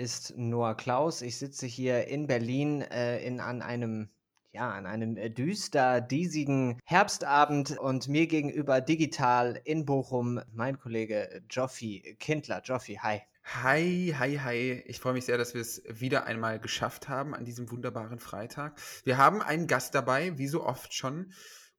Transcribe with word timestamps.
Ist 0.00 0.32
Noah 0.38 0.74
Klaus. 0.78 1.20
Ich 1.20 1.36
sitze 1.36 1.66
hier 1.66 2.08
in 2.08 2.26
Berlin 2.26 2.80
äh, 2.80 3.22
in, 3.22 3.38
an 3.38 3.60
einem 3.60 4.08
ja, 4.50 4.70
an 4.70 4.86
einem 4.86 5.18
äh, 5.18 5.28
düster, 5.28 6.00
diesigen 6.00 6.80
Herbstabend 6.86 7.78
und 7.78 8.08
mir 8.08 8.26
gegenüber 8.26 8.80
digital 8.80 9.60
in 9.62 9.84
Bochum 9.84 10.40
mein 10.54 10.78
Kollege 10.78 11.42
Joffi 11.50 12.16
Kindler. 12.18 12.62
Joffi, 12.64 12.94
hi. 13.02 13.20
Hi, 13.44 14.14
hi, 14.18 14.38
hi. 14.38 14.82
Ich 14.86 15.00
freue 15.00 15.12
mich 15.12 15.26
sehr, 15.26 15.36
dass 15.36 15.52
wir 15.52 15.60
es 15.60 15.82
wieder 15.86 16.24
einmal 16.24 16.60
geschafft 16.60 17.10
haben 17.10 17.34
an 17.34 17.44
diesem 17.44 17.70
wunderbaren 17.70 18.20
Freitag. 18.20 18.80
Wir 19.04 19.18
haben 19.18 19.42
einen 19.42 19.66
Gast 19.66 19.94
dabei, 19.94 20.38
wie 20.38 20.48
so 20.48 20.64
oft 20.64 20.94
schon. 20.94 21.30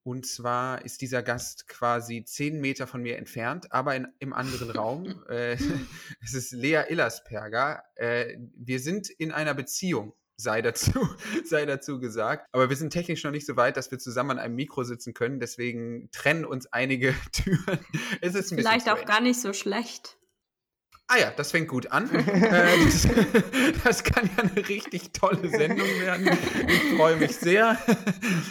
Und 0.04 0.26
zwar 0.26 0.84
ist 0.84 1.02
dieser 1.02 1.22
Gast 1.22 1.68
quasi 1.68 2.24
zehn 2.26 2.60
Meter 2.60 2.88
von 2.88 3.02
mir 3.02 3.18
entfernt, 3.18 3.72
aber 3.72 3.96
in, 3.96 4.08
im 4.20 4.34
anderen 4.34 4.72
Raum. 4.78 5.24
Äh, 5.30 5.58
es 6.24 6.34
ist 6.34 6.52
Lea 6.52 6.84
Illersperger. 6.90 7.84
Äh, 7.96 8.38
wir 8.56 8.80
sind 8.80 9.10
in 9.10 9.32
einer 9.32 9.54
Beziehung 9.54 10.14
sei 10.38 10.62
dazu, 10.62 10.92
sei 11.46 11.66
dazu 11.66 12.00
gesagt. 12.00 12.48
Aber 12.52 12.70
wir 12.70 12.76
sind 12.76 12.92
technisch 12.92 13.24
noch 13.24 13.32
nicht 13.32 13.46
so 13.46 13.56
weit, 13.56 13.78
dass 13.78 13.92
wir 13.92 14.00
zusammen 14.00 14.32
an 14.32 14.40
einem 14.40 14.56
Mikro 14.56 14.84
sitzen 14.84 15.14
können. 15.14 15.40
Deswegen 15.40 16.10
trennen 16.12 16.46
uns 16.46 16.68
einige 16.68 17.14
Türen. 17.32 17.80
Es 18.22 18.36
ist 18.36 18.52
ein 18.52 18.58
Vielleicht 18.58 18.90
auch 18.90 19.06
gar 19.06 19.22
nicht 19.22 19.40
so 19.40 19.54
schlecht. 19.54 20.18
Ah 21.14 21.18
ja, 21.20 21.32
das 21.32 21.52
fängt 21.52 21.68
gut 21.68 21.92
an. 21.92 22.10
äh, 22.16 22.86
das, 22.86 23.08
das, 23.84 24.04
kann 24.06 24.30
ja 24.38 24.44
eine 24.44 24.70
richtig 24.70 25.12
tolle 25.12 25.50
Sendung 25.50 25.88
werden. 26.00 26.30
Ich 26.68 26.96
freue 26.96 27.18
mich 27.18 27.36
sehr. 27.36 27.78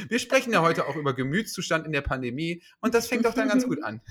Wir 0.09 0.19
sprechen 0.19 0.53
ja 0.53 0.61
heute 0.61 0.87
auch 0.87 0.95
über 0.95 1.15
Gemütszustand 1.15 1.87
in 1.87 1.93
der 1.93 2.03
Pandemie 2.03 2.63
und 2.83 2.93
das 2.95 3.07
fängt 3.07 3.25
doch 3.25 3.33
dann 3.33 3.49
ganz 3.49 3.65
gut 3.65 3.83
an. 3.83 4.03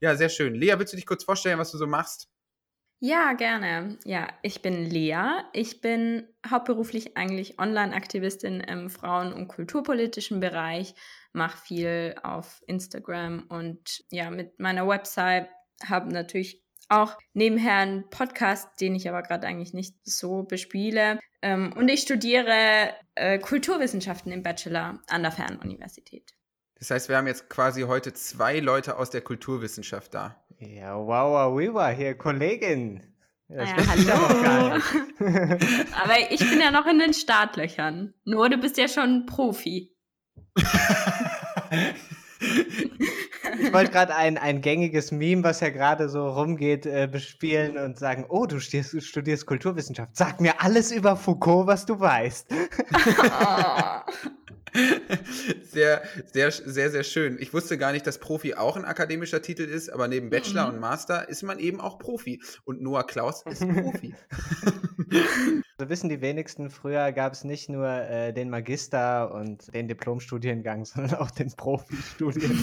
Ja, 0.00 0.16
sehr 0.16 0.30
schön. 0.30 0.54
Lea, 0.54 0.74
willst 0.78 0.94
du 0.94 0.96
dich 0.96 1.04
kurz 1.04 1.24
vorstellen, 1.24 1.58
was 1.58 1.72
du 1.72 1.76
so 1.76 1.86
machst? 1.86 2.30
Ja, 3.00 3.34
gerne. 3.34 3.98
Ja, 4.04 4.28
ich 4.40 4.62
bin 4.62 4.86
Lea. 4.86 5.42
Ich 5.52 5.82
bin 5.82 6.26
hauptberuflich 6.48 7.18
eigentlich 7.18 7.58
Online-Aktivistin 7.58 8.60
im 8.60 8.88
Frauen- 8.88 9.34
und 9.34 9.48
kulturpolitischen 9.48 10.40
Bereich, 10.40 10.94
mache 11.34 11.58
viel 11.58 12.14
auf 12.22 12.62
Instagram 12.66 13.44
und 13.50 14.04
ja, 14.08 14.30
mit 14.30 14.58
meiner 14.58 14.88
Website 14.88 15.50
habe 15.86 16.10
natürlich 16.10 16.63
auch 16.88 17.16
nebenher 17.32 17.76
einen 17.76 18.08
Podcast, 18.10 18.80
den 18.80 18.94
ich 18.94 19.08
aber 19.08 19.22
gerade 19.22 19.46
eigentlich 19.46 19.74
nicht 19.74 19.94
so 20.04 20.42
bespiele. 20.42 21.18
Ähm, 21.42 21.72
und 21.76 21.88
ich 21.88 22.02
studiere 22.02 22.94
äh, 23.14 23.38
Kulturwissenschaften 23.38 24.32
im 24.32 24.42
Bachelor 24.42 25.00
an 25.08 25.22
der 25.22 25.32
Fernuniversität. 25.32 26.34
Das 26.78 26.90
heißt, 26.90 27.08
wir 27.08 27.16
haben 27.16 27.26
jetzt 27.26 27.48
quasi 27.48 27.82
heute 27.82 28.12
zwei 28.12 28.58
Leute 28.60 28.98
aus 28.98 29.10
der 29.10 29.22
Kulturwissenschaft 29.22 30.14
da. 30.14 30.44
Ja, 30.58 30.96
wow, 30.96 31.52
wow, 31.54 31.74
wow, 31.74 31.96
hier, 31.96 32.16
Kollegin. 32.16 33.02
Das 33.48 33.70
ja, 33.70 33.76
hallo. 33.86 34.80
aber 36.02 36.30
ich 36.30 36.40
bin 36.40 36.60
ja 36.60 36.70
noch 36.70 36.86
in 36.86 36.98
den 36.98 37.14
Startlöchern. 37.14 38.14
Nur 38.24 38.48
du 38.48 38.58
bist 38.58 38.78
ja 38.78 38.88
schon 38.88 39.26
Profi. 39.26 39.92
ich 43.58 43.72
wollte 43.72 43.90
gerade 43.90 44.14
ein, 44.14 44.38
ein 44.38 44.60
gängiges 44.60 45.12
Meme, 45.12 45.42
was 45.44 45.60
ja 45.60 45.70
gerade 45.70 46.08
so 46.08 46.28
rumgeht, 46.28 46.86
äh, 46.86 47.08
bespielen 47.10 47.76
und 47.76 47.98
sagen, 47.98 48.26
oh, 48.28 48.46
du 48.46 48.60
studierst, 48.60 49.02
studierst, 49.02 49.46
Kulturwissenschaft. 49.46 50.16
Sag 50.16 50.40
mir 50.40 50.60
alles 50.60 50.92
über 50.92 51.16
Foucault, 51.16 51.66
was 51.66 51.86
du 51.86 51.98
weißt. 51.98 52.48
sehr, 55.70 56.02
sehr, 56.32 56.50
sehr, 56.50 56.90
sehr 56.90 57.04
schön. 57.04 57.36
Ich 57.40 57.54
wusste 57.54 57.78
gar 57.78 57.92
nicht, 57.92 58.06
dass 58.06 58.18
Profi 58.18 58.54
auch 58.54 58.76
ein 58.76 58.84
akademischer 58.84 59.42
Titel 59.42 59.62
ist, 59.62 59.88
aber 59.88 60.08
neben 60.08 60.30
Bachelor 60.30 60.68
mhm. 60.68 60.74
und 60.74 60.80
Master 60.80 61.28
ist 61.28 61.42
man 61.42 61.58
eben 61.58 61.80
auch 61.80 61.98
Profi. 61.98 62.42
Und 62.64 62.82
Noah 62.82 63.06
Klaus 63.06 63.42
ist 63.46 63.60
Profi. 63.68 64.14
So 65.76 65.88
wissen 65.88 66.08
die 66.08 66.20
wenigsten, 66.20 66.70
früher 66.70 67.10
gab 67.10 67.32
es 67.32 67.42
nicht 67.42 67.68
nur 67.68 67.88
äh, 67.88 68.32
den 68.32 68.48
Magister 68.48 69.34
und 69.34 69.74
den 69.74 69.88
Diplomstudiengang, 69.88 70.84
sondern 70.84 71.14
auch 71.16 71.32
den 71.32 71.50
Profi-Studiengang. 71.50 72.56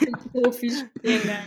den 0.00 0.12
Profi-Studiengang. 0.32 1.44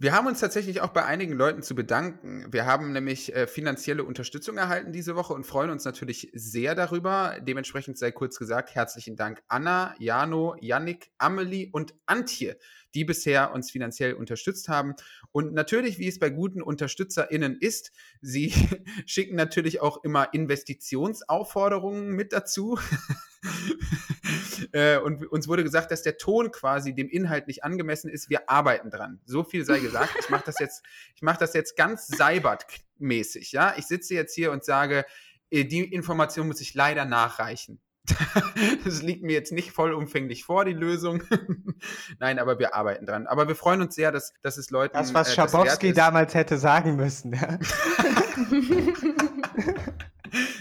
Wir 0.00 0.12
haben 0.12 0.28
uns 0.28 0.38
tatsächlich 0.38 0.80
auch 0.80 0.90
bei 0.90 1.04
einigen 1.04 1.32
Leuten 1.32 1.60
zu 1.64 1.74
bedanken. 1.74 2.46
Wir 2.52 2.66
haben 2.66 2.92
nämlich 2.92 3.34
äh, 3.34 3.48
finanzielle 3.48 4.04
Unterstützung 4.04 4.56
erhalten 4.56 4.92
diese 4.92 5.16
Woche 5.16 5.34
und 5.34 5.44
freuen 5.44 5.70
uns 5.70 5.84
natürlich 5.84 6.30
sehr 6.34 6.76
darüber. 6.76 7.38
Dementsprechend 7.40 7.98
sei 7.98 8.12
kurz 8.12 8.38
gesagt, 8.38 8.76
herzlichen 8.76 9.16
Dank 9.16 9.42
Anna, 9.48 9.96
Jano, 9.98 10.54
Yannick, 10.60 11.10
Amelie 11.18 11.70
und 11.72 11.96
Antje, 12.06 12.58
die 12.94 13.04
bisher 13.04 13.52
uns 13.52 13.72
finanziell 13.72 14.12
unterstützt 14.12 14.68
haben. 14.68 14.94
Und 15.32 15.52
natürlich, 15.52 15.98
wie 15.98 16.06
es 16.06 16.20
bei 16.20 16.30
guten 16.30 16.62
UnterstützerInnen 16.62 17.56
ist, 17.60 17.90
sie 18.20 18.54
schicken 19.04 19.34
natürlich 19.34 19.80
auch 19.80 20.04
immer 20.04 20.32
Investitionsaufforderungen 20.32 22.10
mit 22.10 22.32
dazu. 22.32 22.78
äh, 24.72 24.98
und 24.98 25.26
uns 25.26 25.48
wurde 25.48 25.64
gesagt, 25.64 25.90
dass 25.90 26.02
der 26.02 26.18
Ton 26.18 26.50
quasi 26.50 26.94
dem 26.94 27.08
Inhalt 27.08 27.46
nicht 27.46 27.64
angemessen 27.64 28.10
ist. 28.10 28.30
Wir 28.30 28.48
arbeiten 28.48 28.90
dran. 28.90 29.20
So 29.24 29.44
viel 29.44 29.64
sei 29.64 29.80
gesagt. 29.80 30.14
Ich 30.20 30.30
mache 30.30 30.44
das 30.46 30.58
jetzt, 30.58 30.84
ich 31.14 31.22
mache 31.22 31.38
das 31.38 31.54
jetzt 31.54 31.76
ganz 31.76 32.08
Seibert-mäßig. 32.08 33.52
Ja, 33.52 33.74
ich 33.76 33.86
sitze 33.86 34.14
jetzt 34.14 34.34
hier 34.34 34.52
und 34.52 34.64
sage, 34.64 35.04
äh, 35.50 35.64
die 35.64 35.84
Information 35.84 36.46
muss 36.48 36.60
ich 36.60 36.74
leider 36.74 37.04
nachreichen. 37.04 37.80
das 38.84 39.02
liegt 39.02 39.22
mir 39.22 39.32
jetzt 39.32 39.52
nicht 39.52 39.72
vollumfänglich 39.72 40.44
vor, 40.44 40.64
die 40.64 40.72
Lösung. 40.72 41.22
Nein, 42.18 42.38
aber 42.38 42.58
wir 42.58 42.74
arbeiten 42.74 43.06
dran. 43.06 43.26
Aber 43.26 43.48
wir 43.48 43.54
freuen 43.54 43.82
uns 43.82 43.94
sehr, 43.94 44.12
dass, 44.12 44.32
dass 44.42 44.56
es 44.56 44.70
Leuten. 44.70 44.96
Das, 44.96 45.14
was 45.14 45.30
äh, 45.30 45.34
Schabowski 45.34 45.92
damals 45.92 46.34
hätte 46.34 46.58
sagen 46.58 46.96
müssen. 46.96 47.34
Ja? 47.34 47.58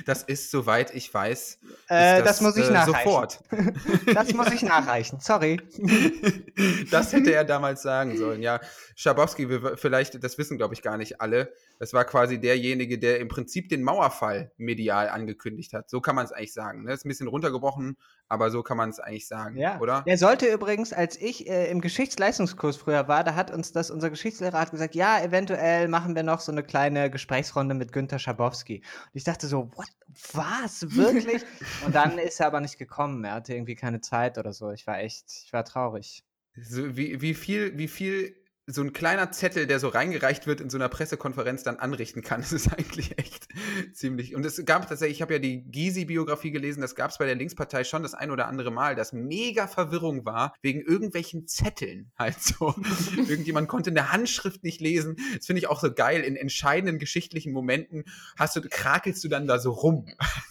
Das 0.07 0.23
ist, 0.23 0.51
soweit 0.51 0.95
ich 0.95 1.13
weiß. 1.13 1.59
Äh, 1.89 2.19
das, 2.19 2.23
das, 2.23 2.41
muss 2.41 2.55
ich 2.55 2.69
äh, 2.69 2.71
nachreichen. 2.71 3.03
Sofort. 3.03 3.39
das 4.13 4.33
muss 4.33 4.51
ich 4.53 4.61
nachreichen, 4.61 5.19
sorry. 5.19 5.59
das 6.91 7.11
hätte 7.11 7.33
er 7.33 7.43
damals 7.43 7.81
sagen 7.81 8.17
sollen, 8.17 8.41
ja. 8.41 8.61
Schabowski, 8.95 9.49
vielleicht, 9.75 10.23
das 10.23 10.37
wissen 10.37 10.57
glaube 10.57 10.73
ich 10.75 10.81
gar 10.81 10.95
nicht 10.95 11.19
alle, 11.19 11.51
das 11.79 11.93
war 11.93 12.05
quasi 12.05 12.39
derjenige, 12.39 12.97
der 12.97 13.19
im 13.19 13.27
Prinzip 13.27 13.69
den 13.69 13.83
Mauerfall 13.83 14.51
medial 14.57 15.09
angekündigt 15.09 15.73
hat. 15.73 15.89
So 15.89 16.01
kann 16.01 16.15
man 16.15 16.25
es 16.25 16.31
eigentlich 16.31 16.53
sagen. 16.53 16.83
Ne? 16.83 16.93
Ist 16.93 17.05
ein 17.05 17.09
bisschen 17.09 17.27
runtergebrochen, 17.27 17.97
aber 18.27 18.49
so 18.49 18.63
kann 18.63 18.77
man 18.77 18.89
es 18.89 18.99
eigentlich 18.99 19.27
sagen, 19.27 19.57
ja. 19.57 19.79
oder? 19.79 20.03
Der 20.07 20.17
sollte 20.17 20.47
übrigens, 20.47 20.93
als 20.93 21.19
ich 21.19 21.49
äh, 21.49 21.69
im 21.69 21.81
Geschichtsleistungskurs 21.81 22.77
früher 22.77 23.07
war, 23.07 23.23
da 23.23 23.35
hat 23.35 23.51
uns 23.51 23.71
das, 23.71 23.91
unser 23.91 24.09
Geschichtslehrer 24.09 24.59
hat 24.59 24.71
gesagt, 24.71 24.95
ja, 24.95 25.21
eventuell 25.21 25.87
machen 25.87 26.15
wir 26.15 26.23
noch 26.23 26.39
so 26.39 26.51
eine 26.51 26.63
kleine 26.63 27.09
Gesprächsrunde 27.09 27.75
mit 27.75 27.91
Günter 27.91 28.19
Schabowski. 28.19 28.77
Und 28.77 29.11
ich 29.13 29.23
dachte 29.23 29.47
so, 29.47 29.71
what, 29.75 29.87
was, 30.33 30.95
wirklich? 30.95 31.43
Und 31.85 31.95
dann 31.95 32.17
ist 32.17 32.39
er 32.39 32.47
aber 32.47 32.59
nicht 32.59 32.77
gekommen. 32.77 33.23
Er 33.23 33.33
hatte 33.33 33.53
irgendwie 33.53 33.75
keine 33.75 34.01
Zeit 34.01 34.37
oder 34.37 34.53
so. 34.53 34.71
Ich 34.71 34.87
war 34.87 34.99
echt, 34.99 35.25
ich 35.45 35.53
war 35.53 35.63
traurig. 35.63 36.23
So, 36.55 36.97
wie, 36.97 37.21
wie 37.21 37.35
viel, 37.35 37.77
wie 37.77 37.87
viel 37.87 38.35
so 38.69 38.81
ein 38.81 38.91
kleiner 38.91 39.31
Zettel, 39.31 39.65
der 39.65 39.79
so 39.79 39.87
reingereicht 39.87 40.45
wird 40.45 40.59
in 40.59 40.69
so 40.69 40.77
einer 40.77 40.89
Pressekonferenz, 40.89 41.63
dann 41.63 41.77
anrichten 41.77 42.21
kann. 42.21 42.41
Das 42.47 42.53
ist 42.53 42.71
eigentlich 42.71 43.17
echt 43.17 43.47
ziemlich. 43.93 44.33
Und 44.35 44.45
es 44.45 44.63
gab 44.65 44.87
tatsächlich, 44.87 45.17
ich 45.17 45.21
habe 45.21 45.33
ja 45.33 45.39
die 45.39 45.69
Gysi-Biografie 45.69 46.51
gelesen, 46.51 46.79
das 46.79 46.95
gab 46.95 47.11
es 47.11 47.17
bei 47.17 47.25
der 47.25 47.35
Linkspartei 47.35 47.83
schon 47.83 48.03
das 48.03 48.13
ein 48.13 48.31
oder 48.31 48.47
andere 48.47 48.71
Mal, 48.71 48.95
dass 48.95 49.11
mega 49.11 49.67
Verwirrung 49.67 50.25
war 50.25 50.53
wegen 50.61 50.81
irgendwelchen 50.81 51.47
Zetteln. 51.47 52.11
Halt 52.17 52.41
so. 52.41 52.73
Irgendjemand 53.17 53.67
konnte 53.67 53.89
eine 53.89 54.11
Handschrift 54.13 54.63
nicht 54.63 54.79
lesen. 54.79 55.17
Das 55.35 55.45
finde 55.45 55.59
ich 55.59 55.67
auch 55.67 55.81
so 55.81 55.93
geil. 55.93 56.21
In 56.21 56.35
entscheidenden 56.35 56.99
geschichtlichen 56.99 57.51
Momenten 57.51 58.05
hast 58.37 58.55
du, 58.55 58.61
krakelst 58.61 59.23
du 59.23 59.27
dann 59.27 59.47
da 59.47 59.59
so 59.59 59.71
rum. 59.71 60.07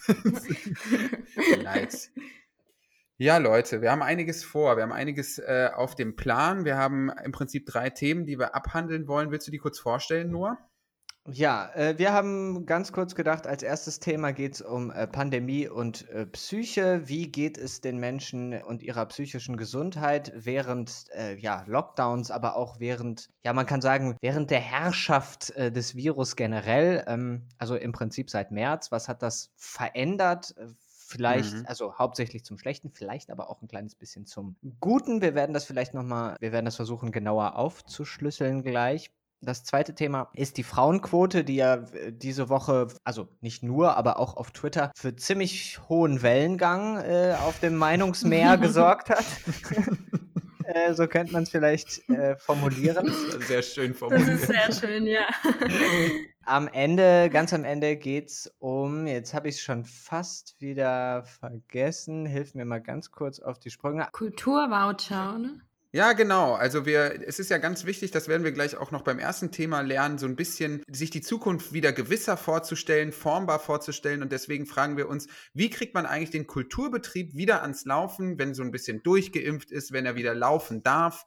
nice. 1.63 2.11
Ja, 3.19 3.37
Leute, 3.37 3.81
wir 3.81 3.91
haben 3.91 4.03
einiges 4.03 4.43
vor. 4.43 4.75
Wir 4.75 4.83
haben 4.83 4.91
einiges 4.91 5.39
äh, 5.39 5.71
auf 5.73 5.95
dem 5.95 6.15
Plan. 6.15 6.65
Wir 6.65 6.77
haben 6.77 7.09
im 7.23 7.31
Prinzip 7.31 7.65
drei 7.65 7.89
Themen, 7.89 8.25
die 8.25 8.37
wir 8.37 8.53
abhandeln 8.53 9.07
wollen. 9.07 9.31
Willst 9.31 9.47
du 9.47 9.51
die 9.51 9.57
kurz 9.57 9.79
vorstellen, 9.79 10.29
Noah? 10.29 10.59
Ja, 11.29 11.73
äh, 11.73 11.97
wir 11.97 12.13
haben 12.13 12.67
ganz 12.67 12.91
kurz 12.93 13.15
gedacht, 13.15 13.47
als 13.47 13.63
erstes 13.63 13.99
Thema 13.99 14.31
geht 14.33 14.53
es 14.53 14.61
um 14.61 14.91
äh, 14.91 15.07
Pandemie 15.07 15.67
und 15.67 16.07
äh, 16.09 16.27
Psyche. 16.27 17.01
Wie 17.05 17.31
geht 17.31 17.57
es 17.57 17.81
den 17.81 17.97
Menschen 17.97 18.53
und 18.61 18.83
ihrer 18.83 19.07
psychischen 19.07 19.57
Gesundheit 19.57 20.31
während 20.35 21.05
äh, 21.15 21.35
ja, 21.37 21.63
Lockdowns, 21.65 22.29
aber 22.29 22.55
auch 22.55 22.79
während, 22.79 23.29
ja, 23.43 23.51
man 23.51 23.65
kann 23.65 23.81
sagen, 23.81 24.15
während 24.21 24.51
der 24.51 24.61
Herrschaft 24.61 25.49
äh, 25.55 25.71
des 25.71 25.95
Virus 25.95 26.35
generell, 26.35 27.03
ähm, 27.07 27.49
also 27.57 27.75
im 27.75 27.93
Prinzip 27.93 28.29
seit 28.29 28.51
März. 28.51 28.91
Was 28.91 29.09
hat 29.09 29.23
das 29.23 29.51
verändert? 29.57 30.53
Vielleicht, 31.09 31.53
mhm. 31.53 31.65
also 31.67 31.97
hauptsächlich 31.97 32.43
zum 32.43 32.57
Schlechten, 32.57 32.91
vielleicht 32.91 33.31
aber 33.31 33.49
auch 33.49 33.61
ein 33.61 33.69
kleines 33.69 33.95
bisschen 33.95 34.25
zum 34.25 34.57
Guten. 34.81 35.21
Wir 35.21 35.35
werden 35.35 35.53
das 35.53 35.63
vielleicht 35.63 35.93
nochmal, 35.93 36.35
wir 36.41 36.51
werden 36.51 36.65
das 36.65 36.75
versuchen 36.75 37.13
genauer 37.13 37.55
aufzuschlüsseln 37.55 38.61
gleich. 38.61 39.09
Das 39.39 39.63
zweite 39.63 39.95
Thema 39.95 40.29
ist 40.33 40.57
die 40.57 40.63
Frauenquote, 40.63 41.45
die 41.45 41.55
ja 41.55 41.75
äh, 41.75 42.11
diese 42.11 42.49
Woche, 42.49 42.87
also 43.05 43.29
nicht 43.39 43.63
nur, 43.63 43.95
aber 43.95 44.19
auch 44.19 44.35
auf 44.35 44.51
Twitter 44.51 44.91
für 44.97 45.15
ziemlich 45.15 45.79
hohen 45.87 46.21
Wellengang 46.23 46.97
äh, 46.97 47.37
auf 47.39 47.57
dem 47.61 47.77
Meinungsmeer 47.77 48.57
gesorgt 48.57 49.09
hat. 49.09 49.23
äh, 50.65 50.93
so 50.93 51.07
könnte 51.07 51.31
man 51.31 51.43
es 51.43 51.51
vielleicht 51.51 52.09
äh, 52.09 52.35
formulieren. 52.35 53.09
Sehr 53.47 53.61
schön 53.61 53.93
formuliert. 53.93 54.27
Das 54.27 54.41
ist 54.41 54.47
sehr 54.47 54.73
schön, 54.73 55.05
ja. 55.07 55.25
am 56.47 56.67
Ende, 56.67 57.29
ganz 57.31 57.53
am 57.53 57.63
Ende 57.63 57.97
geht 57.97 58.29
es 58.29 58.53
um, 58.59 59.05
jetzt 59.07 59.33
habe 59.33 59.49
ich 59.49 59.55
es 59.55 59.61
schon 59.61 59.85
fast 59.85 60.55
wieder 60.59 61.23
vergessen, 61.23 62.25
hilf 62.25 62.55
mir 62.55 62.65
mal 62.65 62.81
ganz 62.81 63.11
kurz 63.11 63.39
auf 63.39 63.59
die 63.59 63.69
Sprünge. 63.69 64.07
Kulturvoucher, 64.11 65.37
ne? 65.37 65.61
Ja, 65.93 66.13
genau. 66.13 66.53
Also 66.53 66.85
wir, 66.85 67.23
es 67.25 67.39
ist 67.39 67.49
ja 67.49 67.57
ganz 67.57 67.85
wichtig, 67.85 68.11
das 68.11 68.27
werden 68.27 68.43
wir 68.43 68.51
gleich 68.51 68.75
auch 68.75 68.91
noch 68.91 69.03
beim 69.03 69.19
ersten 69.19 69.51
Thema 69.51 69.81
lernen, 69.81 70.17
so 70.17 70.25
ein 70.25 70.35
bisschen 70.35 70.83
sich 70.91 71.09
die 71.09 71.21
Zukunft 71.21 71.71
wieder 71.71 71.93
gewisser 71.93 72.35
vorzustellen, 72.35 73.13
formbar 73.13 73.59
vorzustellen. 73.59 74.21
Und 74.21 74.31
deswegen 74.31 74.65
fragen 74.65 74.97
wir 74.97 75.07
uns, 75.07 75.27
wie 75.53 75.69
kriegt 75.69 75.93
man 75.95 76.05
eigentlich 76.05 76.29
den 76.29 76.45
Kulturbetrieb 76.45 77.35
wieder 77.35 77.61
ans 77.61 77.85
Laufen, 77.85 78.37
wenn 78.37 78.53
so 78.53 78.63
ein 78.63 78.71
bisschen 78.71 79.01
durchgeimpft 79.01 79.71
ist, 79.71 79.93
wenn 79.93 80.05
er 80.05 80.15
wieder 80.15 80.35
laufen 80.35 80.83
darf? 80.83 81.25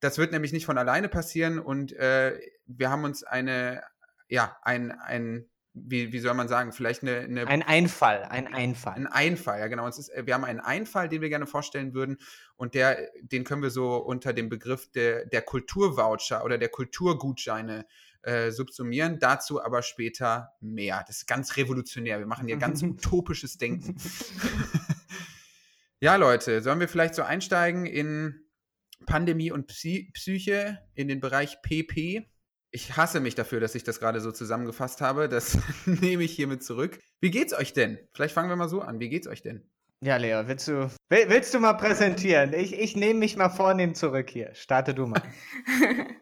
Das 0.00 0.18
wird 0.18 0.32
nämlich 0.32 0.52
nicht 0.52 0.66
von 0.66 0.78
alleine 0.78 1.08
passieren. 1.08 1.58
Und 1.58 1.92
äh, 1.94 2.38
wir 2.66 2.90
haben 2.90 3.04
uns 3.04 3.24
eine, 3.24 3.82
ja, 4.30 4.56
ein, 4.62 4.92
ein 4.92 5.50
wie, 5.72 6.12
wie 6.12 6.18
soll 6.18 6.34
man 6.34 6.48
sagen, 6.48 6.72
vielleicht 6.72 7.02
eine, 7.02 7.20
eine, 7.20 7.46
Ein 7.46 7.62
Einfall, 7.62 8.24
ein 8.24 8.52
Einfall. 8.52 8.94
Ein 8.94 9.06
Einfall, 9.06 9.60
ja 9.60 9.68
genau. 9.68 9.86
Es 9.86 9.98
ist, 9.98 10.10
wir 10.14 10.34
haben 10.34 10.44
einen 10.44 10.60
Einfall, 10.60 11.08
den 11.08 11.20
wir 11.20 11.28
gerne 11.28 11.46
vorstellen 11.46 11.94
würden 11.94 12.18
und 12.56 12.74
der, 12.74 12.98
den 13.22 13.44
können 13.44 13.62
wir 13.62 13.70
so 13.70 13.96
unter 13.96 14.32
dem 14.32 14.48
Begriff 14.48 14.90
der, 14.90 15.26
der 15.26 15.42
Kulturvoucher 15.42 16.44
oder 16.44 16.58
der 16.58 16.70
Kulturgutscheine 16.70 17.86
äh, 18.22 18.50
subsumieren. 18.50 19.18
Dazu 19.20 19.62
aber 19.62 19.82
später 19.82 20.54
mehr. 20.60 21.04
Das 21.06 21.18
ist 21.18 21.26
ganz 21.26 21.56
revolutionär. 21.56 22.18
Wir 22.18 22.26
machen 22.26 22.48
hier 22.48 22.56
ganz 22.56 22.82
utopisches 22.82 23.56
Denken. 23.56 23.96
ja, 26.00 26.16
Leute, 26.16 26.62
sollen 26.62 26.80
wir 26.80 26.88
vielleicht 26.88 27.14
so 27.14 27.22
einsteigen 27.22 27.86
in 27.86 28.44
Pandemie 29.06 29.52
und 29.52 29.68
Psy 29.68 30.10
Psyche, 30.12 30.80
in 30.94 31.06
den 31.06 31.20
Bereich 31.20 31.62
PP? 31.62 32.29
Ich 32.72 32.96
hasse 32.96 33.20
mich 33.20 33.34
dafür, 33.34 33.60
dass 33.60 33.74
ich 33.74 33.82
das 33.82 33.98
gerade 33.98 34.20
so 34.20 34.30
zusammengefasst 34.30 35.00
habe. 35.00 35.28
Das 35.28 35.58
nehme 35.86 36.22
ich 36.22 36.32
hiermit 36.32 36.62
zurück. 36.62 36.98
Wie 37.20 37.30
geht's 37.30 37.52
euch 37.52 37.72
denn? 37.72 37.98
Vielleicht 38.12 38.34
fangen 38.34 38.48
wir 38.48 38.56
mal 38.56 38.68
so 38.68 38.80
an. 38.80 39.00
Wie 39.00 39.08
geht's 39.08 39.26
euch 39.26 39.42
denn? 39.42 39.68
Ja, 40.02 40.16
Leo, 40.16 40.48
willst 40.48 40.66
du, 40.68 40.90
will, 41.08 41.28
willst 41.28 41.52
du 41.52 41.60
mal 41.60 41.74
präsentieren? 41.74 42.54
Ich, 42.54 42.72
ich 42.72 42.96
nehme 42.96 43.18
mich 43.18 43.36
mal 43.36 43.50
vornehm 43.50 43.94
zurück 43.94 44.30
hier. 44.30 44.54
Starte 44.54 44.94
du 44.94 45.06
mal. 45.06 45.22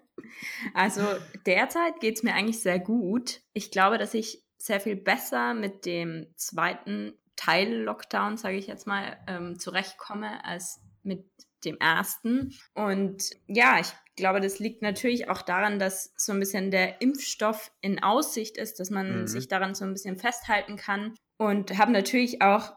also 0.75 1.03
derzeit 1.47 2.00
geht's 2.00 2.25
mir 2.25 2.35
eigentlich 2.35 2.61
sehr 2.61 2.81
gut. 2.81 3.41
Ich 3.53 3.71
glaube, 3.71 3.99
dass 3.99 4.15
ich 4.15 4.43
sehr 4.56 4.81
viel 4.81 4.97
besser 4.97 5.55
mit 5.55 5.87
dem 5.87 6.27
zweiten 6.35 7.12
Teil 7.37 7.73
Lockdown, 7.73 8.37
sage 8.37 8.56
ich 8.56 8.67
jetzt 8.67 8.87
mal, 8.87 9.17
ähm, 9.29 9.61
zurechtkomme 9.61 10.45
als 10.45 10.81
mit 11.05 11.25
dem 11.65 11.77
ersten. 11.79 12.53
Und 12.75 13.31
ja, 13.47 13.79
ich 13.81 13.93
glaube, 14.19 14.41
das 14.41 14.59
liegt 14.59 14.82
natürlich 14.82 15.29
auch 15.31 15.43
daran, 15.43 15.79
dass 15.79 16.12
so 16.17 16.32
ein 16.32 16.41
bisschen 16.41 16.70
der 16.70 17.00
Impfstoff 17.00 17.73
in 17.81 18.03
Aussicht 18.03 18.56
ist, 18.59 18.79
dass 18.81 18.91
man 18.91 19.23
mhm. 19.23 19.26
sich 19.26 19.49
daran 19.49 19.75
so 19.75 19.85
ein 19.85 19.93
bisschen 19.93 20.17
festhalten 20.17 20.76
kann. 20.76 21.15
Und 21.38 21.79
habe 21.79 21.93
natürlich 21.93 22.43
auch 22.43 22.73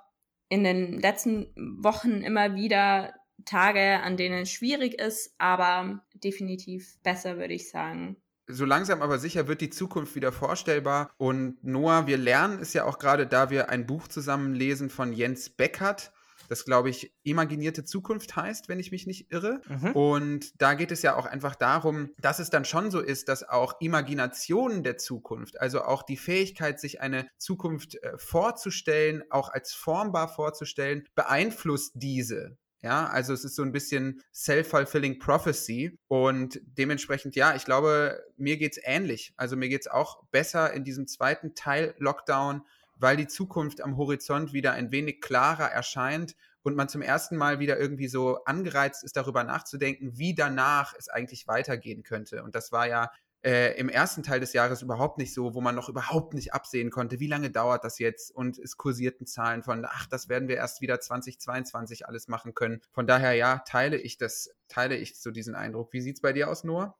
in 0.49 0.63
den 0.63 0.99
letzten 0.99 1.53
Wochen 1.83 2.21
immer 2.21 2.55
wieder 2.55 3.13
Tage, 3.45 3.99
an 4.01 4.17
denen 4.17 4.43
es 4.43 4.51
schwierig 4.51 5.01
ist, 5.01 5.33
aber 5.37 6.03
definitiv 6.13 6.97
besser, 7.03 7.37
würde 7.37 7.53
ich 7.53 7.69
sagen. 7.69 8.17
So 8.47 8.65
langsam 8.65 9.01
aber 9.01 9.17
sicher 9.17 9.47
wird 9.47 9.61
die 9.61 9.69
Zukunft 9.69 10.15
wieder 10.15 10.31
vorstellbar. 10.31 11.11
Und 11.17 11.63
Noah, 11.63 12.07
wir 12.07 12.17
lernen 12.17 12.59
es 12.59 12.73
ja 12.73 12.85
auch 12.85 12.99
gerade, 12.99 13.27
da 13.27 13.49
wir 13.49 13.69
ein 13.69 13.85
Buch 13.85 14.07
zusammen 14.07 14.53
lesen 14.53 14.89
von 14.89 15.13
Jens 15.13 15.49
Beckert 15.49 16.11
das, 16.51 16.65
glaube 16.65 16.89
ich, 16.89 17.13
imaginierte 17.23 17.85
Zukunft 17.85 18.35
heißt, 18.35 18.67
wenn 18.67 18.77
ich 18.77 18.91
mich 18.91 19.07
nicht 19.07 19.31
irre. 19.31 19.61
Mhm. 19.69 19.91
Und 19.93 20.61
da 20.61 20.73
geht 20.73 20.91
es 20.91 21.01
ja 21.01 21.15
auch 21.15 21.25
einfach 21.25 21.55
darum, 21.55 22.09
dass 22.19 22.39
es 22.39 22.49
dann 22.49 22.65
schon 22.65 22.91
so 22.91 22.99
ist, 22.99 23.29
dass 23.29 23.47
auch 23.47 23.79
Imaginationen 23.79 24.83
der 24.83 24.97
Zukunft, 24.97 25.61
also 25.61 25.83
auch 25.83 26.03
die 26.03 26.17
Fähigkeit, 26.17 26.77
sich 26.77 26.99
eine 26.99 27.25
Zukunft 27.37 27.95
äh, 28.03 28.17
vorzustellen, 28.17 29.23
auch 29.29 29.47
als 29.47 29.71
formbar 29.71 30.27
vorzustellen, 30.27 31.07
beeinflusst 31.15 31.93
diese. 31.95 32.57
Ja, 32.81 33.07
also 33.07 33.31
es 33.31 33.45
ist 33.45 33.55
so 33.55 33.61
ein 33.61 33.71
bisschen 33.71 34.21
self-fulfilling 34.33 35.19
prophecy 35.19 35.97
und 36.09 36.59
dementsprechend, 36.63 37.37
ja, 37.37 37.55
ich 37.55 37.63
glaube, 37.63 38.21
mir 38.35 38.57
geht 38.57 38.73
es 38.73 38.83
ähnlich. 38.83 39.33
Also 39.37 39.55
mir 39.55 39.69
geht 39.69 39.81
es 39.81 39.87
auch 39.87 40.23
besser 40.31 40.73
in 40.73 40.83
diesem 40.83 41.07
zweiten 41.07 41.55
Teil 41.55 41.95
Lockdown, 41.97 42.63
weil 43.01 43.17
die 43.17 43.27
Zukunft 43.27 43.81
am 43.81 43.97
Horizont 43.97 44.53
wieder 44.53 44.73
ein 44.73 44.91
wenig 44.91 45.21
klarer 45.21 45.65
erscheint 45.65 46.35
und 46.63 46.75
man 46.75 46.89
zum 46.89 47.01
ersten 47.01 47.35
Mal 47.35 47.59
wieder 47.59 47.79
irgendwie 47.79 48.07
so 48.07 48.43
angereizt 48.45 49.03
ist, 49.03 49.17
darüber 49.17 49.43
nachzudenken, 49.43 50.17
wie 50.17 50.35
danach 50.35 50.93
es 50.97 51.09
eigentlich 51.09 51.47
weitergehen 51.47 52.03
könnte. 52.03 52.43
Und 52.43 52.55
das 52.55 52.71
war 52.71 52.87
ja 52.87 53.11
äh, 53.43 53.75
im 53.79 53.89
ersten 53.89 54.21
Teil 54.21 54.39
des 54.39 54.53
Jahres 54.53 54.83
überhaupt 54.83 55.17
nicht 55.17 55.33
so, 55.33 55.55
wo 55.55 55.61
man 55.61 55.73
noch 55.73 55.89
überhaupt 55.89 56.35
nicht 56.35 56.53
absehen 56.53 56.91
konnte, 56.91 57.19
wie 57.19 57.27
lange 57.27 57.49
dauert 57.49 57.83
das 57.83 57.97
jetzt 57.97 58.29
und 58.29 58.59
es 58.59 58.77
kursierten 58.77 59.25
Zahlen 59.25 59.63
von, 59.63 59.83
ach, 59.85 60.05
das 60.05 60.29
werden 60.29 60.47
wir 60.47 60.57
erst 60.57 60.81
wieder 60.81 60.99
2022 60.99 62.07
alles 62.07 62.27
machen 62.27 62.53
können. 62.53 62.81
Von 62.91 63.07
daher, 63.07 63.33
ja, 63.33 63.59
teile 63.65 63.97
ich 63.97 64.17
das, 64.17 64.51
teile 64.67 64.95
ich 64.95 65.19
so 65.19 65.31
diesen 65.31 65.55
Eindruck. 65.55 65.91
Wie 65.91 66.01
sieht 66.01 66.17
es 66.17 66.21
bei 66.21 66.33
dir 66.33 66.49
aus, 66.49 66.63
Noah? 66.63 66.95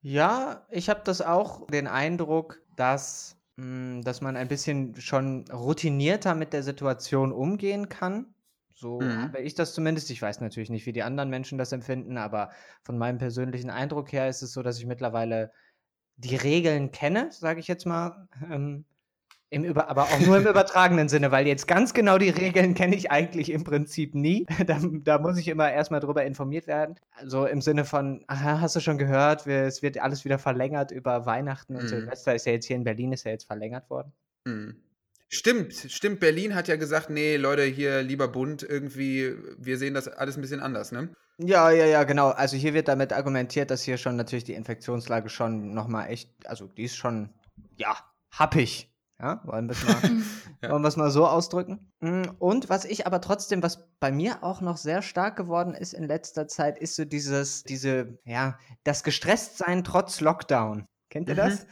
Ja, 0.00 0.66
ich 0.70 0.88
habe 0.88 1.00
das 1.04 1.20
auch 1.20 1.66
den 1.66 1.88
Eindruck, 1.88 2.62
dass 2.76 3.36
hm, 3.60 4.02
dass 4.02 4.22
man 4.22 4.36
ein 4.36 4.48
bisschen 4.48 4.98
schon 4.98 5.44
routinierter 5.52 6.34
mit 6.34 6.54
der 6.54 6.62
Situation 6.62 7.30
umgehen 7.30 7.90
kann. 7.90 8.34
So 8.74 9.00
mhm. 9.00 9.24
habe 9.24 9.40
ich 9.40 9.54
das 9.54 9.74
zumindest. 9.74 10.10
Ich 10.10 10.22
weiß 10.22 10.40
natürlich 10.40 10.70
nicht, 10.70 10.86
wie 10.86 10.94
die 10.94 11.02
anderen 11.02 11.28
Menschen 11.28 11.58
das 11.58 11.72
empfinden, 11.72 12.16
aber 12.16 12.50
von 12.82 12.96
meinem 12.96 13.18
persönlichen 13.18 13.68
Eindruck 13.68 14.12
her 14.12 14.28
ist 14.28 14.40
es 14.40 14.54
so, 14.54 14.62
dass 14.62 14.78
ich 14.78 14.86
mittlerweile 14.86 15.52
die 16.16 16.36
Regeln 16.36 16.90
kenne, 16.90 17.28
sage 17.32 17.60
ich 17.60 17.68
jetzt 17.68 17.84
mal. 17.84 18.28
Ähm, 18.50 18.86
im 19.50 19.64
Über 19.64 19.88
aber 19.88 20.04
auch 20.04 20.20
nur 20.20 20.36
im 20.38 20.46
übertragenen 20.46 21.08
Sinne, 21.08 21.32
weil 21.32 21.46
jetzt 21.46 21.66
ganz 21.66 21.92
genau 21.92 22.18
die 22.18 22.30
Regeln 22.30 22.74
kenne 22.74 22.94
ich 22.94 23.10
eigentlich 23.10 23.50
im 23.50 23.64
Prinzip 23.64 24.14
nie. 24.14 24.46
Da, 24.70 24.78
da, 24.80 25.18
muss 25.18 25.38
ich 25.38 25.48
immer 25.48 25.72
erstmal 25.72 26.00
drüber 26.00 26.24
informiert 26.24 26.66
werden. 26.68 26.94
Also 27.12 27.46
im 27.46 27.60
Sinne 27.60 27.84
von, 27.84 28.22
aha, 28.28 28.60
hast 28.60 28.76
du 28.76 28.80
schon 28.80 28.98
gehört, 28.98 29.46
es 29.46 29.82
wird 29.82 29.98
alles 29.98 30.24
wieder 30.24 30.38
verlängert 30.38 30.92
über 30.92 31.26
Weihnachten 31.26 31.74
und 31.74 31.84
mhm. 31.84 31.88
Silvester 31.88 32.34
ist 32.34 32.46
ja 32.46 32.52
jetzt 32.52 32.66
hier 32.66 32.76
in 32.76 32.84
Berlin, 32.84 33.12
ist 33.12 33.24
ja 33.24 33.32
jetzt 33.32 33.46
verlängert 33.46 33.90
worden. 33.90 34.12
Mhm. 34.44 34.76
Stimmt, 35.28 35.74
stimmt. 35.74 36.20
Berlin 36.20 36.54
hat 36.54 36.68
ja 36.68 36.76
gesagt, 36.76 37.10
nee, 37.10 37.36
Leute, 37.36 37.64
hier 37.64 38.02
lieber 38.02 38.28
bunt, 38.28 38.62
irgendwie, 38.62 39.34
wir 39.58 39.78
sehen 39.78 39.94
das 39.94 40.08
alles 40.08 40.36
ein 40.36 40.42
bisschen 40.42 40.60
anders, 40.60 40.92
ne? 40.92 41.08
Ja, 41.38 41.70
ja, 41.70 41.86
ja, 41.86 42.04
genau. 42.04 42.28
Also 42.28 42.56
hier 42.56 42.74
wird 42.74 42.88
damit 42.88 43.12
argumentiert, 43.12 43.70
dass 43.70 43.82
hier 43.82 43.96
schon 43.96 44.16
natürlich 44.16 44.44
die 44.44 44.54
Infektionslage 44.54 45.28
schon 45.28 45.72
nochmal 45.72 46.10
echt, 46.10 46.30
also 46.46 46.66
die 46.66 46.84
ist 46.84 46.96
schon, 46.96 47.30
ja, 47.76 47.96
happig 48.30 48.89
ja, 49.20 49.40
wollen 49.44 49.68
wir 49.68 49.72
es 49.72 49.84
mal, 49.84 49.96
ja. 50.62 50.70
Wollen 50.70 50.82
mal 50.82 51.10
so 51.10 51.26
ausdrücken. 51.26 51.92
Mm, 52.00 52.22
und 52.38 52.68
was 52.68 52.84
ich 52.84 53.06
aber 53.06 53.20
trotzdem, 53.20 53.62
was 53.62 53.88
bei 54.00 54.10
mir 54.10 54.42
auch 54.42 54.60
noch 54.60 54.76
sehr 54.76 55.02
stark 55.02 55.36
geworden 55.36 55.74
ist 55.74 55.92
in 55.92 56.04
letzter 56.04 56.48
Zeit, 56.48 56.78
ist 56.78 56.96
so 56.96 57.04
dieses, 57.04 57.64
diese, 57.64 58.18
ja, 58.24 58.58
das 58.84 59.04
Gestresstsein 59.04 59.84
trotz 59.84 60.20
Lockdown. 60.20 60.86
Kennt 61.10 61.28
ihr 61.28 61.34
das? 61.34 61.66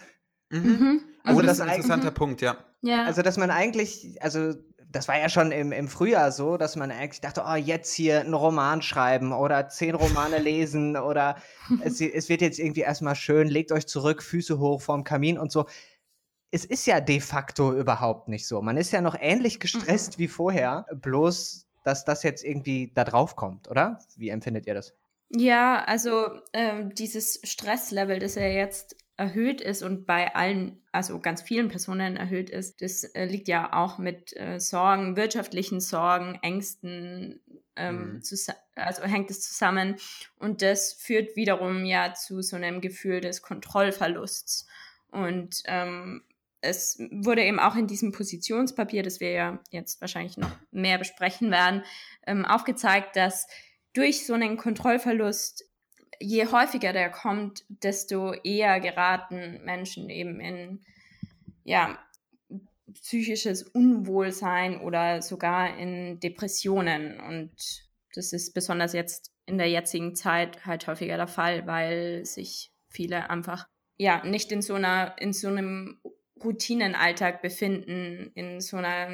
Mhm. 0.51 0.59
Mhm. 0.59 1.01
Also, 1.25 1.41
oh, 1.41 1.43
das 1.43 1.59
ist 1.59 1.61
ein 1.61 1.69
interessanter 1.69 2.11
Punkt, 2.11 2.41
ja. 2.41 2.57
ja. 2.83 3.05
Also, 3.05 3.23
dass 3.23 3.37
man 3.37 3.51
eigentlich, 3.51 4.19
also 4.21 4.55
das 4.91 5.09
war 5.09 5.19
ja 5.19 5.29
schon 5.29 5.53
im, 5.53 5.73
im 5.73 5.89
Frühjahr 5.89 6.33
so, 6.33 6.57
dass 6.57 6.77
man 6.77 6.91
eigentlich 6.91 7.21
dachte, 7.21 7.45
oh, 7.47 7.55
jetzt 7.55 7.93
hier 7.93 8.21
einen 8.21 8.35
Roman 8.35 8.81
schreiben 8.83 9.33
oder 9.33 9.69
zehn 9.69 9.95
Romane 9.95 10.39
lesen 10.39 10.97
oder 10.97 11.37
es, 11.83 12.01
es 12.01 12.29
wird 12.29 12.41
jetzt 12.41 12.59
irgendwie 12.59 12.81
erstmal 12.81 13.15
schön, 13.15 13.49
legt 13.49 13.73
euch 13.73 13.87
zurück, 13.87 14.23
Füße 14.23 14.59
hoch 14.59 14.81
vorm 14.81 15.05
Kamin 15.05 15.39
und 15.39 15.53
so 15.53 15.67
es 16.51 16.65
ist 16.65 16.87
ja 16.87 17.01
de 17.01 17.21
facto 17.21 17.73
überhaupt 17.73 18.29
nicht 18.29 18.47
so. 18.47 18.63
Man 18.63 18.77
ist 18.77 18.93
ja 18.93 19.01
noch 19.01 19.17
ähnlich 19.19 19.61
gestresst 19.61 20.19
mhm. 20.19 20.23
wie 20.23 20.29
vorher, 20.29 20.87
bloß 20.95 21.69
dass 21.89 22.05
das 22.05 22.23
jetzt 22.23 22.45
irgendwie 22.45 22.93
da 22.95 23.03
drauf 23.05 23.35
kommt, 23.35 23.71
oder? 23.71 23.99
Wie 24.17 24.29
empfindet 24.29 24.67
ihr 24.67 24.75
das? 24.75 24.95
Ja, 25.31 25.85
also 25.85 26.41
ähm, 26.53 26.95
dieses 26.95 27.41
Stresslevel, 27.45 28.19
das 28.19 28.35
ja 28.35 28.47
jetzt 28.47 28.97
erhöht 29.17 29.61
ist 29.61 29.83
und 29.83 30.07
bei 30.07 30.35
allen, 30.35 30.83
also 30.93 31.19
ganz 31.19 31.41
vielen 31.43 31.69
Personen 31.69 32.17
erhöht 32.17 32.51
ist, 32.51 32.83
das 32.83 33.05
äh, 33.05 33.25
liegt 33.25 33.49
ja 33.49 33.73
auch 33.73 33.99
mit 33.99 34.37
äh, 34.37 34.61
Sorgen, 34.61 35.17
wirtschaftlichen 35.17 35.81
Sorgen, 35.81 36.39
Ängsten, 36.43 37.41
ähm, 37.75 38.15
mhm. 38.15 38.23
also 38.77 39.03
hängt 39.05 39.31
es 39.31 39.41
zusammen. 39.41 39.97
Und 40.39 40.61
das 40.63 40.93
führt 40.93 41.37
wiederum 41.37 41.85
ja 41.85 42.13
zu 42.13 42.43
so 42.43 42.57
einem 42.57 42.81
Gefühl 42.81 43.21
des 43.21 43.41
Kontrollverlusts. 43.43 44.67
Und 45.11 45.63
ähm, 45.65 46.23
es 46.61 46.99
wurde 47.11 47.45
eben 47.45 47.61
auch 47.61 47.77
in 47.77 47.87
diesem 47.87 48.13
Positionspapier, 48.13 49.03
das 49.03 49.21
wir 49.21 49.31
ja 49.31 49.61
jetzt 49.71 50.01
wahrscheinlich 50.01 50.37
noch 50.37 50.51
mehr 50.71 50.99
besprechen 50.99 51.51
werden, 51.51 51.85
ähm, 52.27 52.45
aufgezeigt, 52.45 53.17
dass 53.17 53.47
durch 53.93 54.27
so 54.27 54.35
einen 54.35 54.57
Kontrollverlust, 54.57 55.65
je 56.21 56.47
häufiger 56.47 56.93
der 56.93 57.11
kommt, 57.11 57.65
desto 57.69 58.33
eher 58.33 58.81
geraten 58.81 59.63
Menschen 59.65 60.11
eben 60.11 60.41
in 60.41 60.85
ja, 61.65 61.99
psychisches 62.95 63.63
Unwohlsein 63.63 64.81
oder 64.81 65.23
sogar 65.23 65.77
in 65.77 66.19
Depressionen. 66.21 67.21
Und 67.21 67.53
das 68.15 68.33
ist 68.33 68.55
besonders 68.55 68.95
jetzt 68.95 69.33
in 69.47 69.59
der 69.59 69.69
jetzigen 69.69 70.15
Zeit 70.15 70.65
halt 70.67 70.87
häufiger 70.87 71.17
der 71.17 71.27
Fall, 71.27 71.67
weil 71.67 72.25
sich 72.25 72.73
viele 72.89 73.31
einfach 73.31 73.69
ja 73.97 74.25
nicht 74.25 74.53
in 74.53 74.63
so 74.63 74.75
einer, 74.75 75.17
in 75.19 75.33
so 75.33 75.49
einem 75.49 76.01
Routinenalltag 76.45 77.43
befinden, 77.43 78.31
in 78.35 78.61
so, 78.61 78.77
einer, 78.77 79.09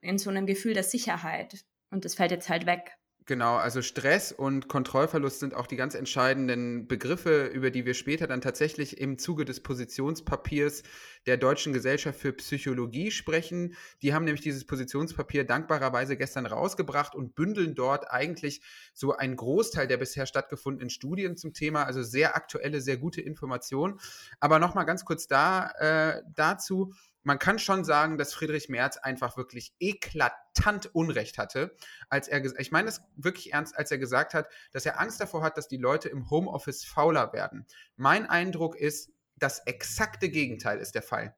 in 0.00 0.18
so 0.18 0.30
einem 0.30 0.46
Gefühl 0.46 0.74
der 0.74 0.82
Sicherheit. 0.82 1.64
Und 1.90 2.04
das 2.04 2.14
fällt 2.14 2.30
jetzt 2.30 2.48
halt 2.48 2.66
weg. 2.66 2.96
Genau, 3.28 3.56
also 3.56 3.82
Stress 3.82 4.30
und 4.30 4.68
Kontrollverlust 4.68 5.40
sind 5.40 5.52
auch 5.52 5.66
die 5.66 5.74
ganz 5.74 5.96
entscheidenden 5.96 6.86
Begriffe, 6.86 7.46
über 7.46 7.72
die 7.72 7.84
wir 7.84 7.94
später 7.94 8.28
dann 8.28 8.40
tatsächlich 8.40 9.00
im 9.00 9.18
Zuge 9.18 9.44
des 9.44 9.64
Positionspapiers 9.64 10.84
der 11.26 11.36
Deutschen 11.36 11.72
Gesellschaft 11.72 12.20
für 12.20 12.32
Psychologie 12.32 13.10
sprechen. 13.10 13.74
Die 14.00 14.14
haben 14.14 14.26
nämlich 14.26 14.42
dieses 14.42 14.64
Positionspapier 14.64 15.42
dankbarerweise 15.42 16.16
gestern 16.16 16.46
rausgebracht 16.46 17.16
und 17.16 17.34
bündeln 17.34 17.74
dort 17.74 18.08
eigentlich 18.12 18.62
so 18.94 19.16
einen 19.16 19.34
Großteil 19.34 19.88
der 19.88 19.96
bisher 19.96 20.26
stattgefundenen 20.26 20.88
Studien 20.88 21.36
zum 21.36 21.52
Thema, 21.52 21.82
also 21.82 22.04
sehr 22.04 22.36
aktuelle, 22.36 22.80
sehr 22.80 22.96
gute 22.96 23.22
Informationen. 23.22 23.98
Aber 24.38 24.60
nochmal 24.60 24.86
ganz 24.86 25.04
kurz 25.04 25.26
da, 25.26 25.72
äh, 25.80 26.22
dazu 26.32 26.92
man 27.26 27.40
kann 27.40 27.58
schon 27.58 27.84
sagen, 27.84 28.18
dass 28.18 28.32
Friedrich 28.34 28.68
Merz 28.68 28.98
einfach 28.98 29.36
wirklich 29.36 29.74
eklatant 29.80 30.94
Unrecht 30.94 31.38
hatte, 31.38 31.76
als 32.08 32.28
er, 32.28 32.44
ich 32.60 32.70
meine 32.70 32.86
das 32.86 33.02
wirklich 33.16 33.52
ernst, 33.52 33.76
als 33.76 33.90
er 33.90 33.98
gesagt 33.98 34.32
hat, 34.32 34.48
dass 34.70 34.86
er 34.86 35.00
Angst 35.00 35.20
davor 35.20 35.42
hat, 35.42 35.56
dass 35.56 35.66
die 35.66 35.76
Leute 35.76 36.08
im 36.08 36.30
Homeoffice 36.30 36.84
fauler 36.84 37.32
werden. 37.32 37.66
Mein 37.96 38.30
Eindruck 38.30 38.76
ist, 38.76 39.10
das 39.34 39.58
exakte 39.66 40.28
Gegenteil 40.28 40.78
ist 40.78 40.94
der 40.94 41.02
Fall. 41.02 41.34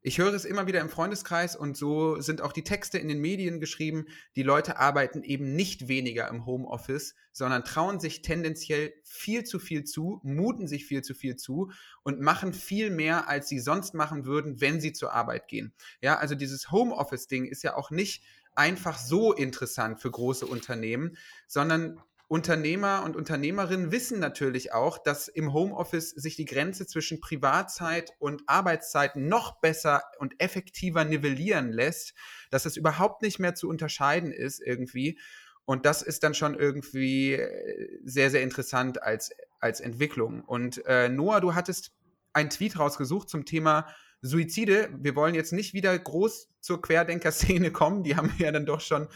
Ich 0.00 0.18
höre 0.18 0.32
es 0.32 0.44
immer 0.44 0.68
wieder 0.68 0.80
im 0.80 0.88
Freundeskreis 0.88 1.56
und 1.56 1.76
so 1.76 2.20
sind 2.20 2.40
auch 2.40 2.52
die 2.52 2.62
Texte 2.62 2.98
in 2.98 3.08
den 3.08 3.20
Medien 3.20 3.58
geschrieben. 3.58 4.06
Die 4.36 4.44
Leute 4.44 4.78
arbeiten 4.78 5.24
eben 5.24 5.56
nicht 5.56 5.88
weniger 5.88 6.28
im 6.28 6.46
Homeoffice, 6.46 7.16
sondern 7.32 7.64
trauen 7.64 7.98
sich 7.98 8.22
tendenziell 8.22 8.94
viel 9.02 9.42
zu 9.42 9.58
viel 9.58 9.82
zu, 9.82 10.20
muten 10.22 10.68
sich 10.68 10.86
viel 10.86 11.02
zu 11.02 11.14
viel 11.14 11.34
zu 11.34 11.72
und 12.04 12.20
machen 12.20 12.52
viel 12.52 12.90
mehr, 12.90 13.28
als 13.28 13.48
sie 13.48 13.58
sonst 13.58 13.92
machen 13.92 14.24
würden, 14.24 14.60
wenn 14.60 14.80
sie 14.80 14.92
zur 14.92 15.12
Arbeit 15.12 15.48
gehen. 15.48 15.74
Ja, 16.00 16.16
also 16.16 16.36
dieses 16.36 16.70
Homeoffice-Ding 16.70 17.44
ist 17.46 17.64
ja 17.64 17.74
auch 17.76 17.90
nicht 17.90 18.22
einfach 18.54 18.98
so 18.98 19.32
interessant 19.32 20.00
für 20.00 20.12
große 20.12 20.46
Unternehmen, 20.46 21.16
sondern 21.48 22.00
Unternehmer 22.28 23.04
und 23.04 23.16
Unternehmerinnen 23.16 23.90
wissen 23.90 24.20
natürlich 24.20 24.74
auch, 24.74 24.98
dass 24.98 25.28
im 25.28 25.54
Homeoffice 25.54 26.10
sich 26.10 26.36
die 26.36 26.44
Grenze 26.44 26.86
zwischen 26.86 27.20
Privatzeit 27.20 28.12
und 28.18 28.42
Arbeitszeit 28.46 29.16
noch 29.16 29.60
besser 29.60 30.02
und 30.18 30.38
effektiver 30.38 31.04
nivellieren 31.04 31.72
lässt, 31.72 32.12
dass 32.50 32.66
es 32.66 32.76
überhaupt 32.76 33.22
nicht 33.22 33.38
mehr 33.38 33.54
zu 33.54 33.66
unterscheiden 33.66 34.30
ist 34.30 34.60
irgendwie. 34.60 35.18
Und 35.64 35.86
das 35.86 36.02
ist 36.02 36.22
dann 36.22 36.34
schon 36.34 36.54
irgendwie 36.54 37.32
äh, 37.32 37.98
sehr, 38.04 38.30
sehr 38.30 38.42
interessant 38.42 39.02
als, 39.02 39.30
als 39.58 39.80
Entwicklung. 39.80 40.42
Und 40.42 40.84
äh, 40.84 41.08
Noah, 41.08 41.40
du 41.40 41.54
hattest 41.54 41.92
einen 42.34 42.50
Tweet 42.50 42.78
rausgesucht 42.78 43.30
zum 43.30 43.46
Thema 43.46 43.86
Suizide. 44.20 44.90
Wir 44.98 45.16
wollen 45.16 45.34
jetzt 45.34 45.52
nicht 45.52 45.72
wieder 45.72 45.98
groß 45.98 46.50
zur 46.60 46.82
Querdenker-Szene 46.82 47.72
kommen. 47.72 48.02
Die 48.02 48.16
haben 48.16 48.32
wir 48.36 48.46
ja 48.46 48.52
dann 48.52 48.66
doch 48.66 48.82
schon 48.82 49.08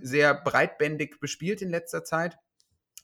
sehr 0.00 0.34
breitbändig 0.34 1.20
bespielt 1.20 1.60
in 1.60 1.70
letzter 1.70 2.04
Zeit. 2.04 2.38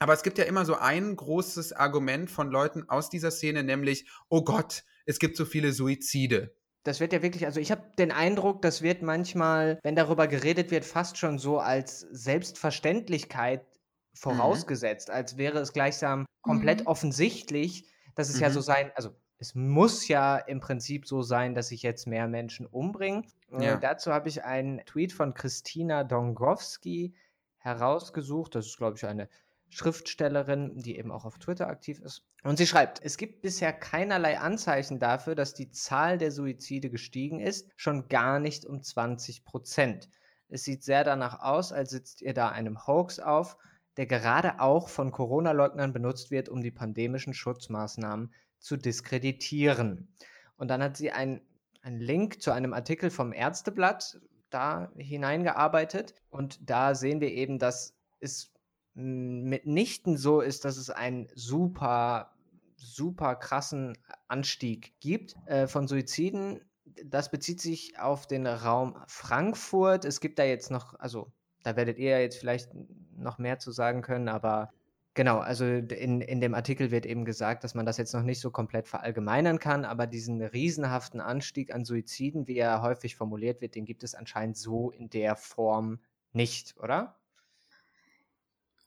Aber 0.03 0.15
es 0.15 0.25
gibt 0.25 0.37
ja 0.37 0.45
immer 0.45 0.65
so 0.65 0.75
ein 0.75 1.15
großes 1.15 1.75
Argument 1.75 2.29
von 2.29 2.51
Leuten 2.51 2.89
aus 2.89 3.09
dieser 3.09 3.31
Szene, 3.31 3.63
nämlich, 3.63 4.05
oh 4.29 4.43
Gott, 4.43 4.83
es 5.07 5.21
gibt 5.21 5.37
so 5.37 5.45
viele 5.45 5.73
Suizide. 5.73 6.53
Das 6.83 6.99
wird 6.99 7.13
ja 7.13 7.23
wirklich, 7.23 7.47
also 7.47 7.61
ich 7.61 7.71
habe 7.71 7.85
den 7.97 8.11
Eindruck, 8.11 8.63
das 8.63 8.83
wird 8.83 9.03
manchmal, 9.03 9.79
wenn 9.85 9.95
darüber 9.95 10.27
geredet 10.27 10.73
wird, 10.73 10.85
fast 10.85 11.19
schon 11.19 11.39
so 11.39 11.61
als 11.61 12.01
Selbstverständlichkeit 12.11 13.63
mhm. 13.63 14.19
vorausgesetzt, 14.19 15.07
mhm. 15.07 15.15
als 15.15 15.37
wäre 15.37 15.61
es 15.61 15.73
gleichsam 15.73 16.27
komplett 16.41 16.81
mhm. 16.81 16.87
offensichtlich, 16.89 17.89
dass 18.17 18.29
es 18.29 18.37
mhm. 18.37 18.43
ja 18.43 18.51
so 18.51 18.61
sein, 18.61 18.91
also 18.97 19.15
es 19.39 19.55
muss 19.55 20.09
ja 20.09 20.37
im 20.37 20.59
Prinzip 20.59 21.07
so 21.07 21.23
sein, 21.23 21.55
dass 21.55 21.69
sich 21.69 21.85
jetzt 21.85 22.09
mehr 22.09 22.27
Menschen 22.27 22.67
umbringen. 22.67 23.25
Ja. 23.57 23.77
dazu 23.77 24.13
habe 24.13 24.29
ich 24.29 24.43
einen 24.43 24.85
Tweet 24.85 25.13
von 25.13 25.33
Christina 25.33 26.03
Dongowski 26.03 27.15
herausgesucht. 27.63 28.55
Das 28.55 28.67
ist, 28.67 28.77
glaube 28.77 28.97
ich, 28.97 29.07
eine 29.07 29.29
Schriftstellerin, 29.73 30.77
die 30.77 30.99
eben 30.99 31.11
auch 31.11 31.25
auf 31.25 31.39
Twitter 31.39 31.67
aktiv 31.67 31.99
ist. 32.01 32.27
Und 32.45 32.59
sie 32.59 32.67
schreibt, 32.67 33.01
es 33.03 33.17
gibt 33.17 33.41
bisher 33.41 33.73
keinerlei 33.73 34.39
Anzeichen 34.39 34.99
dafür, 34.99 35.35
dass 35.35 35.55
die 35.55 35.71
Zahl 35.71 36.19
der 36.19 36.31
Suizide 36.31 36.91
gestiegen 36.91 37.41
ist, 37.41 37.71
schon 37.77 38.09
gar 38.09 38.39
nicht 38.39 38.67
um 38.67 38.83
20 38.83 39.47
Prozent. 39.47 40.11
Es 40.51 40.65
sieht 40.65 40.83
sehr 40.85 41.05
danach 41.05 41.41
aus, 41.41 41.73
als 41.73 41.89
sitzt 41.89 42.21
ihr 42.21 42.35
da 42.35 42.51
einem 42.51 42.87
Hoax 42.87 43.19
auf, 43.19 43.57
der 43.97 44.05
gerade 44.05 44.61
auch 44.61 44.91
von 44.91 45.11
Corona-Leugnern 45.11 45.95
benutzt 45.95 46.31
wird, 46.31 46.51
um 46.51 46.63
die 46.63 46.71
pandemischen 46.71 47.33
Schutzmaßnahmen 47.33 48.35
zu 48.59 48.77
diskreditieren. 48.77 50.15
Und 50.57 50.69
dann 50.69 50.83
hat 50.83 50.99
sie 50.99 51.13
einen 51.13 51.41
Link 51.83 52.43
zu 52.43 52.51
einem 52.51 52.75
Artikel 52.75 53.09
vom 53.09 53.33
Ärzteblatt 53.33 54.21
da 54.51 54.93
hineingearbeitet. 54.97 56.15
Und 56.29 56.69
da 56.69 56.95
sehen 56.95 57.23
wir 57.23 57.31
eben, 57.31 57.59
dass 57.59 57.95
es 58.21 58.52
mitnichten 58.95 60.17
so 60.17 60.41
ist, 60.41 60.65
dass 60.65 60.77
es 60.77 60.91
einen 60.91 61.29
super, 61.35 62.33
super 62.77 63.37
krassen 63.37 63.97
Anstieg 64.29 64.95
gibt 65.01 65.35
äh, 65.47 65.67
von 65.67 65.89
Suiziden. 65.89 66.61
Das 67.05 67.31
bezieht 67.31 67.61
sich 67.61 67.99
auf 67.99 68.27
den 68.27 68.47
Raum 68.47 68.97
Frankfurt. 69.07 70.05
Es 70.05 70.21
gibt 70.21 70.39
da 70.39 70.45
jetzt 70.45 70.71
noch, 70.71 70.99
also 70.99 71.33
da 71.63 71.77
werdet 71.77 71.99
ihr 71.99 72.21
jetzt 72.21 72.39
vielleicht 72.39 72.71
noch 73.17 73.39
mehr 73.39 73.59
zu 73.59 73.71
sagen 73.71 74.03
können, 74.03 74.29
aber 74.29 74.73
genau, 75.15 75.39
also 75.39 75.65
in, 75.65 76.21
in 76.21 76.41
dem 76.41 76.55
Artikel 76.55 76.91
wird 76.91 77.07
eben 77.07 77.25
gesagt, 77.25 77.65
dass 77.65 77.75
man 77.75 77.87
das 77.87 77.97
jetzt 77.97 78.13
noch 78.13 78.23
nicht 78.23 78.41
so 78.41 78.51
komplett 78.51 78.89
verallgemeinern 78.89 79.59
kann, 79.59 79.85
aber 79.85 80.07
diesen 80.07 80.43
riesenhaften 80.43 81.21
Anstieg 81.21 81.73
an 81.73 81.85
Suiziden, 81.85 82.47
wie 82.49 82.59
er 82.59 82.83
häufig 82.83 83.17
formuliert 83.17 83.61
wird, 83.61 83.75
den 83.75 83.85
gibt 83.85 84.03
es 84.03 84.15
anscheinend 84.15 84.57
so 84.57 84.91
in 84.91 85.09
der 85.09 85.37
Form 85.37 86.01
nicht, 86.33 86.77
oder? 86.79 87.17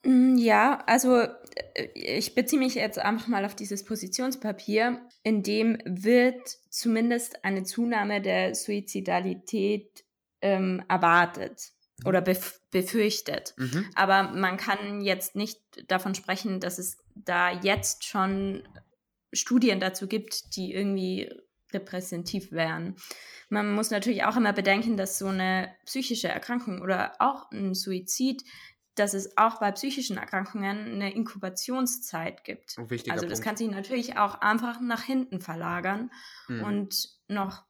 Mm, 0.05 0.37
ja, 0.37 0.83
also 0.85 1.17
äh, 1.17 1.87
ich 1.93 2.35
beziehe 2.35 2.59
mich 2.59 2.75
jetzt 2.75 2.99
einfach 2.99 3.27
mal 3.27 3.43
auf 3.43 3.55
dieses 3.55 3.83
Positionspapier, 3.83 5.01
in 5.23 5.43
dem 5.43 5.79
wird 5.85 6.47
zumindest 6.69 7.43
eine 7.43 7.63
Zunahme 7.63 8.21
der 8.21 8.55
Suizidalität 8.55 10.05
ähm, 10.41 10.83
erwartet 10.87 11.71
mhm. 11.97 12.07
oder 12.07 12.21
bef 12.21 12.61
befürchtet. 12.71 13.53
Mhm. 13.57 13.85
Aber 13.95 14.23
man 14.23 14.57
kann 14.57 15.01
jetzt 15.01 15.35
nicht 15.35 15.59
davon 15.87 16.13
sprechen, 16.13 16.59
dass 16.59 16.77
es 16.77 16.97
da 17.15 17.51
jetzt 17.51 18.03
schon 18.03 18.67
Studien 19.31 19.79
dazu 19.79 20.07
gibt, 20.07 20.55
die 20.55 20.73
irgendwie 20.73 21.31
repräsentativ 21.73 22.51
wären. 22.51 22.95
Man 23.49 23.73
muss 23.73 23.91
natürlich 23.91 24.23
auch 24.23 24.37
immer 24.37 24.53
bedenken, 24.53 24.97
dass 24.97 25.17
so 25.17 25.27
eine 25.27 25.73
psychische 25.85 26.27
Erkrankung 26.27 26.81
oder 26.81 27.13
auch 27.19 27.49
ein 27.51 27.73
Suizid 27.73 28.43
dass 28.95 29.13
es 29.13 29.37
auch 29.37 29.59
bei 29.59 29.71
psychischen 29.71 30.17
Erkrankungen 30.17 30.93
eine 30.93 31.13
Inkubationszeit 31.13 32.43
gibt. 32.43 32.77
also 33.11 33.25
das 33.27 33.39
Punkt. 33.39 33.45
kann 33.45 33.57
sich 33.57 33.69
natürlich 33.69 34.17
auch 34.17 34.35
einfach 34.41 34.79
nach 34.79 35.03
hinten 35.03 35.41
verlagern 35.41 36.11
mhm. 36.47 36.63
und 36.63 37.09
noch 37.27 37.63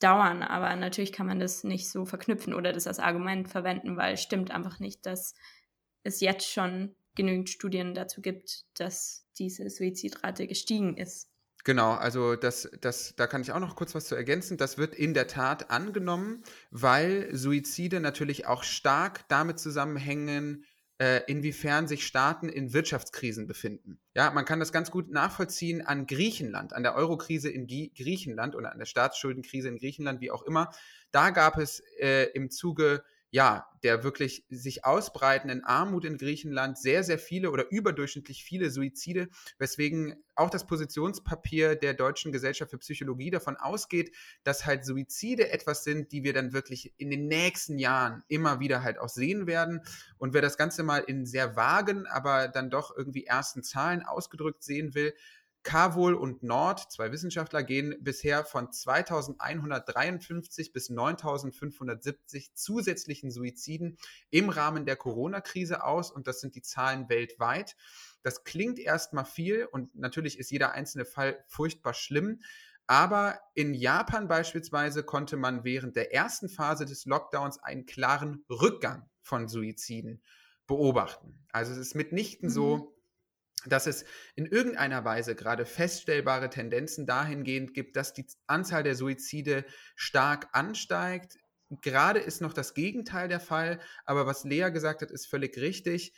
dauern, 0.00 0.42
aber 0.42 0.74
natürlich 0.76 1.12
kann 1.12 1.26
man 1.26 1.40
das 1.40 1.64
nicht 1.64 1.90
so 1.90 2.04
verknüpfen 2.04 2.54
oder 2.54 2.72
das 2.72 2.86
als 2.86 3.00
Argument 3.00 3.48
verwenden, 3.48 3.96
weil 3.96 4.14
es 4.14 4.22
stimmt 4.22 4.52
einfach 4.52 4.78
nicht, 4.78 5.04
dass 5.06 5.34
es 6.04 6.20
jetzt 6.20 6.48
schon 6.48 6.94
genügend 7.16 7.50
Studien 7.50 7.94
dazu 7.94 8.22
gibt, 8.22 8.64
dass 8.78 9.26
diese 9.38 9.68
Suizidrate 9.68 10.46
gestiegen 10.46 10.96
ist. 10.96 11.27
Genau, 11.64 11.92
also 11.92 12.36
das, 12.36 12.70
das, 12.80 13.14
da 13.16 13.26
kann 13.26 13.42
ich 13.42 13.52
auch 13.52 13.58
noch 13.58 13.76
kurz 13.76 13.94
was 13.94 14.06
zu 14.06 14.14
ergänzen. 14.14 14.56
Das 14.56 14.78
wird 14.78 14.94
in 14.94 15.12
der 15.12 15.26
Tat 15.26 15.70
angenommen, 15.70 16.42
weil 16.70 17.28
Suizide 17.34 18.00
natürlich 18.00 18.46
auch 18.46 18.62
stark 18.62 19.28
damit 19.28 19.58
zusammenhängen, 19.58 20.64
äh, 21.00 21.20
inwiefern 21.26 21.86
sich 21.86 22.06
Staaten 22.06 22.48
in 22.48 22.72
Wirtschaftskrisen 22.72 23.46
befinden. 23.46 24.00
Ja, 24.14 24.30
man 24.30 24.44
kann 24.44 24.58
das 24.58 24.72
ganz 24.72 24.90
gut 24.90 25.10
nachvollziehen 25.10 25.80
an 25.82 26.06
Griechenland, 26.06 26.72
an 26.72 26.82
der 26.82 26.94
Eurokrise 26.94 27.50
in 27.50 27.66
G 27.66 27.90
Griechenland 27.96 28.56
oder 28.56 28.72
an 28.72 28.78
der 28.78 28.86
Staatsschuldenkrise 28.86 29.68
in 29.68 29.78
Griechenland, 29.78 30.20
wie 30.20 30.30
auch 30.30 30.42
immer. 30.42 30.70
Da 31.12 31.30
gab 31.30 31.58
es 31.58 31.80
äh, 32.00 32.24
im 32.34 32.50
Zuge 32.50 33.04
ja, 33.30 33.66
der 33.82 34.02
wirklich 34.02 34.44
sich 34.48 34.84
ausbreitenden 34.84 35.62
Armut 35.64 36.04
in 36.04 36.16
Griechenland 36.16 36.78
sehr, 36.78 37.04
sehr 37.04 37.18
viele 37.18 37.50
oder 37.50 37.70
überdurchschnittlich 37.70 38.42
viele 38.42 38.70
Suizide, 38.70 39.28
weswegen 39.58 40.16
auch 40.34 40.50
das 40.50 40.66
Positionspapier 40.66 41.76
der 41.76 41.94
Deutschen 41.94 42.32
Gesellschaft 42.32 42.70
für 42.70 42.78
Psychologie 42.78 43.30
davon 43.30 43.56
ausgeht, 43.56 44.14
dass 44.44 44.66
halt 44.66 44.84
Suizide 44.84 45.50
etwas 45.50 45.84
sind, 45.84 46.12
die 46.12 46.24
wir 46.24 46.32
dann 46.32 46.52
wirklich 46.52 46.94
in 46.96 47.10
den 47.10 47.26
nächsten 47.28 47.78
Jahren 47.78 48.22
immer 48.28 48.60
wieder 48.60 48.82
halt 48.82 48.98
auch 48.98 49.08
sehen 49.08 49.46
werden. 49.46 49.82
Und 50.16 50.32
wer 50.32 50.42
das 50.42 50.56
Ganze 50.56 50.82
mal 50.82 50.98
in 50.98 51.26
sehr 51.26 51.54
vagen, 51.54 52.06
aber 52.06 52.48
dann 52.48 52.70
doch 52.70 52.96
irgendwie 52.96 53.24
ersten 53.24 53.62
Zahlen 53.62 54.02
ausgedrückt 54.02 54.62
sehen 54.62 54.94
will, 54.94 55.14
Carvol 55.62 56.14
und 56.14 56.42
Nord, 56.42 56.90
zwei 56.90 57.12
Wissenschaftler, 57.12 57.62
gehen 57.62 57.96
bisher 58.00 58.44
von 58.44 58.72
2153 58.72 60.72
bis 60.72 60.88
9570 60.88 62.54
zusätzlichen 62.54 63.30
Suiziden 63.30 63.98
im 64.30 64.48
Rahmen 64.48 64.86
der 64.86 64.96
Corona-Krise 64.96 65.84
aus 65.84 66.10
und 66.10 66.26
das 66.26 66.40
sind 66.40 66.54
die 66.54 66.62
Zahlen 66.62 67.08
weltweit. 67.08 67.76
Das 68.22 68.44
klingt 68.44 68.78
erstmal 68.78 69.24
viel 69.24 69.66
und 69.70 69.94
natürlich 69.94 70.38
ist 70.38 70.50
jeder 70.50 70.72
einzelne 70.72 71.04
Fall 71.04 71.44
furchtbar 71.46 71.94
schlimm. 71.94 72.40
Aber 72.86 73.38
in 73.54 73.74
Japan 73.74 74.28
beispielsweise 74.28 75.02
konnte 75.02 75.36
man 75.36 75.62
während 75.62 75.94
der 75.94 76.14
ersten 76.14 76.48
Phase 76.48 76.86
des 76.86 77.04
Lockdowns 77.04 77.62
einen 77.62 77.84
klaren 77.84 78.44
Rückgang 78.48 79.06
von 79.20 79.46
Suiziden 79.46 80.22
beobachten. 80.66 81.46
Also 81.52 81.72
es 81.72 81.78
ist 81.78 81.94
mitnichten 81.94 82.48
mhm. 82.48 82.52
so, 82.52 82.97
dass 83.66 83.86
es 83.86 84.04
in 84.36 84.46
irgendeiner 84.46 85.04
Weise 85.04 85.34
gerade 85.34 85.64
feststellbare 85.64 86.50
Tendenzen 86.50 87.06
dahingehend 87.06 87.74
gibt, 87.74 87.96
dass 87.96 88.12
die 88.12 88.26
Anzahl 88.46 88.82
der 88.82 88.94
Suizide 88.94 89.64
stark 89.96 90.48
ansteigt. 90.52 91.38
Gerade 91.82 92.20
ist 92.20 92.40
noch 92.40 92.52
das 92.52 92.74
Gegenteil 92.74 93.28
der 93.28 93.40
Fall, 93.40 93.80
aber 94.04 94.26
was 94.26 94.44
Lea 94.44 94.70
gesagt 94.70 95.02
hat, 95.02 95.10
ist 95.10 95.26
völlig 95.26 95.58
richtig. 95.58 96.14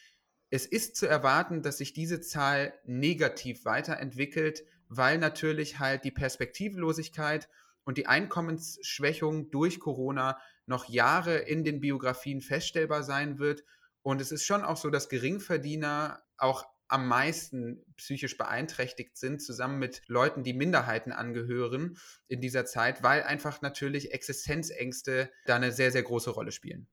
Es 0.50 0.66
ist 0.66 0.96
zu 0.96 1.06
erwarten, 1.06 1.62
dass 1.62 1.78
sich 1.78 1.92
diese 1.92 2.20
Zahl 2.20 2.74
negativ 2.84 3.64
weiterentwickelt, 3.64 4.64
weil 4.88 5.18
natürlich 5.18 5.78
halt 5.78 6.04
die 6.04 6.10
Perspektivlosigkeit 6.10 7.48
und 7.84 7.98
die 7.98 8.06
Einkommensschwächung 8.06 9.50
durch 9.50 9.80
Corona 9.80 10.38
noch 10.66 10.88
Jahre 10.88 11.36
in 11.36 11.64
den 11.64 11.80
Biografien 11.80 12.40
feststellbar 12.40 13.02
sein 13.02 13.38
wird. 13.38 13.64
Und 14.02 14.20
es 14.20 14.32
ist 14.32 14.44
schon 14.44 14.62
auch 14.62 14.76
so, 14.76 14.90
dass 14.90 15.08
Geringverdiener 15.08 16.22
auch 16.36 16.64
am 16.90 17.06
meisten 17.06 17.84
psychisch 17.96 18.36
beeinträchtigt 18.36 19.16
sind, 19.16 19.42
zusammen 19.42 19.78
mit 19.78 20.02
Leuten, 20.06 20.42
die 20.42 20.52
Minderheiten 20.52 21.12
angehören 21.12 21.98
in 22.28 22.40
dieser 22.40 22.64
Zeit, 22.64 23.02
weil 23.02 23.22
einfach 23.22 23.62
natürlich 23.62 24.12
Existenzängste 24.12 25.30
da 25.46 25.56
eine 25.56 25.72
sehr, 25.72 25.92
sehr 25.92 26.02
große 26.02 26.30
Rolle 26.30 26.52
spielen. 26.52 26.88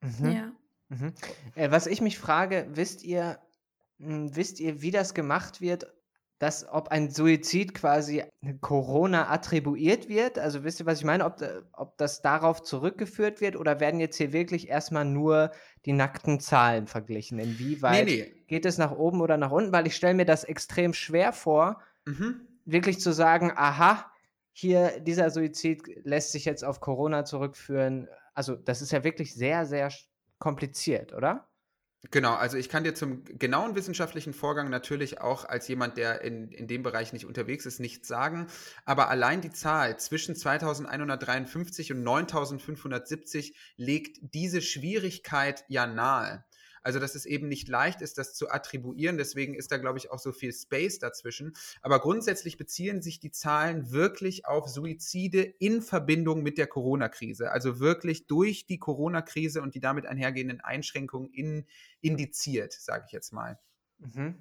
Mhm. 0.00 0.30
Ja. 0.30 0.52
Mhm. 0.88 1.14
Äh, 1.54 1.70
was 1.70 1.86
ich 1.86 2.00
mich 2.00 2.18
frage, 2.18 2.68
wisst 2.72 3.02
ihr, 3.02 3.40
hm, 3.98 4.36
wisst 4.36 4.60
ihr, 4.60 4.82
wie 4.82 4.90
das 4.90 5.14
gemacht 5.14 5.60
wird, 5.60 5.92
dass 6.42 6.68
ob 6.68 6.88
ein 6.88 7.08
Suizid 7.08 7.72
quasi 7.72 8.24
Corona 8.60 9.30
attribuiert 9.30 10.08
wird? 10.08 10.40
Also 10.40 10.64
wisst 10.64 10.80
ihr, 10.80 10.86
was 10.86 10.98
ich 10.98 11.04
meine? 11.04 11.24
Ob, 11.24 11.36
ob 11.72 11.96
das 11.98 12.20
darauf 12.20 12.64
zurückgeführt 12.64 13.40
wird 13.40 13.54
oder 13.54 13.78
werden 13.78 14.00
jetzt 14.00 14.16
hier 14.16 14.32
wirklich 14.32 14.68
erstmal 14.68 15.04
nur 15.04 15.52
die 15.86 15.92
nackten 15.92 16.40
Zahlen 16.40 16.88
verglichen? 16.88 17.38
Inwieweit 17.38 18.06
nee, 18.06 18.32
nee. 18.34 18.42
geht 18.48 18.66
es 18.66 18.76
nach 18.76 18.90
oben 18.90 19.20
oder 19.20 19.36
nach 19.36 19.52
unten? 19.52 19.70
Weil 19.70 19.86
ich 19.86 19.94
stelle 19.94 20.14
mir 20.14 20.24
das 20.24 20.42
extrem 20.42 20.94
schwer 20.94 21.32
vor, 21.32 21.80
mhm. 22.06 22.40
wirklich 22.64 22.98
zu 22.98 23.12
sagen, 23.12 23.52
aha, 23.54 24.10
hier 24.52 24.98
dieser 24.98 25.30
Suizid 25.30 25.84
lässt 26.02 26.32
sich 26.32 26.44
jetzt 26.44 26.64
auf 26.64 26.80
Corona 26.80 27.24
zurückführen. 27.24 28.08
Also 28.34 28.56
das 28.56 28.82
ist 28.82 28.90
ja 28.90 29.04
wirklich 29.04 29.32
sehr, 29.32 29.64
sehr 29.64 29.92
kompliziert, 30.40 31.12
oder? 31.12 31.46
Genau, 32.10 32.34
also 32.34 32.56
ich 32.56 32.68
kann 32.68 32.82
dir 32.82 32.94
zum 32.94 33.22
genauen 33.24 33.76
wissenschaftlichen 33.76 34.32
Vorgang 34.34 34.68
natürlich 34.70 35.20
auch 35.20 35.44
als 35.44 35.68
jemand, 35.68 35.96
der 35.96 36.22
in, 36.22 36.50
in 36.50 36.66
dem 36.66 36.82
Bereich 36.82 37.12
nicht 37.12 37.26
unterwegs 37.26 37.64
ist, 37.64 37.78
nichts 37.78 38.08
sagen. 38.08 38.48
Aber 38.84 39.08
allein 39.08 39.40
die 39.40 39.52
Zahl 39.52 39.96
zwischen 39.98 40.34
2153 40.34 41.92
und 41.92 42.02
9570 42.02 43.56
legt 43.76 44.18
diese 44.34 44.62
Schwierigkeit 44.62 45.64
ja 45.68 45.86
nahe. 45.86 46.44
Also, 46.82 46.98
dass 46.98 47.14
es 47.14 47.26
eben 47.26 47.48
nicht 47.48 47.68
leicht 47.68 48.02
ist, 48.02 48.18
das 48.18 48.34
zu 48.34 48.50
attribuieren. 48.50 49.16
Deswegen 49.16 49.54
ist 49.54 49.70
da, 49.72 49.76
glaube 49.76 49.98
ich, 49.98 50.10
auch 50.10 50.18
so 50.18 50.32
viel 50.32 50.52
Space 50.52 50.98
dazwischen. 50.98 51.54
Aber 51.80 52.00
grundsätzlich 52.00 52.56
beziehen 52.56 53.02
sich 53.02 53.20
die 53.20 53.30
Zahlen 53.30 53.90
wirklich 53.90 54.46
auf 54.46 54.68
Suizide 54.68 55.42
in 55.42 55.82
Verbindung 55.82 56.42
mit 56.42 56.58
der 56.58 56.66
Corona-Krise. 56.66 57.50
Also 57.50 57.80
wirklich 57.80 58.26
durch 58.26 58.66
die 58.66 58.78
Corona-Krise 58.78 59.62
und 59.62 59.74
die 59.74 59.80
damit 59.80 60.06
einhergehenden 60.06 60.60
Einschränkungen 60.60 61.30
in, 61.30 61.66
indiziert, 62.00 62.72
sage 62.72 63.04
ich 63.06 63.12
jetzt 63.12 63.32
mal. 63.32 63.58
Mhm. 63.98 64.36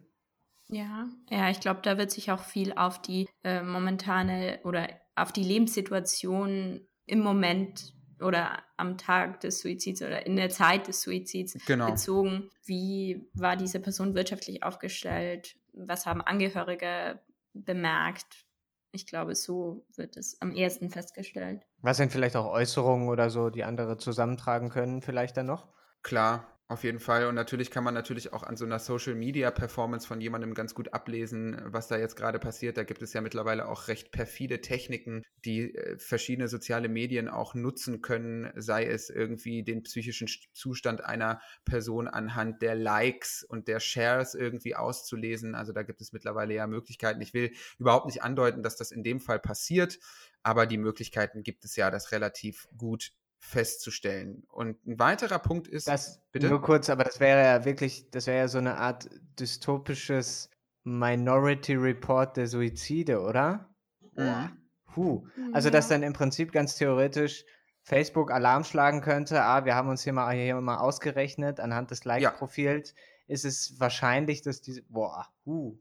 Ja, 0.70 1.10
ja, 1.30 1.50
ich 1.50 1.60
glaube, 1.60 1.82
da 1.84 1.98
wird 1.98 2.12
sich 2.12 2.32
auch 2.32 2.44
viel 2.44 2.74
auf 2.74 3.02
die 3.02 3.28
äh, 3.44 3.62
momentane 3.62 4.62
oder 4.64 4.88
auf 5.16 5.34
die 5.34 5.44
Lebenssituation 5.44 6.88
im 7.06 7.20
Moment 7.20 7.94
oder 8.22 8.62
am 8.78 8.98
Tag 8.98 9.40
des 9.42 9.60
Suizids 9.60 10.02
oder 10.02 10.26
in 10.26 10.36
der 10.36 10.50
Zeit 10.50 10.88
des 10.88 11.02
Suizids 11.02 11.58
genau. 11.66 11.92
bezogen. 11.92 12.50
Wie 12.66 13.30
war 13.34 13.56
diese 13.56 13.80
Person 13.80 14.16
wirtschaftlich 14.16 14.64
aufgestellt? 14.64 15.56
Was 15.74 16.06
haben 16.06 16.22
Angehörige 16.22 17.20
bemerkt? 17.54 18.46
Ich 18.92 19.08
glaube, 19.08 19.36
so 19.36 19.86
wird 19.96 20.18
es 20.18 20.42
am 20.42 20.52
ehesten 20.52 20.90
festgestellt. 20.90 21.66
Was 21.80 21.98
sind 21.98 22.12
vielleicht 22.12 22.36
auch 22.36 22.52
Äußerungen 22.52 23.08
oder 23.08 23.30
so, 23.30 23.50
die 23.50 23.64
andere 23.64 23.98
zusammentragen 23.98 24.70
können, 24.70 25.02
vielleicht 25.02 25.38
dann 25.38 25.46
noch? 25.46 25.70
Klar, 26.04 26.46
auf 26.72 26.86
jeden 26.86 27.00
Fall. 27.00 27.28
Und 27.28 27.36
natürlich 27.36 27.70
kann 27.70 27.84
man 27.84 27.94
natürlich 27.94 28.32
auch 28.32 28.44
an 28.44 28.56
so 28.56 28.64
einer 28.64 28.80
Social 28.80 29.14
Media 29.14 29.52
Performance 29.52 30.08
von 30.08 30.22
jemandem 30.22 30.54
ganz 30.54 30.74
gut 30.74 30.94
ablesen, 30.94 31.62
was 31.66 31.90
da 31.90 31.98
jetzt 31.98 32.16
gerade 32.16 32.40
passiert. 32.40 32.78
Da 32.78 32.84
gibt 32.84 33.02
es 33.02 33.12
ja 33.12 33.20
mittlerweile 33.20 33.68
auch 33.68 33.90
recht 33.90 34.14
perfide 34.14 34.62
Techniken, 34.62 35.24
die 35.44 35.76
äh, 35.76 35.98
verschiedene 35.98 36.48
soziale 36.48 36.88
Medien 36.88 37.28
auch 37.28 37.56
nutzen 37.56 38.02
können, 38.02 38.54
sei 38.56 38.86
es 38.86 39.10
irgendwie 39.10 39.64
den 39.64 39.84
psychischen 39.84 40.30
Zustand 40.54 41.04
einer 41.04 41.42
Person 41.66 42.08
anhand 42.08 42.62
der 42.62 42.76
Likes 42.76 43.44
und 43.44 43.68
der 43.68 43.82
Shares 43.82 44.34
irgendwie 44.34 44.76
auszulesen. 44.76 45.56
Also 45.56 45.74
da 45.74 45.84
gibt 45.84 46.00
es 46.00 46.14
mittlerweile 46.14 46.54
ja 46.54 46.68
Möglichkeiten. 46.68 47.20
Ich 47.20 47.34
will 47.34 47.52
überhaupt 47.80 48.06
nicht 48.06 48.24
andeuten, 48.24 48.64
dass 48.64 48.78
das 48.78 48.92
in 48.92 49.04
dem 49.04 49.20
Fall 49.20 49.40
passiert, 49.40 50.00
aber 50.42 50.66
die 50.66 50.78
Möglichkeiten 50.78 51.44
gibt 51.44 51.66
es 51.66 51.76
ja, 51.76 51.92
das 51.92 52.14
relativ 52.14 52.70
gut 52.78 53.12
festzustellen. 53.42 54.44
Und 54.50 54.86
ein 54.86 55.00
weiterer 55.00 55.40
Punkt 55.40 55.68
ist. 55.68 55.88
Das, 55.88 56.22
bitte? 56.32 56.48
Nur 56.48 56.62
kurz, 56.62 56.90
aber 56.90 57.04
das 57.04 57.20
wäre 57.20 57.44
ja 57.44 57.66
wirklich, 57.66 58.10
das 58.12 58.28
wäre 58.28 58.38
ja 58.38 58.48
so 58.48 58.60
eine 58.60 58.78
Art 58.78 59.10
dystopisches 59.40 60.50
Minority 60.84 61.76
Report 61.76 62.38
der 62.38 62.48
Suizide, 62.48 63.20
oder? 63.20 63.70
Mhm. 64.16 64.58
Puh. 64.94 65.28
Also, 65.54 65.70
dass 65.70 65.88
dann 65.88 66.04
im 66.04 66.14
Prinzip 66.14 66.52
ganz 66.52 66.76
theoretisch 66.76 67.44
Facebook 67.82 68.32
Alarm 68.32 68.64
schlagen 68.64 69.02
könnte, 69.02 69.42
ah, 69.42 69.66
wir 69.66 69.76
haben 69.76 69.90
uns 69.90 70.04
hier 70.04 70.14
mal, 70.14 70.36
hier 70.36 70.62
mal 70.62 70.78
ausgerechnet, 70.78 71.60
anhand 71.60 71.90
des 71.92 72.06
Like-Profils 72.06 72.94
ja. 72.96 73.34
ist 73.34 73.44
es 73.44 73.80
wahrscheinlich, 73.80 74.44
dass 74.44 74.62
diese, 74.62 74.84
boah, 74.84 75.28
huh, 75.46 75.78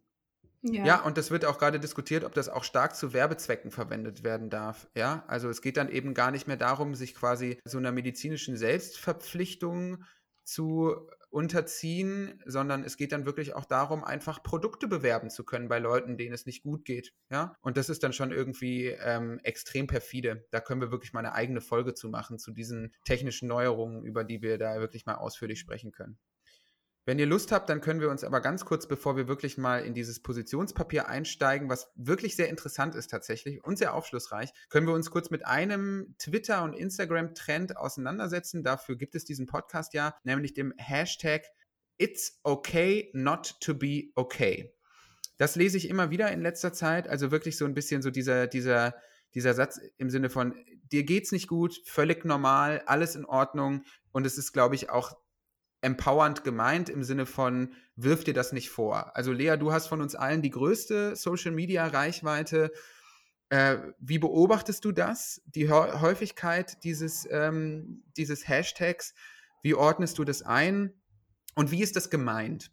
ja. 0.63 0.85
ja, 0.85 1.03
und 1.03 1.17
das 1.17 1.31
wird 1.31 1.45
auch 1.45 1.59
gerade 1.59 1.81
diskutiert, 1.81 2.25
ob 2.25 2.35
das 2.35 2.49
auch 2.49 2.65
stark 2.65 2.95
zu 2.95 3.13
Werbezwecken 3.13 3.71
verwendet 3.71 4.25
werden 4.25 4.51
darf. 4.51 4.89
Ja, 4.95 5.25
also 5.27 5.49
es 5.49 5.63
geht 5.63 5.77
dann 5.77 5.89
eben 5.89 6.15
gar 6.15 6.31
nicht 6.31 6.47
mehr 6.47 6.57
darum, 6.57 6.95
sich 6.95 7.15
quasi 7.15 7.59
so 7.65 7.79
einer 7.79 7.93
medizinischen 7.93 8.57
Selbstverpflichtung 8.57 10.05
zu 10.45 11.09
unterziehen, 11.31 12.43
sondern 12.45 12.83
es 12.83 12.97
geht 12.97 13.13
dann 13.13 13.25
wirklich 13.25 13.55
auch 13.55 13.65
darum, 13.65 14.03
einfach 14.03 14.43
Produkte 14.43 14.89
bewerben 14.89 15.31
zu 15.31 15.45
können 15.45 15.69
bei 15.69 15.79
Leuten, 15.79 16.17
denen 16.17 16.35
es 16.35 16.45
nicht 16.45 16.65
gut 16.65 16.85
geht. 16.85 17.13
Ja, 17.31 17.55
und 17.61 17.77
das 17.77 17.89
ist 17.89 18.03
dann 18.03 18.13
schon 18.13 18.33
irgendwie 18.33 18.87
ähm, 18.87 19.39
extrem 19.45 19.87
perfide. 19.87 20.45
Da 20.51 20.61
können 20.61 20.81
wir 20.81 20.91
wirklich 20.91 21.13
mal 21.13 21.21
eine 21.21 21.33
eigene 21.33 21.61
Folge 21.61 21.95
zu 21.95 22.09
machen, 22.09 22.39
zu 22.39 22.51
diesen 22.51 22.93
technischen 23.05 23.47
Neuerungen, 23.47 24.05
über 24.05 24.25
die 24.25 24.43
wir 24.43 24.59
da 24.59 24.81
wirklich 24.81 25.07
mal 25.07 25.15
ausführlich 25.15 25.61
sprechen 25.61 25.93
können. 25.93 26.19
Wenn 27.07 27.19
ihr 27.19 27.27
Lust 27.27 27.51
habt, 27.51 27.71
dann 27.71 27.81
können 27.81 28.01
wir 28.01 28.11
uns 28.11 28.25
aber 28.25 28.41
ganz 28.41 28.65
kurz, 28.65 28.87
bevor 28.87 29.17
wir 29.17 29.27
wirklich 29.27 29.57
mal 29.57 29.79
in 29.85 29.95
dieses 29.95 30.21
Positionspapier 30.21 31.09
einsteigen, 31.09 31.71
was 31.71 31.91
wirklich 31.95 32.37
sehr 32.37 32.51
interessant 32.51 32.95
ist 32.95 33.11
tatsächlich 33.11 33.65
und 33.65 33.79
sehr 33.79 33.95
aufschlussreich, 33.95 34.53
können 34.69 34.87
wir 34.87 34.95
uns 34.95 35.11
kurz 35.11 35.31
mit 35.31 35.47
einem 35.47 36.15
Twitter- 36.19 36.63
und 36.63 36.75
Instagram-Trend 36.75 37.79
auseinandersetzen. 37.79 38.63
Dafür 38.63 38.97
gibt 38.97 39.15
es 39.15 39.25
diesen 39.25 39.47
Podcast 39.47 39.95
ja, 39.95 40.15
nämlich 40.25 40.53
dem 40.53 40.75
Hashtag 40.77 41.45
It's 41.97 42.39
okay 42.45 43.11
not 43.13 43.57
to 43.61 43.75
be 43.75 44.11
okay. 44.15 44.75
Das 45.37 45.57
lese 45.57 45.79
ich 45.79 45.89
immer 45.89 46.11
wieder 46.11 46.31
in 46.31 46.43
letzter 46.43 46.73
Zeit, 46.73 47.09
also 47.09 47.31
wirklich 47.31 47.57
so 47.57 47.65
ein 47.65 47.75
bisschen 47.75 48.03
so 48.03 48.11
dieser, 48.11 48.47
dieser, 48.47 48.95
dieser 49.35 49.55
Satz 49.55 49.81
im 49.97 50.11
Sinne 50.11 50.29
von, 50.29 50.55
dir 50.93 51.05
geht's 51.05 51.33
nicht 51.33 51.49
gut, 51.49 51.81
völlig 51.87 52.27
normal, 52.27 52.83
alles 52.85 53.17
in 53.17 53.25
Ordnung. 53.25 53.85
Und 54.13 54.27
es 54.27 54.37
ist, 54.37 54.53
glaube 54.53 54.75
ich, 54.75 54.91
auch 54.91 55.17
empowernd 55.83 56.45
gemeint 56.45 56.89
im 56.89 57.03
Sinne 57.03 57.27
von, 57.27 57.75
wirf 57.97 58.25
dir 58.25 58.35
das 58.35 58.53
nicht 58.53 58.71
vor. 58.71 59.17
Also 59.17 59.33
Lea, 59.33 59.57
du 59.59 59.73
hast 59.73 59.87
von 59.87 60.01
uns 60.01 60.15
allen 60.15 60.43
die 60.43 60.51
größte 60.51 61.17
Social-Media-Reichweite. 61.17 62.73
Äh, 63.49 63.79
wie 63.99 64.19
beobachtest 64.19 64.85
du 64.85 64.93
das, 64.93 65.43
die 65.47 65.71
Häufigkeit 65.71 66.85
dieses, 66.85 67.27
ähm, 67.31 68.05
dieses 68.17 68.47
Hashtags? 68.47 69.15
Wie 69.63 69.75
ordnest 69.75 70.19
du 70.19 70.25
das 70.25 70.43
ein? 70.43 70.93
Und 71.55 71.71
wie 71.71 71.83
ist 71.83 71.97
das 71.97 72.11
gemeint? 72.11 72.71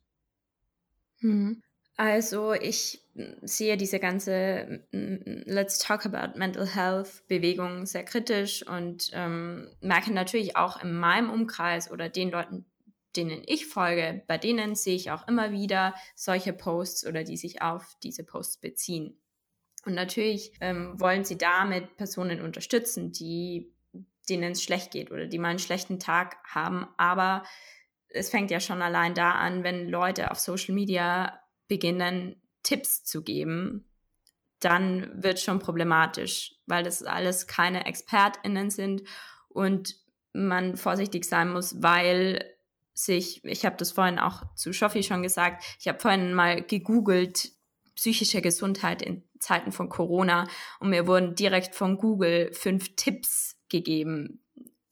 Hm. 1.20 1.64
Also 1.98 2.54
ich 2.54 3.04
sehe 3.42 3.76
diese 3.76 4.00
ganze 4.00 4.86
Let's 4.92 5.80
Talk 5.80 6.06
About 6.06 6.38
Mental 6.38 6.68
Health 6.68 7.28
Bewegung 7.28 7.88
sehr 7.88 8.04
kritisch 8.04 8.66
und 8.68 9.10
ähm, 9.14 9.68
merke 9.82 10.14
natürlich 10.14 10.56
auch 10.56 10.84
in 10.84 10.94
meinem 10.94 11.32
Umkreis 11.32 11.90
oder 11.90 12.08
den 12.08 12.30
Leuten, 12.30 12.66
denen 13.18 13.42
ich 13.46 13.68
folge, 13.68 14.24
bei 14.28 14.38
denen 14.38 14.76
sehe 14.76 14.96
ich 14.96 15.12
auch 15.12 15.28
immer 15.28 15.52
wieder 15.52 15.96
solche 16.16 16.54
Posts 16.54 17.08
oder 17.08 17.24
die 17.24 17.38
sich 17.38 17.62
auf 17.62 17.98
diese 18.04 18.24
Posts 18.24 18.58
beziehen. 18.58 19.20
Und 19.86 19.96
natürlich 19.96 20.54
ähm, 20.62 21.00
wollen 21.00 21.24
sie 21.24 21.38
damit 21.38 21.98
Personen 21.98 22.42
unterstützen, 22.42 23.12
die 23.12 23.74
denen 24.30 24.52
es 24.52 24.64
schlecht 24.64 24.92
geht 24.92 25.12
oder 25.12 25.26
die 25.26 25.40
mal 25.40 25.50
einen 25.50 25.60
schlechten 25.60 26.00
Tag 26.00 26.38
haben, 26.44 26.88
aber 26.98 27.44
es 28.10 28.30
fängt 28.30 28.52
ja 28.52 28.60
schon 28.60 28.82
allein 28.82 29.14
da 29.14 29.32
an, 29.32 29.64
wenn 29.64 29.88
Leute 29.88 30.32
auf 30.32 30.40
Social 30.40 30.74
Media 30.74 31.40
beginnen, 31.68 32.42
Tipps 32.64 33.04
zu 33.04 33.24
geben, 33.24 33.86
dann 34.60 35.24
wird 35.24 35.40
schon 35.40 35.60
problematisch, 35.60 36.56
weil 36.66 36.84
das 36.84 37.04
alles 37.04 37.48
keine 37.48 37.86
ExpertInnen 37.86 38.70
sind 38.70 39.04
und 39.50 39.96
man 40.34 40.78
vorsichtig 40.78 41.26
sein 41.26 41.52
muss, 41.52 41.82
weil 41.82 42.57
sich, 42.98 43.44
ich 43.44 43.66
habe 43.66 43.78
das 43.78 43.92
vorhin 43.92 44.20
auch 44.20 44.44
zu 44.56 44.74
Schoffi 44.74 45.04
schon 45.04 45.24
gesagt, 45.24 45.64
ich 45.80 45.88
habe 45.88 46.00
vorhin 46.00 46.34
mal 46.34 46.62
gegoogelt, 46.62 47.52
psychische 47.96 48.42
Gesundheit 48.42 49.02
in 49.02 49.24
Zeiten 49.40 49.72
von 49.72 49.90
Corona 49.90 50.48
und 50.80 50.90
mir 50.90 51.08
wurden 51.08 51.36
direkt 51.36 51.76
von 51.76 51.98
Google 51.98 52.52
fünf 52.54 52.96
Tipps 52.96 53.56
gegeben, 53.70 54.44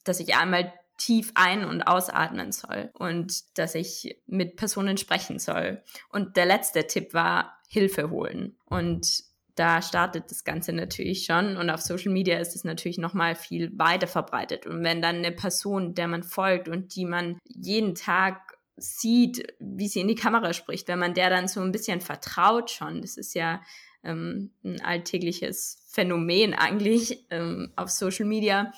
dass 0.04 0.20
ich 0.20 0.36
einmal 0.36 0.72
tief 0.98 1.32
ein- 1.36 1.66
und 1.66 1.84
ausatmen 1.84 2.52
soll 2.52 2.90
und 2.94 3.58
dass 3.58 3.76
ich 3.76 4.22
mit 4.28 4.56
Personen 4.56 4.98
sprechen 4.98 5.40
soll. 5.40 5.84
Und 6.10 6.38
der 6.38 6.46
letzte 6.46 6.88
Tipp 6.88 7.14
war 7.14 7.58
Hilfe 7.68 8.10
holen. 8.10 8.58
Und 8.66 9.24
da 9.56 9.82
startet 9.82 10.30
das 10.30 10.44
Ganze 10.44 10.74
natürlich 10.74 11.26
schon 11.26 11.58
und 11.58 11.70
auf 11.70 11.82
Social 11.82 12.12
Media 12.12 12.40
ist 12.40 12.56
es 12.56 12.64
natürlich 12.64 12.98
noch 12.98 13.14
mal 13.14 13.36
viel 13.36 13.72
weiter 13.78 14.08
verbreitet. 14.08 14.68
Und 14.68 14.84
wenn 14.84 15.02
dann 15.02 15.18
eine 15.18 15.32
Person, 15.32 15.96
der 15.96 16.08
man 16.08 16.24
folgt 16.24 16.68
und 16.68 16.96
die 16.96 17.06
man 17.06 17.40
jeden 17.46 17.96
Tag 17.96 18.58
sieht, 18.78 19.56
wie 19.60 19.88
sie 19.88 20.02
in 20.02 20.10
die 20.10 20.16
Kamera 20.16 20.52
spricht, 20.52 20.90
wenn 20.90 21.00
man 21.00 21.14
der 21.14 21.30
dann 21.30 21.48
so 21.48 21.62
ein 21.62 21.72
bisschen 21.72 22.02
vertraut 22.02 22.70
schon, 22.70 23.02
das 23.02 23.16
ist 23.16 23.34
ja 23.34 23.62
ähm, 24.04 24.52
ein 24.64 24.82
alltägliches 24.82 25.82
Phänomen 25.88 26.54
eigentlich 26.54 27.26
ähm, 27.30 27.72
auf 27.78 27.90
Social 27.90 28.26
Media, 28.26 28.74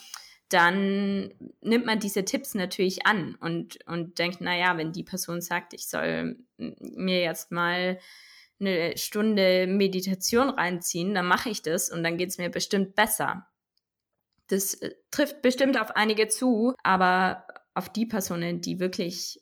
dann 0.49 1.33
nimmt 1.61 1.85
man 1.85 1.99
diese 1.99 2.23
Tipps 2.23 2.53
natürlich 2.53 3.05
an 3.05 3.35
und, 3.41 3.79
und 3.87 4.19
denkt, 4.19 4.39
naja, 4.39 4.77
wenn 4.77 4.93
die 4.93 5.03
Person 5.03 5.41
sagt, 5.41 5.73
ich 5.73 5.87
soll 5.87 6.37
mir 6.57 7.21
jetzt 7.21 7.51
mal 7.51 7.99
eine 8.59 8.97
Stunde 8.97 9.67
Meditation 9.67 10.49
reinziehen, 10.49 11.13
dann 11.13 11.27
mache 11.27 11.49
ich 11.49 11.61
das 11.61 11.89
und 11.91 12.03
dann 12.03 12.17
geht 12.17 12.29
es 12.29 12.37
mir 12.37 12.49
bestimmt 12.49 12.95
besser. 12.95 13.47
Das 14.47 14.73
äh, 14.75 14.95
trifft 15.11 15.41
bestimmt 15.41 15.79
auf 15.79 15.95
einige 15.95 16.27
zu, 16.27 16.73
aber 16.83 17.45
auf 17.73 17.89
die 17.89 18.05
Personen, 18.05 18.61
die 18.61 18.79
wirklich 18.79 19.41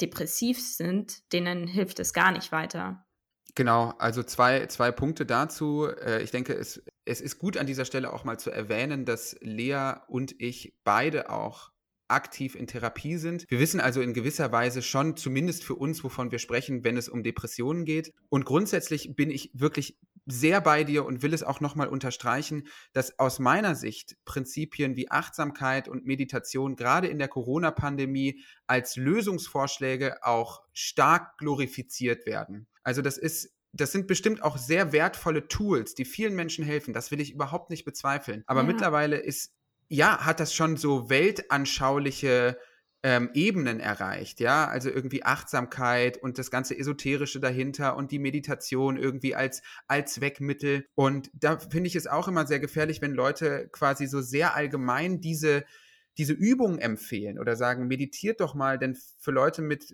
depressiv 0.00 0.60
sind, 0.60 1.32
denen 1.32 1.66
hilft 1.66 2.00
es 2.00 2.12
gar 2.12 2.32
nicht 2.32 2.52
weiter. 2.52 3.06
Genau, 3.54 3.90
also 3.98 4.22
zwei, 4.22 4.66
zwei 4.66 4.90
Punkte 4.92 5.26
dazu. 5.26 5.86
Äh, 5.86 6.22
ich 6.22 6.30
denke, 6.30 6.54
es, 6.54 6.82
es 7.04 7.20
ist 7.20 7.38
gut 7.38 7.56
an 7.56 7.66
dieser 7.66 7.84
Stelle 7.84 8.12
auch 8.12 8.24
mal 8.24 8.38
zu 8.38 8.50
erwähnen, 8.50 9.04
dass 9.04 9.36
Lea 9.40 9.94
und 10.08 10.34
ich 10.40 10.74
beide 10.84 11.30
auch 11.30 11.71
aktiv 12.08 12.54
in 12.54 12.66
Therapie 12.66 13.16
sind. 13.16 13.46
Wir 13.48 13.58
wissen 13.58 13.80
also 13.80 14.00
in 14.00 14.14
gewisser 14.14 14.52
Weise 14.52 14.82
schon, 14.82 15.16
zumindest 15.16 15.64
für 15.64 15.74
uns, 15.74 16.04
wovon 16.04 16.30
wir 16.30 16.38
sprechen, 16.38 16.84
wenn 16.84 16.96
es 16.96 17.08
um 17.08 17.22
Depressionen 17.22 17.84
geht. 17.84 18.12
Und 18.28 18.44
grundsätzlich 18.44 19.14
bin 19.14 19.30
ich 19.30 19.50
wirklich 19.54 19.98
sehr 20.26 20.60
bei 20.60 20.84
dir 20.84 21.04
und 21.04 21.22
will 21.22 21.34
es 21.34 21.42
auch 21.42 21.60
nochmal 21.60 21.88
unterstreichen, 21.88 22.68
dass 22.92 23.18
aus 23.18 23.38
meiner 23.38 23.74
Sicht 23.74 24.16
Prinzipien 24.24 24.96
wie 24.96 25.10
Achtsamkeit 25.10 25.88
und 25.88 26.06
Meditation 26.06 26.76
gerade 26.76 27.08
in 27.08 27.18
der 27.18 27.28
Corona-Pandemie 27.28 28.40
als 28.66 28.96
Lösungsvorschläge 28.96 30.22
auch 30.24 30.62
stark 30.72 31.38
glorifiziert 31.38 32.26
werden. 32.26 32.68
Also 32.84 33.02
das 33.02 33.18
ist 33.18 33.52
das 33.74 33.90
sind 33.90 34.06
bestimmt 34.06 34.42
auch 34.42 34.58
sehr 34.58 34.92
wertvolle 34.92 35.48
Tools, 35.48 35.94
die 35.94 36.04
vielen 36.04 36.34
Menschen 36.34 36.62
helfen. 36.62 36.92
Das 36.92 37.10
will 37.10 37.20
ich 37.22 37.32
überhaupt 37.32 37.70
nicht 37.70 37.84
bezweifeln. 37.84 38.44
Aber 38.46 38.60
ja. 38.60 38.66
mittlerweile 38.66 39.16
ist 39.16 39.54
ja, 39.92 40.24
hat 40.24 40.40
das 40.40 40.54
schon 40.54 40.78
so 40.78 41.10
weltanschauliche 41.10 42.56
ähm, 43.02 43.28
Ebenen 43.34 43.78
erreicht, 43.78 44.40
ja, 44.40 44.66
also 44.66 44.88
irgendwie 44.88 45.22
Achtsamkeit 45.22 46.16
und 46.16 46.38
das 46.38 46.50
ganze 46.50 46.78
Esoterische 46.78 47.40
dahinter 47.40 47.94
und 47.96 48.10
die 48.10 48.18
Meditation 48.18 48.96
irgendwie 48.96 49.34
als, 49.34 49.62
als 49.88 50.14
Zweckmittel. 50.14 50.86
Und 50.94 51.30
da 51.34 51.58
finde 51.58 51.88
ich 51.88 51.96
es 51.96 52.06
auch 52.06 52.26
immer 52.26 52.46
sehr 52.46 52.58
gefährlich, 52.58 53.02
wenn 53.02 53.12
Leute 53.12 53.68
quasi 53.70 54.06
so 54.06 54.22
sehr 54.22 54.56
allgemein 54.56 55.20
diese, 55.20 55.62
diese 56.16 56.32
Übungen 56.32 56.78
empfehlen 56.78 57.38
oder 57.38 57.54
sagen, 57.54 57.86
meditiert 57.86 58.40
doch 58.40 58.54
mal, 58.54 58.78
denn 58.78 58.96
für 59.18 59.32
Leute 59.32 59.60
mit 59.60 59.92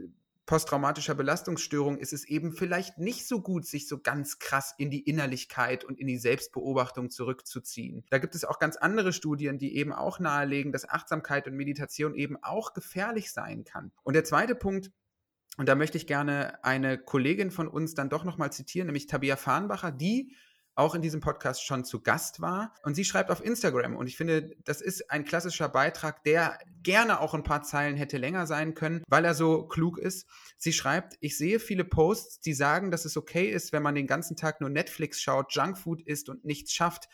posttraumatischer 0.49 1.15
Belastungsstörung 1.15 1.99
ist 1.99 2.15
es 2.15 2.25
eben 2.25 2.53
vielleicht 2.53 2.97
nicht 2.97 3.29
so 3.29 3.43
gut, 3.43 3.67
sich 3.67 3.87
so 3.87 3.99
ganz 3.99 4.39
krass 4.39 4.75
in 4.79 4.91
die 4.91 5.01
Innerlichkeit 5.01 5.85
und 5.85 6.01
in 6.01 6.07
die 6.07 6.17
Selbstbeobachtung 6.17 7.11
zurückzuziehen. 7.11 8.03
Da 8.09 8.17
gibt 8.17 8.35
es 8.35 8.47
auch 8.47 8.59
ganz 8.59 8.77
andere 8.77 9.13
Studien, 9.13 9.59
die 9.59 9.77
eben 9.77 9.93
auch 9.93 10.21
nahelegen, 10.21 10.73
dass 10.73 10.89
Achtsamkeit 10.89 11.47
und 11.47 11.55
Meditation 11.55 12.15
eben 12.15 12.43
auch 12.43 12.73
gefährlich 12.73 13.31
sein 13.31 13.65
kann. 13.65 13.93
Und 14.05 14.15
der 14.15 14.25
zweite 14.25 14.55
Punkt, 14.55 14.91
und 15.59 15.69
da 15.69 15.75
möchte 15.75 15.99
ich 15.99 16.07
gerne 16.07 16.65
eine 16.65 16.97
Kollegin 16.97 17.51
von 17.51 17.69
uns 17.69 17.95
dann 17.95 18.09
doch 18.09 18.25
nochmal 18.25 18.51
zitieren, 18.51 18.87
nämlich 18.87 19.07
Tabia 19.07 19.37
Farnbacher, 19.37 19.93
die 19.93 20.35
auch 20.79 20.95
in 20.95 21.03
diesem 21.03 21.21
Podcast 21.21 21.65
schon 21.65 21.85
zu 21.85 22.01
Gast 22.01 22.41
war. 22.41 22.73
Und 22.85 22.95
sie 22.95 23.05
schreibt 23.05 23.31
auf 23.31 23.45
Instagram. 23.45 23.97
Und 23.97 24.07
ich 24.07 24.17
finde, 24.17 24.55
das 24.65 24.81
ist 24.81 25.11
ein 25.11 25.25
klassischer 25.25 25.69
Beitrag, 25.69 26.23
der 26.23 26.59
gerne 26.83 27.21
auch 27.21 27.35
ein 27.35 27.43
paar 27.43 27.63
Zeilen 27.63 27.97
hätte 27.97 28.17
länger 28.17 28.47
sein 28.47 28.75
können, 28.75 29.03
weil 29.09 29.25
er 29.25 29.35
so 29.35 29.67
klug 29.67 29.99
ist. 29.99 30.29
Sie 30.57 30.73
schreibt, 30.73 31.17
ich 31.21 31.37
sehe 31.37 31.59
viele 31.59 31.85
Posts, 31.85 32.41
die 32.41 32.55
sagen, 32.55 32.93
dass 32.93 33.05
es 33.05 33.17
okay 33.17 33.51
ist, 33.51 33.73
wenn 33.73 33.83
man 33.83 33.97
den 33.97 34.07
ganzen 34.07 34.37
Tag 34.37 34.61
nur 34.61 34.71
Netflix 34.71 35.21
schaut, 35.21 35.53
Junkfood 35.53 36.01
isst 36.03 36.29
und 36.29 36.45
nichts 36.45 36.73
schafft. 36.73 37.09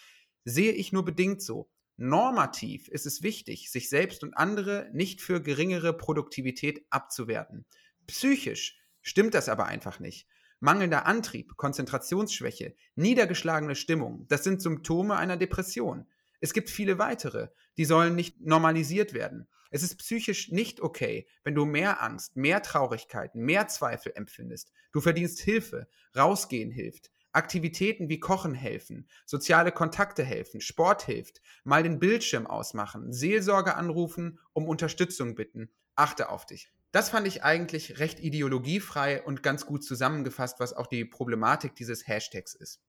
Sehe 0.45 0.73
ich 0.73 0.93
nur 0.93 1.07
bedingt 1.07 1.41
so. 1.41 1.71
Normativ 1.97 2.89
ist 2.89 3.07
es 3.07 3.23
wichtig, 3.23 3.71
sich 3.71 3.89
selbst 3.89 4.23
und 4.25 4.35
andere 4.37 4.91
nicht 4.93 5.23
für 5.23 5.41
geringere 5.41 5.97
Produktivität 5.97 6.85
abzuwerten. 6.91 7.65
Psychisch 8.07 8.79
stimmt 9.01 9.33
das 9.33 9.49
aber 9.49 9.67
einfach 9.67 10.01
nicht. 10.01 10.27
Mangelnder 10.65 11.05
Antrieb, 11.05 11.59
Konzentrationsschwäche, 11.59 12.75
niedergeschlagene 12.95 13.75
Stimmung, 13.75 14.27
das 14.29 14.45
sind 14.45 14.63
Symptome 14.63 15.15
einer 15.15 15.37
Depression. 15.37 16.07
Es 16.41 16.55
gibt 16.55 16.71
viele 16.71 16.99
weitere, 16.99 17.49
die 17.77 17.85
sollen 17.85 18.15
nicht 18.15 18.41
normalisiert 18.41 19.13
werden. 19.13 19.47
Es 19.71 19.83
ist 19.83 19.99
psychisch 19.99 20.51
nicht 20.53 20.81
okay, 20.81 21.29
wenn 21.43 21.55
du 21.55 21.67
mehr 21.67 22.03
Angst, 22.03 22.39
mehr 22.39 22.63
Traurigkeit, 22.63 23.35
mehr 23.35 23.69
Zweifel 23.69 24.13
empfindest. 24.15 24.73
Du 24.91 25.03
verdienst 25.03 25.39
Hilfe, 25.41 25.87
rausgehen 26.17 26.71
hilft, 26.71 27.11
Aktivitäten 27.33 28.09
wie 28.09 28.21
Kochen 28.21 28.55
helfen, 28.55 29.07
soziale 29.27 29.71
Kontakte 29.71 30.25
helfen, 30.25 30.63
Sport 30.63 31.03
hilft, 31.03 31.43
mal 31.65 31.83
den 31.83 31.99
Bildschirm 31.99 32.47
ausmachen, 32.47 33.13
Seelsorge 33.13 33.75
anrufen, 33.75 34.39
um 34.55 34.67
Unterstützung 34.67 35.35
bitten. 35.35 35.69
Achte 35.95 36.31
auf 36.31 36.47
dich. 36.47 36.74
Das 36.95 37.11
fand 37.11 37.27
ich 37.27 37.43
eigentlich 37.43 37.99
recht 37.99 38.21
ideologiefrei 38.21 39.21
und 39.21 39.43
ganz 39.43 39.67
gut 39.67 39.83
zusammengefasst, 39.83 40.61
was 40.61 40.73
auch 40.73 40.87
die 40.87 41.05
Problematik 41.05 41.75
dieses 41.75 42.07
Hashtags 42.07 42.55
ist. 42.55 42.81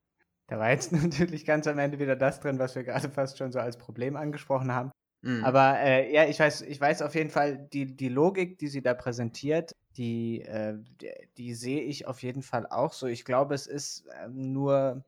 Da 0.46 0.60
war 0.60 0.70
jetzt 0.70 0.92
natürlich 0.92 1.44
ganz 1.44 1.66
am 1.66 1.80
Ende 1.80 1.98
wieder 1.98 2.16
das 2.16 2.40
drin, 2.40 2.60
was 2.60 2.76
wir 2.76 2.84
gerade 2.84 3.10
fast 3.10 3.40
schon 3.40 3.52
so 3.52 3.58
als 3.58 3.80
Problem 3.80 4.16
angesprochen 4.16 4.72
haben. 4.72 4.92
Mhm. 5.24 5.44
Aber 5.44 5.80
äh, 5.80 6.14
ja, 6.14 6.26
ich 6.26 6.40
weiß, 6.40 6.62
ich 6.62 6.80
weiß 6.80 7.02
auf 7.02 7.16
jeden 7.16 7.32
Fall, 7.32 7.68
die, 7.74 7.98
die 7.98 8.10
Logik, 8.10 8.60
die 8.60 8.68
sie 8.68 8.84
da 8.84 8.94
präsentiert, 8.94 9.76
die, 9.98 10.44
äh, 10.44 10.76
die, 11.02 11.12
die 11.38 11.56
sehe 11.56 11.82
ich 11.82 12.06
auf 12.06 12.22
jeden 12.22 12.44
Fall 12.44 12.68
auch 12.68 12.94
so. 12.94 13.08
Ich 13.08 13.26
glaube, 13.26 13.56
es 13.56 13.66
ist 13.66 14.06
äh, 14.06 14.28
nur, 14.28 15.04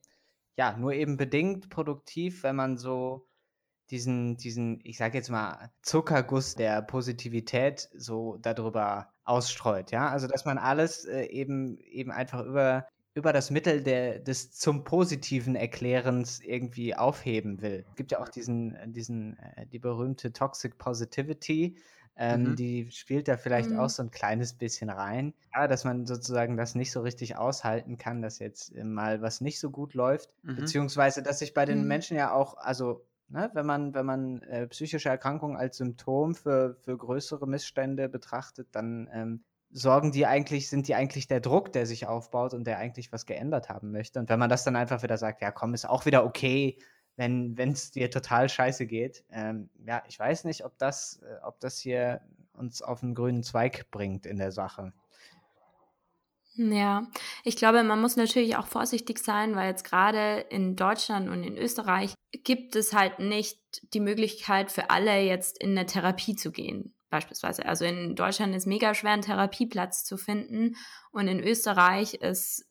ja, 0.58 0.76
nur 0.76 0.94
eben 0.94 1.18
bedingt 1.18 1.70
produktiv, 1.70 2.42
wenn 2.42 2.56
man 2.56 2.78
so 2.78 3.27
diesen, 3.90 4.38
diesen, 4.38 4.80
ich 4.84 4.98
sage 4.98 5.18
jetzt 5.18 5.30
mal, 5.30 5.72
Zuckerguss 5.82 6.56
der 6.56 6.82
Positivität 6.82 7.90
so 7.96 8.38
darüber 8.42 9.10
ausstreut, 9.24 9.92
ja. 9.92 10.10
Also 10.10 10.28
dass 10.28 10.46
man 10.46 10.58
alles 10.58 11.06
äh, 11.06 11.26
eben, 11.26 11.78
eben 11.80 12.12
einfach 12.12 12.46
über, 12.46 12.88
über 13.14 13.34
das 13.34 13.52
Mittel 13.52 13.82
der, 13.82 14.20
des 14.20 14.52
zum 14.52 14.84
Positiven 14.84 15.56
Erklärens 15.56 16.40
irgendwie 16.42 16.96
aufheben 16.96 17.62
will. 17.62 17.86
Es 17.90 17.96
gibt 17.96 18.12
ja 18.12 18.20
auch 18.20 18.30
diesen, 18.30 18.78
diesen, 18.88 19.38
äh, 19.38 19.66
die 19.68 19.80
berühmte 19.80 20.34
Toxic 20.34 20.78
Positivity, 20.78 21.78
ähm, 22.20 22.44
mhm. 22.44 22.56
Die 22.56 22.90
spielt 22.92 23.28
da 23.28 23.38
vielleicht 23.38 23.70
mhm. 23.70 23.80
auch 23.80 23.90
so 23.90 24.02
ein 24.02 24.10
kleines 24.10 24.54
bisschen 24.54 24.90
rein. 24.90 25.34
Ja, 25.54 25.68
dass 25.68 25.84
man 25.84 26.06
sozusagen 26.06 26.58
das 26.58 26.74
nicht 26.74 26.92
so 26.92 27.02
richtig 27.02 27.38
aushalten 27.38 27.98
kann, 27.98 28.22
dass 28.22 28.40
jetzt 28.40 28.76
mal 28.76 29.22
was 29.22 29.40
nicht 29.40 29.60
so 29.60 29.70
gut 29.70 29.94
läuft. 29.94 30.34
Mhm. 30.42 30.56
Beziehungsweise, 30.56 31.22
dass 31.22 31.40
sich 31.40 31.54
bei 31.54 31.66
den 31.66 31.82
mhm. 31.82 31.88
Menschen 31.88 32.18
ja 32.18 32.32
auch, 32.32 32.58
also 32.58 33.06
Ne, 33.30 33.50
wenn 33.54 33.66
man, 33.66 33.94
wenn 33.94 34.06
man 34.06 34.42
äh, 34.44 34.68
psychische 34.68 35.10
Erkrankungen 35.10 35.58
als 35.58 35.78
Symptom 35.78 36.34
für, 36.34 36.76
für 36.76 36.98
größere 36.98 37.46
Missstände 37.46 38.08
betrachtet, 38.08 38.70
dann 38.72 39.10
ähm, 39.12 39.44
sorgen 39.70 40.14
die 40.14 40.26
eigentlich, 40.26 40.70
sind 40.70 40.88
die 40.88 40.96
eigentlich 40.96 41.28
der 41.28 41.42
Druck, 41.42 41.74
der 41.74 41.86
sich 41.86 42.08
aufbaut 42.08 42.54
und 42.54 42.66
der 42.66 42.78
eigentlich 42.78 43.12
was 43.12 43.26
geändert 43.26 43.68
haben 43.68 43.92
möchte. 43.92 44.20
Und 44.20 44.30
wenn 44.30 44.40
man 44.40 44.50
das 44.50 44.64
dann 44.64 44.78
einfach 44.78 45.04
wieder 45.04 45.18
sagt, 45.18 45.42
ja 45.42 45.52
komm, 45.52 45.74
ist 45.74 45.90
auch 45.90 46.06
wieder 46.06 46.26
okay, 46.26 46.78
wenn 47.18 47.58
es 47.58 47.92
dir 47.92 48.12
total 48.12 48.48
scheiße 48.48 48.86
geht. 48.86 49.26
Ähm, 49.32 49.70
ja, 49.86 50.04
ich 50.08 50.18
weiß 50.20 50.44
nicht, 50.46 50.64
ob 50.64 50.78
das, 50.78 51.20
äh, 51.24 51.44
ob 51.44 51.60
das 51.60 51.80
hier 51.80 52.22
uns 52.54 52.82
auf 52.82 53.04
einen 53.04 53.16
grünen 53.16 53.44
Zweig 53.44 53.90
bringt 53.92 54.26
in 54.26 54.38
der 54.38 54.52
Sache. 54.52 54.94
Ja, 56.58 57.06
ich 57.44 57.56
glaube, 57.56 57.84
man 57.84 58.02
muss 58.02 58.16
natürlich 58.16 58.56
auch 58.56 58.66
vorsichtig 58.66 59.20
sein, 59.20 59.56
weil 59.56 59.70
jetzt 59.70 59.84
gerade 59.84 60.40
in 60.50 60.76
Deutschland 60.76 61.30
und 61.30 61.44
in 61.44 61.56
Österreich 61.56 62.16
gibt 62.32 62.76
es 62.76 62.94
halt 62.94 63.20
nicht 63.20 63.60
die 63.94 64.00
Möglichkeit 64.00 64.72
für 64.72 64.90
alle 64.90 65.20
jetzt 65.22 65.62
in 65.62 65.78
eine 65.78 65.86
Therapie 65.86 66.36
zu 66.36 66.52
gehen. 66.52 66.96
beispielsweise. 67.10 67.66
Also 67.66 67.86
in 67.86 68.16
Deutschland 68.16 68.56
ist 68.56 68.66
mega 68.66 68.94
schwer, 68.94 69.12
einen 69.12 69.22
Therapieplatz 69.22 70.04
zu 70.04 70.18
finden 70.18 70.76
und 71.12 71.28
in 71.28 71.40
Österreich 71.40 72.16
ist 72.16 72.66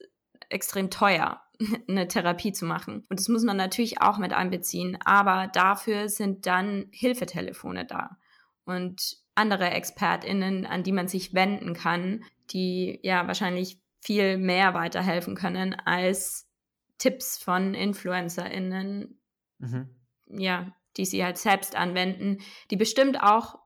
extrem 0.48 0.90
teuer, 0.90 1.40
eine 1.88 2.08
Therapie 2.08 2.52
zu 2.52 2.64
machen. 2.64 3.06
Und 3.08 3.20
das 3.20 3.28
muss 3.28 3.44
man 3.44 3.56
natürlich 3.56 4.02
auch 4.02 4.18
mit 4.18 4.32
einbeziehen. 4.32 4.98
Aber 5.04 5.46
dafür 5.46 6.08
sind 6.08 6.46
dann 6.46 6.88
Hilfetelefone 6.90 7.86
da 7.86 8.18
und 8.64 9.16
andere 9.36 9.70
ExpertInnen, 9.70 10.66
an 10.66 10.82
die 10.82 10.92
man 10.92 11.08
sich 11.08 11.34
wenden 11.34 11.74
kann, 11.74 12.24
die 12.50 12.98
ja 13.02 13.26
wahrscheinlich 13.26 13.78
viel 14.00 14.38
mehr 14.38 14.74
weiterhelfen 14.74 15.34
können 15.34 15.74
als 15.74 16.48
Tipps 16.98 17.38
von 17.38 17.74
InfluencerInnen, 17.74 19.18
mhm. 19.58 19.90
ja, 20.28 20.72
die 20.96 21.04
sie 21.04 21.24
halt 21.24 21.38
selbst 21.38 21.76
anwenden, 21.76 22.38
die 22.70 22.76
bestimmt 22.76 23.20
auch 23.20 23.58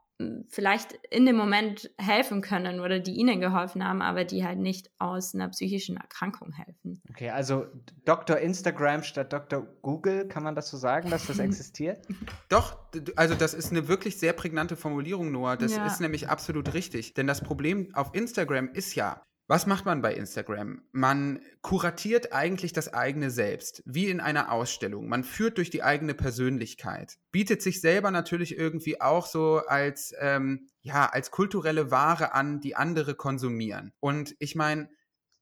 vielleicht 0.48 0.92
in 1.10 1.26
dem 1.26 1.36
Moment 1.36 1.90
helfen 1.98 2.42
können 2.42 2.80
oder 2.80 3.00
die 3.00 3.12
ihnen 3.12 3.40
geholfen 3.40 3.86
haben, 3.86 4.02
aber 4.02 4.24
die 4.24 4.44
halt 4.44 4.58
nicht 4.58 4.90
aus 4.98 5.34
einer 5.34 5.48
psychischen 5.48 5.96
Erkrankung 5.96 6.52
helfen. 6.52 7.02
Okay, 7.10 7.30
also 7.30 7.66
Dr. 8.04 8.38
Instagram 8.38 9.02
statt 9.02 9.32
Dr. 9.32 9.66
Google, 9.82 10.28
kann 10.28 10.42
man 10.42 10.54
das 10.54 10.68
so 10.68 10.76
sagen, 10.76 11.10
dass 11.10 11.26
das 11.26 11.38
existiert? 11.40 12.06
Doch, 12.48 12.76
also 13.16 13.34
das 13.34 13.54
ist 13.54 13.70
eine 13.70 13.88
wirklich 13.88 14.18
sehr 14.18 14.32
prägnante 14.32 14.76
Formulierung, 14.76 15.32
Noah. 15.32 15.56
Das 15.56 15.74
ja. 15.74 15.86
ist 15.86 16.00
nämlich 16.00 16.28
absolut 16.28 16.74
richtig. 16.74 17.14
Denn 17.14 17.26
das 17.26 17.40
Problem 17.40 17.88
auf 17.94 18.14
Instagram 18.14 18.68
ist 18.72 18.94
ja, 18.94 19.22
was 19.50 19.66
macht 19.66 19.84
man 19.84 20.00
bei 20.00 20.14
Instagram? 20.14 20.80
Man 20.92 21.40
kuratiert 21.60 22.32
eigentlich 22.32 22.72
das 22.72 22.94
eigene 22.94 23.32
Selbst, 23.32 23.82
wie 23.84 24.08
in 24.08 24.20
einer 24.20 24.52
Ausstellung. 24.52 25.08
Man 25.08 25.24
führt 25.24 25.58
durch 25.58 25.70
die 25.70 25.82
eigene 25.82 26.14
Persönlichkeit, 26.14 27.18
bietet 27.32 27.60
sich 27.60 27.80
selber 27.80 28.12
natürlich 28.12 28.56
irgendwie 28.56 29.00
auch 29.00 29.26
so 29.26 29.60
als, 29.66 30.14
ähm, 30.20 30.68
ja, 30.82 31.06
als 31.06 31.32
kulturelle 31.32 31.90
Ware 31.90 32.32
an, 32.32 32.60
die 32.60 32.76
andere 32.76 33.16
konsumieren. 33.16 33.92
Und 33.98 34.36
ich 34.38 34.54
meine, 34.54 34.88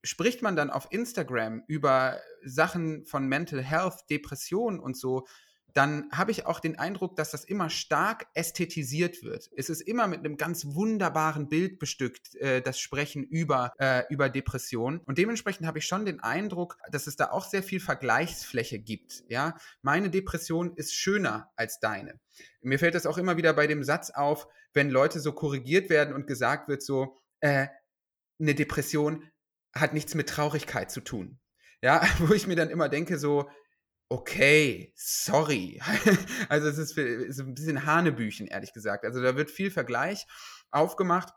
spricht 0.03 0.41
man 0.41 0.57
dann 0.57 0.71
auf 0.71 0.87
Instagram 0.91 1.63
über 1.67 2.19
Sachen 2.43 3.05
von 3.05 3.29
Mental 3.29 3.63
Health, 3.63 4.09
Depression 4.09 4.81
und 4.81 4.97
so, 4.97 5.27
dann 5.79 6.11
habe 6.11 6.33
ich 6.33 6.45
auch 6.45 6.59
den 6.59 6.77
Eindruck, 6.77 7.15
dass 7.15 7.31
das 7.31 7.45
immer 7.45 7.71
stark 7.71 8.27
ästhetisiert 8.35 9.23
wird. 9.23 9.49
Es 9.57 9.71
ist 9.71 9.81
immer 9.81 10.09
mit 10.09 10.19
einem 10.19 10.37
ganz 10.37 10.75
wunderbaren 10.75 11.49
Bild 11.49 11.79
bestückt, 11.79 12.35
äh, 12.35 12.61
das 12.61 12.81
Sprechen 12.81 13.23
über, 13.23 13.73
äh, 13.79 14.03
über 14.11 14.29
Depressionen. 14.29 14.99
Und 15.07 15.19
dementsprechend 15.19 15.69
habe 15.69 15.79
ich 15.79 15.87
schon 15.87 16.05
den 16.05 16.19
Eindruck, 16.19 16.79
dass 16.91 17.07
es 17.07 17.15
da 17.15 17.31
auch 17.31 17.45
sehr 17.45 17.63
viel 17.63 17.79
Vergleichsfläche 17.79 18.81
gibt. 18.81 19.23
Ja, 19.29 19.57
meine 19.81 20.11
Depression 20.11 20.75
ist 20.75 20.95
schöner 20.95 21.53
als 21.55 21.79
deine. 21.79 22.19
Mir 22.61 22.81
fällt 22.81 22.97
das 22.97 23.07
auch 23.07 23.17
immer 23.17 23.37
wieder 23.37 23.53
bei 23.53 23.69
dem 23.69 23.85
Satz 23.85 24.11
auf, 24.11 24.49
wenn 24.73 24.91
Leute 24.91 25.21
so 25.21 25.31
korrigiert 25.31 25.91
werden 25.91 26.13
und 26.13 26.27
gesagt 26.27 26.67
wird 26.67 26.83
so, 26.83 27.17
äh, 27.39 27.69
eine 28.41 28.57
Depression 28.57 29.31
hat 29.73 29.95
nichts 29.95 30.17
mit 30.17 30.29
Traurigkeit 30.29 30.91
zu 30.91 31.03
tun. 31.03 31.39
Ja, 31.83 32.03
wo 32.19 32.35
ich 32.35 32.49
mir 32.49 32.57
dann 32.57 32.71
immer 32.71 32.89
denke 32.89 33.17
so, 33.17 33.49
okay, 34.09 34.93
sorry. 34.97 35.81
also 36.49 36.69
es 36.69 36.79
ist, 36.79 36.97
ist 36.97 37.41
ein 37.41 37.55
bisschen 37.55 37.87
Hanebüchen, 37.87 38.47
ehrlich 38.47 38.73
gesagt. 38.73 39.05
Also 39.05 39.23
da 39.23 39.37
wird 39.37 39.51
viel 39.51 39.71
Vergleich 39.71 40.27
aufgemacht. 40.71 41.33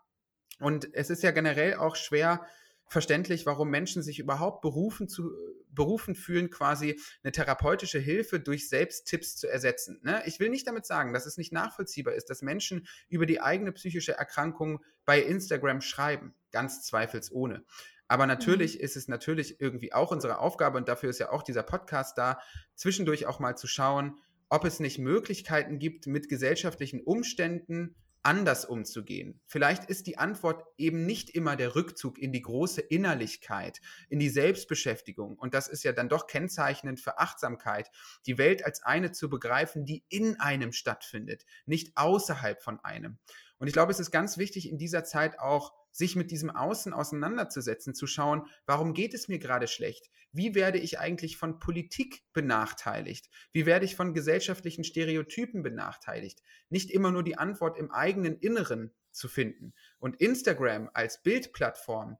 Und 0.58 0.94
es 0.94 1.10
ist 1.10 1.22
ja 1.22 1.32
generell 1.32 1.74
auch 1.74 1.96
schwer 1.96 2.46
verständlich, 2.92 3.46
warum 3.46 3.70
Menschen 3.70 4.02
sich 4.02 4.18
überhaupt 4.18 4.60
berufen, 4.60 5.08
zu, 5.08 5.32
berufen 5.70 6.14
fühlen, 6.14 6.50
quasi 6.50 7.00
eine 7.22 7.32
therapeutische 7.32 7.98
Hilfe 7.98 8.38
durch 8.38 8.68
Selbsttipps 8.68 9.36
zu 9.36 9.48
ersetzen. 9.48 9.98
Ne? 10.02 10.22
Ich 10.26 10.38
will 10.38 10.50
nicht 10.50 10.66
damit 10.66 10.84
sagen, 10.84 11.12
dass 11.14 11.26
es 11.26 11.38
nicht 11.38 11.52
nachvollziehbar 11.52 12.14
ist, 12.14 12.28
dass 12.28 12.42
Menschen 12.42 12.86
über 13.08 13.24
die 13.24 13.40
eigene 13.40 13.72
psychische 13.72 14.12
Erkrankung 14.12 14.84
bei 15.06 15.20
Instagram 15.20 15.80
schreiben. 15.80 16.34
Ganz 16.50 16.82
zweifelsohne. 16.82 17.64
Aber 18.12 18.26
natürlich 18.26 18.74
mhm. 18.74 18.80
ist 18.82 18.96
es 18.98 19.08
natürlich 19.08 19.58
irgendwie 19.58 19.94
auch 19.94 20.10
unsere 20.10 20.38
Aufgabe, 20.38 20.76
und 20.76 20.86
dafür 20.86 21.08
ist 21.08 21.18
ja 21.18 21.30
auch 21.30 21.42
dieser 21.42 21.62
Podcast 21.62 22.18
da, 22.18 22.40
zwischendurch 22.74 23.24
auch 23.24 23.40
mal 23.40 23.56
zu 23.56 23.66
schauen, 23.66 24.18
ob 24.50 24.66
es 24.66 24.80
nicht 24.80 24.98
Möglichkeiten 24.98 25.78
gibt, 25.78 26.06
mit 26.06 26.28
gesellschaftlichen 26.28 27.00
Umständen 27.00 27.96
anders 28.22 28.66
umzugehen. 28.66 29.40
Vielleicht 29.46 29.86
ist 29.86 30.06
die 30.06 30.18
Antwort 30.18 30.62
eben 30.76 31.06
nicht 31.06 31.30
immer 31.30 31.56
der 31.56 31.74
Rückzug 31.74 32.18
in 32.18 32.32
die 32.32 32.42
große 32.42 32.82
Innerlichkeit, 32.82 33.80
in 34.10 34.18
die 34.18 34.28
Selbstbeschäftigung. 34.28 35.38
Und 35.38 35.54
das 35.54 35.68
ist 35.68 35.82
ja 35.82 35.92
dann 35.92 36.10
doch 36.10 36.26
kennzeichnend 36.26 37.00
für 37.00 37.18
Achtsamkeit, 37.18 37.90
die 38.26 38.36
Welt 38.36 38.62
als 38.62 38.82
eine 38.82 39.12
zu 39.12 39.30
begreifen, 39.30 39.86
die 39.86 40.04
in 40.10 40.38
einem 40.38 40.72
stattfindet, 40.72 41.46
nicht 41.64 41.96
außerhalb 41.96 42.62
von 42.62 42.78
einem. 42.80 43.16
Und 43.62 43.68
ich 43.68 43.74
glaube, 43.74 43.92
es 43.92 44.00
ist 44.00 44.10
ganz 44.10 44.38
wichtig 44.38 44.68
in 44.68 44.76
dieser 44.76 45.04
Zeit 45.04 45.38
auch, 45.38 45.72
sich 45.92 46.16
mit 46.16 46.32
diesem 46.32 46.50
Außen 46.50 46.92
auseinanderzusetzen, 46.92 47.94
zu 47.94 48.08
schauen, 48.08 48.48
warum 48.66 48.92
geht 48.92 49.14
es 49.14 49.28
mir 49.28 49.38
gerade 49.38 49.68
schlecht? 49.68 50.10
Wie 50.32 50.56
werde 50.56 50.78
ich 50.78 50.98
eigentlich 50.98 51.36
von 51.36 51.60
Politik 51.60 52.24
benachteiligt? 52.32 53.30
Wie 53.52 53.64
werde 53.64 53.84
ich 53.84 53.94
von 53.94 54.14
gesellschaftlichen 54.14 54.82
Stereotypen 54.82 55.62
benachteiligt? 55.62 56.42
Nicht 56.70 56.90
immer 56.90 57.12
nur 57.12 57.22
die 57.22 57.38
Antwort 57.38 57.78
im 57.78 57.92
eigenen 57.92 58.36
Inneren 58.36 58.92
zu 59.12 59.28
finden. 59.28 59.74
Und 60.00 60.20
Instagram 60.20 60.90
als 60.92 61.22
Bildplattform, 61.22 62.18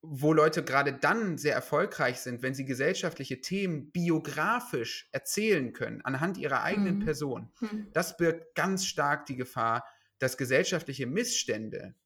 wo 0.00 0.32
Leute 0.32 0.64
gerade 0.64 0.94
dann 0.94 1.36
sehr 1.36 1.54
erfolgreich 1.54 2.20
sind, 2.20 2.40
wenn 2.40 2.54
sie 2.54 2.64
gesellschaftliche 2.64 3.42
Themen 3.42 3.90
biografisch 3.90 5.10
erzählen 5.12 5.74
können, 5.74 6.00
anhand 6.00 6.38
ihrer 6.38 6.62
eigenen 6.62 7.00
mhm. 7.00 7.04
Person, 7.04 7.52
mhm. 7.60 7.88
das 7.92 8.16
birgt 8.16 8.54
ganz 8.54 8.86
stark 8.86 9.26
die 9.26 9.36
Gefahr, 9.36 9.84
dass 10.22 10.36
gesellschaftliche 10.36 11.06
Missstände 11.06 11.96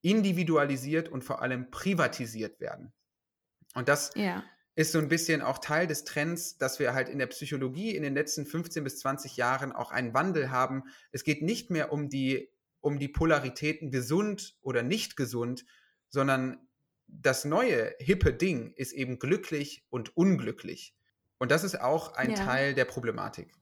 individualisiert 0.00 1.10
und 1.10 1.24
vor 1.24 1.42
allem 1.42 1.70
privatisiert 1.70 2.58
werden. 2.58 2.92
Und 3.74 3.88
das 3.88 4.12
ja. 4.14 4.42
ist 4.76 4.92
so 4.92 4.98
ein 4.98 5.08
bisschen 5.08 5.42
auch 5.42 5.58
Teil 5.58 5.86
des 5.86 6.04
Trends, 6.04 6.56
dass 6.56 6.78
wir 6.78 6.94
halt 6.94 7.10
in 7.10 7.18
der 7.18 7.26
Psychologie 7.26 7.94
in 7.94 8.02
den 8.02 8.14
letzten 8.14 8.46
15 8.46 8.82
bis 8.82 8.98
20 9.00 9.36
Jahren 9.36 9.72
auch 9.72 9.90
einen 9.90 10.14
Wandel 10.14 10.50
haben. 10.50 10.84
Es 11.12 11.22
geht 11.22 11.42
nicht 11.42 11.70
mehr 11.70 11.92
um 11.92 12.08
die, 12.08 12.50
um 12.80 12.98
die 12.98 13.08
Polaritäten 13.08 13.90
gesund 13.90 14.56
oder 14.62 14.82
nicht 14.82 15.16
gesund, 15.16 15.66
sondern 16.08 16.66
das 17.08 17.44
neue 17.44 17.94
hippe 17.98 18.32
Ding 18.32 18.72
ist 18.72 18.92
eben 18.92 19.18
glücklich 19.18 19.84
und 19.90 20.16
unglücklich. 20.16 20.94
Und 21.38 21.50
das 21.50 21.62
ist 21.62 21.78
auch 21.78 22.14
ein 22.14 22.30
ja. 22.30 22.36
Teil 22.36 22.74
der 22.74 22.86
Problematik. 22.86 23.52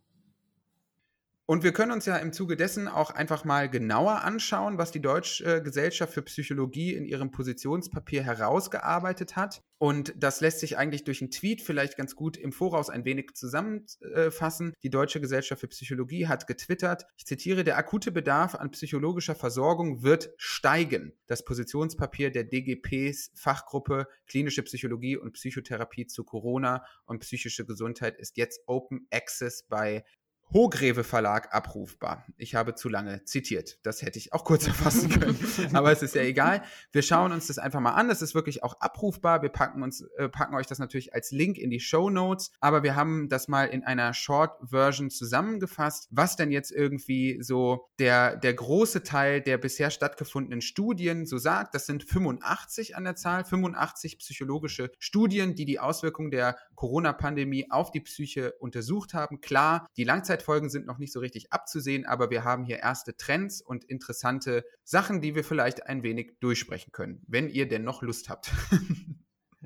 Und 1.47 1.63
wir 1.63 1.73
können 1.73 1.93
uns 1.93 2.07
ja 2.07 2.17
im 2.17 2.33
Zuge 2.33 2.57
dessen 2.57 2.89
auch 2.89 3.11
einfach 3.11 3.45
mal 3.45 3.69
genauer 3.69 4.23
anschauen, 4.23 4.79
was 4.79 4.93
die 4.93 5.03
Deutsche 5.03 5.63
Gesellschaft 5.63 6.15
für 6.15 6.23
Psychologie 6.23 6.95
in 6.95 7.05
ihrem 7.05 7.31
Positionspapier 7.31 8.23
herausgearbeitet 8.23 9.37
hat. 9.37 9.63
Und 9.77 10.15
das 10.17 10.41
lässt 10.41 10.61
sich 10.61 10.79
eigentlich 10.79 11.05
durch 11.05 11.21
einen 11.21 11.31
Tweet 11.31 11.61
vielleicht 11.61 11.99
ganz 11.99 12.17
gut 12.17 12.39
im 12.39 12.51
Voraus 12.51 12.89
ein 12.89 13.05
wenig 13.05 13.35
zusammenfassen. 13.35 14.73
Die 14.83 14.89
Deutsche 14.89 15.21
Gesellschaft 15.21 15.61
für 15.61 15.69
Psychologie 15.69 16.29
hat 16.29 16.47
getwittert, 16.47 17.05
ich 17.19 17.27
zitiere, 17.27 17.63
der 17.63 17.77
akute 17.77 18.11
Bedarf 18.11 18.55
an 18.55 18.71
psychologischer 18.71 19.35
Versorgung 19.35 20.03
wird 20.03 20.31
steigen. 20.39 21.13
Das 21.27 21.45
Positionspapier 21.45 22.31
der 22.31 22.45
DGPs 22.45 23.33
Fachgruppe 23.35 24.09
Klinische 24.27 24.63
Psychologie 24.63 25.19
und 25.19 25.33
Psychotherapie 25.33 26.07
zu 26.07 26.25
Corona 26.25 26.87
und 27.05 27.19
psychische 27.19 27.67
Gesundheit 27.67 28.17
ist 28.19 28.39
jetzt 28.39 28.63
Open 28.67 29.07
Access 29.11 29.65
bei 29.69 30.05
Hogreve 30.53 31.03
Verlag 31.03 31.53
abrufbar. 31.55 32.25
Ich 32.37 32.55
habe 32.55 32.75
zu 32.75 32.89
lange 32.89 33.25
zitiert. 33.25 33.79
Das 33.83 34.03
hätte 34.03 34.19
ich 34.19 34.33
auch 34.33 34.45
kurz 34.45 34.67
erfassen 34.69 35.09
können. 35.09 35.39
Aber 35.73 35.91
es 35.91 36.03
ist 36.03 36.15
ja 36.15 36.23
egal. 36.23 36.63
Wir 36.93 37.03
schauen 37.03 37.33
uns 37.33 37.49
das 37.49 37.59
einfach 37.59 37.81
mal 37.81 37.95
an. 37.95 38.09
Das 38.09 38.23
ist 38.23 38.35
wirklich 38.35 38.63
auch 38.63 38.81
abrufbar. 38.81 39.43
Wir 39.43 39.49
packen 39.49 39.83
uns, 39.83 40.03
äh, 40.17 40.29
packen 40.29 40.55
euch 40.55 40.67
das 40.67 40.79
natürlich 40.79 41.13
als 41.13 41.33
Link 41.33 41.59
in 41.59 41.71
die 41.71 41.81
Show 41.81 42.09
Notes. 42.09 42.53
Aber 42.61 42.83
wir 42.83 42.95
haben 42.95 43.29
das 43.29 43.49
mal 43.49 43.65
in 43.65 43.83
einer 43.83 44.15
Short 44.15 44.59
Version 44.63 45.11
zusammengefasst, 45.11 46.09
was 46.11 46.37
denn 46.37 46.53
jetzt 46.53 46.71
irgendwie 46.71 47.43
so 47.43 47.89
der, 47.99 48.37
der 48.37 48.55
große 48.55 49.03
Teil 49.03 49.41
der 49.41 49.59
bisher 49.59 49.91
stattgefundenen 49.91 50.61
Studien 50.61 51.27
so 51.27 51.39
sagt. 51.39 51.75
Das 51.75 51.87
sind 51.87 52.05
85 52.05 52.97
an 52.97 53.05
der 53.05 53.17
Zahl, 53.17 53.45
85 53.45 54.19
psychologische 54.19 54.93
Studien, 54.99 55.55
die 55.55 55.65
die 55.65 55.81
Auswirkungen 55.81 56.31
der 56.31 56.57
Corona-Pandemie 56.75 57.71
auf 57.71 57.91
die 57.91 58.01
Psyche 58.01 58.53
untersucht 58.61 59.15
haben. 59.15 59.41
Klar, 59.41 59.89
die 59.97 60.05
Langzeit 60.05 60.34
Folgen 60.43 60.69
sind 60.69 60.87
noch 60.87 60.99
nicht 60.99 61.13
so 61.13 61.21
richtig 61.21 61.53
abzusehen, 61.53 62.07
aber 62.07 62.31
wir 62.31 62.45
haben 62.45 62.65
hier 62.65 62.79
erste 62.79 63.17
Trends 63.17 63.61
und 63.61 63.85
interessante 63.85 64.65
Sachen, 64.83 65.21
die 65.21 65.35
wir 65.35 65.45
vielleicht 65.45 65.87
ein 65.87 66.03
wenig 66.03 66.39
durchsprechen 66.41 66.93
können, 66.93 67.23
wenn 67.27 67.49
ihr 67.49 67.69
denn 67.69 67.85
noch 67.85 68.03
Lust 68.03 68.29
habt. 68.29 68.51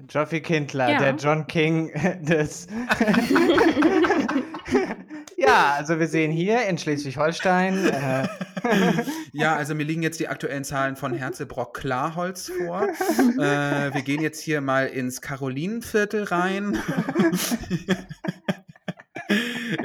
Joffi 0.09 0.41
Kindler, 0.41 0.91
ja. 0.91 0.99
der 0.99 1.17
John 1.17 1.47
King 1.47 1.93
des. 2.23 2.67
ja, 5.37 5.75
also 5.77 5.99
wir 5.99 6.07
sehen 6.07 6.31
hier 6.31 6.67
in 6.67 6.79
Schleswig-Holstein. 6.79 7.87
Äh 7.87 8.29
ja, 9.33 9.57
also 9.57 9.75
mir 9.75 9.85
liegen 9.85 10.03
jetzt 10.03 10.21
die 10.21 10.29
aktuellen 10.29 10.65
Zahlen 10.65 10.97
von 10.97 11.15
Herzebrock 11.15 11.75
Klarholz 11.75 12.51
vor. 12.51 12.89
Äh, 13.39 13.95
wir 13.95 14.03
gehen 14.03 14.21
jetzt 14.21 14.41
hier 14.41 14.61
mal 14.61 14.87
ins 14.87 15.21
Karolinenviertel 15.21 16.25
rein. 16.25 16.79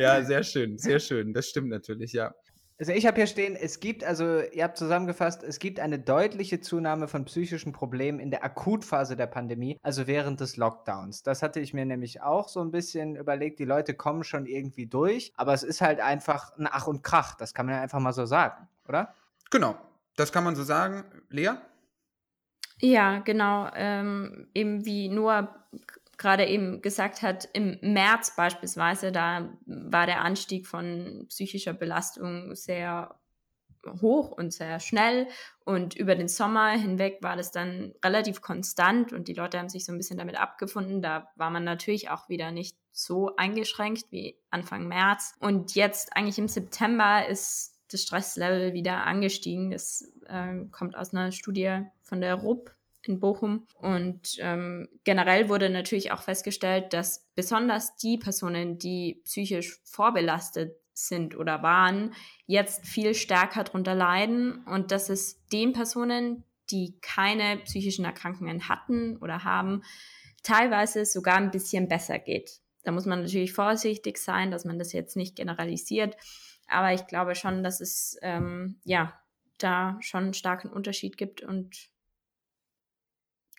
Ja, 0.03 0.23
sehr 0.23 0.43
schön, 0.43 0.77
sehr 0.77 0.99
schön. 0.99 1.33
Das 1.33 1.47
stimmt 1.47 1.69
natürlich, 1.69 2.13
ja. 2.13 2.33
Also 2.79 2.91
ich 2.91 3.05
habe 3.05 3.17
hier 3.17 3.27
stehen, 3.27 3.55
es 3.55 3.79
gibt, 3.79 4.03
also 4.03 4.41
ihr 4.51 4.63
habt 4.63 4.77
zusammengefasst, 4.77 5.43
es 5.43 5.59
gibt 5.59 5.79
eine 5.79 5.99
deutliche 5.99 6.59
Zunahme 6.59 7.07
von 7.07 7.23
psychischen 7.25 7.71
Problemen 7.71 8.19
in 8.19 8.31
der 8.31 8.43
Akutphase 8.43 9.15
der 9.15 9.27
Pandemie, 9.27 9.77
also 9.83 10.07
während 10.07 10.41
des 10.41 10.57
Lockdowns. 10.57 11.21
Das 11.21 11.43
hatte 11.43 11.59
ich 11.59 11.73
mir 11.73 11.85
nämlich 11.85 12.21
auch 12.21 12.49
so 12.49 12.61
ein 12.61 12.71
bisschen 12.71 13.15
überlegt, 13.15 13.59
die 13.59 13.65
Leute 13.65 13.93
kommen 13.93 14.23
schon 14.23 14.47
irgendwie 14.47 14.87
durch, 14.87 15.31
aber 15.37 15.53
es 15.53 15.63
ist 15.63 15.81
halt 15.81 15.99
einfach 15.99 16.57
ein 16.57 16.67
Ach 16.69 16.87
und 16.87 17.03
Krach, 17.03 17.35
das 17.35 17.53
kann 17.53 17.67
man 17.67 17.75
ja 17.75 17.81
einfach 17.81 17.99
mal 17.99 18.11
so 18.11 18.25
sagen, 18.25 18.67
oder? 18.87 19.13
Genau, 19.51 19.77
das 20.15 20.31
kann 20.31 20.43
man 20.43 20.55
so 20.55 20.63
sagen. 20.63 21.05
Lea? 21.29 21.51
Ja, 22.79 23.19
genau. 23.19 23.69
Ähm, 23.75 24.47
eben 24.53 24.83
wie 24.83 25.09
Noah 25.09 25.55
gerade 26.23 26.45
eben 26.45 26.81
gesagt 26.81 27.21
hat, 27.21 27.49
im 27.51 27.77
März 27.81 28.33
beispielsweise, 28.37 29.11
da 29.11 29.49
war 29.65 30.05
der 30.05 30.21
Anstieg 30.21 30.65
von 30.65 31.25
psychischer 31.27 31.73
Belastung 31.73 32.55
sehr 32.55 33.19
hoch 34.01 34.31
und 34.31 34.53
sehr 34.53 34.79
schnell 34.79 35.27
und 35.65 35.95
über 35.95 36.15
den 36.15 36.29
Sommer 36.29 36.69
hinweg 36.69 37.17
war 37.21 37.35
das 37.35 37.51
dann 37.51 37.93
relativ 38.05 38.41
konstant 38.41 39.11
und 39.11 39.27
die 39.27 39.33
Leute 39.33 39.59
haben 39.59 39.67
sich 39.67 39.83
so 39.83 39.91
ein 39.91 39.97
bisschen 39.97 40.17
damit 40.17 40.39
abgefunden. 40.39 41.01
Da 41.01 41.27
war 41.35 41.49
man 41.49 41.65
natürlich 41.65 42.09
auch 42.09 42.29
wieder 42.29 42.51
nicht 42.51 42.77
so 42.93 43.35
eingeschränkt 43.35 44.05
wie 44.11 44.39
Anfang 44.49 44.87
März 44.87 45.35
und 45.41 45.75
jetzt 45.75 46.15
eigentlich 46.15 46.39
im 46.39 46.47
September 46.47 47.27
ist 47.27 47.77
das 47.91 48.03
Stresslevel 48.03 48.71
wieder 48.71 49.05
angestiegen. 49.05 49.71
Das 49.71 50.09
äh, 50.27 50.63
kommt 50.71 50.95
aus 50.95 51.13
einer 51.13 51.33
Studie 51.33 51.81
von 52.01 52.21
der 52.21 52.35
RUP 52.35 52.73
in 53.07 53.19
Bochum. 53.19 53.67
Und 53.77 54.37
ähm, 54.39 54.87
generell 55.03 55.49
wurde 55.49 55.69
natürlich 55.69 56.11
auch 56.11 56.21
festgestellt, 56.21 56.93
dass 56.93 57.27
besonders 57.35 57.95
die 57.97 58.17
Personen, 58.17 58.77
die 58.77 59.21
psychisch 59.25 59.79
vorbelastet 59.83 60.75
sind 60.93 61.35
oder 61.35 61.63
waren, 61.63 62.13
jetzt 62.45 62.85
viel 62.85 63.13
stärker 63.13 63.63
darunter 63.63 63.95
leiden 63.95 64.63
und 64.65 64.91
dass 64.91 65.09
es 65.09 65.45
den 65.47 65.73
Personen, 65.73 66.43
die 66.69 66.97
keine 67.01 67.57
psychischen 67.57 68.05
Erkrankungen 68.05 68.69
hatten 68.69 69.17
oder 69.17 69.43
haben, 69.43 69.83
teilweise 70.43 71.05
sogar 71.05 71.37
ein 71.37 71.51
bisschen 71.51 71.87
besser 71.87 72.19
geht. 72.19 72.61
Da 72.83 72.91
muss 72.91 73.05
man 73.05 73.21
natürlich 73.21 73.53
vorsichtig 73.53 74.17
sein, 74.17 74.51
dass 74.51 74.65
man 74.65 74.77
das 74.77 74.93
jetzt 74.93 75.15
nicht 75.15 75.35
generalisiert, 75.35 76.15
aber 76.67 76.93
ich 76.93 77.07
glaube 77.07 77.35
schon, 77.35 77.63
dass 77.63 77.81
es 77.81 78.17
ähm, 78.21 78.79
ja 78.83 79.13
da 79.57 79.97
schon 80.01 80.25
einen 80.25 80.33
starken 80.33 80.69
Unterschied 80.69 81.17
gibt 81.17 81.41
und 81.41 81.89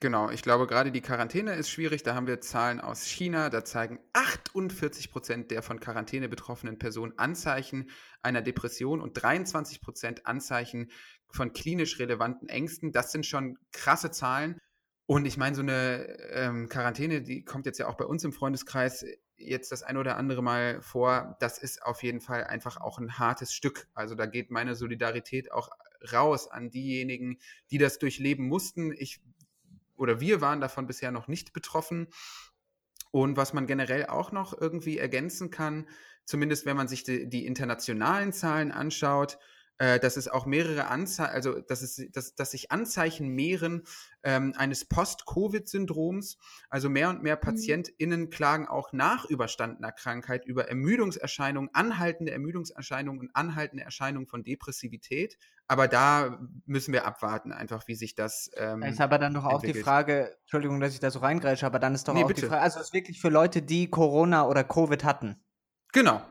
Genau, 0.04 0.28
ich 0.28 0.42
glaube, 0.42 0.66
gerade 0.66 0.92
die 0.92 1.00
Quarantäne 1.00 1.54
ist 1.54 1.70
schwierig. 1.70 2.02
Da 2.02 2.14
haben 2.14 2.26
wir 2.26 2.42
Zahlen 2.42 2.78
aus 2.78 3.06
China. 3.06 3.48
Da 3.48 3.64
zeigen 3.64 3.98
48 4.12 5.10
Prozent 5.10 5.50
der 5.50 5.62
von 5.62 5.80
Quarantäne 5.80 6.28
betroffenen 6.28 6.78
Personen 6.78 7.14
Anzeichen 7.16 7.88
einer 8.20 8.42
Depression 8.42 9.00
und 9.00 9.14
23 9.14 9.80
Prozent 9.80 10.26
Anzeichen 10.26 10.90
von 11.30 11.54
klinisch 11.54 11.98
relevanten 11.98 12.50
Ängsten. 12.50 12.92
Das 12.92 13.12
sind 13.12 13.24
schon 13.24 13.56
krasse 13.72 14.10
Zahlen. 14.10 14.58
Und 15.06 15.24
ich 15.24 15.38
meine, 15.38 15.56
so 15.56 15.62
eine 15.62 16.04
ähm, 16.32 16.68
Quarantäne, 16.68 17.22
die 17.22 17.42
kommt 17.42 17.64
jetzt 17.64 17.78
ja 17.78 17.88
auch 17.88 17.96
bei 17.96 18.04
uns 18.04 18.24
im 18.24 18.34
Freundeskreis 18.34 19.06
jetzt 19.36 19.72
das 19.72 19.82
ein 19.82 19.96
oder 19.96 20.18
andere 20.18 20.42
Mal 20.42 20.82
vor. 20.82 21.38
Das 21.40 21.56
ist 21.56 21.82
auf 21.82 22.02
jeden 22.02 22.20
Fall 22.20 22.44
einfach 22.44 22.76
auch 22.78 22.98
ein 22.98 23.18
hartes 23.18 23.54
Stück. 23.54 23.88
Also 23.94 24.14
da 24.14 24.26
geht 24.26 24.50
meine 24.50 24.74
Solidarität 24.74 25.50
auch 25.50 25.70
raus 26.12 26.50
an 26.50 26.70
diejenigen, 26.70 27.38
die 27.70 27.78
das 27.78 27.98
durchleben 27.98 28.46
mussten. 28.46 28.92
Ich 28.92 29.20
oder 29.96 30.20
wir 30.20 30.40
waren 30.40 30.60
davon 30.60 30.86
bisher 30.86 31.10
noch 31.10 31.28
nicht 31.28 31.52
betroffen. 31.52 32.08
Und 33.10 33.36
was 33.36 33.52
man 33.52 33.66
generell 33.66 34.06
auch 34.06 34.32
noch 34.32 34.60
irgendwie 34.60 34.98
ergänzen 34.98 35.50
kann, 35.50 35.88
zumindest 36.24 36.66
wenn 36.66 36.76
man 36.76 36.88
sich 36.88 37.04
die, 37.04 37.28
die 37.28 37.46
internationalen 37.46 38.32
Zahlen 38.32 38.72
anschaut, 38.72 39.38
äh, 39.78 39.98
dass 39.98 40.16
es 40.16 40.28
auch 40.28 40.46
mehrere 40.46 40.86
Anzeichen, 40.86 41.32
also 41.32 41.60
dass, 41.60 41.82
es, 41.82 42.00
dass, 42.12 42.34
dass 42.34 42.52
sich 42.52 42.70
Anzeichen 42.70 43.28
mehren 43.28 43.82
ähm, 44.22 44.54
eines 44.56 44.84
Post-Covid-Syndroms. 44.84 46.38
Also 46.70 46.88
mehr 46.88 47.10
und 47.10 47.22
mehr 47.22 47.36
mhm. 47.36 47.40
PatientInnen 47.40 48.30
klagen 48.30 48.68
auch 48.68 48.92
nach 48.92 49.24
überstandener 49.24 49.92
Krankheit 49.92 50.44
über 50.44 50.68
Ermüdungserscheinungen, 50.68 51.70
anhaltende 51.72 52.32
Ermüdungserscheinungen 52.32 53.20
und 53.20 53.36
anhaltende 53.36 53.82
Erscheinungen 53.82 54.26
von 54.26 54.44
Depressivität. 54.44 55.38
Aber 55.66 55.88
da 55.88 56.38
müssen 56.66 56.92
wir 56.92 57.06
abwarten, 57.06 57.50
einfach 57.50 57.88
wie 57.88 57.94
sich 57.94 58.14
das. 58.14 58.50
Ähm, 58.56 58.82
ist 58.82 59.00
aber 59.00 59.18
dann 59.18 59.34
doch 59.34 59.44
auch 59.44 59.54
entwickelt. 59.54 59.76
die 59.76 59.82
Frage, 59.82 60.36
Entschuldigung, 60.42 60.78
dass 60.78 60.92
ich 60.92 61.00
da 61.00 61.10
so 61.10 61.18
reingrätsche, 61.20 61.66
aber 61.66 61.78
dann 61.78 61.94
ist 61.94 62.06
doch 62.06 62.14
nee, 62.14 62.22
auch 62.22 62.28
bitte. 62.28 62.42
die 62.42 62.46
Frage, 62.46 62.62
also 62.62 62.80
es 62.80 62.86
ist 62.86 62.92
wirklich 62.92 63.20
für 63.20 63.30
Leute, 63.30 63.62
die 63.62 63.90
Corona 63.90 64.46
oder 64.46 64.62
Covid 64.62 65.02
hatten. 65.04 65.36
Genau, 65.92 66.22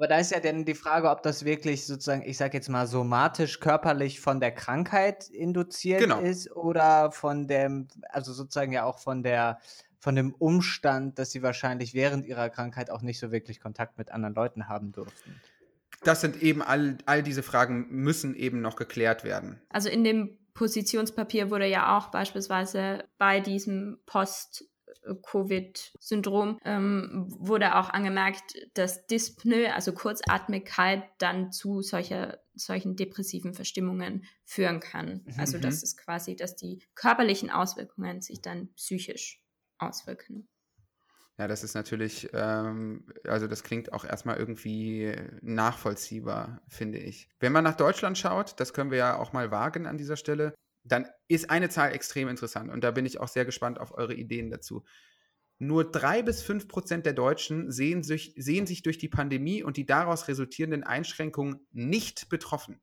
aber 0.00 0.08
da 0.08 0.18
ist 0.18 0.30
ja 0.30 0.40
dann 0.40 0.64
die 0.64 0.74
Frage, 0.74 1.10
ob 1.10 1.22
das 1.22 1.44
wirklich 1.44 1.86
sozusagen, 1.86 2.22
ich 2.22 2.38
sag 2.38 2.54
jetzt 2.54 2.70
mal, 2.70 2.86
somatisch, 2.86 3.60
körperlich 3.60 4.18
von 4.18 4.40
der 4.40 4.50
Krankheit 4.50 5.28
induziert 5.28 6.00
genau. 6.00 6.20
ist 6.20 6.50
oder 6.56 7.12
von 7.12 7.46
dem, 7.46 7.86
also 8.08 8.32
sozusagen 8.32 8.72
ja 8.72 8.84
auch 8.84 8.98
von 8.98 9.22
der, 9.22 9.58
von 9.98 10.16
dem 10.16 10.32
Umstand, 10.32 11.18
dass 11.18 11.32
sie 11.32 11.42
wahrscheinlich 11.42 11.92
während 11.92 12.24
ihrer 12.24 12.48
Krankheit 12.48 12.90
auch 12.90 13.02
nicht 13.02 13.18
so 13.18 13.30
wirklich 13.30 13.60
Kontakt 13.60 13.98
mit 13.98 14.10
anderen 14.10 14.34
Leuten 14.34 14.70
haben 14.70 14.90
durften. 14.90 15.38
Das 16.02 16.22
sind 16.22 16.42
eben 16.42 16.62
all, 16.62 16.96
all 17.04 17.22
diese 17.22 17.42
Fragen 17.42 17.86
müssen 17.90 18.34
eben 18.34 18.62
noch 18.62 18.76
geklärt 18.76 19.22
werden. 19.22 19.60
Also 19.68 19.90
in 19.90 20.02
dem 20.02 20.38
Positionspapier 20.54 21.50
wurde 21.50 21.66
ja 21.66 21.98
auch 21.98 22.06
beispielsweise 22.06 23.04
bei 23.18 23.40
diesem 23.40 23.98
Post 24.06 24.64
Covid-Syndrom 25.22 26.58
ähm, 26.64 27.26
wurde 27.28 27.76
auch 27.76 27.90
angemerkt, 27.90 28.54
dass 28.74 29.06
Dyspnoe, 29.06 29.72
also 29.74 29.92
Kurzatmigkeit, 29.92 31.04
dann 31.18 31.52
zu 31.52 31.82
solcher, 31.82 32.38
solchen 32.54 32.96
depressiven 32.96 33.54
Verstimmungen 33.54 34.24
führen 34.44 34.80
kann. 34.80 35.22
Mhm. 35.24 35.34
Also 35.38 35.58
das 35.58 35.82
ist 35.82 35.96
quasi, 35.96 36.36
dass 36.36 36.56
die 36.56 36.82
körperlichen 36.94 37.50
Auswirkungen 37.50 38.20
sich 38.20 38.40
dann 38.40 38.72
psychisch 38.74 39.42
auswirken. 39.78 40.48
Ja, 41.40 41.48
das 41.48 41.64
ist 41.64 41.72
natürlich, 41.72 42.28
ähm, 42.34 43.06
also 43.26 43.46
das 43.46 43.62
klingt 43.62 43.94
auch 43.94 44.04
erstmal 44.04 44.36
irgendwie 44.36 45.16
nachvollziehbar, 45.40 46.60
finde 46.68 46.98
ich. 46.98 47.30
Wenn 47.40 47.52
man 47.52 47.64
nach 47.64 47.78
Deutschland 47.78 48.18
schaut, 48.18 48.60
das 48.60 48.74
können 48.74 48.90
wir 48.90 48.98
ja 48.98 49.16
auch 49.16 49.32
mal 49.32 49.50
wagen 49.50 49.86
an 49.86 49.96
dieser 49.96 50.16
Stelle, 50.16 50.54
dann 50.84 51.06
ist 51.28 51.50
eine 51.50 51.68
Zahl 51.68 51.92
extrem 51.92 52.28
interessant 52.28 52.70
und 52.70 52.82
da 52.82 52.90
bin 52.90 53.06
ich 53.06 53.20
auch 53.20 53.28
sehr 53.28 53.44
gespannt 53.44 53.78
auf 53.80 53.92
eure 53.96 54.14
Ideen 54.14 54.50
dazu. 54.50 54.84
Nur 55.58 55.90
drei 55.90 56.22
bis 56.22 56.42
fünf 56.42 56.68
Prozent 56.68 57.04
der 57.04 57.12
Deutschen 57.12 57.70
sehen 57.70 58.02
sich, 58.02 58.32
sehen 58.36 58.66
sich 58.66 58.82
durch 58.82 58.96
die 58.96 59.10
Pandemie 59.10 59.62
und 59.62 59.76
die 59.76 59.84
daraus 59.84 60.26
resultierenden 60.26 60.84
Einschränkungen 60.84 61.66
nicht 61.70 62.30
betroffen. 62.30 62.80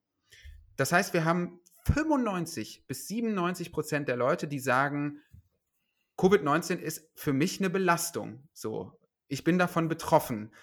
Das 0.76 0.92
heißt, 0.92 1.14
wir 1.14 1.26
haben 1.26 1.60
95 1.86 2.86
bis 2.86 3.08
97 3.08 3.72
Prozent 3.72 4.08
der 4.08 4.16
Leute, 4.16 4.48
die 4.48 4.60
sagen, 4.60 5.22
Covid-19 6.18 6.78
ist 6.78 7.10
für 7.16 7.34
mich 7.34 7.60
eine 7.60 7.72
Belastung. 7.72 8.48
So, 8.54 8.92
ich 9.28 9.44
bin 9.44 9.58
davon 9.58 9.88
betroffen. 9.88 10.54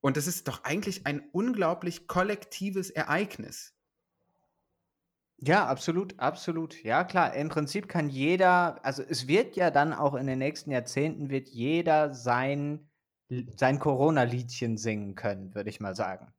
Und 0.00 0.16
das 0.16 0.26
ist 0.26 0.48
doch 0.48 0.64
eigentlich 0.64 1.06
ein 1.06 1.28
unglaublich 1.32 2.06
kollektives 2.06 2.90
Ereignis. 2.90 3.74
Ja, 5.42 5.66
absolut, 5.66 6.18
absolut. 6.18 6.82
Ja, 6.84 7.02
klar. 7.04 7.34
Im 7.34 7.48
Prinzip 7.48 7.88
kann 7.88 8.10
jeder, 8.10 8.84
also 8.84 9.02
es 9.02 9.26
wird 9.26 9.56
ja 9.56 9.70
dann 9.70 9.94
auch 9.94 10.14
in 10.14 10.26
den 10.26 10.38
nächsten 10.38 10.70
Jahrzehnten 10.70 11.30
wird 11.30 11.48
jeder 11.48 12.12
sein, 12.12 12.89
sein 13.56 13.78
Corona-Liedchen 13.78 14.76
singen 14.76 15.14
können, 15.14 15.54
würde 15.54 15.70
ich 15.70 15.80
mal 15.80 15.94
sagen. 15.94 16.32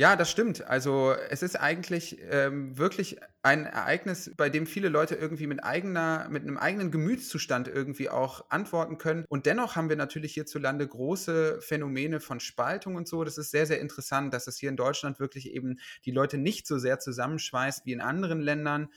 Ja, 0.00 0.14
das 0.14 0.30
stimmt. 0.30 0.64
Also 0.64 1.12
es 1.28 1.42
ist 1.42 1.56
eigentlich 1.56 2.18
ähm, 2.30 2.78
wirklich 2.78 3.18
ein 3.42 3.66
Ereignis, 3.66 4.30
bei 4.36 4.48
dem 4.48 4.64
viele 4.64 4.88
Leute 4.88 5.16
irgendwie 5.16 5.48
mit 5.48 5.64
eigener, 5.64 6.28
mit 6.30 6.44
einem 6.44 6.56
eigenen 6.56 6.92
Gemütszustand 6.92 7.66
irgendwie 7.66 8.08
auch 8.08 8.48
antworten 8.48 8.98
können. 8.98 9.24
Und 9.28 9.44
dennoch 9.46 9.74
haben 9.74 9.88
wir 9.88 9.96
natürlich 9.96 10.34
hierzulande 10.34 10.86
große 10.86 11.60
Phänomene 11.60 12.20
von 12.20 12.38
Spaltung 12.38 12.94
und 12.94 13.08
so. 13.08 13.24
Das 13.24 13.38
ist 13.38 13.50
sehr, 13.50 13.66
sehr 13.66 13.80
interessant, 13.80 14.32
dass 14.32 14.46
es 14.46 14.56
hier 14.56 14.68
in 14.68 14.76
Deutschland 14.76 15.18
wirklich 15.18 15.52
eben 15.52 15.80
die 16.04 16.12
Leute 16.12 16.38
nicht 16.38 16.68
so 16.68 16.78
sehr 16.78 17.00
zusammenschweißt 17.00 17.84
wie 17.84 17.92
in 17.92 18.00
anderen 18.00 18.40
Ländern 18.40 18.88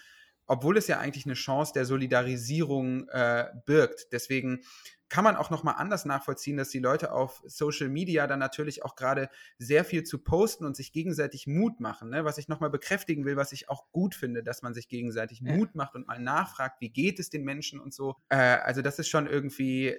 obwohl 0.47 0.75
es 0.75 0.87
ja 0.87 0.99
eigentlich 0.99 1.25
eine 1.25 1.35
Chance 1.35 1.71
der 1.73 1.85
Solidarisierung 1.85 3.07
äh, 3.07 3.45
birgt. 3.65 4.07
Deswegen 4.11 4.63
kann 5.11 5.25
man 5.25 5.35
auch 5.35 5.49
noch 5.49 5.63
mal 5.63 5.73
anders 5.73 6.05
nachvollziehen, 6.05 6.55
dass 6.55 6.69
die 6.69 6.79
Leute 6.79 7.11
auf 7.11 7.43
Social 7.45 7.89
Media 7.89 8.27
dann 8.27 8.39
natürlich 8.39 8.85
auch 8.85 8.95
gerade 8.95 9.29
sehr 9.57 9.83
viel 9.83 10.03
zu 10.03 10.19
posten 10.19 10.65
und 10.65 10.77
sich 10.77 10.93
gegenseitig 10.93 11.47
Mut 11.47 11.81
machen. 11.81 12.09
Ne? 12.09 12.23
Was 12.23 12.37
ich 12.37 12.47
noch 12.47 12.61
mal 12.61 12.69
bekräftigen 12.69 13.25
will, 13.25 13.35
was 13.35 13.51
ich 13.51 13.69
auch 13.69 13.91
gut 13.91 14.15
finde, 14.15 14.41
dass 14.41 14.61
man 14.61 14.73
sich 14.73 14.87
gegenseitig 14.87 15.41
ja. 15.41 15.53
Mut 15.53 15.75
macht 15.75 15.95
und 15.95 16.07
mal 16.07 16.17
nachfragt, 16.17 16.79
wie 16.79 16.87
geht 16.87 17.19
es 17.19 17.29
den 17.29 17.43
Menschen 17.43 17.81
und 17.81 17.93
so. 17.93 18.15
Äh, 18.29 18.37
also 18.37 18.81
das 18.81 18.99
ist 18.99 19.09
schon 19.09 19.27
irgendwie 19.27 19.97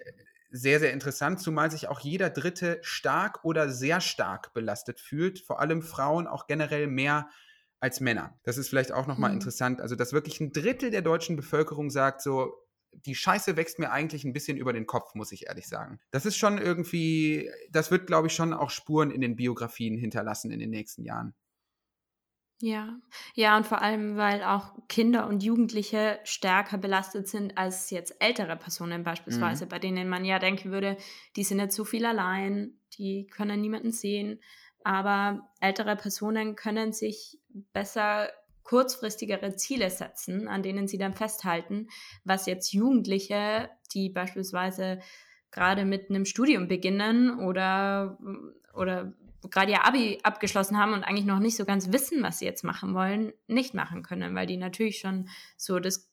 sehr, 0.50 0.80
sehr 0.80 0.94
interessant, 0.94 1.40
zumal 1.40 1.70
sich 1.70 1.88
auch 1.88 2.00
jeder 2.00 2.30
Dritte 2.30 2.78
stark 2.80 3.44
oder 3.44 3.68
sehr 3.68 4.00
stark 4.00 4.54
belastet 4.54 4.98
fühlt. 4.98 5.40
Vor 5.40 5.60
allem 5.60 5.82
Frauen 5.82 6.26
auch 6.26 6.46
generell 6.46 6.86
mehr 6.86 7.28
als 7.80 8.00
Männer. 8.00 8.38
Das 8.44 8.56
ist 8.56 8.68
vielleicht 8.68 8.92
auch 8.92 9.06
nochmal 9.06 9.30
mhm. 9.30 9.36
interessant. 9.36 9.82
Also, 9.82 9.94
dass 9.94 10.14
wirklich 10.14 10.40
ein 10.40 10.52
Drittel 10.52 10.90
der 10.90 11.02
deutschen 11.02 11.36
Bevölkerung 11.36 11.90
sagt, 11.90 12.22
so, 12.22 12.61
die 12.92 13.14
Scheiße 13.14 13.56
wächst 13.56 13.78
mir 13.78 13.90
eigentlich 13.90 14.24
ein 14.24 14.32
bisschen 14.32 14.56
über 14.56 14.72
den 14.72 14.86
Kopf, 14.86 15.14
muss 15.14 15.32
ich 15.32 15.46
ehrlich 15.46 15.66
sagen. 15.66 15.98
Das 16.10 16.26
ist 16.26 16.36
schon 16.36 16.58
irgendwie, 16.58 17.50
das 17.70 17.90
wird, 17.90 18.06
glaube 18.06 18.28
ich, 18.28 18.34
schon 18.34 18.52
auch 18.52 18.70
Spuren 18.70 19.10
in 19.10 19.20
den 19.20 19.36
Biografien 19.36 19.96
hinterlassen 19.96 20.50
in 20.50 20.60
den 20.60 20.70
nächsten 20.70 21.04
Jahren. 21.04 21.34
Ja, 22.60 22.96
ja, 23.34 23.56
und 23.56 23.66
vor 23.66 23.82
allem, 23.82 24.16
weil 24.16 24.44
auch 24.44 24.74
Kinder 24.88 25.26
und 25.26 25.42
Jugendliche 25.42 26.20
stärker 26.22 26.78
belastet 26.78 27.26
sind 27.26 27.58
als 27.58 27.90
jetzt 27.90 28.14
ältere 28.20 28.56
Personen 28.56 29.02
beispielsweise, 29.02 29.64
mhm. 29.64 29.68
bei 29.68 29.80
denen 29.80 30.08
man 30.08 30.24
ja 30.24 30.38
denken 30.38 30.70
würde, 30.70 30.96
die 31.34 31.42
sind 31.42 31.56
nicht 31.56 31.72
so 31.72 31.84
viel 31.84 32.06
allein, 32.06 32.78
die 32.96 33.26
können 33.26 33.60
niemanden 33.60 33.90
sehen. 33.90 34.40
Aber 34.84 35.50
ältere 35.60 35.96
Personen 35.96 36.54
können 36.54 36.92
sich 36.92 37.40
besser 37.72 38.30
kurzfristigere 38.64 39.56
Ziele 39.56 39.90
setzen, 39.90 40.48
an 40.48 40.62
denen 40.62 40.88
sie 40.88 40.98
dann 40.98 41.14
festhalten, 41.14 41.88
was 42.24 42.46
jetzt 42.46 42.72
Jugendliche, 42.72 43.70
die 43.92 44.08
beispielsweise 44.08 45.00
gerade 45.50 45.84
mit 45.84 46.10
einem 46.10 46.24
Studium 46.24 46.68
beginnen 46.68 47.38
oder, 47.40 48.18
oder 48.74 49.12
gerade 49.50 49.72
ihr 49.72 49.84
Abi 49.86 50.18
abgeschlossen 50.22 50.78
haben 50.78 50.94
und 50.94 51.04
eigentlich 51.04 51.26
noch 51.26 51.40
nicht 51.40 51.56
so 51.56 51.64
ganz 51.64 51.92
wissen, 51.92 52.22
was 52.22 52.38
sie 52.38 52.46
jetzt 52.46 52.64
machen 52.64 52.94
wollen, 52.94 53.32
nicht 53.46 53.74
machen 53.74 54.02
können, 54.02 54.34
weil 54.34 54.46
die 54.46 54.56
natürlich 54.56 54.98
schon 54.98 55.28
so 55.56 55.78
das 55.78 56.10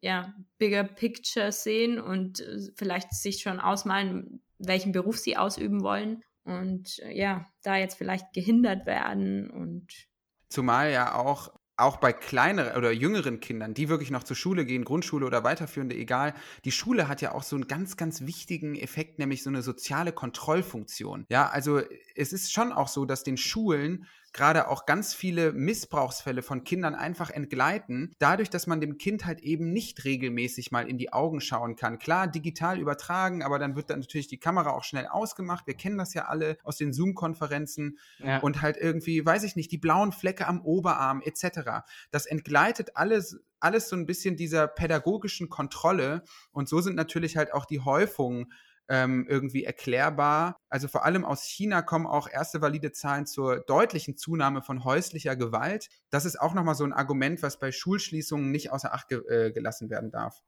ja, 0.00 0.34
bigger 0.58 0.84
picture 0.84 1.52
sehen 1.52 2.00
und 2.00 2.40
äh, 2.40 2.60
vielleicht 2.74 3.12
sich 3.14 3.40
schon 3.40 3.60
ausmalen, 3.60 4.42
welchen 4.58 4.92
Beruf 4.92 5.18
sie 5.18 5.36
ausüben 5.36 5.82
wollen 5.82 6.22
und 6.44 6.98
äh, 7.00 7.16
ja, 7.16 7.46
da 7.62 7.76
jetzt 7.76 7.96
vielleicht 7.96 8.32
gehindert 8.32 8.86
werden 8.86 9.50
und 9.50 10.08
Zumal 10.48 10.92
ja 10.92 11.14
auch 11.14 11.52
auch 11.76 11.98
bei 11.98 12.12
kleineren 12.12 12.76
oder 12.76 12.90
jüngeren 12.92 13.40
Kindern, 13.40 13.74
die 13.74 13.88
wirklich 13.88 14.10
noch 14.10 14.22
zur 14.22 14.36
Schule 14.36 14.64
gehen, 14.64 14.84
Grundschule 14.84 15.26
oder 15.26 15.44
weiterführende, 15.44 15.94
egal, 15.94 16.34
die 16.64 16.72
Schule 16.72 17.08
hat 17.08 17.20
ja 17.20 17.32
auch 17.32 17.42
so 17.42 17.56
einen 17.56 17.68
ganz, 17.68 17.96
ganz 17.96 18.22
wichtigen 18.22 18.76
Effekt, 18.76 19.18
nämlich 19.18 19.42
so 19.42 19.50
eine 19.50 19.62
soziale 19.62 20.12
Kontrollfunktion. 20.12 21.26
Ja, 21.28 21.48
also 21.48 21.80
es 22.14 22.32
ist 22.32 22.52
schon 22.52 22.72
auch 22.72 22.88
so, 22.88 23.04
dass 23.04 23.24
den 23.24 23.36
Schulen 23.36 24.06
gerade 24.36 24.68
auch 24.68 24.86
ganz 24.86 25.14
viele 25.14 25.52
Missbrauchsfälle 25.52 26.42
von 26.42 26.62
Kindern 26.62 26.94
einfach 26.94 27.30
entgleiten, 27.30 28.14
dadurch, 28.18 28.50
dass 28.50 28.66
man 28.66 28.80
dem 28.80 28.98
Kind 28.98 29.24
halt 29.24 29.40
eben 29.40 29.72
nicht 29.72 30.04
regelmäßig 30.04 30.70
mal 30.70 30.88
in 30.88 30.98
die 30.98 31.12
Augen 31.12 31.40
schauen 31.40 31.74
kann. 31.74 31.98
Klar, 31.98 32.28
digital 32.28 32.78
übertragen, 32.78 33.42
aber 33.42 33.58
dann 33.58 33.74
wird 33.76 33.90
dann 33.90 34.00
natürlich 34.00 34.28
die 34.28 34.38
Kamera 34.38 34.70
auch 34.70 34.84
schnell 34.84 35.06
ausgemacht. 35.06 35.66
Wir 35.66 35.74
kennen 35.74 35.96
das 35.96 36.12
ja 36.14 36.26
alle 36.26 36.58
aus 36.62 36.76
den 36.76 36.92
Zoom-Konferenzen 36.92 37.98
ja. 38.18 38.38
und 38.40 38.60
halt 38.60 38.76
irgendwie, 38.76 39.24
weiß 39.24 39.42
ich 39.42 39.56
nicht, 39.56 39.72
die 39.72 39.78
blauen 39.78 40.12
Flecke 40.12 40.46
am 40.46 40.60
Oberarm 40.60 41.22
etc. 41.24 41.86
Das 42.10 42.26
entgleitet 42.26 42.90
alles 42.94 43.40
alles 43.58 43.88
so 43.88 43.96
ein 43.96 44.06
bisschen 44.06 44.36
dieser 44.36 44.68
pädagogischen 44.68 45.48
Kontrolle 45.48 46.22
und 46.52 46.68
so 46.68 46.80
sind 46.80 46.94
natürlich 46.94 47.38
halt 47.38 47.54
auch 47.54 47.64
die 47.64 47.80
Häufungen 47.80 48.52
ähm, 48.88 49.26
irgendwie 49.28 49.64
erklärbar. 49.64 50.56
Also 50.68 50.88
vor 50.88 51.04
allem 51.04 51.24
aus 51.24 51.44
China 51.44 51.82
kommen 51.82 52.06
auch 52.06 52.28
erste 52.28 52.60
valide 52.60 52.92
Zahlen 52.92 53.26
zur 53.26 53.60
deutlichen 53.60 54.16
Zunahme 54.16 54.62
von 54.62 54.84
häuslicher 54.84 55.36
Gewalt. 55.36 55.88
Das 56.10 56.24
ist 56.24 56.40
auch 56.40 56.54
nochmal 56.54 56.74
so 56.74 56.84
ein 56.84 56.92
Argument, 56.92 57.42
was 57.42 57.58
bei 57.58 57.72
Schulschließungen 57.72 58.50
nicht 58.50 58.70
außer 58.70 58.94
Acht 58.94 59.08
ge 59.08 59.22
äh, 59.28 59.52
gelassen 59.52 59.90
werden 59.90 60.10
darf. 60.10 60.42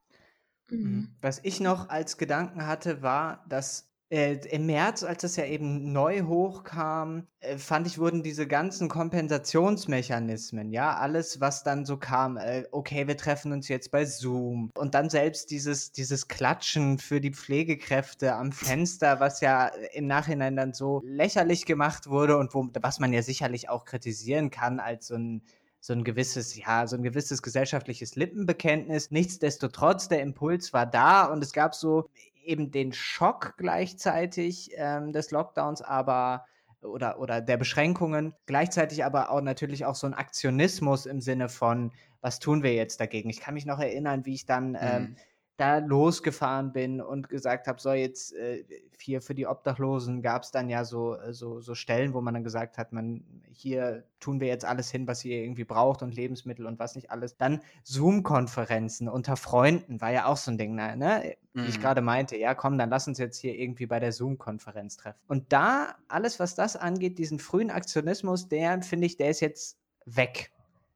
Mhm. 0.70 1.16
Was 1.20 1.41
ich 1.43 1.61
noch 1.61 1.89
als 1.89 2.18
Gedanken 2.18 2.66
hatte, 2.66 3.03
war, 3.03 3.45
dass 3.49 3.88
äh, 4.11 4.36
im 4.50 4.66
März, 4.66 5.02
als 5.02 5.22
es 5.24 5.36
ja 5.36 5.44
eben 5.44 5.92
neu 5.92 6.22
hochkam, 6.22 7.26
äh, 7.40 7.59
fand 7.59 7.86
ich, 7.86 7.98
wurden 7.98 8.22
diese 8.22 8.46
ganzen 8.46 8.88
Kompensationsmechanismen, 8.88 10.72
ja, 10.72 10.96
alles, 10.96 11.40
was 11.40 11.62
dann 11.62 11.84
so 11.84 11.98
kam, 11.98 12.38
äh, 12.38 12.64
okay, 12.72 13.06
wir 13.06 13.18
treffen 13.18 13.52
uns 13.52 13.68
jetzt 13.68 13.90
bei 13.90 14.06
Zoom 14.06 14.70
und 14.74 14.94
dann 14.94 15.11
selbst 15.11 15.50
dieses, 15.50 15.92
dieses 15.92 16.26
Klatschen 16.28 16.98
für 16.98 17.20
die 17.20 17.32
Pflegekräfte 17.32 18.34
am 18.34 18.52
Fenster, 18.52 19.20
was 19.20 19.42
ja 19.42 19.66
im 19.92 20.06
Nachhinein 20.06 20.56
dann 20.56 20.72
so 20.72 21.02
lächerlich 21.04 21.66
gemacht 21.66 22.09
wurde 22.09 22.38
und 22.38 22.54
wo, 22.54 22.66
was 22.80 23.00
man 23.00 23.12
ja 23.12 23.22
sicherlich 23.22 23.68
auch 23.68 23.84
kritisieren 23.84 24.50
kann 24.50 24.80
als 24.80 25.09
so 25.09 25.16
ein 25.16 25.42
so 25.80 25.92
ein 25.92 26.02
gewisses, 26.02 26.56
ja, 26.56 26.86
so 26.86 26.96
ein 26.96 27.02
gewisses 27.02 27.40
gesellschaftliches 27.40 28.16
Lippenbekenntnis. 28.16 29.11
Nichtsdestotrotz, 29.11 30.09
der 30.09 30.22
Impuls 30.22 30.72
war 30.72 30.86
da 30.86 31.26
und 31.26 31.42
es 31.42 31.52
gab 31.52 31.74
so 31.74 32.11
eben 32.49 32.70
den 32.70 32.92
Schock 32.92 33.55
gleichzeitig 33.57 34.70
ähm, 34.74 35.12
des 35.12 35.30
Lockdowns, 35.30 35.82
aber 35.82 36.46
oder, 36.82 37.18
oder 37.18 37.40
der 37.40 37.57
Beschränkungen, 37.57 38.34
gleichzeitig 38.46 39.05
aber 39.05 39.30
auch 39.30 39.40
natürlich 39.40 39.84
auch 39.84 39.96
so 39.96 40.07
ein 40.07 40.14
Aktionismus 40.14 41.07
im 41.07 41.20
Sinne 41.20 41.49
von, 41.49 41.92
was 42.20 42.38
tun 42.38 42.62
wir 42.62 42.74
jetzt 42.74 43.01
dagegen? 43.01 43.30
Ich 43.30 43.40
kann 43.40 43.55
mich 43.55 43.66
noch 43.66 43.80
erinnern, 43.80 44.26
wie 44.26 44.34
ich 44.34 44.46
dann 44.46 44.76
ähm, 44.80 45.03
mhm 45.03 45.16
da 45.59 45.78
losgefahren 45.78 46.72
bin 46.72 47.00
und 47.00 47.28
gesagt 47.28 47.66
habe, 47.66 47.80
so 47.80 47.92
jetzt 47.92 48.32
äh, 48.32 48.64
hier 48.96 49.20
für 49.20 49.34
die 49.34 49.48
Obdachlosen 49.48 50.22
gab 50.22 50.44
es 50.44 50.52
dann 50.52 50.70
ja 50.70 50.84
so, 50.84 51.16
äh, 51.16 51.32
so, 51.32 51.61
so 51.61 51.74
Stellen, 51.74 52.14
wo 52.14 52.20
man 52.20 52.32
dann 52.32 52.44
gesagt 52.44 52.78
hat, 52.78 52.92
man 52.92 53.24
hier 53.50 54.04
tun 54.20 54.40
wir 54.40 54.46
jetzt 54.46 54.64
alles 54.64 54.88
hin, 54.88 55.09
was 55.09 55.24
ihr 55.24 55.42
irgendwie 55.42 55.64
braucht 55.64 56.02
und 56.02 56.14
Lebensmittel 56.14 56.64
und 56.64 56.78
was 56.78 56.94
nicht 56.94 57.11
alles. 57.11 57.36
Dann 57.36 57.61
Zoom-Konferenzen 57.82 59.09
unter 59.09 59.36
Freunden 59.36 60.00
war 60.00 60.12
ja 60.12 60.26
auch 60.26 60.36
so 60.36 60.52
ein 60.52 60.59
Ding, 60.59 60.76
ne? 60.76 60.96
ne? 60.96 61.34
Wie 61.52 61.62
mhm. 61.62 61.68
ich 61.68 61.80
gerade 61.80 62.02
meinte, 62.02 62.36
ja 62.36 62.54
komm, 62.54 62.78
dann 62.78 62.90
lass 62.90 63.09
uns 63.09 63.18
jetzt 63.18 63.38
hier 63.40 63.59
irgendwie 63.59 63.86
bei 63.86 63.98
der 63.98 64.12
Zoom-Konferenz 64.12 64.96
treffen. 64.96 65.18
Und 65.26 65.52
da, 65.52 65.96
alles 66.06 66.38
was 66.38 66.54
das 66.54 66.76
angeht, 66.76 67.18
diesen 67.18 67.40
frühen 67.40 67.72
Aktionismus, 67.72 68.48
der 68.48 68.80
finde 68.82 69.06
ich, 69.06 69.16
der 69.16 69.30
ist 69.30 69.40
jetzt 69.40 69.76
weg. 70.06 70.52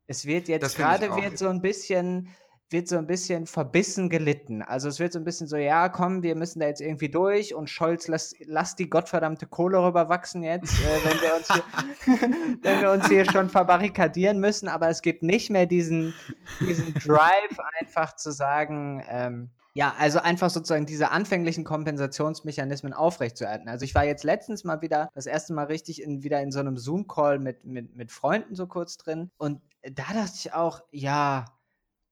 Es 0.06 0.24
wird 0.24 0.46
jetzt 0.46 0.76
gerade 0.76 1.16
wird 1.16 1.36
so 1.36 1.48
ein 1.48 1.62
bisschen 1.62 2.28
wird 2.72 2.88
so 2.88 2.96
ein 2.96 3.06
bisschen 3.06 3.46
verbissen 3.46 4.08
gelitten. 4.08 4.62
Also 4.62 4.88
es 4.88 4.98
wird 4.98 5.12
so 5.12 5.18
ein 5.18 5.24
bisschen 5.24 5.46
so, 5.46 5.56
ja, 5.56 5.88
komm, 5.88 6.22
wir 6.22 6.34
müssen 6.34 6.60
da 6.60 6.66
jetzt 6.66 6.80
irgendwie 6.80 7.08
durch 7.08 7.54
und 7.54 7.68
Scholz, 7.70 8.08
lass, 8.08 8.34
lass 8.44 8.76
die 8.76 8.88
gottverdammte 8.88 9.46
Kohle 9.46 9.82
rüberwachsen 9.82 10.42
jetzt, 10.42 10.74
äh, 10.80 11.04
wenn, 11.04 11.20
wir 11.20 11.36
uns 11.36 11.52
hier, 11.52 12.58
wenn 12.62 12.80
wir 12.80 12.90
uns 12.90 13.08
hier 13.08 13.30
schon 13.30 13.48
verbarrikadieren 13.48 14.38
müssen. 14.38 14.68
Aber 14.68 14.88
es 14.88 15.02
gibt 15.02 15.22
nicht 15.22 15.50
mehr 15.50 15.66
diesen, 15.66 16.14
diesen 16.60 16.94
Drive, 16.94 17.58
einfach 17.80 18.16
zu 18.16 18.32
sagen, 18.32 19.04
ähm, 19.08 19.50
ja, 19.74 19.94
also 19.98 20.18
einfach 20.18 20.50
sozusagen 20.50 20.84
diese 20.84 21.10
anfänglichen 21.10 21.64
Kompensationsmechanismen 21.64 22.92
aufrechtzuerhalten. 22.92 23.68
Also 23.68 23.84
ich 23.84 23.94
war 23.94 24.04
jetzt 24.04 24.22
letztens 24.22 24.64
mal 24.64 24.82
wieder, 24.82 25.08
das 25.14 25.26
erste 25.26 25.54
Mal 25.54 25.64
richtig 25.64 26.02
in, 26.02 26.22
wieder 26.22 26.42
in 26.42 26.52
so 26.52 26.60
einem 26.60 26.76
Zoom-Call 26.76 27.38
mit, 27.38 27.64
mit, 27.64 27.96
mit 27.96 28.12
Freunden 28.12 28.54
so 28.54 28.66
kurz 28.66 28.98
drin. 28.98 29.30
Und 29.38 29.62
da 29.82 30.04
dachte 30.12 30.34
ich 30.34 30.52
auch, 30.52 30.82
ja, 30.90 31.46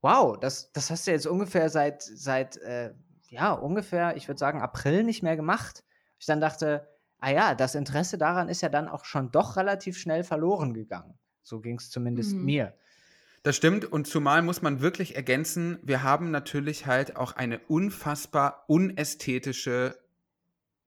Wow, 0.03 0.39
das, 0.39 0.73
das 0.73 0.91
hast 0.91 1.07
du 1.07 1.11
jetzt 1.11 1.27
ungefähr 1.27 1.69
seit, 1.69 2.03
seit 2.03 2.57
äh, 2.59 2.95
ja, 3.29 3.53
ungefähr, 3.53 4.17
ich 4.17 4.29
würde 4.29 4.39
sagen, 4.39 4.61
April 4.61 5.05
nicht 5.05 5.23
mehr 5.23 5.37
gemacht. 5.37 5.85
Ich 6.19 6.27
dann 6.27 6.41
dachte, 6.41 6.89
ah 7.19 7.31
ja, 7.31 7.55
das 7.55 7.75
Interesse 7.75 8.19
daran 8.19 8.49
ist 8.49 8.61
ja 8.63 8.69
dann 8.69 8.89
auch 8.89 9.05
schon 9.05 9.31
doch 9.31 9.57
relativ 9.57 9.99
schnell 9.99 10.25
verloren 10.25 10.75
gegangen. 10.75 11.19
So 11.43 11.61
ging 11.61 11.77
es 11.77 11.91
zumindest 11.91 12.35
mhm. 12.35 12.45
mir. 12.45 12.75
Das 13.43 13.57
stimmt 13.57 13.87
und 13.87 14.07
zumal 14.07 14.43
muss 14.43 14.61
man 14.61 14.81
wirklich 14.81 15.17
ergänzen, 15.17 15.79
wir 15.83 16.03
haben 16.03 16.31
natürlich 16.31 16.87
halt 16.87 17.17
auch 17.17 17.33
eine 17.33 17.59
unfassbar 17.59 18.65
unästhetische 18.69 19.99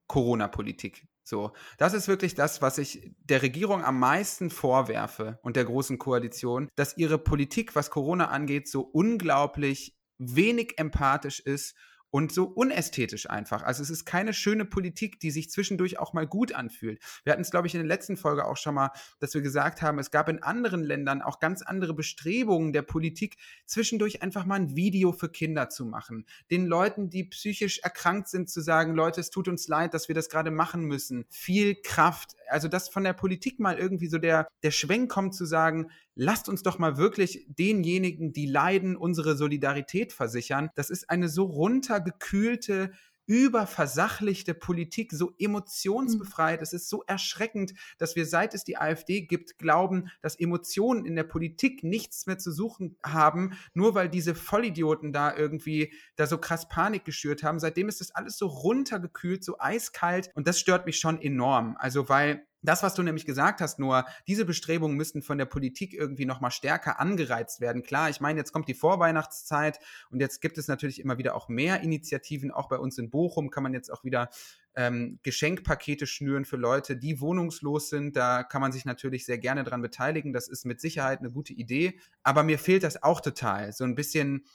Corona-Politik. 0.08 1.08
So, 1.24 1.54
das 1.78 1.94
ist 1.94 2.08
wirklich 2.08 2.36
das, 2.36 2.62
was 2.62 2.78
ich 2.78 3.12
der 3.24 3.42
Regierung 3.42 3.84
am 3.84 4.00
meisten 4.00 4.50
vorwerfe 4.50 5.40
und 5.42 5.56
der 5.56 5.66
großen 5.66 5.98
Koalition, 5.98 6.70
dass 6.76 6.98
ihre 6.98 7.18
Politik, 7.18 7.76
was 7.76 7.90
Corona 7.90 8.28
angeht, 8.28 8.68
so 8.68 8.82
unglaublich 8.82 9.96
wenig 10.18 10.78
empathisch 10.78 11.40
ist 11.40 11.76
und 12.14 12.32
so 12.32 12.44
unästhetisch 12.44 13.28
einfach. 13.28 13.64
Also 13.64 13.82
es 13.82 13.90
ist 13.90 14.06
keine 14.06 14.34
schöne 14.34 14.66
Politik, 14.66 15.20
die 15.20 15.32
sich 15.32 15.50
zwischendurch 15.50 15.98
auch 15.98 16.14
mal 16.14 16.28
gut 16.28 16.54
anfühlt. 16.54 17.02
Wir 17.24 17.34
hatten 17.34 17.42
es, 17.42 17.50
glaube 17.50 17.66
ich, 17.66 17.74
in 17.74 17.80
der 17.80 17.88
letzten 17.88 18.18
Folge 18.18 18.46
auch 18.46 18.56
schon 18.56 18.76
mal, 18.76 18.92
dass 19.20 19.34
wir 19.34 19.42
gesagt 19.42 19.82
haben, 19.82 19.98
es 19.98 20.12
gab 20.12 20.30
in 20.30 20.44
anderen 20.44 20.84
Ländern 20.84 21.24
auch 21.24 21.40
ganz 21.40 21.64
andere 21.64 21.96
Bestrebungen 21.96 22.72
der 22.72 22.84
Politik, 22.84 23.38
zwischendurch 23.66 24.22
einfach 24.22 24.46
mal 24.46 24.60
ein 24.60 24.76
Video 24.76 25.12
für 25.12 25.28
Kinder 25.28 25.70
zu 25.70 25.88
machen. 25.88 26.28
Den 26.52 26.68
Leuten, 26.68 27.10
die 27.10 27.24
psychisch 27.24 27.80
erkrankt 27.80 28.28
sind, 28.28 28.48
zu 28.48 28.62
sagen, 28.62 28.94
Leute, 28.94 29.20
es 29.20 29.32
tut 29.32 29.48
uns 29.48 29.68
leid, 29.68 29.96
dass 29.96 30.08
wir 30.08 30.14
das 30.14 30.30
gerade 30.30 30.52
machen 30.52 30.84
müssen. 30.84 31.26
Viel 31.32 31.74
Kraft. 31.82 32.36
Also 32.48 32.68
dass 32.68 32.90
von 32.90 33.04
der 33.04 33.14
Politik 33.14 33.60
mal 33.60 33.80
irgendwie 33.80 34.06
so 34.06 34.20
der, 34.20 34.48
der 34.62 34.70
Schwenk 34.70 35.10
kommt 35.10 35.34
zu 35.34 35.46
sagen, 35.46 35.90
lasst 36.16 36.50
uns 36.50 36.64
doch 36.64 36.80
mal 36.80 36.98
wirklich 36.98 37.46
denjenigen, 37.48 38.34
die 38.34 38.46
leiden, 38.46 38.96
unsere 38.96 39.36
Solidarität 39.36 40.14
versichern. 40.14 40.70
Das 40.76 40.90
ist 40.90 41.10
eine 41.10 41.30
so 41.30 41.44
runtergekühlte, 41.44 42.92
überversachlichte 43.26 44.54
Politik, 44.54 45.14
so 45.14 45.34
emotionsbefreit. 45.40 46.62
Es 46.62 46.74
ist 46.74 46.90
so 46.90 47.04
erschreckend, 47.08 47.74
dass 47.98 48.16
wir, 48.16 48.26
seit 48.26 48.54
es 48.54 48.64
die 48.64 48.78
AfD 48.78 49.22
gibt, 49.22 49.58
glauben, 49.58 50.10
dass 50.22 50.38
Emotionen 50.40 51.06
in 51.06 51.16
der 51.16 51.24
Politik 51.24 51.84
nichts 51.84 52.28
mehr 52.28 52.38
zu 52.38 52.52
suchen 52.52 52.98
haben, 53.04 53.58
nur 53.74 53.96
weil 53.96 54.10
diese 54.10 54.36
Vollidioten 54.36 55.14
da 55.14 55.36
irgendwie 55.36 55.94
da 56.16 56.28
so 56.28 56.38
krass 56.38 56.68
Panik 56.68 57.06
geschürt 57.06 57.44
haben. 57.44 57.60
Seitdem 57.60 57.88
ist 57.88 58.02
das 58.02 58.12
alles 58.12 58.38
so 58.38 58.48
runtergekühlt, 58.48 59.44
so 59.44 59.58
eiskalt 59.60 60.30
und 60.36 60.48
das 60.48 60.60
stört 60.60 60.86
mich 60.86 61.00
schon 61.00 61.22
enorm. 61.22 61.78
Also 61.80 62.10
weil 62.10 62.46
das, 62.64 62.82
was 62.82 62.96
du 62.96 63.04
nämlich 63.04 63.26
gesagt 63.26 63.62
hast, 63.62 63.80
nur 63.80 64.06
diese 64.28 64.46
Bestrebungen 64.46 64.98
müssten 64.98 65.22
von 65.22 65.38
der 65.38 65.46
Politik 65.46 65.94
irgendwie 65.94 66.26
nochmal 66.26 66.52
stärker 66.52 67.00
angereizt 67.00 67.62
werden. 67.62 67.84
Klar, 67.84 68.10
ich 68.10 68.22
meine, 68.22 68.40
jetzt 68.40 68.52
kommt 68.52 68.68
die 68.68 68.74
Vorweihnachtszeit 68.74 69.80
und 70.10 70.20
jetzt 70.20 70.42
gibt 70.42 70.58
es 70.58 70.68
natürlich 70.68 71.00
immer 71.00 71.18
wieder 71.18 71.36
auch 71.36 71.50
mehr 71.50 71.82
Initiativen. 71.82 72.52
Auch 72.52 72.70
bei 72.70 72.78
uns 72.78 72.98
in 72.98 73.10
Bochum 73.10 73.50
kann 73.50 73.64
man 73.64 73.74
jetzt 73.74 73.92
auch 73.92 74.04
wieder 74.04 74.30
ähm, 74.76 75.20
Geschenkpakete 75.24 76.08
schnüren 76.08 76.46
für 76.46 76.58
Leute, 76.58 76.98
die 76.98 77.22
wohnungslos 77.22 77.90
sind. 77.90 78.16
Da 78.16 78.44
kann 78.44 78.62
man 78.62 78.72
sich 78.72 78.86
natürlich 78.86 79.26
sehr 79.26 79.38
gerne 79.38 79.64
dran 79.64 79.82
beteiligen. 79.82 80.34
Das 80.34 80.48
ist 80.48 80.66
mit 80.66 80.82
Sicherheit 80.82 81.20
eine 81.20 81.32
gute 81.32 81.54
Idee. 81.54 82.00
Aber 82.24 82.44
mir 82.44 82.58
fehlt 82.58 82.84
das 82.84 83.04
auch 83.04 83.22
total. 83.22 83.74
So 83.74 83.84
ein 83.84 83.96
bisschen 83.96 84.46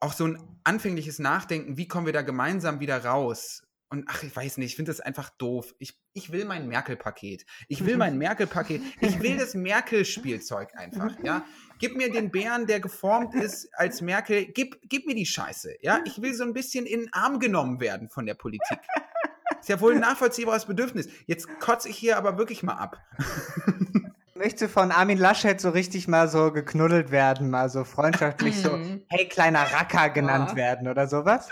auch 0.00 0.12
so 0.12 0.26
ein 0.26 0.38
anfängliches 0.64 1.18
Nachdenken, 1.18 1.76
wie 1.76 1.88
kommen 1.88 2.06
wir 2.06 2.12
da 2.12 2.22
gemeinsam 2.22 2.80
wieder 2.80 3.04
raus? 3.04 3.62
Und 3.90 4.04
ach, 4.08 4.22
ich 4.22 4.34
weiß 4.34 4.58
nicht, 4.58 4.70
ich 4.70 4.76
finde 4.76 4.90
das 4.90 5.00
einfach 5.00 5.30
doof. 5.30 5.74
Ich, 5.78 5.98
ich 6.12 6.30
will 6.30 6.44
mein 6.44 6.68
Merkel-Paket. 6.68 7.46
Ich 7.68 7.84
will 7.86 7.96
mein 7.98 8.18
Merkel-Paket. 8.18 8.82
Ich 9.00 9.20
will 9.20 9.36
das 9.36 9.54
Merkel-Spielzeug 9.54 10.74
einfach, 10.74 11.16
ja. 11.22 11.44
Gib 11.78 11.96
mir 11.96 12.10
den 12.10 12.30
Bären, 12.30 12.66
der 12.66 12.80
geformt 12.80 13.34
ist 13.34 13.68
als 13.72 14.00
Merkel. 14.00 14.46
Gib, 14.46 14.78
gib 14.82 15.06
mir 15.06 15.14
die 15.14 15.26
Scheiße, 15.26 15.76
ja. 15.80 16.00
Ich 16.04 16.20
will 16.20 16.34
so 16.34 16.44
ein 16.44 16.52
bisschen 16.52 16.86
in 16.86 17.00
den 17.00 17.12
Arm 17.12 17.38
genommen 17.38 17.80
werden 17.80 18.08
von 18.08 18.26
der 18.26 18.34
Politik. 18.34 18.78
Ist 19.60 19.68
ja 19.68 19.80
wohl 19.80 19.94
ein 19.94 20.00
nachvollziehbares 20.00 20.66
Bedürfnis. 20.66 21.08
Jetzt 21.26 21.48
kotze 21.60 21.88
ich 21.88 21.96
hier 21.96 22.16
aber 22.16 22.38
wirklich 22.38 22.62
mal 22.62 22.74
ab. 22.74 23.00
Möchte 24.38 24.68
von 24.68 24.92
Armin 24.92 25.18
Laschet 25.18 25.60
so 25.60 25.70
richtig 25.70 26.08
mal 26.08 26.28
so 26.28 26.52
geknuddelt 26.52 27.10
werden, 27.10 27.50
mal 27.50 27.68
so 27.68 27.84
freundschaftlich 27.84 28.60
so, 28.60 28.76
mhm. 28.76 29.02
hey, 29.08 29.28
kleiner 29.28 29.60
Racker 29.72 30.10
genannt 30.10 30.50
oh. 30.52 30.56
werden 30.56 30.88
oder 30.88 31.08
sowas. 31.08 31.48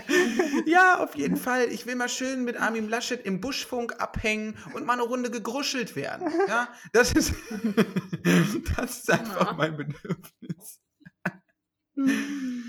ja, 0.66 1.02
auf 1.02 1.14
jeden 1.16 1.36
Fall. 1.36 1.66
Ich 1.70 1.86
will 1.86 1.96
mal 1.96 2.08
schön 2.08 2.44
mit 2.44 2.60
Armin 2.60 2.88
Laschet 2.88 3.24
im 3.24 3.40
Buschfunk 3.40 4.00
abhängen 4.00 4.56
und 4.74 4.86
mal 4.86 4.94
eine 4.94 5.02
Runde 5.02 5.30
gegruschelt 5.30 5.96
werden. 5.96 6.32
Ja, 6.48 6.68
das 6.92 7.12
ist, 7.12 7.34
das 8.76 8.98
ist 8.98 9.10
einfach 9.10 9.52
oh. 9.52 9.56
mein 9.56 9.76
Bedürfnis. 9.76 10.80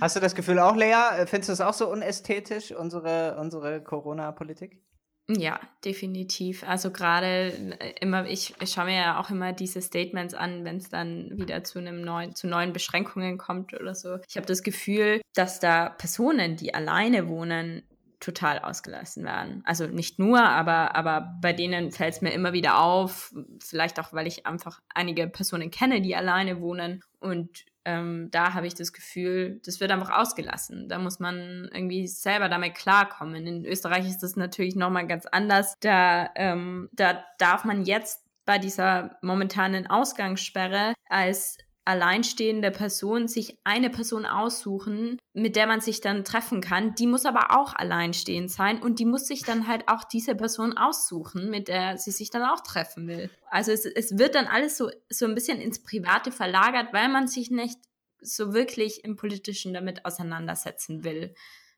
Hast 0.02 0.16
du 0.16 0.20
das 0.20 0.36
Gefühl 0.36 0.60
auch, 0.60 0.76
Lea? 0.76 1.26
Findest 1.28 1.50
du 1.50 1.54
es 1.54 1.62
auch 1.62 1.74
so 1.74 1.90
unästhetisch, 1.90 2.72
unsere, 2.72 3.38
unsere 3.40 3.82
Corona-Politik? 3.82 4.82
Ja, 5.30 5.60
definitiv. 5.86 6.68
Also 6.68 6.92
gerade 6.92 7.54
äh, 7.80 7.94
immer, 8.02 8.28
ich, 8.28 8.54
ich 8.62 8.72
schaue 8.72 8.86
mir 8.86 8.96
ja 8.96 9.20
auch 9.22 9.30
immer 9.30 9.54
diese 9.54 9.82
Statements 9.82 10.34
an, 10.34 10.66
wenn 10.66 10.78
es 10.78 10.90
dann 10.90 11.38
wieder 11.38 11.64
zu 11.64 11.80
einem 11.80 12.02
neuen, 12.02 12.36
zu 12.36 12.48
neuen 12.48 12.74
Beschränkungen 12.74 13.38
kommt 13.38 13.74
oder 13.74 13.96
so. 13.96 14.18
Ich 14.28 14.36
habe 14.36 14.46
das 14.46 14.64
Gefühl, 14.64 15.22
dass 15.34 15.62
da 15.62 15.90
Personen, 15.90 16.58
die 16.58 16.74
alleine 16.74 17.30
wohnen, 17.30 17.84
total 18.20 18.60
ausgelassen 18.60 19.26
werden. 19.26 19.62
Also 19.66 19.86
nicht 19.88 20.18
nur, 20.18 20.42
aber, 20.42 20.96
aber 20.96 21.36
bei 21.42 21.52
denen 21.52 21.92
fällt 21.92 22.16
es 22.16 22.22
mir 22.22 22.32
immer 22.32 22.54
wieder 22.54 22.80
auf, 22.80 23.34
vielleicht 23.60 24.00
auch, 24.00 24.14
weil 24.14 24.28
ich 24.28 24.46
einfach 24.46 24.82
einige 24.94 25.28
Personen 25.28 25.72
kenne, 25.72 26.02
die 26.02 26.16
alleine 26.16 26.62
wohnen 26.62 27.04
und 27.20 27.66
ähm, 27.86 28.30
da 28.32 28.54
habe 28.54 28.68
ich 28.68 28.76
das 28.76 28.94
Gefühl, 28.94 29.60
das 29.66 29.80
wird 29.80 29.92
einfach 29.92 30.12
ausgelassen. 30.12 30.88
Da 30.88 31.00
muss 31.00 31.20
man 31.20 31.70
irgendwie 31.74 32.08
selber 32.08 32.50
damit 32.50 32.76
klarkommen. 32.76 33.46
In 33.46 33.66
Österreich 33.66 34.08
ist 34.08 34.24
das 34.24 34.36
natürlich 34.36 34.76
nochmal 34.76 35.08
ganz 35.08 35.26
anders. 35.26 35.76
Da, 35.80 36.30
ähm, 36.36 36.90
da 36.94 37.24
darf 37.38 37.66
man 37.66 37.84
jetzt 37.84 38.24
bei 38.46 38.58
dieser 38.58 39.18
momentanen 39.22 39.88
Ausgangssperre 39.88 40.94
als 41.10 41.58
alleinstehende 41.86 42.72
Person 42.72 43.28
sich 43.28 43.58
eine 43.64 43.90
Person 43.90 44.26
aussuchen, 44.26 45.18
mit 45.34 45.56
der 45.56 45.68
man 45.68 45.82
sich 45.82 46.00
dann 46.00 46.24
treffen 46.24 46.62
kann. 46.62 46.96
Die 46.96 47.08
muss 47.08 47.26
aber 47.26 47.58
auch 47.58 47.76
alleinstehend 47.76 48.52
sein 48.52 48.82
und 48.82 49.00
die 49.00 49.06
muss 49.06 49.28
sich 49.28 49.44
dann 49.44 49.68
halt 49.68 49.88
auch 49.88 50.04
diese 50.04 50.36
Person 50.36 50.78
aussuchen, 50.78 51.50
mit 51.50 51.68
der 51.68 51.98
sie 51.98 52.12
sich 52.12 52.30
dann 52.30 52.44
auch 52.44 52.62
treffen 52.62 53.08
will. 53.08 53.30
Also 53.50 53.72
es, 53.72 53.86
es 53.86 54.18
wird 54.18 54.36
dann 54.36 54.48
alles 54.48 54.78
so, 54.78 54.90
so 55.10 55.26
ein 55.26 55.36
bisschen 55.36 55.60
ins 55.60 55.84
Private 55.84 56.32
verlagert, 56.32 56.94
weil 56.94 57.10
man 57.10 57.28
sich 57.28 57.52
nicht 57.52 57.80
so 58.22 58.54
wirklich 58.54 59.04
im 59.04 59.18
Politischen 59.18 59.74
damit 59.74 60.06
auseinandersetzen 60.06 61.04
will. 61.04 61.36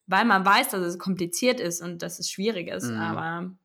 Weil 0.08 0.26
man 0.26 0.46
weiß, 0.46 0.70
dass 0.70 0.82
es 0.82 1.00
kompliziert 1.00 1.60
ist 1.60 1.82
und 1.82 2.04
dass 2.04 2.20
es 2.20 2.30
schwierig 2.30 2.68
ist, 2.68 2.92
mhm. 2.92 3.00
aber 3.00 3.56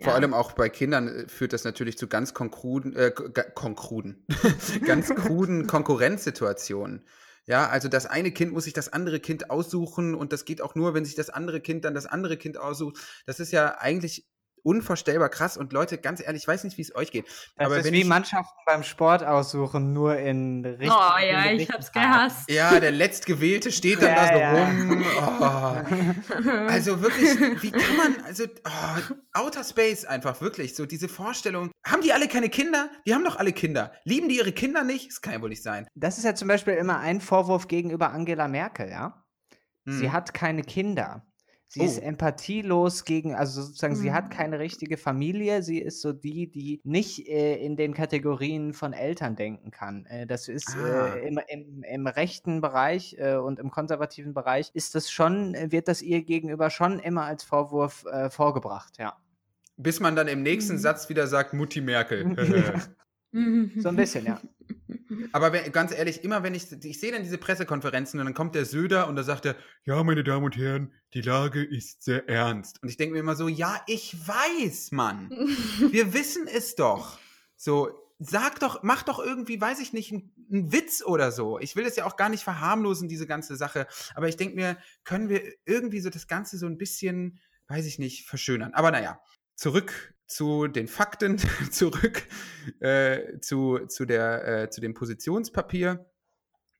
vor 0.00 0.14
allem 0.14 0.32
auch 0.34 0.52
bei 0.52 0.68
Kindern 0.68 1.08
äh, 1.08 1.28
führt 1.28 1.52
das 1.52 1.64
natürlich 1.64 1.98
zu 1.98 2.06
ganz 2.06 2.34
konkruden, 2.34 2.94
äh, 2.94 3.10
konkruden, 3.10 4.24
ganz 4.86 5.08
kruden 5.14 5.66
Konkurrenzsituationen. 5.66 7.04
Ja, 7.46 7.68
also 7.68 7.88
das 7.88 8.04
eine 8.06 8.30
Kind 8.30 8.52
muss 8.52 8.64
sich 8.64 8.74
das 8.74 8.92
andere 8.92 9.20
Kind 9.20 9.50
aussuchen 9.50 10.14
und 10.14 10.32
das 10.32 10.44
geht 10.44 10.60
auch 10.60 10.74
nur, 10.74 10.92
wenn 10.94 11.06
sich 11.06 11.14
das 11.14 11.30
andere 11.30 11.60
Kind 11.60 11.84
dann 11.84 11.94
das 11.94 12.06
andere 12.06 12.36
Kind 12.36 12.58
aussucht. 12.58 12.98
Das 13.24 13.40
ist 13.40 13.52
ja 13.52 13.78
eigentlich 13.78 14.28
unvorstellbar 14.62 15.28
krass. 15.28 15.56
Und 15.56 15.72
Leute, 15.72 15.98
ganz 15.98 16.20
ehrlich, 16.20 16.42
ich 16.42 16.48
weiß 16.48 16.64
nicht, 16.64 16.76
wie 16.78 16.82
es 16.82 16.94
euch 16.94 17.10
geht. 17.10 17.26
Das 17.56 17.66
aber 17.66 17.78
ist 17.78 17.92
wie 17.92 18.04
Mannschaften 18.04 18.58
beim 18.66 18.82
Sport 18.82 19.24
aussuchen, 19.24 19.92
nur 19.92 20.16
in 20.16 20.64
Richtung. 20.64 20.96
Oh 20.96 21.18
ja, 21.18 21.50
ich 21.50 21.70
hab's 21.70 21.92
gehasst. 21.92 22.50
Ja, 22.50 22.78
der 22.78 22.90
letztgewählte 22.90 23.72
steht 23.72 24.02
dann 24.02 24.10
ja, 24.10 24.26
da 24.26 24.32
so 24.32 24.38
ja. 24.38 24.64
rum. 24.64 25.04
Oh. 25.30 26.68
Also 26.68 27.00
wirklich, 27.00 27.62
wie 27.62 27.70
kann 27.70 27.96
man, 27.96 28.24
also 28.24 28.44
oh, 28.44 29.14
Outer 29.32 29.64
Space 29.64 30.04
einfach, 30.04 30.40
wirklich, 30.40 30.74
so 30.74 30.86
diese 30.86 31.08
Vorstellung. 31.08 31.70
Haben 31.86 32.02
die 32.02 32.12
alle 32.12 32.28
keine 32.28 32.48
Kinder? 32.48 32.90
Die 33.06 33.14
haben 33.14 33.24
doch 33.24 33.36
alle 33.36 33.52
Kinder. 33.52 33.92
Lieben 34.04 34.28
die 34.28 34.36
ihre 34.36 34.52
Kinder 34.52 34.84
nicht? 34.84 35.10
Das 35.10 35.20
kann 35.20 35.32
ja 35.32 35.42
wohl 35.42 35.48
nicht 35.48 35.62
sein. 35.62 35.86
Das 35.94 36.18
ist 36.18 36.24
ja 36.24 36.34
zum 36.34 36.48
Beispiel 36.48 36.74
immer 36.74 36.98
ein 36.98 37.20
Vorwurf 37.20 37.68
gegenüber 37.68 38.10
Angela 38.10 38.48
Merkel, 38.48 38.90
ja? 38.90 39.24
Sie 39.84 40.06
hm. 40.06 40.12
hat 40.12 40.34
keine 40.34 40.62
Kinder. 40.62 41.24
Sie 41.70 41.80
oh. 41.80 41.84
ist 41.84 41.98
empathielos 41.98 43.04
gegen, 43.04 43.34
also 43.34 43.60
sozusagen, 43.62 43.94
mhm. 43.94 43.98
sie 43.98 44.12
hat 44.12 44.26
mhm. 44.26 44.30
keine 44.30 44.58
richtige 44.58 44.96
Familie. 44.96 45.62
Sie 45.62 45.78
ist 45.78 46.00
so 46.00 46.14
die, 46.14 46.50
die 46.50 46.80
nicht 46.82 47.28
äh, 47.28 47.56
in 47.56 47.76
den 47.76 47.92
Kategorien 47.92 48.72
von 48.72 48.94
Eltern 48.94 49.36
denken 49.36 49.70
kann. 49.70 50.06
Äh, 50.06 50.26
das 50.26 50.48
ist 50.48 50.74
äh, 50.74 50.80
ah. 50.80 51.14
äh, 51.14 51.28
im, 51.28 51.38
im, 51.46 51.82
im, 51.82 52.06
rechten 52.06 52.62
Bereich 52.62 53.16
äh, 53.18 53.36
und 53.36 53.58
im 53.58 53.70
konservativen 53.70 54.32
Bereich 54.32 54.70
ist 54.72 54.94
das 54.94 55.10
schon, 55.10 55.54
äh, 55.54 55.70
wird 55.70 55.88
das 55.88 56.00
ihr 56.00 56.22
gegenüber 56.22 56.70
schon 56.70 56.98
immer 56.98 57.24
als 57.24 57.44
Vorwurf 57.44 58.04
vorgebracht, 58.30 58.98
ja. 58.98 59.16
Bis 59.76 60.00
man 60.00 60.16
dann 60.16 60.28
im 60.28 60.42
nächsten 60.42 60.74
mhm. 60.74 60.78
Satz 60.78 61.08
wieder 61.08 61.26
sagt, 61.26 61.52
Mutti 61.52 61.80
Merkel. 61.80 62.34
so 63.32 63.88
ein 63.88 63.96
bisschen, 63.96 64.24
ja. 64.24 64.40
Aber 65.32 65.52
wenn, 65.52 65.70
ganz 65.72 65.92
ehrlich, 65.92 66.24
immer 66.24 66.42
wenn 66.42 66.54
ich, 66.54 66.70
ich 66.84 67.00
sehe 67.00 67.12
dann 67.12 67.22
diese 67.22 67.38
Pressekonferenzen 67.38 68.20
und 68.20 68.26
dann 68.26 68.34
kommt 68.34 68.54
der 68.54 68.64
Söder 68.64 69.08
und 69.08 69.16
da 69.16 69.22
sagt 69.22 69.46
er, 69.46 69.56
ja, 69.84 70.02
meine 70.02 70.24
Damen 70.24 70.44
und 70.44 70.56
Herren, 70.56 70.92
die 71.14 71.20
Lage 71.20 71.62
ist 71.62 72.02
sehr 72.02 72.28
ernst. 72.28 72.82
Und 72.82 72.88
ich 72.88 72.96
denke 72.96 73.14
mir 73.14 73.20
immer 73.20 73.36
so, 73.36 73.48
ja, 73.48 73.80
ich 73.86 74.16
weiß, 74.26 74.92
Mann. 74.92 75.30
Wir 75.90 76.12
wissen 76.14 76.46
es 76.46 76.74
doch. 76.74 77.18
So, 77.56 77.90
sag 78.18 78.60
doch, 78.60 78.82
mach 78.82 79.02
doch 79.02 79.18
irgendwie, 79.18 79.60
weiß 79.60 79.80
ich 79.80 79.92
nicht, 79.92 80.12
einen 80.12 80.72
Witz 80.72 81.02
oder 81.04 81.32
so. 81.32 81.58
Ich 81.58 81.76
will 81.76 81.84
das 81.84 81.96
ja 81.96 82.06
auch 82.06 82.16
gar 82.16 82.28
nicht 82.28 82.44
verharmlosen, 82.44 83.08
diese 83.08 83.26
ganze 83.26 83.56
Sache. 83.56 83.86
Aber 84.14 84.28
ich 84.28 84.36
denke 84.36 84.56
mir, 84.56 84.78
können 85.04 85.28
wir 85.28 85.42
irgendwie 85.66 86.00
so 86.00 86.10
das 86.10 86.26
Ganze 86.26 86.58
so 86.58 86.66
ein 86.66 86.78
bisschen, 86.78 87.40
weiß 87.68 87.86
ich 87.86 87.98
nicht, 87.98 88.26
verschönern. 88.26 88.74
Aber 88.74 88.90
naja, 88.90 89.20
zurück 89.54 90.14
zu 90.28 90.68
den 90.68 90.86
Fakten, 90.86 91.38
zurück 91.72 92.28
äh, 92.80 93.40
zu, 93.40 93.86
zu, 93.88 94.04
der, 94.04 94.46
äh, 94.46 94.70
zu 94.70 94.80
dem 94.80 94.94
Positionspapier. 94.94 96.06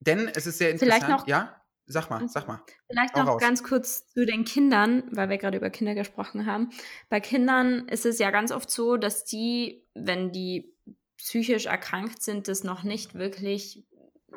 Denn 0.00 0.28
es 0.28 0.46
ist 0.46 0.58
sehr 0.58 0.70
interessant. 0.70 1.02
Vielleicht 1.02 1.08
noch, 1.08 1.26
ja? 1.26 1.54
Sag 1.90 2.10
mal, 2.10 2.28
sag 2.28 2.46
mal. 2.46 2.62
Vielleicht 2.86 3.16
noch 3.16 3.26
raus. 3.26 3.40
ganz 3.40 3.62
kurz 3.62 4.06
zu 4.08 4.26
den 4.26 4.44
Kindern, 4.44 5.04
weil 5.10 5.30
wir 5.30 5.38
gerade 5.38 5.56
über 5.56 5.70
Kinder 5.70 5.94
gesprochen 5.94 6.44
haben. 6.44 6.68
Bei 7.08 7.18
Kindern 7.18 7.88
ist 7.88 8.04
es 8.04 8.18
ja 8.18 8.30
ganz 8.30 8.52
oft 8.52 8.70
so, 8.70 8.98
dass 8.98 9.24
die, 9.24 9.86
wenn 9.94 10.30
die 10.30 10.76
psychisch 11.16 11.64
erkrankt 11.64 12.22
sind, 12.22 12.46
das 12.46 12.62
noch 12.62 12.82
nicht 12.82 13.14
wirklich 13.14 13.87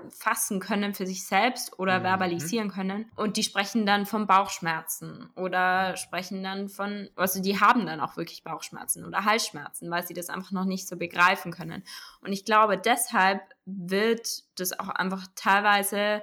fassen 0.10 0.60
können 0.60 0.94
für 0.94 1.06
sich 1.06 1.26
selbst 1.26 1.78
oder 1.80 2.00
mhm. 2.00 2.04
verbalisieren 2.04 2.72
können. 2.72 3.12
Und 3.16 3.38
die 3.38 3.44
sprechen 3.44 3.86
dann 3.86 4.06
von 4.06 4.28
Bauchschmerzen 4.28 5.30
oder 5.36 5.98
sprechen 5.98 6.44
dann 6.44 6.70
von, 6.70 7.10
also 7.16 7.42
die 7.42 7.60
haben 7.60 7.86
dann 7.86 8.00
auch 8.00 8.18
wirklich 8.18 8.44
Bauchschmerzen 8.44 9.06
oder 9.06 9.26
Halsschmerzen, 9.26 9.90
weil 9.92 10.06
sie 10.06 10.14
das 10.14 10.30
einfach 10.30 10.52
noch 10.52 10.66
nicht 10.66 10.88
so 10.88 10.98
begreifen 10.98 11.52
können. 11.52 11.84
Und 12.22 12.32
ich 12.32 12.46
glaube, 12.46 12.78
deshalb 12.78 13.42
wird 13.66 14.44
das 14.56 14.78
auch 14.80 14.90
einfach 14.90 15.28
teilweise 15.36 16.22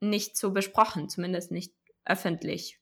nicht 0.00 0.36
so 0.36 0.50
besprochen, 0.50 1.08
zumindest 1.08 1.50
nicht 1.50 1.74
öffentlich, 2.04 2.78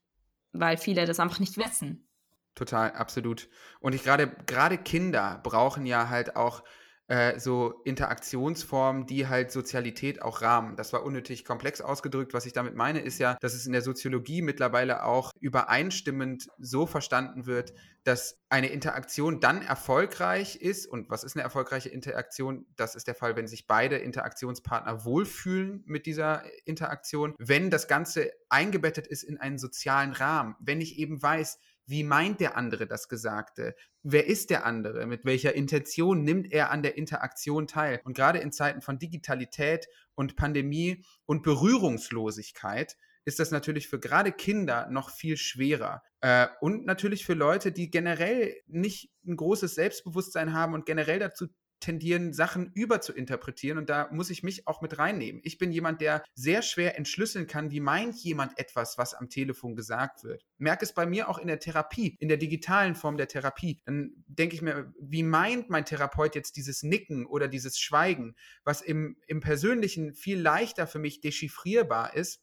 weil 0.52 0.76
viele 0.76 1.04
das 1.04 1.20
einfach 1.20 1.40
nicht 1.40 1.56
wissen. 1.56 2.08
Total, 2.54 2.92
absolut. 2.92 3.48
Und 3.80 3.94
ich 3.94 4.02
gerade, 4.02 4.28
gerade 4.46 4.78
Kinder 4.78 5.40
brauchen 5.42 5.86
ja 5.86 6.08
halt 6.08 6.36
auch 6.36 6.64
äh, 7.08 7.40
so 7.40 7.80
Interaktionsformen, 7.84 9.06
die 9.06 9.26
halt 9.26 9.50
Sozialität 9.50 10.20
auch 10.22 10.42
rahmen. 10.42 10.76
Das 10.76 10.92
war 10.92 11.04
unnötig 11.04 11.44
komplex 11.44 11.80
ausgedrückt. 11.80 12.34
Was 12.34 12.46
ich 12.46 12.52
damit 12.52 12.74
meine, 12.74 13.00
ist 13.00 13.18
ja, 13.18 13.36
dass 13.40 13.54
es 13.54 13.66
in 13.66 13.72
der 13.72 13.82
Soziologie 13.82 14.42
mittlerweile 14.42 15.04
auch 15.04 15.32
übereinstimmend 15.40 16.48
so 16.58 16.86
verstanden 16.86 17.46
wird, 17.46 17.72
dass 18.04 18.38
eine 18.50 18.68
Interaktion 18.68 19.40
dann 19.40 19.62
erfolgreich 19.62 20.56
ist. 20.56 20.86
Und 20.86 21.08
was 21.08 21.24
ist 21.24 21.34
eine 21.34 21.44
erfolgreiche 21.44 21.88
Interaktion? 21.88 22.66
Das 22.76 22.94
ist 22.94 23.06
der 23.06 23.14
Fall, 23.14 23.36
wenn 23.36 23.48
sich 23.48 23.66
beide 23.66 23.96
Interaktionspartner 23.96 25.04
wohlfühlen 25.06 25.82
mit 25.86 26.04
dieser 26.04 26.44
Interaktion, 26.66 27.34
wenn 27.38 27.70
das 27.70 27.88
Ganze 27.88 28.32
eingebettet 28.50 29.06
ist 29.06 29.22
in 29.22 29.38
einen 29.38 29.58
sozialen 29.58 30.12
Rahmen, 30.12 30.56
wenn 30.60 30.82
ich 30.82 30.98
eben 30.98 31.22
weiß, 31.22 31.58
wie 31.88 32.04
meint 32.04 32.40
der 32.40 32.56
andere 32.56 32.86
das 32.86 33.08
Gesagte? 33.08 33.74
Wer 34.02 34.26
ist 34.26 34.50
der 34.50 34.66
andere? 34.66 35.06
Mit 35.06 35.24
welcher 35.24 35.54
Intention 35.54 36.22
nimmt 36.22 36.52
er 36.52 36.70
an 36.70 36.82
der 36.82 36.98
Interaktion 36.98 37.66
teil? 37.66 38.00
Und 38.04 38.14
gerade 38.14 38.38
in 38.40 38.52
Zeiten 38.52 38.82
von 38.82 38.98
Digitalität 38.98 39.86
und 40.14 40.36
Pandemie 40.36 41.02
und 41.24 41.42
Berührungslosigkeit 41.42 42.96
ist 43.24 43.38
das 43.38 43.50
natürlich 43.50 43.88
für 43.88 43.98
gerade 43.98 44.32
Kinder 44.32 44.88
noch 44.90 45.10
viel 45.10 45.36
schwerer. 45.36 46.02
Äh, 46.20 46.48
und 46.60 46.84
natürlich 46.84 47.24
für 47.24 47.34
Leute, 47.34 47.72
die 47.72 47.90
generell 47.90 48.54
nicht 48.66 49.10
ein 49.26 49.36
großes 49.36 49.74
Selbstbewusstsein 49.74 50.52
haben 50.52 50.74
und 50.74 50.84
generell 50.84 51.18
dazu 51.18 51.46
tendieren, 51.80 52.32
Sachen 52.32 52.70
überzuinterpretieren 52.74 53.78
und 53.78 53.88
da 53.88 54.08
muss 54.12 54.30
ich 54.30 54.42
mich 54.42 54.66
auch 54.66 54.80
mit 54.82 54.98
reinnehmen. 54.98 55.40
Ich 55.44 55.58
bin 55.58 55.72
jemand, 55.72 56.00
der 56.00 56.24
sehr 56.34 56.62
schwer 56.62 56.96
entschlüsseln 56.96 57.46
kann, 57.46 57.70
wie 57.70 57.80
meint 57.80 58.16
jemand 58.16 58.58
etwas, 58.58 58.98
was 58.98 59.14
am 59.14 59.28
Telefon 59.28 59.76
gesagt 59.76 60.24
wird. 60.24 60.44
Merke 60.58 60.84
es 60.84 60.92
bei 60.92 61.06
mir 61.06 61.28
auch 61.28 61.38
in 61.38 61.48
der 61.48 61.60
Therapie, 61.60 62.16
in 62.18 62.28
der 62.28 62.36
digitalen 62.36 62.94
Form 62.94 63.16
der 63.16 63.28
Therapie. 63.28 63.80
Dann 63.84 64.12
denke 64.26 64.54
ich 64.54 64.62
mir, 64.62 64.92
wie 65.00 65.22
meint 65.22 65.70
mein 65.70 65.84
Therapeut 65.84 66.34
jetzt 66.34 66.56
dieses 66.56 66.82
Nicken 66.82 67.26
oder 67.26 67.48
dieses 67.48 67.78
Schweigen, 67.78 68.34
was 68.64 68.82
im, 68.82 69.16
im 69.26 69.40
Persönlichen 69.40 70.14
viel 70.14 70.40
leichter 70.40 70.86
für 70.86 70.98
mich 70.98 71.20
dechiffrierbar 71.20 72.14
ist. 72.14 72.40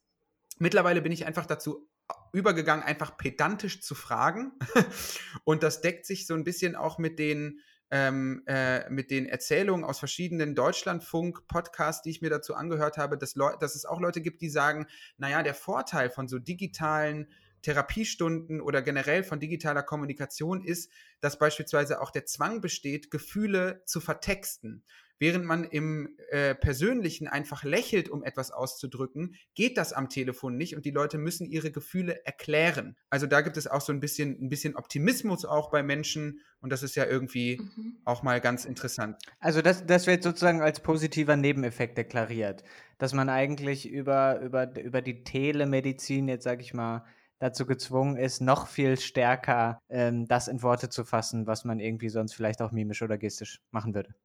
Mittlerweile 0.57 1.01
bin 1.01 1.11
ich 1.11 1.25
einfach 1.25 1.45
dazu 1.45 1.89
übergegangen, 2.33 2.83
einfach 2.83 3.17
pedantisch 3.17 3.81
zu 3.81 3.95
fragen. 3.95 4.51
und 5.43 5.63
das 5.63 5.81
deckt 5.81 6.05
sich 6.05 6.27
so 6.27 6.33
ein 6.33 6.43
bisschen 6.43 6.75
auch 6.75 6.97
mit 6.97 7.17
den 7.17 7.61
ähm, 7.91 8.43
äh, 8.47 8.89
mit 8.89 9.11
den 9.11 9.25
Erzählungen 9.25 9.85
aus 9.85 9.99
verschiedenen 9.99 10.55
Deutschlandfunk-Podcasts, 10.55 12.01
die 12.01 12.09
ich 12.09 12.21
mir 12.21 12.29
dazu 12.29 12.55
angehört 12.55 12.97
habe, 12.97 13.17
dass, 13.17 13.33
dass 13.33 13.75
es 13.75 13.85
auch 13.85 13.99
Leute 13.99 14.21
gibt, 14.21 14.41
die 14.41 14.49
sagen, 14.49 14.87
naja, 15.17 15.43
der 15.43 15.53
Vorteil 15.53 16.09
von 16.09 16.27
so 16.27 16.39
digitalen 16.39 17.27
Therapiestunden 17.61 18.61
oder 18.61 18.81
generell 18.81 19.23
von 19.23 19.39
digitaler 19.39 19.81
Kommunikation 19.81 20.63
ist, 20.63 20.91
dass 21.19 21.39
beispielsweise 21.39 21.99
auch 21.99 22.11
der 22.11 22.25
Zwang 22.25 22.61
besteht, 22.61 23.09
Gefühle 23.09 23.81
zu 23.85 24.01
vertexten. 24.01 24.83
Während 25.17 25.45
man 25.45 25.63
im 25.63 26.17
äh, 26.29 26.55
Persönlichen 26.55 27.27
einfach 27.27 27.63
lächelt, 27.63 28.09
um 28.09 28.23
etwas 28.23 28.51
auszudrücken, 28.51 29.35
geht 29.53 29.77
das 29.77 29.93
am 29.93 30.09
Telefon 30.09 30.57
nicht 30.57 30.75
und 30.75 30.85
die 30.85 30.91
Leute 30.91 31.17
müssen 31.17 31.45
ihre 31.45 31.71
Gefühle 31.71 32.25
erklären. 32.25 32.97
Also 33.09 33.25
da 33.25 33.41
gibt 33.41 33.55
es 33.57 33.67
auch 33.67 33.81
so 33.81 33.93
ein 33.93 33.99
bisschen, 33.99 34.37
ein 34.41 34.49
bisschen 34.49 34.75
Optimismus 34.75 35.45
auch 35.45 35.71
bei 35.71 35.83
Menschen 35.83 36.41
und 36.59 36.71
das 36.71 36.83
ist 36.83 36.95
ja 36.95 37.05
irgendwie 37.05 37.61
mhm. 37.61 37.97
auch 38.03 38.23
mal 38.23 38.41
ganz 38.41 38.65
interessant. 38.65 39.17
Also 39.39 39.61
das, 39.61 39.85
das 39.85 40.07
wird 40.07 40.23
sozusagen 40.23 40.61
als 40.61 40.81
positiver 40.81 41.35
Nebeneffekt 41.35 41.97
deklariert, 41.97 42.63
dass 42.97 43.13
man 43.13 43.29
eigentlich 43.29 43.89
über, 43.89 44.41
über, 44.41 44.77
über 44.79 45.01
die 45.01 45.23
Telemedizin 45.23 46.27
jetzt, 46.27 46.43
sage 46.43 46.61
ich 46.61 46.73
mal, 46.73 47.05
dazu 47.39 47.65
gezwungen 47.65 48.17
ist, 48.17 48.41
noch 48.41 48.67
viel 48.67 48.97
stärker 48.99 49.79
ähm, 49.89 50.27
das 50.27 50.47
in 50.47 50.61
Worte 50.63 50.89
zu 50.89 51.03
fassen, 51.03 51.47
was 51.47 51.65
man 51.65 51.79
irgendwie 51.79 52.09
sonst 52.09 52.33
vielleicht 52.33 52.61
auch 52.61 52.71
mimisch 52.71 53.01
oder 53.01 53.17
gestisch 53.17 53.61
machen 53.71 53.93
würde. 53.93 54.15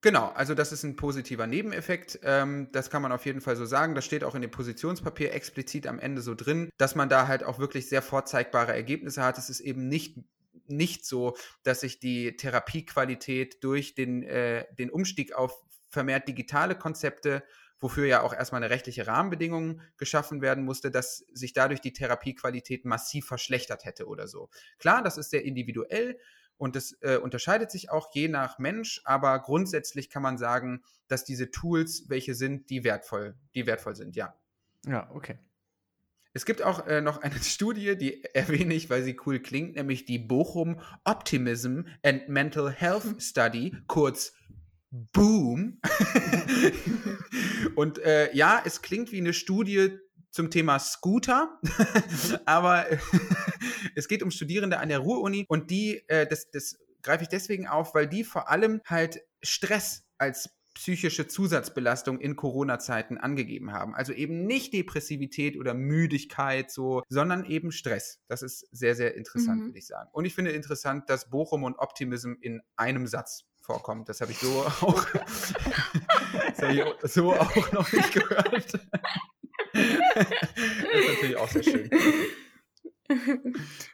Genau, 0.00 0.28
also 0.28 0.54
das 0.54 0.70
ist 0.70 0.84
ein 0.84 0.94
positiver 0.94 1.48
Nebeneffekt. 1.48 2.20
Ähm, 2.22 2.68
das 2.70 2.88
kann 2.88 3.02
man 3.02 3.10
auf 3.10 3.26
jeden 3.26 3.40
Fall 3.40 3.56
so 3.56 3.66
sagen. 3.66 3.96
Das 3.96 4.04
steht 4.04 4.22
auch 4.22 4.36
in 4.36 4.42
dem 4.42 4.50
Positionspapier 4.50 5.34
explizit 5.34 5.88
am 5.88 5.98
Ende 5.98 6.22
so 6.22 6.34
drin, 6.36 6.70
dass 6.78 6.94
man 6.94 7.08
da 7.08 7.26
halt 7.26 7.42
auch 7.42 7.58
wirklich 7.58 7.88
sehr 7.88 8.02
vorzeigbare 8.02 8.72
Ergebnisse 8.72 9.24
hat. 9.24 9.38
Es 9.38 9.50
ist 9.50 9.60
eben 9.60 9.88
nicht 9.88 10.16
nicht 10.70 11.06
so, 11.06 11.34
dass 11.62 11.80
sich 11.80 11.98
die 11.98 12.36
Therapiequalität 12.36 13.64
durch 13.64 13.94
den, 13.94 14.22
äh, 14.22 14.66
den 14.74 14.90
Umstieg 14.90 15.32
auf 15.32 15.64
vermehrt 15.88 16.28
digitale 16.28 16.74
Konzepte, 16.74 17.42
wofür 17.80 18.04
ja 18.06 18.20
auch 18.22 18.34
erstmal 18.34 18.62
eine 18.62 18.70
rechtliche 18.70 19.06
Rahmenbedingung 19.06 19.80
geschaffen 19.96 20.42
werden 20.42 20.64
musste, 20.64 20.90
dass 20.90 21.24
sich 21.32 21.54
dadurch 21.54 21.80
die 21.80 21.94
Therapiequalität 21.94 22.84
massiv 22.84 23.26
verschlechtert 23.26 23.84
hätte 23.86 24.06
oder 24.06 24.28
so. 24.28 24.50
Klar, 24.78 25.02
das 25.02 25.16
ist 25.16 25.30
sehr 25.30 25.44
individuell 25.44 26.18
und 26.58 26.76
das 26.76 26.96
äh, 27.00 27.16
unterscheidet 27.16 27.70
sich 27.70 27.90
auch 27.90 28.12
je 28.12 28.28
nach 28.28 28.58
Mensch, 28.58 29.00
aber 29.04 29.38
grundsätzlich 29.38 30.10
kann 30.10 30.22
man 30.22 30.36
sagen, 30.36 30.82
dass 31.06 31.24
diese 31.24 31.50
Tools 31.50 32.08
welche 32.08 32.34
sind, 32.34 32.68
die 32.68 32.84
wertvoll, 32.84 33.36
die 33.54 33.66
wertvoll 33.66 33.96
sind, 33.96 34.16
ja. 34.16 34.34
Ja, 34.86 35.10
okay. 35.12 35.38
Es 36.34 36.44
gibt 36.44 36.62
auch 36.62 36.86
äh, 36.86 37.00
noch 37.00 37.22
eine 37.22 37.34
Studie, 37.42 37.96
die 37.96 38.24
erwähne 38.34 38.74
ich, 38.74 38.90
weil 38.90 39.02
sie 39.02 39.18
cool 39.26 39.40
klingt, 39.40 39.76
nämlich 39.76 40.04
die 40.04 40.18
Bochum 40.18 40.80
Optimism 41.04 41.82
and 42.02 42.28
Mental 42.28 42.70
Health 42.70 43.16
Study, 43.22 43.76
kurz 43.86 44.34
Boom. 44.90 45.80
Und 47.74 47.98
äh, 47.98 48.34
ja, 48.34 48.62
es 48.64 48.80
klingt 48.80 49.12
wie 49.12 49.18
eine 49.18 49.34
Studie 49.34 49.98
zum 50.30 50.50
Thema 50.50 50.78
Scooter, 50.78 51.58
aber 52.44 52.86
es 53.94 54.08
geht 54.08 54.22
um 54.22 54.30
Studierende 54.30 54.78
an 54.78 54.88
der 54.88 54.98
Ruhr-Uni 54.98 55.46
und 55.48 55.70
die, 55.70 56.02
äh, 56.08 56.26
das, 56.26 56.50
das 56.50 56.76
greife 57.02 57.22
ich 57.22 57.28
deswegen 57.28 57.66
auf, 57.66 57.94
weil 57.94 58.06
die 58.06 58.24
vor 58.24 58.50
allem 58.50 58.80
halt 58.84 59.20
Stress 59.42 60.04
als 60.18 60.50
psychische 60.78 61.26
Zusatzbelastung 61.26 62.20
in 62.20 62.36
Corona-Zeiten 62.36 63.18
angegeben 63.18 63.72
haben. 63.72 63.96
Also 63.96 64.12
eben 64.12 64.46
nicht 64.46 64.72
Depressivität 64.72 65.58
oder 65.58 65.74
Müdigkeit 65.74 66.70
so, 66.70 67.02
sondern 67.08 67.44
eben 67.44 67.72
Stress. 67.72 68.20
Das 68.28 68.42
ist 68.42 68.68
sehr, 68.70 68.94
sehr 68.94 69.16
interessant, 69.16 69.60
mhm. 69.60 69.66
würde 69.66 69.78
ich 69.78 69.88
sagen. 69.88 70.08
Und 70.12 70.24
ich 70.24 70.36
finde 70.36 70.52
interessant, 70.52 71.10
dass 71.10 71.30
Bochum 71.30 71.64
und 71.64 71.76
Optimism 71.80 72.34
in 72.40 72.60
einem 72.76 73.08
Satz 73.08 73.44
vorkommt. 73.60 74.08
Das 74.08 74.20
habe 74.20 74.30
ich 74.30 74.38
so 74.38 74.48
auch, 74.80 75.04
ich 76.56 77.12
so 77.12 77.32
auch 77.32 77.72
noch 77.72 77.92
nicht 77.92 78.12
gehört. 78.12 78.78
das 80.14 80.26
ist 80.26 81.08
natürlich 81.08 81.36
auch 81.36 81.48
sehr 81.48 81.62
schön. 81.62 81.90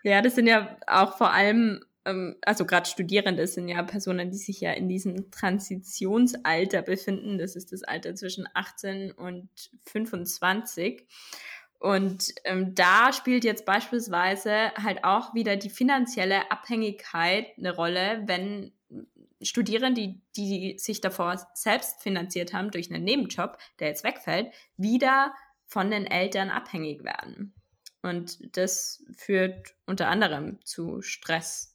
Ja, 0.03 0.23
das 0.23 0.35
sind 0.35 0.47
ja 0.47 0.77
auch 0.87 1.17
vor 1.17 1.33
allem 1.33 1.85
ähm, 2.05 2.37
also 2.43 2.65
gerade 2.65 2.89
Studierende 2.89 3.47
sind 3.47 3.69
ja 3.69 3.83
Personen, 3.83 4.31
die 4.31 4.39
sich 4.39 4.61
ja 4.61 4.73
in 4.73 4.89
diesem 4.89 5.31
Transitionsalter 5.31 6.83
befinden. 6.83 7.39
Das 7.39 7.57
ist 7.57 7.73
das 7.73 7.83
Alter 7.83 8.15
zwischen 8.15 8.47
18 8.55 9.13
und 9.13 9.49
25. 9.87 11.07
Und 11.79 12.33
ähm, 12.45 12.75
da 12.75 13.13
spielt 13.13 13.45
jetzt 13.45 13.67
beispielsweise 13.67 14.73
halt 14.75 15.05
auch 15.05 15.35
wieder 15.35 15.57
die 15.57 15.71
finanzielle 15.71 16.51
Abhängigkeit 16.51 17.47
eine 17.59 17.75
Rolle, 17.75 18.23
wenn 18.27 18.73
Studierende, 19.43 20.01
die, 20.01 20.21
die 20.37 20.79
sich 20.79 21.03
davor 21.03 21.37
selbst 21.53 22.03
finanziert 22.03 22.55
haben 22.55 22.71
durch 22.71 22.91
einen 22.91 23.05
Nebenjob, 23.05 23.59
der 23.79 23.89
jetzt 23.89 24.05
wegfällt, 24.05 24.51
wieder 24.79 25.35
von 25.67 25.91
den 25.91 26.07
Eltern 26.07 26.51
abhängig 26.51 27.05
werden. 27.05 27.55
Und 28.03 28.57
das 28.57 29.03
führt 29.17 29.75
unter 29.87 30.09
anderem 30.09 30.59
zu 30.65 31.01
Stress 31.01 31.75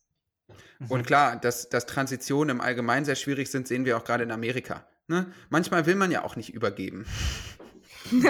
und 0.87 1.05
klar, 1.05 1.35
dass, 1.35 1.69
dass 1.69 1.85
Transitionen 1.85 2.57
im 2.57 2.61
Allgemeinen 2.61 3.05
sehr 3.05 3.15
schwierig 3.15 3.51
sind, 3.51 3.67
sehen 3.67 3.85
wir 3.85 3.97
auch 3.97 4.03
gerade 4.03 4.23
in 4.23 4.31
Amerika. 4.31 4.87
Ne? 5.07 5.31
Manchmal 5.49 5.85
will 5.85 5.95
man 5.95 6.11
ja 6.11 6.23
auch 6.23 6.35
nicht 6.35 6.53
übergeben. 6.53 7.05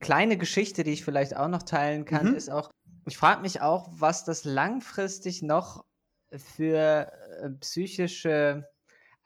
Kleine 0.00 0.36
Geschichte, 0.38 0.84
die 0.84 0.92
ich 0.92 1.04
vielleicht 1.04 1.36
auch 1.36 1.48
noch 1.48 1.64
teilen 1.64 2.04
kann, 2.04 2.28
mhm. 2.30 2.36
ist 2.36 2.50
auch, 2.50 2.70
ich 3.06 3.18
frage 3.18 3.42
mich 3.42 3.60
auch, 3.60 3.88
was 3.90 4.24
das 4.24 4.44
langfristig 4.44 5.42
noch 5.42 5.84
für 6.54 7.10
äh, 7.42 7.50
psychische 7.60 8.68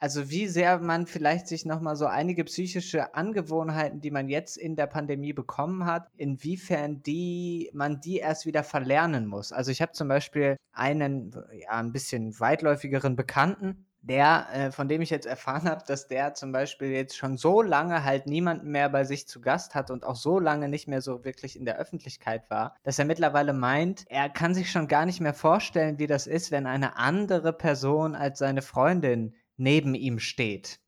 also 0.03 0.31
wie 0.31 0.49
sehr 0.49 0.81
man 0.81 1.07
vielleicht 1.07 1.47
sich 1.47 1.65
nochmal 1.65 1.95
so 1.95 2.07
einige 2.07 2.43
psychische 2.43 3.15
Angewohnheiten, 3.15 4.01
die 4.01 4.11
man 4.11 4.29
jetzt 4.29 4.57
in 4.57 4.75
der 4.75 4.89
Pandemie 4.89 5.33
bekommen 5.33 5.87
hat, 5.87 6.09
inwiefern 6.17 7.05
die 7.05 7.71
man 7.73 8.01
die 8.01 8.17
erst 8.17 8.45
wieder 8.45 8.65
verlernen 8.65 9.27
muss. 9.27 9.53
Also 9.53 9.71
ich 9.71 9.81
habe 9.81 9.93
zum 9.93 10.09
Beispiel 10.09 10.57
einen 10.73 11.33
ja, 11.53 11.79
ein 11.79 11.93
bisschen 11.93 12.41
weitläufigeren 12.41 13.15
Bekannten, 13.15 13.87
der, 14.01 14.49
äh, 14.53 14.73
von 14.73 14.89
dem 14.89 15.01
ich 15.01 15.11
jetzt 15.11 15.27
erfahren 15.27 15.69
habe, 15.69 15.85
dass 15.87 16.09
der 16.09 16.35
zum 16.35 16.51
Beispiel 16.51 16.89
jetzt 16.89 17.17
schon 17.17 17.37
so 17.37 17.63
lange 17.63 18.03
halt 18.03 18.27
niemanden 18.27 18.73
mehr 18.73 18.89
bei 18.89 19.05
sich 19.05 19.29
zu 19.29 19.41
Gast 19.41 19.77
hat 19.77 19.93
und 19.93 20.05
auch 20.05 20.17
so 20.17 20.41
lange 20.41 20.69
nicht 20.69 20.89
mehr 20.89 21.01
so 21.01 21.25
wirklich 21.25 21.57
in 21.57 21.65
der 21.65 21.79
Öffentlichkeit 21.79 22.51
war, 22.51 22.75
dass 22.83 22.99
er 22.99 23.05
mittlerweile 23.05 23.53
meint, 23.53 24.05
er 24.09 24.29
kann 24.29 24.55
sich 24.55 24.73
schon 24.73 24.89
gar 24.89 25.07
nicht 25.07 25.21
mehr 25.21 25.35
vorstellen, 25.35 26.01
wie 26.01 26.09
das 26.09 26.27
ist, 26.27 26.51
wenn 26.51 26.67
eine 26.67 26.97
andere 26.97 27.53
Person 27.53 28.17
als 28.17 28.41
seine 28.41 28.63
Freundin 28.63 29.35
neben 29.57 29.95
ihm 29.95 30.19
steht. 30.19 30.81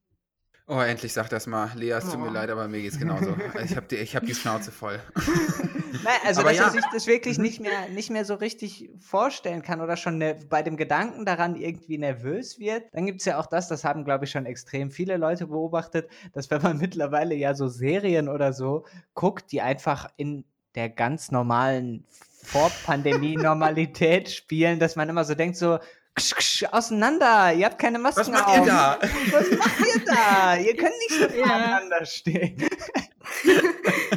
Oh, 0.67 0.81
endlich 0.81 1.13
sag 1.13 1.29
das 1.29 1.47
mal. 1.47 1.71
Lea, 1.77 1.91
es 1.91 2.05
tut 2.05 2.15
oh. 2.15 2.19
mir 2.19 2.31
leid, 2.31 2.49
aber 2.49 2.67
mir 2.69 2.81
geht's 2.81 2.99
genauso. 2.99 3.37
Ich 3.63 3.77
habe 3.77 3.87
die, 3.87 3.97
hab 3.97 4.25
die 4.25 4.35
Schnauze 4.35 4.73
voll. 4.73 4.99
Nein, 6.03 6.15
also, 6.25 6.41
aber 6.41 6.51
dass 6.51 6.59
ja. 6.59 6.65
er 6.65 6.71
sich 6.71 6.85
das 6.91 7.07
wirklich 7.07 7.37
nicht 7.37 7.61
mehr, 7.61 7.89
nicht 7.91 8.09
mehr 8.09 8.25
so 8.25 8.35
richtig 8.35 8.89
vorstellen 8.99 9.61
kann 9.61 9.83
oder 9.83 9.99
schon 9.99 10.17
ne, 10.17 10.39
bei 10.49 10.63
dem 10.63 10.79
Gedanken 10.79 11.27
daran 11.27 11.55
irgendwie 11.55 11.99
nervös 11.99 12.59
wird. 12.59 12.85
Dann 12.93 13.05
gibt 13.05 13.21
es 13.21 13.27
ja 13.27 13.39
auch 13.39 13.47
das, 13.47 13.69
das 13.69 13.85
haben, 13.85 14.05
glaube 14.05 14.25
ich, 14.25 14.31
schon 14.31 14.47
extrem 14.47 14.91
viele 14.91 15.19
Leute 15.19 15.49
beobachtet, 15.49 16.09
dass 16.33 16.51
wenn 16.51 16.63
man 16.63 16.79
mittlerweile 16.81 17.35
ja 17.35 17.55
so 17.55 17.69
Serien 17.69 18.31
oder 18.31 18.55
so 18.55 18.87
guckt, 19.13 19.53
die 19.53 19.61
einfach 19.61 20.09
in 20.17 20.45
der 20.75 20.89
ganz 20.89 21.31
normalen 21.31 22.07
Vor-Pandemie-Normalität 22.43 24.31
spielen, 24.31 24.79
dass 24.79 24.97
man 24.97 25.11
immer 25.11 25.25
so 25.25 25.35
denkt, 25.35 25.57
so, 25.57 25.79
ksch, 26.17 26.35
ksch, 26.37 26.65
auseinander, 26.73 27.53
ihr 27.53 27.67
habt 27.67 27.79
keine 27.79 27.99
Masken 27.99 28.21
Was 28.21 28.31
macht 28.31 28.47
auf. 28.49 28.57
ihr 28.59 28.67
da? 28.67 28.99
Was 29.31 29.51
macht 29.59 29.81
ihr 29.81 30.05
da? 30.05 30.57
Ihr 30.57 30.77
könnt 30.77 30.95
nicht 30.99 31.11
so 31.11 31.39
ja. 31.39 31.47
voneinander 31.47 32.05
stehen. 32.07 32.69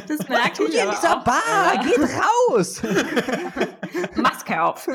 Das 0.06 0.28
merke 0.28 0.64
ich 0.64 0.74
in 0.74 0.90
dieser 0.90 1.20
Bar, 1.24 1.82
geht 1.82 1.98
raus! 1.98 2.82
Maske 4.16 4.62
auf. 4.62 4.86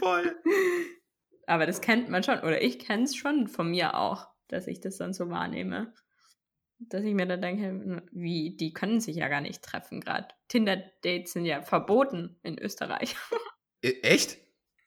Voll. 0.00 0.36
Aber 1.46 1.66
das 1.66 1.80
kennt 1.80 2.08
man 2.08 2.22
schon, 2.22 2.40
oder 2.40 2.60
ich 2.60 2.78
kenne 2.80 3.04
es 3.04 3.16
schon 3.16 3.46
von 3.48 3.70
mir 3.70 3.94
auch, 3.94 4.26
dass 4.48 4.66
ich 4.66 4.80
das 4.80 4.98
dann 4.98 5.12
so 5.12 5.30
wahrnehme. 5.30 5.92
dass 6.78 7.04
ich 7.04 7.14
mir 7.14 7.26
dann 7.26 7.40
denke, 7.40 8.02
wie, 8.12 8.56
die 8.56 8.72
können 8.72 9.00
sich 9.00 9.16
ja 9.16 9.28
gar 9.28 9.40
nicht 9.40 9.62
treffen 9.62 10.00
gerade. 10.00 10.28
Tinder-Dates 10.48 11.32
sind 11.32 11.44
ja 11.44 11.62
verboten 11.62 12.38
in 12.42 12.58
Österreich. 12.58 13.16
E 13.82 13.92
echt? 14.02 14.38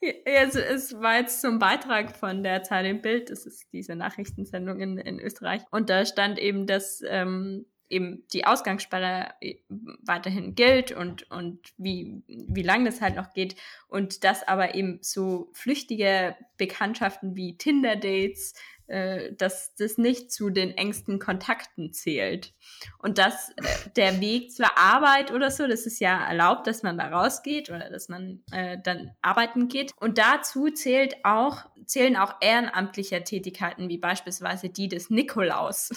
Ja, 0.01 0.11
es, 0.43 0.99
war 0.99 1.17
jetzt 1.17 1.41
zum 1.41 1.59
Beitrag 1.59 2.15
von 2.15 2.43
der 2.43 2.63
Zeit 2.63 2.85
im 2.85 3.01
Bild, 3.01 3.29
das 3.29 3.45
ist 3.45 3.65
diese 3.73 3.95
Nachrichtensendung 3.95 4.79
in, 4.79 4.97
in 4.97 5.19
Österreich. 5.19 5.61
Und 5.71 5.89
da 5.89 6.05
stand 6.05 6.37
eben, 6.37 6.67
dass 6.67 7.01
ähm, 7.07 7.65
eben 7.89 8.23
die 8.33 8.45
Ausgangssperre 8.45 9.33
äh, 9.41 9.55
weiterhin 10.03 10.55
gilt 10.55 10.91
und, 10.91 11.29
und 11.31 11.59
wie, 11.77 12.23
wie 12.27 12.63
lange 12.63 12.85
das 12.85 13.01
halt 13.01 13.15
noch 13.15 13.33
geht. 13.33 13.55
Und 13.87 14.23
dass 14.23 14.47
aber 14.47 14.75
eben 14.75 14.99
so 15.01 15.49
flüchtige 15.53 16.35
Bekanntschaften 16.57 17.35
wie 17.35 17.57
Tinder-Dates 17.57 18.53
äh, 18.87 19.33
dass 19.33 19.73
das 19.75 19.97
nicht 19.97 20.31
zu 20.31 20.49
den 20.49 20.71
engsten 20.77 21.19
Kontakten 21.19 21.91
zählt. 21.91 22.53
Und 22.99 23.17
dass 23.17 23.49
äh, 23.49 23.89
der 23.95 24.21
Weg 24.21 24.51
zur 24.51 24.77
Arbeit 24.77 25.31
oder 25.31 25.49
so, 25.49 25.67
das 25.67 25.85
ist 25.85 25.99
ja 25.99 26.25
erlaubt, 26.27 26.67
dass 26.67 26.83
man 26.83 26.97
da 26.97 27.07
rausgeht 27.07 27.69
oder 27.69 27.89
dass 27.89 28.09
man 28.09 28.43
äh, 28.51 28.77
dann 28.83 29.11
arbeiten 29.21 29.67
geht. 29.67 29.91
Und 29.99 30.17
dazu 30.17 30.69
zählt 30.69 31.15
auch, 31.23 31.65
zählen 31.85 32.15
auch 32.15 32.35
ehrenamtliche 32.41 33.23
Tätigkeiten, 33.23 33.89
wie 33.89 33.97
beispielsweise 33.97 34.69
die 34.69 34.87
des 34.87 35.09
Nikolaus. 35.09 35.89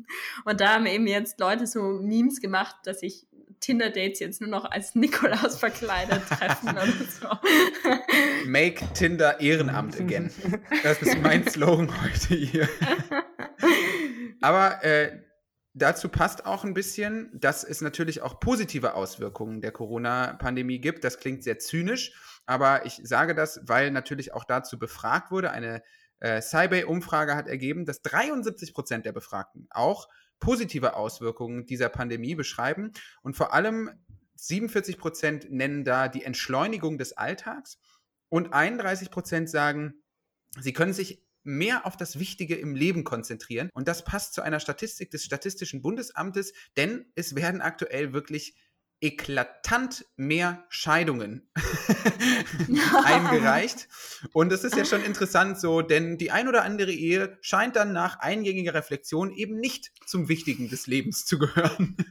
Und 0.44 0.60
da 0.60 0.74
haben 0.74 0.86
eben 0.86 1.06
jetzt 1.06 1.40
Leute 1.40 1.66
so 1.66 1.80
Memes 1.80 2.40
gemacht, 2.40 2.76
dass 2.84 3.02
ich 3.02 3.26
Tinder-Dates 3.60 4.20
jetzt 4.20 4.40
nur 4.40 4.50
noch 4.50 4.64
als 4.64 4.94
Nikolaus 4.94 5.58
verkleidet 5.58 6.22
treffen 6.28 6.70
oder 6.70 6.86
so. 6.86 7.28
Make 8.46 8.84
Tinder 8.94 9.40
Ehrenamt 9.40 10.00
again. 10.00 10.30
Das 10.82 11.02
ist 11.02 11.18
mein 11.20 11.46
Slogan 11.48 11.90
heute 12.02 12.34
hier. 12.34 12.68
Aber 14.40 14.84
äh, 14.84 15.20
dazu 15.74 16.08
passt 16.08 16.46
auch 16.46 16.64
ein 16.64 16.74
bisschen, 16.74 17.30
dass 17.34 17.64
es 17.64 17.80
natürlich 17.80 18.22
auch 18.22 18.40
positive 18.40 18.94
Auswirkungen 18.94 19.60
der 19.60 19.72
Corona-Pandemie 19.72 20.80
gibt. 20.80 21.04
Das 21.04 21.18
klingt 21.18 21.44
sehr 21.44 21.58
zynisch, 21.58 22.12
aber 22.46 22.86
ich 22.86 23.00
sage 23.02 23.34
das, 23.34 23.60
weil 23.64 23.90
natürlich 23.90 24.32
auch 24.32 24.44
dazu 24.44 24.78
befragt 24.78 25.30
wurde. 25.30 25.50
Eine 25.50 25.82
äh, 26.20 26.40
Sybay-Umfrage 26.40 27.34
hat 27.34 27.46
ergeben, 27.46 27.84
dass 27.84 28.02
73 28.02 28.72
Prozent 28.72 29.06
der 29.06 29.12
Befragten 29.12 29.66
auch 29.70 30.08
positive 30.40 30.96
Auswirkungen 30.96 31.66
dieser 31.66 31.88
Pandemie 31.88 32.34
beschreiben. 32.34 32.92
Und 33.22 33.36
vor 33.36 33.54
allem 33.54 33.90
47 34.36 34.98
Prozent 34.98 35.50
nennen 35.50 35.84
da 35.84 36.08
die 36.08 36.24
Entschleunigung 36.24 36.98
des 36.98 37.14
Alltags 37.14 37.78
und 38.28 38.52
31 38.52 39.10
Prozent 39.10 39.48
sagen, 39.48 40.02
sie 40.60 40.72
können 40.72 40.92
sich 40.92 41.22
mehr 41.42 41.86
auf 41.86 41.96
das 41.96 42.18
Wichtige 42.18 42.56
im 42.56 42.74
Leben 42.74 43.04
konzentrieren. 43.04 43.70
Und 43.72 43.86
das 43.88 44.04
passt 44.04 44.34
zu 44.34 44.42
einer 44.42 44.60
Statistik 44.60 45.10
des 45.12 45.24
Statistischen 45.24 45.80
Bundesamtes, 45.80 46.52
denn 46.76 47.06
es 47.14 47.36
werden 47.36 47.60
aktuell 47.60 48.12
wirklich 48.12 48.56
eklatant 49.00 50.06
mehr 50.16 50.64
Scheidungen 50.68 51.48
eingereicht. 53.04 53.88
Und 54.32 54.50
das 54.50 54.64
ist 54.64 54.76
ja 54.76 54.84
schon 54.84 55.04
interessant 55.04 55.60
so, 55.60 55.82
denn 55.82 56.18
die 56.18 56.30
ein 56.30 56.48
oder 56.48 56.64
andere 56.64 56.92
Ehe 56.92 57.38
scheint 57.40 57.76
dann 57.76 57.92
nach 57.92 58.18
eingängiger 58.20 58.74
Reflexion 58.74 59.32
eben 59.32 59.58
nicht 59.58 59.92
zum 60.06 60.28
Wichtigen 60.28 60.68
des 60.68 60.86
Lebens 60.86 61.24
zu 61.24 61.38
gehören. 61.38 61.96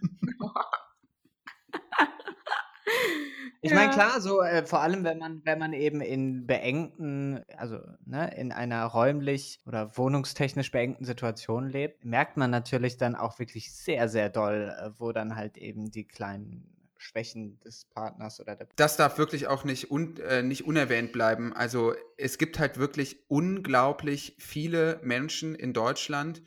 Ich 3.61 3.73
meine, 3.73 3.91
klar, 3.91 4.21
so 4.21 4.43
äh, 4.43 4.63
vor 4.63 4.81
allem, 4.81 5.03
wenn 5.03 5.17
man, 5.17 5.41
wenn 5.43 5.57
man 5.57 5.73
eben 5.73 5.99
in 5.99 6.45
beengten, 6.45 7.43
also 7.57 7.79
ne, 8.05 8.31
in 8.37 8.51
einer 8.51 8.85
räumlich 8.85 9.59
oder 9.65 9.97
wohnungstechnisch 9.97 10.69
beengten 10.69 11.03
Situation 11.03 11.67
lebt, 11.67 12.05
merkt 12.05 12.37
man 12.37 12.51
natürlich 12.51 12.97
dann 12.97 13.15
auch 13.15 13.39
wirklich 13.39 13.73
sehr, 13.73 14.07
sehr 14.07 14.29
doll, 14.29 14.71
äh, 14.79 14.91
wo 14.99 15.11
dann 15.11 15.35
halt 15.35 15.57
eben 15.57 15.89
die 15.89 16.05
kleinen 16.05 16.74
Schwächen 17.05 17.59
des 17.59 17.85
Partners 17.93 18.39
oder 18.39 18.55
der. 18.55 18.67
Das 18.75 18.97
darf 18.97 19.17
wirklich 19.17 19.47
auch 19.47 19.63
nicht, 19.63 19.91
un, 19.91 20.17
äh, 20.17 20.41
nicht 20.41 20.65
unerwähnt 20.65 21.11
bleiben. 21.11 21.53
Also 21.53 21.93
es 22.17 22.37
gibt 22.37 22.59
halt 22.59 22.77
wirklich 22.77 23.23
unglaublich 23.27 24.35
viele 24.39 24.99
Menschen 25.03 25.55
in 25.55 25.73
Deutschland, 25.73 26.41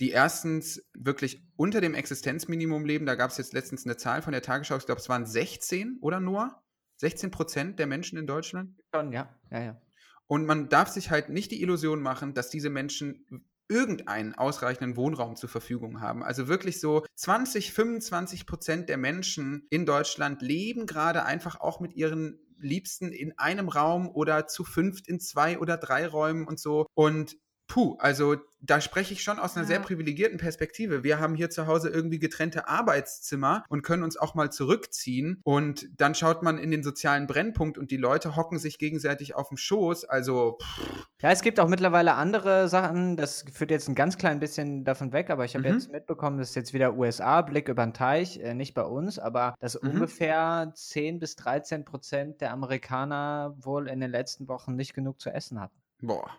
die 0.00 0.10
erstens 0.10 0.88
wirklich 0.94 1.42
unter 1.56 1.80
dem 1.80 1.94
Existenzminimum 1.94 2.84
leben. 2.84 3.06
Da 3.06 3.14
gab 3.14 3.30
es 3.30 3.38
jetzt 3.38 3.52
letztens 3.52 3.84
eine 3.84 3.96
Zahl 3.96 4.22
von 4.22 4.32
der 4.32 4.42
Tagesschau, 4.42 4.76
ich 4.76 4.86
glaube, 4.86 5.00
es 5.00 5.08
waren 5.08 5.26
16 5.26 5.98
oder 6.00 6.20
nur 6.20 6.62
16 6.98 7.30
Prozent 7.30 7.78
der 7.78 7.86
Menschen 7.86 8.18
in 8.18 8.26
Deutschland. 8.26 8.74
Schon, 8.94 9.12
ja, 9.12 9.34
ja, 9.50 9.62
ja. 9.62 9.80
Und 10.28 10.46
man 10.46 10.68
darf 10.68 10.88
sich 10.88 11.10
halt 11.10 11.28
nicht 11.28 11.50
die 11.50 11.62
Illusion 11.62 12.00
machen, 12.00 12.34
dass 12.34 12.50
diese 12.50 12.70
Menschen 12.70 13.26
irgendeinen 13.68 14.34
ausreichenden 14.34 14.96
Wohnraum 14.96 15.36
zur 15.36 15.48
Verfügung 15.48 16.00
haben. 16.00 16.22
Also 16.22 16.48
wirklich 16.48 16.80
so 16.80 17.04
20, 17.14 17.72
25 17.72 18.46
Prozent 18.46 18.88
der 18.88 18.96
Menschen 18.96 19.66
in 19.70 19.86
Deutschland 19.86 20.42
leben 20.42 20.86
gerade 20.86 21.24
einfach 21.24 21.60
auch 21.60 21.80
mit 21.80 21.94
ihren 21.94 22.38
Liebsten 22.58 23.12
in 23.12 23.38
einem 23.38 23.68
Raum 23.68 24.08
oder 24.08 24.46
zu 24.46 24.64
fünft 24.64 25.08
in 25.08 25.20
zwei 25.20 25.58
oder 25.58 25.76
drei 25.76 26.06
Räumen 26.06 26.46
und 26.46 26.58
so. 26.58 26.86
Und 26.94 27.36
puh, 27.68 27.96
also 27.98 28.36
da 28.60 28.80
spreche 28.80 29.12
ich 29.12 29.22
schon 29.22 29.38
aus 29.38 29.56
einer 29.56 29.64
ja. 29.64 29.68
sehr 29.68 29.80
privilegierten 29.80 30.38
Perspektive. 30.38 31.04
Wir 31.04 31.20
haben 31.20 31.34
hier 31.34 31.50
zu 31.50 31.66
Hause 31.66 31.88
irgendwie 31.88 32.18
getrennte 32.18 32.68
Arbeitszimmer 32.68 33.64
und 33.68 33.82
können 33.82 34.02
uns 34.02 34.16
auch 34.16 34.34
mal 34.34 34.50
zurückziehen. 34.50 35.40
Und 35.44 35.88
dann 36.00 36.14
schaut 36.14 36.42
man 36.42 36.58
in 36.58 36.70
den 36.70 36.82
sozialen 36.82 37.26
Brennpunkt 37.26 37.78
und 37.78 37.90
die 37.90 37.96
Leute 37.96 38.36
hocken 38.36 38.58
sich 38.58 38.78
gegenseitig 38.78 39.34
auf 39.34 39.48
dem 39.48 39.56
Schoß. 39.56 40.04
Also. 40.04 40.58
Pff. 40.60 41.06
Ja, 41.22 41.30
es 41.30 41.42
gibt 41.42 41.60
auch 41.60 41.68
mittlerweile 41.68 42.14
andere 42.14 42.68
Sachen. 42.68 43.16
Das 43.16 43.44
führt 43.52 43.70
jetzt 43.70 43.88
ein 43.88 43.94
ganz 43.94 44.18
klein 44.18 44.40
bisschen 44.40 44.84
davon 44.84 45.12
weg, 45.12 45.30
aber 45.30 45.44
ich 45.44 45.54
habe 45.54 45.68
mhm. 45.68 45.74
jetzt 45.74 45.92
mitbekommen, 45.92 46.38
das 46.38 46.50
ist 46.50 46.56
jetzt 46.56 46.74
wieder 46.74 46.96
USA, 46.96 47.42
Blick 47.42 47.68
über 47.68 47.84
den 47.84 47.94
Teich, 47.94 48.38
äh, 48.38 48.54
nicht 48.54 48.74
bei 48.74 48.84
uns, 48.84 49.18
aber 49.18 49.54
dass 49.60 49.80
mhm. 49.80 49.90
ungefähr 49.90 50.72
10 50.74 51.18
bis 51.18 51.36
13 51.36 51.84
Prozent 51.84 52.40
der 52.40 52.52
Amerikaner 52.52 53.56
wohl 53.60 53.88
in 53.88 54.00
den 54.00 54.10
letzten 54.10 54.48
Wochen 54.48 54.76
nicht 54.76 54.94
genug 54.94 55.20
zu 55.20 55.30
essen 55.30 55.60
hatten. 55.60 55.76
Boah. 56.02 56.30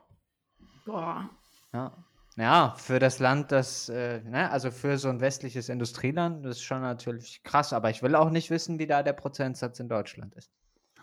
Boah. 0.88 1.30
Ja. 1.74 1.92
Ja, 2.38 2.76
für 2.78 3.00
das 3.00 3.20
Land, 3.20 3.52
das, 3.52 3.90
äh, 3.90 4.22
ne, 4.22 4.52
also 4.52 4.70
für 4.70 5.00
so 5.00 5.10
ein 5.10 5.22
westliches 5.22 5.70
Industrieland, 5.70 6.46
das 6.46 6.58
ist 6.58 6.64
schon 6.64 6.82
natürlich 6.82 7.42
krass, 7.44 7.74
aber 7.74 7.90
ich 7.90 8.04
will 8.04 8.14
auch 8.16 8.30
nicht 8.30 8.52
wissen, 8.52 8.78
wie 8.78 8.86
da 8.86 9.02
der 9.02 9.14
Prozentsatz 9.14 9.80
in 9.80 9.90
Deutschland 9.90 10.36
ist. 10.36 10.52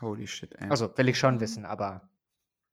Holy 0.00 0.28
shit, 0.28 0.54
ey. 0.60 0.70
Also 0.70 0.96
will 0.96 1.08
ich 1.08 1.18
schon 1.18 1.40
wissen, 1.40 1.66
aber. 1.66 2.08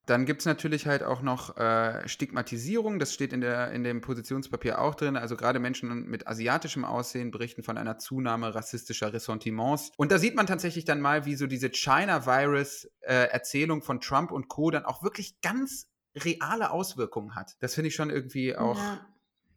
Dann 0.05 0.25
gibt 0.25 0.41
es 0.41 0.45
natürlich 0.45 0.87
halt 0.87 1.03
auch 1.03 1.21
noch 1.21 1.57
äh, 1.57 2.07
Stigmatisierung, 2.07 2.99
das 2.99 3.13
steht 3.13 3.33
in, 3.33 3.41
der, 3.41 3.71
in 3.71 3.83
dem 3.83 4.01
Positionspapier 4.01 4.79
auch 4.79 4.93
drin. 4.93 5.17
Also 5.17 5.35
gerade 5.35 5.59
Menschen 5.59 6.05
mit 6.05 6.27
asiatischem 6.27 6.85
Aussehen 6.85 7.31
berichten 7.31 7.63
von 7.63 7.77
einer 7.77 7.97
Zunahme 7.97 8.53
rassistischer 8.53 9.11
Ressentiments. 9.11 9.91
Und 9.97 10.11
da 10.11 10.19
sieht 10.19 10.35
man 10.35 10.47
tatsächlich 10.47 10.85
dann 10.85 11.01
mal, 11.01 11.25
wie 11.25 11.35
so 11.35 11.47
diese 11.47 11.71
China-Virus-Erzählung 11.71 13.79
äh, 13.79 13.83
von 13.83 14.01
Trump 14.01 14.31
und 14.31 14.49
Co. 14.49 14.69
dann 14.69 14.85
auch 14.85 15.01
wirklich 15.03 15.41
ganz 15.41 15.90
reale 16.15 16.71
Auswirkungen 16.71 17.35
hat. 17.35 17.55
Das 17.59 17.75
finde 17.75 17.89
ich 17.89 17.95
schon 17.95 18.09
irgendwie 18.09 18.55
auch 18.55 18.77
ja. 18.77 19.05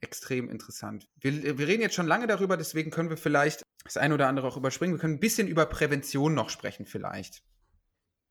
extrem 0.00 0.48
interessant. 0.48 1.09
Wir, 1.20 1.59
wir 1.59 1.66
reden 1.66 1.82
jetzt 1.82 1.94
schon 1.94 2.07
lange 2.07 2.26
darüber, 2.26 2.57
deswegen 2.57 2.90
können 2.90 3.11
wir 3.11 3.16
vielleicht 3.16 3.62
das 3.84 3.96
eine 3.96 4.14
oder 4.14 4.28
andere 4.28 4.48
auch 4.48 4.57
überspringen. 4.57 4.94
Wir 4.94 5.00
können 5.00 5.14
ein 5.14 5.20
bisschen 5.20 5.48
über 5.48 5.66
Prävention 5.66 6.34
noch 6.34 6.50
sprechen 6.50 6.86
vielleicht. 6.86 7.42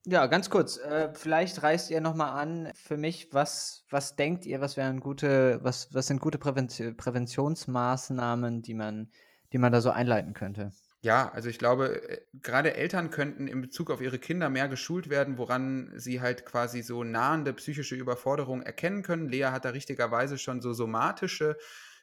Ja, 0.06 0.26
ganz 0.26 0.50
kurz. 0.50 0.78
Äh, 0.78 1.14
vielleicht 1.14 1.64
reißt 1.64 1.90
ihr 1.90 2.02
nochmal 2.02 2.42
an 2.42 2.72
für 2.76 2.98
mich, 2.98 3.30
was, 3.32 3.86
was 3.90 4.18
denkt 4.18 4.46
ihr, 4.46 4.60
was 4.60 4.76
wären 4.76 5.00
gute, 5.00 5.60
was, 5.64 5.94
was 5.94 6.08
sind 6.08 6.20
gute 6.20 6.38
Prävention, 6.38 6.98
Präventionsmaßnahmen, 6.98 8.62
die 8.62 8.74
man, 8.74 9.10
die 9.54 9.60
man 9.60 9.72
da 9.72 9.80
so 9.80 9.92
einleiten 9.92 10.34
könnte? 10.34 10.74
Ja, 11.04 11.30
also 11.34 11.50
ich 11.50 11.60
glaube, 11.60 12.10
äh, 12.10 12.22
gerade 12.34 12.76
Eltern 12.76 13.10
könnten 13.10 13.48
in 13.48 13.60
Bezug 13.62 13.92
auf 13.92 14.00
ihre 14.00 14.20
Kinder 14.20 14.50
mehr 14.50 14.70
geschult 14.70 15.10
werden, 15.10 15.38
woran 15.38 15.92
sie 15.98 16.22
halt 16.22 16.46
quasi 16.46 16.82
so 16.82 17.04
nahende 17.04 17.54
psychische 17.54 17.96
Überforderung 17.96 18.62
erkennen 18.62 19.04
können. 19.04 19.28
Lea 19.28 19.46
hat 19.48 19.66
da 19.66 19.72
richtigerweise 19.72 20.38
schon 20.38 20.62
so 20.62 20.72
somatische 20.72 21.58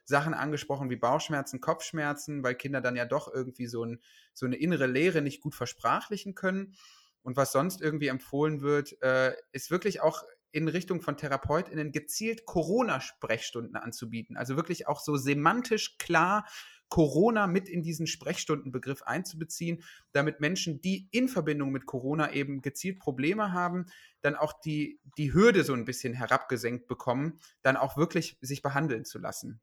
Sachen 0.04 0.34
angesprochen 0.34 0.90
wie 0.90 0.96
Bauchschmerzen, 0.96 1.62
Kopfschmerzen, 1.62 2.42
weil 2.42 2.54
Kinder 2.56 2.82
dann 2.82 2.94
ja 2.96 3.06
doch 3.06 3.32
irgendwie 3.32 3.66
so, 3.68 3.84
ein, 3.84 4.02
so 4.34 4.44
eine 4.44 4.56
innere 4.56 4.86
Leere 4.86 5.22
nicht 5.22 5.40
gut 5.40 5.54
versprachlichen 5.54 6.34
können. 6.34 6.74
Und 7.22 7.36
was 7.38 7.52
sonst 7.52 7.80
irgendwie 7.80 8.08
empfohlen 8.08 8.60
wird, 8.60 9.00
äh, 9.02 9.34
ist 9.52 9.70
wirklich 9.70 10.02
auch 10.02 10.24
in 10.52 10.68
Richtung 10.68 11.00
von 11.00 11.16
TherapeutInnen 11.16 11.92
gezielt 11.92 12.44
Corona-Sprechstunden 12.44 13.76
anzubieten. 13.76 14.36
Also 14.36 14.56
wirklich 14.56 14.88
auch 14.88 15.00
so 15.00 15.16
semantisch 15.16 15.96
klar 15.96 16.44
Corona 16.90 17.46
mit 17.46 17.68
in 17.68 17.82
diesen 17.82 18.06
Sprechstundenbegriff 18.06 19.02
einzubeziehen, 19.02 19.82
damit 20.12 20.40
Menschen, 20.40 20.82
die 20.82 21.08
in 21.12 21.28
Verbindung 21.28 21.70
mit 21.70 21.86
Corona 21.86 22.32
eben 22.32 22.60
gezielt 22.60 22.98
Probleme 22.98 23.52
haben, 23.52 23.86
dann 24.20 24.36
auch 24.36 24.52
die, 24.60 25.00
die 25.16 25.32
Hürde 25.32 25.64
so 25.64 25.72
ein 25.72 25.86
bisschen 25.86 26.12
herabgesenkt 26.12 26.88
bekommen, 26.88 27.38
dann 27.62 27.76
auch 27.76 27.96
wirklich 27.96 28.36
sich 28.42 28.60
behandeln 28.60 29.04
zu 29.06 29.18
lassen. 29.18 29.60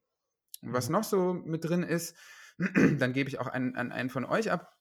Und 0.64 0.74
was 0.74 0.88
mhm. 0.88 0.94
noch 0.94 1.04
so 1.04 1.34
mit 1.34 1.64
drin 1.64 1.84
ist, 1.84 2.16
dann 2.98 3.14
gebe 3.14 3.30
ich 3.30 3.40
auch 3.40 3.48
einen, 3.48 3.76
an 3.76 3.92
einen 3.92 4.10
von 4.10 4.26
euch 4.26 4.50
ab, 4.50 4.74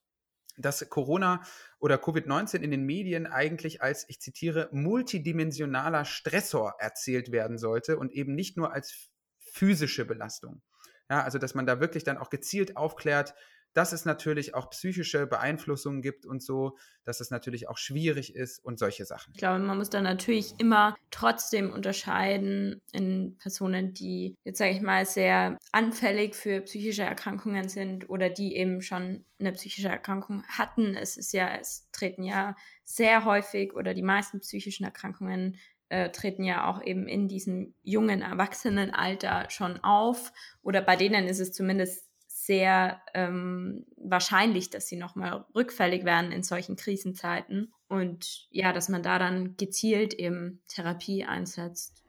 dass 0.57 0.89
Corona 0.89 1.43
oder 1.79 1.97
Covid-19 1.97 2.61
in 2.61 2.71
den 2.71 2.83
Medien 2.83 3.27
eigentlich 3.27 3.81
als, 3.81 4.05
ich 4.09 4.19
zitiere, 4.19 4.69
multidimensionaler 4.71 6.05
Stressor 6.05 6.75
erzählt 6.79 7.31
werden 7.31 7.57
sollte 7.57 7.99
und 7.99 8.11
eben 8.11 8.33
nicht 8.33 8.57
nur 8.57 8.73
als 8.73 9.09
physische 9.37 10.05
Belastung. 10.05 10.61
Ja, 11.09 11.23
also 11.23 11.37
dass 11.37 11.55
man 11.55 11.65
da 11.65 11.79
wirklich 11.79 12.03
dann 12.03 12.17
auch 12.17 12.29
gezielt 12.29 12.77
aufklärt, 12.77 13.33
dass 13.77 13.91
es 13.91 14.05
natürlich 14.05 14.55
auch 14.55 14.71
psychische 14.71 15.27
Beeinflussungen 15.27 16.01
gibt 16.01 16.25
und 16.25 16.41
so, 16.41 16.77
dass 17.03 17.19
es 17.19 17.29
natürlich 17.29 17.69
auch 17.69 17.77
schwierig 17.77 18.35
ist 18.35 18.57
und 18.65 18.79
solche 18.79 19.05
Sachen. 19.05 19.33
Ich 19.35 19.39
glaube, 19.39 19.59
man 19.59 19.77
muss 19.77 19.91
da 19.91 20.01
natürlich 20.01 20.55
immer 20.57 20.95
trotzdem 21.11 21.71
unterscheiden 21.71 22.81
in 22.91 23.37
Personen, 23.37 23.93
die 23.93 24.35
jetzt 24.43 24.57
sage 24.57 24.71
ich 24.71 24.81
mal 24.81 25.05
sehr 25.05 25.59
anfällig 25.71 26.35
für 26.35 26.61
psychische 26.61 27.03
Erkrankungen 27.03 27.69
sind 27.69 28.09
oder 28.09 28.31
die 28.31 28.55
eben 28.55 28.81
schon 28.81 29.25
eine 29.39 29.51
psychische 29.51 29.89
Erkrankung 29.89 30.43
hatten. 30.47 30.95
Es 30.95 31.15
ist 31.15 31.31
ja, 31.33 31.55
es 31.55 31.87
treten 31.91 32.23
ja 32.23 32.55
sehr 32.83 33.25
häufig 33.25 33.75
oder 33.75 33.93
die 33.93 34.01
meisten 34.01 34.39
psychischen 34.39 34.85
Erkrankungen 34.85 35.57
äh, 35.89 36.09
treten 36.09 36.43
ja 36.43 36.69
auch 36.69 36.83
eben 36.83 37.07
in 37.07 37.27
diesem 37.27 37.73
jungen 37.83 38.21
Erwachsenenalter 38.21 39.49
schon 39.49 39.83
auf. 39.83 40.31
Oder 40.61 40.81
bei 40.81 40.95
denen 40.95 41.27
ist 41.27 41.39
es 41.39 41.53
zumindest 41.53 42.07
sehr 42.27 43.01
ähm, 43.13 43.85
wahrscheinlich, 43.97 44.69
dass 44.69 44.87
sie 44.87 44.95
nochmal 44.95 45.45
rückfällig 45.53 46.05
werden 46.05 46.31
in 46.31 46.43
solchen 46.43 46.75
Krisenzeiten. 46.75 47.73
Und 47.87 48.47
ja, 48.51 48.73
dass 48.73 48.89
man 48.89 49.03
da 49.03 49.19
dann 49.19 49.57
gezielt 49.57 50.13
eben 50.13 50.61
Therapie 50.67 51.25
einsetzt. 51.25 52.03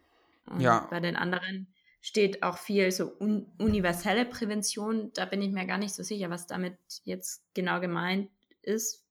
Und 0.46 0.60
ja. 0.60 0.86
bei 0.90 1.00
den 1.00 1.16
anderen 1.16 1.68
steht 2.00 2.42
auch 2.42 2.58
viel 2.58 2.90
so 2.90 3.12
un 3.18 3.52
universelle 3.58 4.24
Prävention. 4.24 5.12
Da 5.14 5.24
bin 5.24 5.42
ich 5.42 5.50
mir 5.50 5.66
gar 5.66 5.78
nicht 5.78 5.94
so 5.94 6.02
sicher, 6.02 6.30
was 6.30 6.46
damit 6.46 6.78
jetzt 7.04 7.42
genau 7.54 7.80
gemeint 7.80 8.30
ist. 8.62 9.04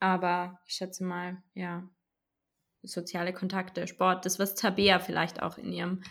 Aber 0.00 0.60
ich 0.66 0.74
schätze 0.74 1.04
mal, 1.04 1.42
ja, 1.54 1.88
soziale 2.82 3.32
Kontakte, 3.32 3.86
Sport, 3.86 4.26
das, 4.26 4.38
was 4.38 4.54
Tabea 4.54 4.98
vielleicht 4.98 5.42
auch 5.42 5.58
in 5.58 5.72
ihrem, 5.72 6.02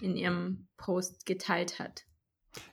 in 0.00 0.16
ihrem 0.16 0.68
Post 0.76 1.26
geteilt 1.26 1.78
hat. 1.78 2.04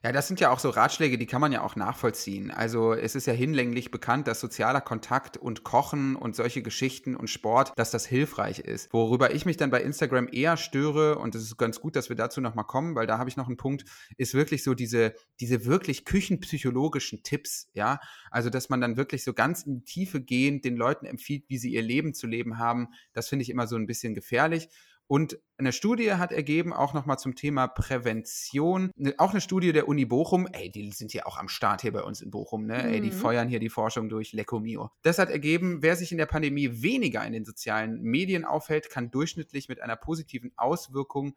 Ja, 0.04 0.12
das 0.12 0.28
sind 0.28 0.40
ja 0.40 0.52
auch 0.52 0.60
so 0.60 0.70
Ratschläge, 0.70 1.18
die 1.18 1.26
kann 1.26 1.42
man 1.42 1.52
ja 1.52 1.62
auch 1.62 1.76
nachvollziehen. 1.76 2.50
Also 2.52 2.94
es 2.94 3.16
ist 3.16 3.28
ja 3.28 3.34
hinlänglich 3.34 3.92
bekannt, 3.92 4.28
dass 4.28 4.40
sozialer 4.40 4.82
Kontakt 4.82 5.38
und 5.38 5.64
Kochen 5.64 6.16
und 6.16 6.36
solche 6.36 6.62
Geschichten 6.62 7.16
und 7.16 7.30
Sport, 7.30 7.74
dass 7.76 7.92
das 7.92 8.06
hilfreich 8.06 8.60
ist. 8.60 8.92
Worüber 8.92 9.34
ich 9.34 9.46
mich 9.46 9.58
dann 9.58 9.70
bei 9.70 9.82
Instagram 9.82 10.28
eher 10.32 10.58
störe, 10.58 11.20
und 11.20 11.36
es 11.36 11.44
ist 11.44 11.58
ganz 11.58 11.80
gut, 11.80 11.96
dass 11.96 12.10
wir 12.10 12.16
dazu 12.16 12.42
nochmal 12.42 12.66
kommen, 12.66 12.96
weil 12.96 13.08
da 13.08 13.18
habe 13.18 13.30
ich 13.30 13.38
noch 13.38 13.48
einen 13.48 13.58
Punkt, 13.58 13.86
ist 14.18 14.34
wirklich 14.34 14.64
so 14.64 14.74
diese, 14.74 15.14
diese 15.40 15.66
wirklich 15.66 16.06
küchenpsychologischen 16.06 17.24
Tipps, 17.24 17.70
ja. 17.74 18.00
Also, 18.32 18.50
dass 18.50 18.70
man 18.70 18.82
dann 18.82 18.98
wirklich 18.98 19.24
so 19.24 19.34
ganz 19.34 19.64
in 19.64 19.76
die 19.76 19.84
Tiefe 19.84 20.22
gehend 20.22 20.66
den 20.66 20.76
Leuten 20.76 21.06
empfiehlt, 21.06 21.46
wie 21.50 21.58
sie 21.58 21.74
ihr 21.74 21.84
Leben 21.84 22.14
zu 22.14 22.28
leben 22.28 22.58
haben, 22.58 22.90
das 23.14 23.30
finde 23.30 23.44
ich 23.44 23.50
immer 23.50 23.68
so 23.68 23.76
ein 23.76 23.88
bisschen 23.88 24.16
gefährlich. 24.16 24.70
Und 25.08 25.40
eine 25.58 25.72
Studie 25.72 26.14
hat 26.14 26.34
ergeben, 26.34 26.74
auch 26.74 26.94
nochmal 26.94 27.18
zum 27.18 27.34
Thema 27.36 27.68
Prävention, 27.68 28.92
ne, 28.98 29.16
auch 29.18 29.32
eine 29.32 29.40
Studie 29.40 29.72
der 29.72 29.88
Uni 29.88 30.06
Bochum, 30.06 30.48
ey, 30.52 30.70
die 30.70 30.92
sind 30.92 31.14
ja 31.14 31.26
auch 31.26 31.38
am 31.38 31.48
Start 31.48 31.82
hier 31.82 31.94
bei 31.94 32.04
uns 32.04 32.22
in 32.22 32.30
Bochum, 32.30 32.66
ne? 32.66 32.84
Mhm. 32.84 32.90
Ey, 32.90 33.02
die 33.02 33.12
mhm. 33.12 33.14
feuern 33.14 33.48
hier 33.48 33.60
die 33.60 33.70
Forschung 33.70 34.10
durch 34.10 34.34
Lecco 34.34 34.60
Mio. 34.60 34.92
Das 35.04 35.18
hat 35.18 35.30
ergeben, 35.30 35.82
wer 35.82 35.96
sich 35.96 36.12
in 36.12 36.18
der 36.18 36.26
Pandemie 36.26 36.82
weniger 36.82 37.26
in 37.26 37.32
den 37.32 37.46
sozialen 37.46 38.02
Medien 38.02 38.44
aufhält, 38.44 38.90
kann 38.90 39.10
durchschnittlich 39.10 39.70
mit 39.70 39.82
einer 39.82 39.96
positiven 39.96 40.52
Auswirkung 40.58 41.36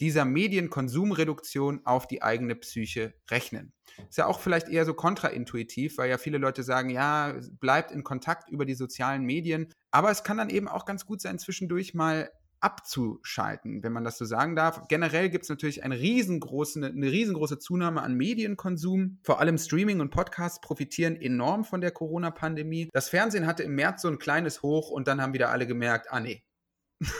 dieser 0.00 0.24
Medienkonsumreduktion 0.24 1.82
auf 1.84 2.08
die 2.08 2.22
eigene 2.22 2.56
Psyche 2.56 3.14
rechnen. 3.30 3.72
Ist 4.08 4.18
ja 4.18 4.26
auch 4.26 4.40
vielleicht 4.40 4.68
eher 4.68 4.84
so 4.84 4.94
kontraintuitiv, 4.94 5.96
weil 5.96 6.10
ja 6.10 6.18
viele 6.18 6.38
Leute 6.38 6.64
sagen, 6.64 6.90
ja, 6.90 7.36
bleibt 7.60 7.92
in 7.92 8.02
Kontakt 8.02 8.48
über 8.50 8.64
die 8.64 8.74
sozialen 8.74 9.22
Medien. 9.22 9.72
Aber 9.92 10.10
es 10.10 10.24
kann 10.24 10.38
dann 10.38 10.50
eben 10.50 10.66
auch 10.66 10.86
ganz 10.86 11.06
gut 11.06 11.20
sein, 11.20 11.38
zwischendurch 11.38 11.94
mal 11.94 12.32
abzuschalten, 12.62 13.82
wenn 13.82 13.92
man 13.92 14.04
das 14.04 14.18
so 14.18 14.24
sagen 14.24 14.56
darf. 14.56 14.88
Generell 14.88 15.28
gibt 15.28 15.44
es 15.44 15.48
natürlich 15.48 15.84
eine 15.84 15.98
riesengroße, 15.98 16.84
eine 16.84 17.10
riesengroße 17.10 17.58
Zunahme 17.58 18.02
an 18.02 18.14
Medienkonsum. 18.14 19.18
Vor 19.22 19.40
allem 19.40 19.58
Streaming 19.58 20.00
und 20.00 20.10
Podcasts 20.10 20.60
profitieren 20.60 21.16
enorm 21.16 21.64
von 21.64 21.80
der 21.80 21.90
Corona-Pandemie. 21.90 22.88
Das 22.92 23.08
Fernsehen 23.08 23.46
hatte 23.46 23.62
im 23.62 23.74
März 23.74 24.02
so 24.02 24.08
ein 24.08 24.18
kleines 24.18 24.62
Hoch 24.62 24.90
und 24.90 25.08
dann 25.08 25.20
haben 25.20 25.34
wieder 25.34 25.50
alle 25.50 25.66
gemerkt, 25.66 26.06
ah 26.10 26.20
nee, 26.20 26.44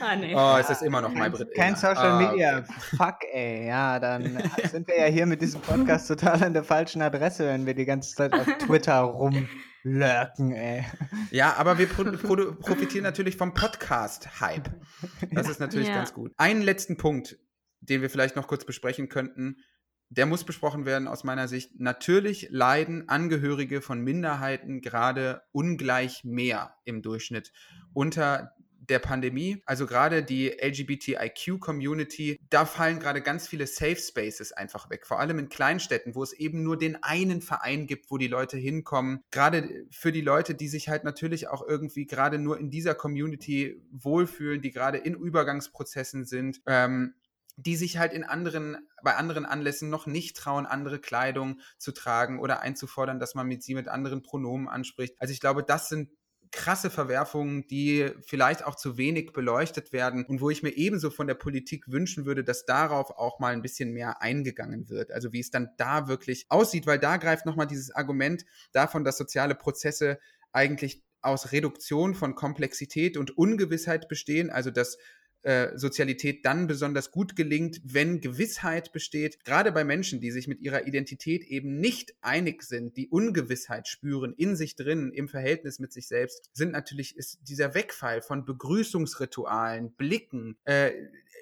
ah, 0.00 0.16
nee. 0.16 0.34
Oh, 0.34 0.56
ist 0.58 0.68
das 0.68 0.82
immer 0.82 1.00
noch 1.00 1.14
mein 1.14 1.30
Brit. 1.30 1.54
Kein 1.54 1.76
Social 1.76 2.18
Media. 2.18 2.58
okay. 2.58 2.72
Fuck, 2.96 3.18
ey. 3.32 3.68
Ja, 3.68 4.00
dann 4.00 4.42
sind 4.68 4.88
wir 4.88 4.98
ja 4.98 5.06
hier 5.06 5.26
mit 5.26 5.40
diesem 5.42 5.60
Podcast 5.60 6.08
total 6.08 6.42
an 6.42 6.54
der 6.54 6.64
falschen 6.64 7.02
Adresse, 7.02 7.46
wenn 7.46 7.64
wir 7.64 7.74
die 7.74 7.84
ganze 7.84 8.16
Zeit 8.16 8.32
auf 8.32 8.46
Twitter 8.58 8.98
rum 9.00 9.48
lurken, 9.82 10.52
ey. 10.52 10.84
Ja, 11.30 11.54
aber 11.54 11.78
wir 11.78 11.86
pro 11.86 12.04
pro 12.04 12.52
profitieren 12.54 13.04
natürlich 13.04 13.36
vom 13.36 13.54
Podcast-Hype. 13.54 14.70
Das 15.32 15.48
ist 15.48 15.60
natürlich 15.60 15.88
ja. 15.88 15.94
ganz 15.94 16.14
gut. 16.14 16.32
Einen 16.36 16.62
letzten 16.62 16.96
Punkt, 16.96 17.38
den 17.80 18.02
wir 18.02 18.10
vielleicht 18.10 18.36
noch 18.36 18.46
kurz 18.46 18.64
besprechen 18.64 19.08
könnten, 19.08 19.56
der 20.08 20.26
muss 20.26 20.44
besprochen 20.44 20.84
werden 20.84 21.08
aus 21.08 21.24
meiner 21.24 21.48
Sicht. 21.48 21.80
Natürlich 21.80 22.48
leiden 22.50 23.08
Angehörige 23.08 23.80
von 23.80 24.00
Minderheiten 24.00 24.82
gerade 24.82 25.42
ungleich 25.52 26.22
mehr 26.22 26.76
im 26.84 27.00
Durchschnitt 27.00 27.52
unter 27.94 28.52
der 28.88 28.98
Pandemie, 28.98 29.62
also 29.64 29.86
gerade 29.86 30.22
die 30.22 30.48
LGBTIQ-Community, 30.48 32.38
da 32.50 32.66
fallen 32.66 32.98
gerade 32.98 33.22
ganz 33.22 33.46
viele 33.46 33.66
Safe 33.66 33.96
Spaces 33.96 34.52
einfach 34.52 34.90
weg. 34.90 35.06
Vor 35.06 35.20
allem 35.20 35.38
in 35.38 35.48
Kleinstädten, 35.48 36.14
wo 36.14 36.22
es 36.22 36.32
eben 36.32 36.62
nur 36.62 36.76
den 36.76 37.02
einen 37.02 37.42
Verein 37.42 37.86
gibt, 37.86 38.10
wo 38.10 38.18
die 38.18 38.28
Leute 38.28 38.56
hinkommen. 38.56 39.22
Gerade 39.30 39.86
für 39.90 40.10
die 40.12 40.20
Leute, 40.20 40.54
die 40.54 40.68
sich 40.68 40.88
halt 40.88 41.04
natürlich 41.04 41.48
auch 41.48 41.66
irgendwie 41.66 42.06
gerade 42.06 42.38
nur 42.38 42.58
in 42.58 42.70
dieser 42.70 42.94
Community 42.94 43.80
wohlfühlen, 43.92 44.60
die 44.60 44.72
gerade 44.72 44.98
in 44.98 45.14
Übergangsprozessen 45.14 46.24
sind. 46.24 46.60
Ähm, 46.66 47.14
die 47.56 47.76
sich 47.76 47.98
halt 47.98 48.12
in 48.12 48.24
anderen, 48.24 48.78
bei 49.02 49.14
anderen 49.14 49.44
Anlässen 49.44 49.90
noch 49.90 50.06
nicht 50.06 50.36
trauen, 50.36 50.64
andere 50.64 50.98
Kleidung 50.98 51.60
zu 51.76 51.92
tragen 51.92 52.40
oder 52.40 52.60
einzufordern, 52.60 53.20
dass 53.20 53.34
man 53.34 53.46
mit 53.46 53.62
sie 53.62 53.74
mit 53.74 53.88
anderen 53.88 54.22
Pronomen 54.22 54.68
anspricht. 54.68 55.14
Also 55.18 55.32
ich 55.32 55.40
glaube, 55.40 55.62
das 55.62 55.90
sind 55.90 56.10
krasse 56.52 56.90
Verwerfungen, 56.90 57.66
die 57.66 58.10
vielleicht 58.20 58.64
auch 58.64 58.76
zu 58.76 58.98
wenig 58.98 59.32
beleuchtet 59.32 59.92
werden 59.92 60.24
und 60.26 60.40
wo 60.40 60.50
ich 60.50 60.62
mir 60.62 60.70
ebenso 60.70 61.10
von 61.10 61.26
der 61.26 61.34
Politik 61.34 61.90
wünschen 61.90 62.26
würde, 62.26 62.44
dass 62.44 62.66
darauf 62.66 63.10
auch 63.10 63.40
mal 63.40 63.52
ein 63.52 63.62
bisschen 63.62 63.92
mehr 63.92 64.22
eingegangen 64.22 64.88
wird. 64.88 65.10
Also 65.10 65.32
wie 65.32 65.40
es 65.40 65.50
dann 65.50 65.70
da 65.78 66.08
wirklich 66.08 66.46
aussieht, 66.50 66.86
weil 66.86 66.98
da 66.98 67.16
greift 67.16 67.46
nochmal 67.46 67.66
dieses 67.66 67.90
Argument 67.90 68.44
davon, 68.72 69.02
dass 69.02 69.16
soziale 69.16 69.54
Prozesse 69.54 70.18
eigentlich 70.52 71.02
aus 71.22 71.52
Reduktion 71.52 72.14
von 72.14 72.34
Komplexität 72.34 73.16
und 73.16 73.36
Ungewissheit 73.36 74.08
bestehen, 74.08 74.50
also 74.50 74.70
dass 74.70 74.98
äh, 75.42 75.76
Sozialität 75.76 76.44
dann 76.44 76.66
besonders 76.66 77.10
gut 77.10 77.36
gelingt, 77.36 77.80
wenn 77.84 78.20
Gewissheit 78.20 78.92
besteht, 78.92 79.44
gerade 79.44 79.72
bei 79.72 79.84
Menschen, 79.84 80.20
die 80.20 80.30
sich 80.30 80.48
mit 80.48 80.60
ihrer 80.60 80.86
Identität 80.86 81.44
eben 81.44 81.78
nicht 81.78 82.14
einig 82.20 82.62
sind, 82.62 82.96
die 82.96 83.08
Ungewissheit 83.08 83.88
spüren 83.88 84.34
in 84.34 84.56
sich 84.56 84.76
drin, 84.76 85.12
im 85.12 85.28
Verhältnis 85.28 85.78
mit 85.78 85.92
sich 85.92 86.06
selbst, 86.06 86.50
sind 86.52 86.72
natürlich 86.72 87.16
ist 87.16 87.40
dieser 87.42 87.74
Wegfall 87.74 88.22
von 88.22 88.44
Begrüßungsritualen, 88.44 89.92
Blicken, 89.92 90.56
äh, 90.64 90.92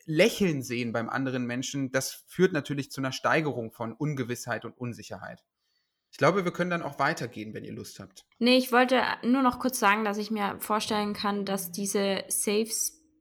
Lächeln 0.07 0.62
sehen 0.62 0.92
beim 0.92 1.09
anderen 1.09 1.46
Menschen, 1.46 1.92
das 1.92 2.24
führt 2.26 2.53
natürlich 2.53 2.90
zu 2.90 3.01
einer 3.01 3.12
Steigerung 3.12 3.70
von 3.70 3.92
Ungewissheit 3.92 4.64
und 4.64 4.76
Unsicherheit. 4.76 5.44
Ich 6.11 6.18
glaube, 6.18 6.44
wir 6.44 6.53
können 6.53 6.70
dann 6.70 6.82
auch 6.82 6.98
weitergehen, 6.98 7.55
wenn 7.55 7.64
ihr 7.64 7.72
Lust 7.72 8.01
habt. 8.01 8.24
Nee, 8.38 8.57
ich 8.57 8.72
wollte 8.72 9.01
nur 9.22 9.42
noch 9.42 9.61
kurz 9.61 9.78
sagen, 9.78 10.05
dass 10.05 10.18
ich 10.18 10.30
mir 10.30 10.57
vorstellen 10.59 11.12
kann, 11.12 11.44
dass 11.44 11.70
diese 11.70 12.24
Safe 12.28 12.68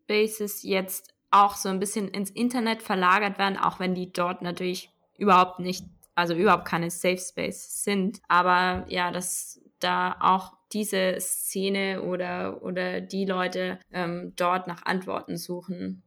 Spaces 0.09 0.63
jetzt 0.63 1.13
auch 1.31 1.55
so 1.55 1.69
ein 1.69 1.79
bisschen 1.79 2.07
ins 2.07 2.31
Internet 2.31 2.81
verlagert 2.81 3.37
werden, 3.37 3.57
auch 3.57 3.79
wenn 3.79 3.93
die 3.93 4.11
dort 4.11 4.41
natürlich 4.41 4.89
überhaupt 5.17 5.59
nicht, 5.59 5.85
also 6.15 6.33
überhaupt 6.33 6.65
keine 6.65 6.89
Safe 6.89 7.19
Space 7.19 7.83
sind. 7.83 8.19
Aber 8.27 8.85
ja, 8.89 9.11
dass 9.11 9.61
da 9.79 10.17
auch 10.19 10.57
diese 10.73 11.17
Szene 11.19 12.01
oder, 12.01 12.63
oder 12.63 13.01
die 13.01 13.25
Leute 13.25 13.79
ähm, 13.91 14.33
dort 14.35 14.67
nach 14.67 14.83
Antworten 14.85 15.37
suchen. 15.37 16.03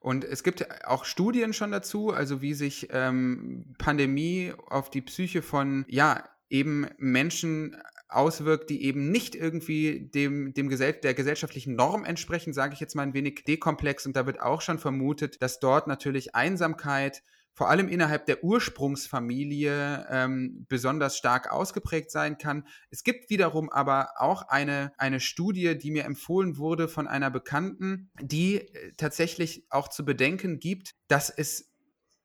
Und 0.00 0.24
es 0.24 0.44
gibt 0.44 0.86
auch 0.86 1.04
Studien 1.04 1.52
schon 1.52 1.72
dazu, 1.72 2.10
also 2.10 2.40
wie 2.40 2.54
sich 2.54 2.88
ähm, 2.92 3.74
Pandemie 3.78 4.52
auf 4.68 4.90
die 4.90 5.02
Psyche 5.02 5.42
von, 5.42 5.84
ja, 5.88 6.28
eben 6.48 6.86
Menschen 6.98 7.76
auswirkt, 8.08 8.70
die 8.70 8.84
eben 8.84 9.10
nicht 9.10 9.34
irgendwie 9.34 10.08
dem, 10.14 10.54
dem 10.54 10.68
Gesell 10.68 10.94
der 10.94 11.14
gesellschaftlichen 11.14 11.74
Norm 11.74 12.04
entsprechen, 12.04 12.52
sage 12.52 12.74
ich 12.74 12.80
jetzt 12.80 12.94
mal 12.94 13.02
ein 13.02 13.14
wenig 13.14 13.44
dekomplex. 13.46 14.06
Und 14.06 14.16
da 14.16 14.26
wird 14.26 14.40
auch 14.40 14.60
schon 14.60 14.78
vermutet, 14.78 15.42
dass 15.42 15.60
dort 15.60 15.86
natürlich 15.86 16.34
Einsamkeit, 16.34 17.22
vor 17.58 17.68
allem 17.68 17.88
innerhalb 17.88 18.24
der 18.26 18.44
Ursprungsfamilie 18.44 20.06
ähm, 20.10 20.64
besonders 20.68 21.16
stark 21.16 21.50
ausgeprägt 21.50 22.12
sein 22.12 22.38
kann. 22.38 22.64
Es 22.90 23.02
gibt 23.02 23.30
wiederum 23.30 23.68
aber 23.68 24.12
auch 24.18 24.42
eine, 24.42 24.92
eine 24.96 25.18
Studie, 25.18 25.76
die 25.76 25.90
mir 25.90 26.04
empfohlen 26.04 26.56
wurde 26.56 26.86
von 26.86 27.08
einer 27.08 27.32
Bekannten, 27.32 28.12
die 28.22 28.58
äh, 28.58 28.92
tatsächlich 28.96 29.66
auch 29.70 29.88
zu 29.88 30.04
bedenken 30.04 30.60
gibt, 30.60 30.94
dass 31.08 31.30
es 31.30 31.72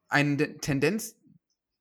eine 0.07 0.57
Tendenz 0.57 1.15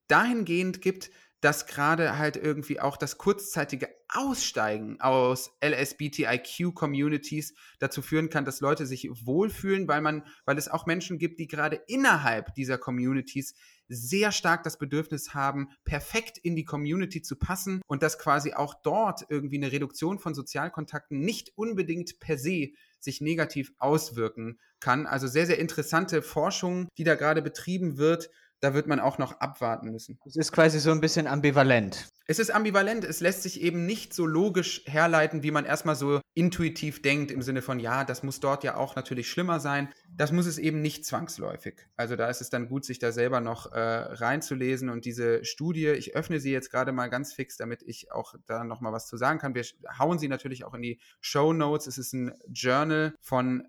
dahingehend 0.09 0.81
gibt, 0.81 1.11
dass 1.43 1.67
gerade 1.67 2.19
halt 2.19 2.37
irgendwie 2.37 2.81
auch 2.81 2.97
das 2.97 3.19
kurzzeitige 3.19 3.89
Aussteigen 4.09 5.01
aus 5.01 5.51
LSBTIQ-Communities 5.63 7.55
dazu 7.81 8.01
führen 8.01 8.31
kann, 8.31 8.45
dass 8.45 8.61
Leute 8.61 8.87
sich 8.87 9.09
wohlfühlen, 9.27 9.89
weil 9.89 10.03
man, 10.03 10.25
weil 10.45 10.57
es 10.57 10.69
auch 10.69 10.87
Menschen 10.87 11.19
gibt, 11.19 11.41
die 11.41 11.49
gerade 11.49 11.83
innerhalb 11.89 12.55
dieser 12.55 12.79
Communities 12.79 13.55
sehr 13.89 14.31
stark 14.31 14.63
das 14.63 14.79
Bedürfnis 14.79 15.35
haben, 15.35 15.71
perfekt 15.85 16.39
in 16.39 16.55
die 16.55 16.65
Community 16.65 17.23
zu 17.23 17.37
passen 17.37 17.83
und 17.89 18.05
dass 18.05 18.21
quasi 18.21 18.55
auch 18.55 18.75
dort 18.75 19.27
irgendwie 19.29 19.57
eine 19.57 19.73
Reduktion 19.73 20.21
von 20.21 20.35
Sozialkontakten 20.35 21.19
nicht 21.19 21.51
unbedingt 21.57 22.21
per 22.21 22.39
se 22.39 22.69
sich 23.01 23.21
negativ 23.21 23.73
auswirken 23.79 24.61
kann. 24.79 25.07
Also 25.07 25.27
sehr, 25.27 25.47
sehr 25.47 25.59
interessante 25.59 26.23
Forschung, 26.23 26.87
die 26.99 27.05
da 27.05 27.17
gerade 27.17 27.43
betrieben 27.43 27.99
wird 27.99 28.31
da 28.63 28.75
wird 28.75 28.87
man 28.87 29.01
auch 29.01 29.19
noch 29.19 29.41
abwarten 29.41 29.91
müssen. 29.91 30.21
Es 30.25 30.37
ist 30.37 30.53
quasi 30.53 30.79
so 30.79 30.93
ein 30.93 31.01
bisschen 31.01 31.27
ambivalent. 31.27 32.09
Es 32.27 32.39
ist 32.39 32.51
ambivalent, 32.51 33.03
es 33.03 33.19
lässt 33.19 33.43
sich 33.43 33.61
eben 33.61 33.87
nicht 33.87 34.15
so 34.15 34.25
logisch 34.25 34.85
herleiten, 34.87 35.43
wie 35.43 35.51
man 35.51 35.65
erstmal 35.65 35.97
so 35.97 36.21
intuitiv 36.35 37.03
denkt, 37.03 37.33
im 37.33 37.43
Sinne 37.43 37.61
von, 37.61 37.81
ja, 37.81 38.05
das 38.05 38.23
muss 38.23 38.39
dort 38.39 38.63
ja 38.63 38.77
auch 38.77 38.95
natürlich 38.95 39.29
schlimmer 39.29 39.59
sein. 39.59 39.93
Das 40.09 40.31
muss 40.31 40.47
es 40.47 40.59
eben 40.59 40.81
nicht 40.81 41.05
zwangsläufig. 41.05 41.75
Also 41.97 42.15
da 42.15 42.29
ist 42.29 42.41
es 42.41 42.51
dann 42.51 42.69
gut, 42.69 42.85
sich 42.85 43.01
da 43.01 43.11
selber 43.11 43.41
noch 43.41 43.73
äh, 43.73 43.81
reinzulesen 43.81 44.91
und 44.91 45.07
diese 45.07 45.45
Studie, 45.45 45.89
ich 45.89 46.15
öffne 46.15 46.39
sie 46.39 46.53
jetzt 46.53 46.71
gerade 46.71 46.93
mal 46.93 47.11
ganz 47.11 47.33
fix, 47.33 47.57
damit 47.57 47.83
ich 47.83 48.13
auch 48.13 48.37
da 48.47 48.63
nochmal 48.63 48.93
was 48.93 49.09
zu 49.09 49.17
sagen 49.17 49.41
kann. 49.41 49.57
Wir 49.57 49.65
hauen 49.99 50.21
sie 50.21 50.29
natürlich 50.29 50.65
auch 50.65 50.75
in 50.75 50.83
die 50.83 51.01
Show 51.21 51.53
Notes. 51.53 51.89
Es 51.89 51.99
ist 51.99 52.13
ein 52.13 52.33
Journal 52.47 53.17
von 53.21 53.67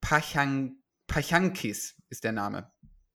Pachang, 0.00 0.78
Pachankis 1.06 1.94
ist 2.08 2.24
der 2.24 2.32
Name 2.32 2.72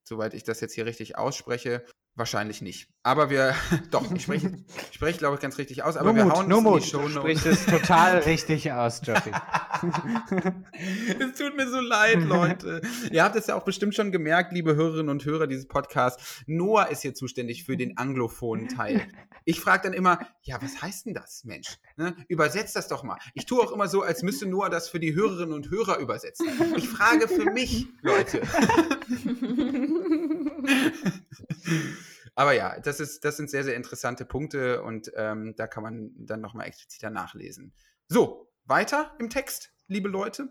soweit 0.08 0.34
ich 0.34 0.44
das 0.44 0.60
jetzt 0.62 0.74
hier 0.74 0.86
richtig 0.86 1.18
ausspreche. 1.18 1.84
Wahrscheinlich 2.18 2.64
nicht. 2.64 2.90
Aber 3.04 3.30
wir, 3.30 3.54
doch, 3.92 4.12
ich 4.12 4.24
spreche, 4.24 4.52
spreche 4.92 5.20
glaube 5.20 5.36
ich, 5.36 5.42
ganz 5.42 5.60
richtig 5.60 5.84
aus. 5.84 5.98
Aber 5.98 6.14
nur 6.14 6.16
wir 6.16 6.26
Mut, 6.26 6.34
hauen 6.34 6.50
nur 6.50 6.58
es 6.58 6.66
in 6.66 6.72
Mut. 6.72 6.84
die 6.84 6.88
Show 6.88 7.02
Du 7.04 7.10
sprichst 7.10 7.46
es 7.46 7.66
total 7.68 8.18
richtig 8.18 8.72
aus, 8.72 9.02
Jeffy. 9.04 9.30
es 11.20 11.38
tut 11.38 11.56
mir 11.56 11.70
so 11.70 11.80
leid, 11.80 12.24
Leute. 12.24 12.82
Ihr 13.12 13.24
habt 13.24 13.36
es 13.36 13.46
ja 13.46 13.56
auch 13.56 13.64
bestimmt 13.64 13.94
schon 13.94 14.12
gemerkt, 14.12 14.52
liebe 14.52 14.76
Hörerinnen 14.76 15.10
und 15.10 15.26
Hörer 15.26 15.46
dieses 15.46 15.68
Podcasts. 15.68 16.42
Noah 16.48 16.90
ist 16.90 17.04
hier 17.04 17.14
zuständig 17.14 17.66
für 17.66 17.78
den 17.78 18.00
anglophonen 18.00 18.68
Teil. 18.68 19.08
Ich 19.46 19.62
frage 19.62 19.84
dann 19.84 19.94
immer, 19.94 20.18
ja, 20.42 20.60
was 20.60 20.82
heißt 20.82 21.06
denn 21.06 21.14
das, 21.14 21.44
Mensch? 21.46 21.78
Ne? 21.98 22.16
Übersetzt 22.28 22.76
das 22.76 22.88
doch 22.88 23.04
mal. 23.04 23.20
Ich 23.36 23.46
tue 23.46 23.62
auch 23.62 23.72
immer 23.72 23.88
so, 23.88 24.02
als 24.02 24.24
müsste 24.24 24.48
Noah 24.48 24.72
das 24.72 24.90
für 24.90 25.00
die 25.00 25.14
Hörerinnen 25.14 25.54
und 25.54 25.70
Hörer 25.70 26.00
übersetzen. 26.00 26.48
Ich 26.76 26.90
frage 26.90 27.28
für 27.28 27.52
mich, 27.52 27.86
Leute. 28.02 28.42
Aber 32.38 32.54
ja, 32.54 32.80
das, 32.80 33.00
ist, 33.00 33.26
das 33.26 33.36
sind 33.36 33.50
sehr, 33.50 33.64
sehr 33.64 33.76
interessante 33.76 34.24
Punkte 34.24 34.84
und 34.84 35.12
ähm, 35.16 35.56
da 35.58 35.66
kann 35.66 35.82
man 35.82 36.12
dann 36.20 36.40
nochmal 36.40 36.68
expliziter 36.68 37.10
nachlesen. 37.10 37.74
So, 38.10 38.48
weiter 38.66 39.16
im 39.18 39.32
Text, 39.32 39.72
liebe 39.88 40.08
Leute. 40.08 40.48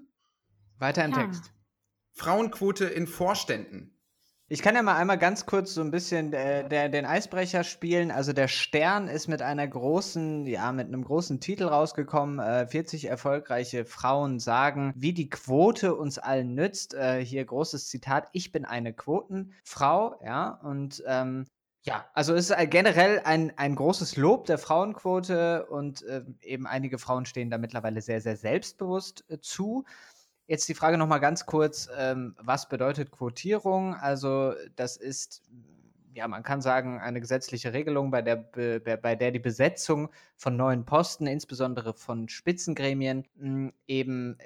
Weiter 0.78 1.04
im 1.04 1.12
Ja. 1.12 1.18
Text. 1.18 1.52
Frauenquote 2.12 2.86
in 2.86 3.06
Vorständen. 3.06 3.92
Ich 4.48 4.62
kann 4.62 4.74
ja 4.74 4.82
mal 4.82 4.96
einmal 4.96 5.16
ganz 5.16 5.46
kurz 5.46 5.74
so 5.74 5.80
ein 5.80 5.92
bisschen 5.92 6.32
äh, 6.32 6.68
der, 6.68 6.88
den 6.88 7.04
Eisbrecher 7.04 7.62
spielen. 7.62 8.10
Also 8.10 8.32
der 8.32 8.48
Stern 8.48 9.06
ist 9.06 9.28
mit 9.28 9.40
einer 9.40 9.66
großen, 9.68 10.44
ja, 10.44 10.72
mit 10.72 10.88
einem 10.88 11.04
großen 11.04 11.38
Titel 11.38 11.64
rausgekommen. 11.64 12.40
Äh, 12.40 12.66
40 12.66 13.04
erfolgreiche 13.04 13.84
Frauen 13.84 14.40
sagen, 14.40 14.92
wie 14.96 15.12
die 15.12 15.30
Quote 15.30 15.94
uns 15.94 16.18
allen 16.18 16.54
nützt. 16.54 16.94
Äh, 16.94 17.24
hier 17.24 17.44
großes 17.44 17.88
Zitat: 17.88 18.28
Ich 18.32 18.50
bin 18.50 18.64
eine 18.64 18.92
Quotenfrau, 18.92 20.18
ja. 20.24 20.48
Und 20.48 21.02
ähm, 21.06 21.46
ja, 21.86 22.04
also 22.14 22.34
es 22.34 22.50
ist 22.50 22.70
generell 22.70 23.20
ein, 23.24 23.56
ein 23.56 23.76
großes 23.76 24.16
Lob 24.16 24.46
der 24.46 24.58
Frauenquote 24.58 25.66
und 25.66 26.02
äh, 26.02 26.24
eben 26.42 26.66
einige 26.66 26.98
Frauen 26.98 27.26
stehen 27.26 27.48
da 27.48 27.58
mittlerweile 27.58 28.02
sehr, 28.02 28.20
sehr 28.20 28.36
selbstbewusst 28.36 29.24
äh, 29.28 29.38
zu. 29.38 29.84
Jetzt 30.48 30.68
die 30.68 30.74
Frage 30.74 30.98
noch 30.98 31.06
mal 31.06 31.18
ganz 31.18 31.46
kurz, 31.46 31.88
ähm, 31.96 32.34
was 32.40 32.68
bedeutet 32.68 33.12
Quotierung? 33.12 33.94
Also 33.94 34.54
das 34.74 34.96
ist, 34.96 35.42
ja, 36.12 36.26
man 36.26 36.42
kann 36.42 36.60
sagen, 36.60 37.00
eine 37.00 37.20
gesetzliche 37.20 37.72
Regelung, 37.72 38.10
bei 38.10 38.22
der, 38.22 38.36
be, 38.36 38.80
bei, 38.80 38.96
bei 38.96 39.14
der 39.14 39.30
die 39.30 39.38
Besetzung 39.38 40.10
von 40.36 40.56
neuen 40.56 40.84
Posten, 40.84 41.28
insbesondere 41.28 41.94
von 41.94 42.28
Spitzengremien, 42.28 43.28
mh, 43.36 43.70
eben 43.86 44.38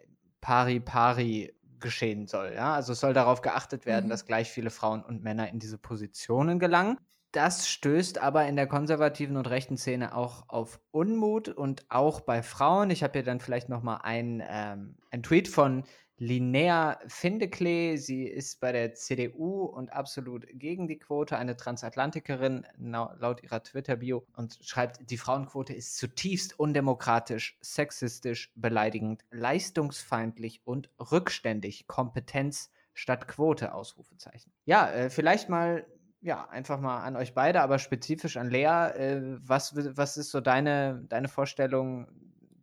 pari 0.43 0.81
pari 0.81 1.55
geschehen 1.79 2.27
soll. 2.27 2.53
Ja? 2.55 2.75
Also 2.75 2.93
es 2.93 3.01
soll 3.01 3.15
darauf 3.15 3.41
geachtet 3.41 3.87
werden, 3.87 4.07
Mhm. 4.07 4.11
dass 4.11 4.27
gleich 4.27 4.51
viele 4.51 4.69
Frauen 4.69 5.03
und 5.03 5.23
Männer 5.23 5.49
in 5.49 5.59
diese 5.59 5.79
Positionen 5.79 6.59
gelangen. 6.59 6.99
Das 7.33 7.69
stößt 7.69 8.19
aber 8.19 8.47
in 8.47 8.57
der 8.57 8.67
konservativen 8.67 9.37
und 9.37 9.49
rechten 9.49 9.77
Szene 9.77 10.17
auch 10.17 10.49
auf 10.49 10.81
Unmut 10.91 11.49
und 11.49 11.85
auch 11.89 12.21
bei 12.21 12.43
Frauen. 12.43 12.91
Ich 12.91 13.05
habe 13.05 13.13
hier 13.13 13.23
dann 13.23 13.39
vielleicht 13.39 13.69
noch 13.69 13.83
mal 13.83 13.99
ein, 13.99 14.43
ähm, 14.49 14.97
ein 15.11 15.23
Tweet 15.23 15.47
von 15.47 15.85
Linnea 16.21 16.99
Findeklee. 17.07 17.97
Sie 17.97 18.25
ist 18.25 18.61
bei 18.61 18.73
der 18.73 18.95
CDU 18.95 19.65
und 19.65 19.93
absolut 19.93 20.45
gegen 20.53 20.89
die 20.89 20.99
Quote, 20.99 21.39
eine 21.39 21.57
Transatlantikerin 21.57 22.67
laut 22.79 23.43
ihrer 23.43 23.63
Twitter-Bio 23.63 24.27
und 24.37 24.59
schreibt, 24.61 25.11
die 25.11 25.17
Frauenquote 25.17 25.73
ist 25.73 25.97
zutiefst 25.97 26.59
undemokratisch, 26.59 27.59
sexistisch, 27.63 28.53
beleidigend, 28.55 29.25
leistungsfeindlich 29.31 30.61
und 30.65 30.91
rückständig. 30.99 31.87
Kompetenz 31.87 32.71
statt 32.93 33.27
Quote, 33.27 33.73
Ausrufezeichen. 33.73 34.53
Ja, 34.67 34.91
äh, 34.91 35.11
vielleicht 35.11 35.49
mal 35.49 35.87
ja, 36.23 36.49
einfach 36.49 36.81
mal 36.81 37.03
an 37.03 37.17
euch 37.17 37.35
beide, 37.35 37.61
aber 37.63 37.79
spezifisch 37.79 38.37
an 38.37 38.51
Lea. 38.51 38.65
Äh, 38.65 39.39
was, 39.41 39.75
was 39.97 40.17
ist 40.17 40.31
so 40.31 40.41
deine, 40.41 41.03
deine 41.09 41.29
Vorstellung? 41.29 42.07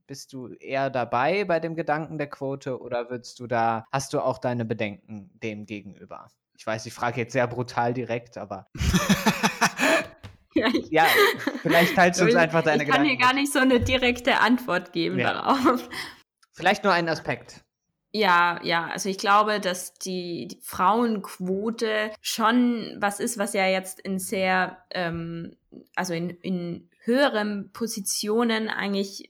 Bist 0.05 0.31
du 0.31 0.47
eher 0.53 0.89
dabei 0.89 1.43
bei 1.43 1.59
dem 1.59 1.75
Gedanken 1.75 2.17
der 2.17 2.29
Quote 2.29 2.79
oder 2.79 3.09
würdest 3.09 3.39
du 3.39 3.47
da, 3.47 3.85
hast 3.91 4.13
du 4.13 4.21
auch 4.21 4.37
deine 4.37 4.63
Bedenken 4.63 5.29
dem 5.43 5.65
gegenüber? 5.65 6.27
Ich 6.57 6.65
weiß, 6.65 6.85
ich 6.85 6.93
frage 6.93 7.21
jetzt 7.21 7.33
sehr 7.33 7.45
brutal 7.47 7.93
direkt, 7.93 8.37
aber 8.37 8.67
Ja, 10.53 10.67
ich, 10.73 10.89
ja, 10.89 11.05
vielleicht 11.61 11.95
teilst 11.95 12.19
du 12.19 12.25
uns 12.25 12.33
einfach 12.35 12.63
deine 12.63 12.81
ich 12.83 12.89
kann 12.89 13.03
Gedanken. 13.03 13.17
hier 13.17 13.27
gar 13.27 13.33
nicht 13.33 13.53
so 13.53 13.59
eine 13.59 13.79
direkte 13.79 14.39
Antwort 14.39 14.91
geben 14.91 15.19
Ja. 15.19 15.33
darauf. 15.33 15.87
Vielleicht 16.53 16.83
nur 16.83 16.93
einen 16.93 17.09
Aspekt. 17.09 17.63
Ja, 18.17 18.59
ja, 18.63 18.87
also 18.87 19.09
ich 19.09 19.19
glaube, 19.19 19.59
dass 19.59 19.93
die, 19.93 20.47
die 20.47 20.59
Frauenquote 20.63 22.11
schon 22.19 22.97
was 22.99 23.19
ist, 23.19 23.37
was 23.37 23.53
ja 23.53 23.67
jetzt 23.67 23.99
in 23.99 24.17
sehr, 24.17 24.83
ähm, 24.89 25.55
also 25.95 26.15
in, 26.15 26.31
in 26.31 26.89
höheren 27.03 27.71
Positionen 27.73 28.69
eigentlich 28.69 29.29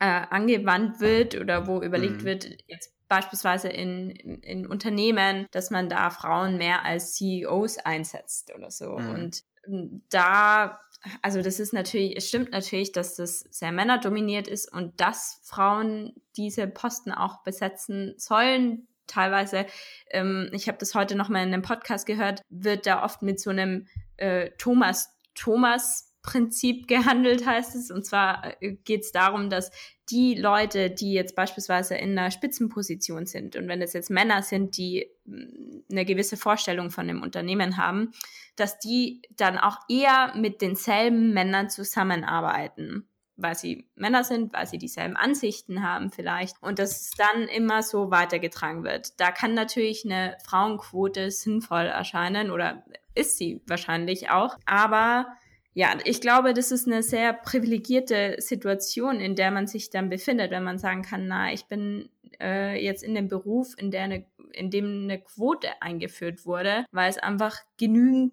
äh, 0.00 0.22
angewandt 0.30 1.00
wird 1.00 1.34
oder 1.38 1.66
wo 1.66 1.82
überlegt 1.82 2.22
Mhm. 2.22 2.24
wird, 2.24 2.56
jetzt 2.68 2.94
beispielsweise 3.06 3.68
in, 3.68 4.08
in, 4.12 4.40
in 4.40 4.66
Unternehmen, 4.66 5.46
dass 5.50 5.70
man 5.70 5.90
da 5.90 6.08
Frauen 6.08 6.56
mehr 6.56 6.86
als 6.86 7.12
CEOs 7.12 7.76
einsetzt 7.76 8.54
oder 8.54 8.70
so. 8.70 8.96
Mhm. 8.96 9.10
Und 9.10 9.44
ähm, 9.66 10.02
da, 10.08 10.80
also 11.22 11.42
das 11.42 11.60
ist 11.60 11.72
natürlich, 11.72 12.16
es 12.16 12.28
stimmt 12.28 12.52
natürlich, 12.52 12.92
dass 12.92 13.16
das 13.16 13.40
sehr 13.50 13.72
männerdominiert 13.72 14.48
ist 14.48 14.72
und 14.72 15.00
dass 15.00 15.40
Frauen 15.44 16.14
diese 16.36 16.66
Posten 16.66 17.12
auch 17.12 17.42
besetzen 17.42 18.14
sollen. 18.16 18.86
Teilweise, 19.06 19.66
ähm, 20.10 20.50
ich 20.52 20.68
habe 20.68 20.78
das 20.78 20.94
heute 20.94 21.14
noch 21.14 21.28
mal 21.28 21.42
in 21.42 21.52
einem 21.52 21.62
Podcast 21.62 22.06
gehört, 22.06 22.40
wird 22.48 22.86
da 22.86 23.04
oft 23.04 23.22
mit 23.22 23.38
so 23.38 23.50
einem 23.50 23.86
äh, 24.16 24.50
Thomas 24.58 25.14
Thomas 25.34 26.13
Prinzip 26.24 26.88
gehandelt, 26.88 27.46
heißt 27.46 27.76
es. 27.76 27.92
Und 27.92 28.04
zwar 28.04 28.60
äh, 28.60 28.72
geht 28.84 29.02
es 29.02 29.12
darum, 29.12 29.50
dass 29.50 29.70
die 30.10 30.34
Leute, 30.34 30.90
die 30.90 31.12
jetzt 31.12 31.36
beispielsweise 31.36 31.94
in 31.94 32.18
einer 32.18 32.30
Spitzenposition 32.30 33.26
sind 33.26 33.56
und 33.56 33.68
wenn 33.68 33.80
es 33.80 33.92
jetzt 33.92 34.10
Männer 34.10 34.42
sind, 34.42 34.76
die 34.76 35.10
mh, 35.24 35.82
eine 35.90 36.04
gewisse 36.04 36.36
Vorstellung 36.36 36.90
von 36.90 37.06
dem 37.06 37.22
Unternehmen 37.22 37.76
haben, 37.76 38.10
dass 38.56 38.78
die 38.78 39.22
dann 39.36 39.58
auch 39.58 39.78
eher 39.88 40.34
mit 40.34 40.60
denselben 40.60 41.32
Männern 41.32 41.70
zusammenarbeiten, 41.70 43.08
weil 43.36 43.54
sie 43.54 43.88
Männer 43.94 44.24
sind, 44.24 44.52
weil 44.52 44.66
sie 44.66 44.78
dieselben 44.78 45.16
Ansichten 45.16 45.82
haben 45.82 46.10
vielleicht 46.10 46.62
und 46.62 46.78
dass 46.78 47.10
dann 47.10 47.48
immer 47.48 47.82
so 47.82 48.10
weitergetragen 48.10 48.84
wird. 48.84 49.20
Da 49.20 49.30
kann 49.30 49.54
natürlich 49.54 50.04
eine 50.04 50.36
Frauenquote 50.44 51.30
sinnvoll 51.30 51.86
erscheinen 51.86 52.50
oder 52.50 52.84
ist 53.14 53.38
sie 53.38 53.62
wahrscheinlich 53.66 54.30
auch, 54.30 54.56
aber 54.66 55.26
ja, 55.74 55.98
ich 56.04 56.20
glaube, 56.20 56.54
das 56.54 56.70
ist 56.70 56.86
eine 56.86 57.02
sehr 57.02 57.32
privilegierte 57.32 58.36
Situation, 58.38 59.18
in 59.18 59.34
der 59.34 59.50
man 59.50 59.66
sich 59.66 59.90
dann 59.90 60.08
befindet, 60.08 60.52
wenn 60.52 60.62
man 60.62 60.78
sagen 60.78 61.02
kann, 61.02 61.26
na, 61.26 61.52
ich 61.52 61.66
bin 61.66 62.08
äh, 62.40 62.82
jetzt 62.82 63.02
in 63.02 63.14
dem 63.14 63.28
Beruf, 63.28 63.74
in, 63.76 63.90
der 63.90 64.04
eine, 64.04 64.24
in 64.52 64.70
dem 64.70 65.02
eine 65.02 65.20
Quote 65.20 65.68
eingeführt 65.82 66.46
wurde, 66.46 66.86
weil 66.92 67.10
es 67.10 67.18
einfach 67.18 67.58
genügend 67.76 68.32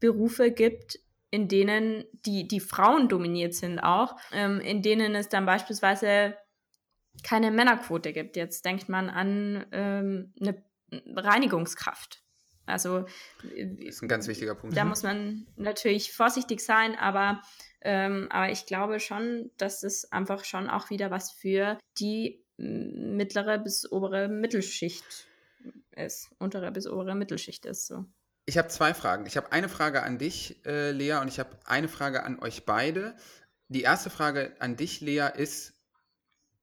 Berufe 0.00 0.50
gibt, 0.50 0.98
in 1.30 1.46
denen 1.46 2.04
die, 2.26 2.48
die 2.48 2.58
Frauen 2.58 3.08
dominiert 3.08 3.54
sind 3.54 3.78
auch, 3.78 4.16
ähm, 4.32 4.58
in 4.60 4.82
denen 4.82 5.14
es 5.14 5.28
dann 5.28 5.46
beispielsweise 5.46 6.36
keine 7.22 7.52
Männerquote 7.52 8.12
gibt. 8.12 8.34
Jetzt 8.34 8.64
denkt 8.64 8.88
man 8.88 9.10
an 9.10 9.64
ähm, 9.70 10.32
eine 10.40 10.60
Reinigungskraft. 11.14 12.24
Also 12.66 13.06
das 13.42 13.50
ist 13.52 14.02
ein 14.02 14.08
ganz 14.08 14.28
wichtiger 14.28 14.54
Punkt. 14.54 14.76
Da 14.76 14.84
muss 14.84 15.02
man 15.02 15.46
natürlich 15.56 16.12
vorsichtig 16.12 16.60
sein, 16.60 16.94
aber, 16.96 17.42
ähm, 17.80 18.28
aber 18.30 18.52
ich 18.52 18.66
glaube 18.66 19.00
schon, 19.00 19.50
dass 19.56 19.82
es 19.82 20.10
einfach 20.12 20.44
schon 20.44 20.68
auch 20.68 20.90
wieder 20.90 21.10
was 21.10 21.32
für 21.32 21.78
die 21.98 22.44
mittlere 22.56 23.58
bis 23.58 23.90
obere 23.90 24.28
Mittelschicht 24.28 25.28
ist, 25.92 26.30
untere 26.38 26.70
bis 26.72 26.86
obere 26.86 27.14
Mittelschicht 27.14 27.64
ist. 27.66 27.86
So. 27.86 28.04
Ich 28.46 28.58
habe 28.58 28.68
zwei 28.68 28.94
Fragen. 28.94 29.26
Ich 29.26 29.36
habe 29.36 29.52
eine 29.52 29.68
Frage 29.68 30.02
an 30.02 30.18
dich, 30.18 30.64
äh, 30.66 30.90
Lea, 30.90 31.14
und 31.20 31.28
ich 31.28 31.38
habe 31.38 31.58
eine 31.64 31.88
Frage 31.88 32.22
an 32.22 32.38
euch 32.40 32.66
beide. 32.66 33.16
Die 33.68 33.82
erste 33.82 34.10
Frage 34.10 34.54
an 34.58 34.76
dich, 34.76 35.00
Lea, 35.00 35.28
ist 35.36 35.74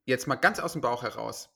jetzt 0.06 0.28
mal 0.28 0.36
ganz 0.36 0.60
aus 0.60 0.74
dem 0.74 0.82
Bauch 0.82 1.04
heraus. 1.04 1.50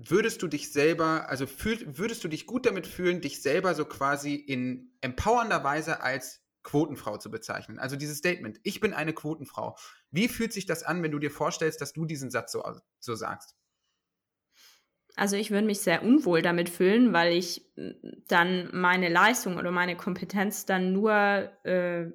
Würdest 0.00 0.42
du 0.42 0.48
dich 0.48 0.72
selber, 0.72 1.28
also 1.28 1.46
fühl, 1.46 1.98
würdest 1.98 2.22
du 2.22 2.28
dich 2.28 2.46
gut 2.46 2.66
damit 2.66 2.86
fühlen, 2.86 3.20
dich 3.20 3.42
selber 3.42 3.74
so 3.74 3.84
quasi 3.84 4.34
in 4.34 4.92
empowernder 5.00 5.64
Weise 5.64 6.02
als 6.02 6.40
Quotenfrau 6.62 7.16
zu 7.16 7.32
bezeichnen? 7.32 7.80
Also 7.80 7.96
dieses 7.96 8.18
Statement, 8.18 8.60
ich 8.62 8.78
bin 8.78 8.94
eine 8.94 9.12
Quotenfrau. 9.12 9.76
Wie 10.12 10.28
fühlt 10.28 10.52
sich 10.52 10.66
das 10.66 10.84
an, 10.84 11.02
wenn 11.02 11.10
du 11.10 11.18
dir 11.18 11.32
vorstellst, 11.32 11.80
dass 11.80 11.92
du 11.92 12.04
diesen 12.04 12.30
Satz 12.30 12.52
so, 12.52 12.62
so 13.00 13.16
sagst? 13.16 13.57
Also 15.18 15.34
ich 15.34 15.50
würde 15.50 15.66
mich 15.66 15.80
sehr 15.80 16.04
unwohl 16.04 16.42
damit 16.42 16.68
fühlen, 16.68 17.12
weil 17.12 17.32
ich 17.32 17.66
dann 18.28 18.68
meine 18.72 19.08
Leistung 19.08 19.56
oder 19.56 19.72
meine 19.72 19.96
Kompetenz 19.96 20.64
dann 20.64 20.92
nur 20.92 21.12
äh, 21.64 22.06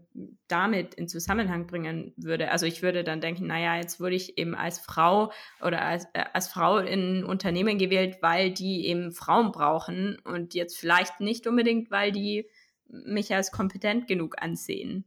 damit 0.47 0.93
in 0.93 1.09
Zusammenhang 1.09 1.67
bringen 1.67 2.13
würde. 2.15 2.49
Also 2.49 2.65
ich 2.65 2.81
würde 2.81 3.03
dann 3.03 3.19
denken, 3.19 3.45
naja, 3.47 3.75
jetzt 3.75 3.99
wurde 3.99 4.15
ich 4.15 4.37
eben 4.37 4.55
als 4.55 4.79
Frau 4.79 5.33
oder 5.61 5.81
als, 5.81 6.05
äh, 6.13 6.23
als 6.31 6.47
Frau 6.47 6.77
in 6.77 7.25
Unternehmen 7.25 7.77
gewählt, 7.77 8.19
weil 8.21 8.51
die 8.51 8.87
eben 8.87 9.11
Frauen 9.11 9.51
brauchen 9.51 10.17
und 10.23 10.53
jetzt 10.53 10.77
vielleicht 10.77 11.19
nicht 11.19 11.45
unbedingt, 11.45 11.91
weil 11.91 12.13
die 12.13 12.49
mich 12.87 13.35
als 13.35 13.51
kompetent 13.51 14.07
genug 14.07 14.41
ansehen. 14.41 15.03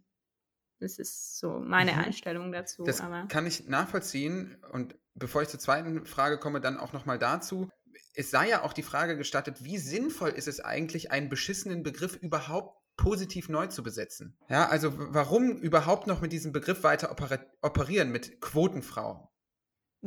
Das 0.81 0.99
ist 0.99 1.39
so 1.39 1.61
meine 1.61 1.93
mhm. 1.93 1.99
Einstellung 2.01 2.53
dazu. 2.53 2.85
Das 2.85 3.03
kann 3.29 3.47
ich 3.47 3.69
nachvollziehen 3.69 4.59
und 4.73 4.97
bevor 5.15 5.41
ich 5.41 5.49
zur 5.49 5.61
zweiten 5.61 6.05
Frage 6.05 6.37
komme, 6.37 6.61
dann 6.61 6.77
auch 6.77 6.93
nochmal 6.93 7.19
dazu 7.19 7.71
es 8.17 8.31
sei 8.31 8.49
ja 8.49 8.63
auch 8.63 8.73
die 8.73 8.83
Frage 8.83 9.17
gestattet, 9.17 9.63
wie 9.63 9.79
sinnvoll 9.79 10.31
ist 10.31 10.49
es 10.49 10.61
eigentlich, 10.61 11.13
einen 11.13 11.29
beschissenen 11.29 11.83
Begriff 11.83 12.17
überhaupt 12.17 12.81
positiv 12.97 13.51
neu 13.51 13.67
zu 13.67 13.83
besetzen? 13.83 14.37
Ja, 14.49 14.69
also 14.69 14.93
warum 14.97 15.59
überhaupt 15.59 16.07
noch 16.07 16.23
mit 16.23 16.33
diesem 16.33 16.53
Begriff 16.53 16.83
weiter 16.83 17.15
operieren, 17.61 18.11
mit 18.11 18.41
Quotenfrau? 18.41 19.31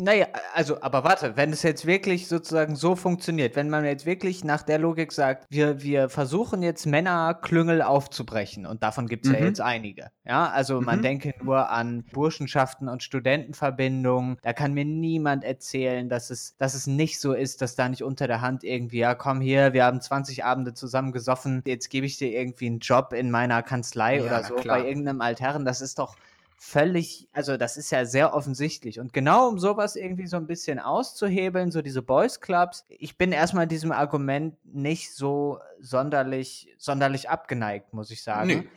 Naja, 0.01 0.27
also, 0.53 0.81
aber 0.81 1.03
warte, 1.03 1.35
wenn 1.35 1.51
es 1.51 1.61
jetzt 1.61 1.85
wirklich 1.85 2.29
sozusagen 2.29 2.77
so 2.77 2.95
funktioniert, 2.95 3.57
wenn 3.57 3.69
man 3.69 3.83
jetzt 3.83 4.05
wirklich 4.05 4.45
nach 4.45 4.61
der 4.61 4.79
Logik 4.79 5.11
sagt, 5.11 5.45
wir, 5.49 5.81
wir 5.81 6.07
versuchen 6.07 6.63
jetzt 6.63 6.85
Männerklüngel 6.85 7.81
aufzubrechen 7.81 8.65
und 8.65 8.81
davon 8.81 9.07
gibt 9.07 9.25
es 9.25 9.31
mhm. 9.31 9.37
ja 9.37 9.45
jetzt 9.45 9.59
einige. 9.59 10.11
Ja, 10.25 10.49
also 10.49 10.79
man 10.79 10.99
mhm. 10.99 11.03
denke 11.03 11.33
nur 11.43 11.69
an 11.69 12.05
Burschenschaften 12.13 12.87
und 12.87 13.03
Studentenverbindungen. 13.03 14.37
Da 14.41 14.53
kann 14.53 14.73
mir 14.73 14.85
niemand 14.85 15.43
erzählen, 15.43 16.07
dass 16.07 16.29
es, 16.29 16.55
dass 16.55 16.75
es 16.75 16.87
nicht 16.87 17.19
so 17.19 17.33
ist, 17.33 17.61
dass 17.61 17.75
da 17.75 17.89
nicht 17.89 18.03
unter 18.03 18.27
der 18.27 18.39
Hand 18.39 18.63
irgendwie, 18.63 18.99
ja, 18.99 19.15
komm 19.15 19.41
hier, 19.41 19.73
wir 19.73 19.83
haben 19.83 19.99
20 19.99 20.45
Abende 20.45 20.73
zusammen 20.73 21.11
gesoffen, 21.11 21.61
jetzt 21.65 21.89
gebe 21.89 22.05
ich 22.05 22.17
dir 22.17 22.31
irgendwie 22.31 22.67
einen 22.67 22.79
Job 22.79 23.11
in 23.11 23.31
meiner 23.31 23.63
Kanzlei 23.63 24.19
ja, 24.19 24.23
oder 24.23 24.43
so 24.45 24.55
klar. 24.55 24.77
bei 24.77 24.87
irgendeinem 24.87 25.19
Altherren. 25.19 25.65
Das 25.65 25.81
ist 25.81 25.99
doch 25.99 26.15
völlig, 26.61 27.29
also 27.31 27.55
das 27.55 27.77
ist 27.77 27.89
ja 27.89 28.03
sehr 28.03 28.33
offensichtlich. 28.33 28.99
Und 28.99 29.13
genau 29.13 29.47
um 29.47 29.59
sowas 29.59 29.95
irgendwie 29.95 30.27
so 30.27 30.35
ein 30.35 30.45
bisschen 30.45 30.77
auszuhebeln, 30.77 31.71
so 31.71 31.81
diese 31.81 32.01
Boys 32.01 32.41
Clubs, 32.41 32.85
ich 32.89 33.17
bin 33.17 33.31
erstmal 33.31 33.65
diesem 33.65 33.93
Argument 33.93 34.55
nicht 34.65 35.15
so 35.15 35.59
sonderlich, 35.79 36.75
sonderlich 36.77 37.29
abgeneigt, 37.29 37.93
muss 37.93 38.11
ich 38.11 38.23
sagen. 38.23 38.47
Nee. 38.47 38.69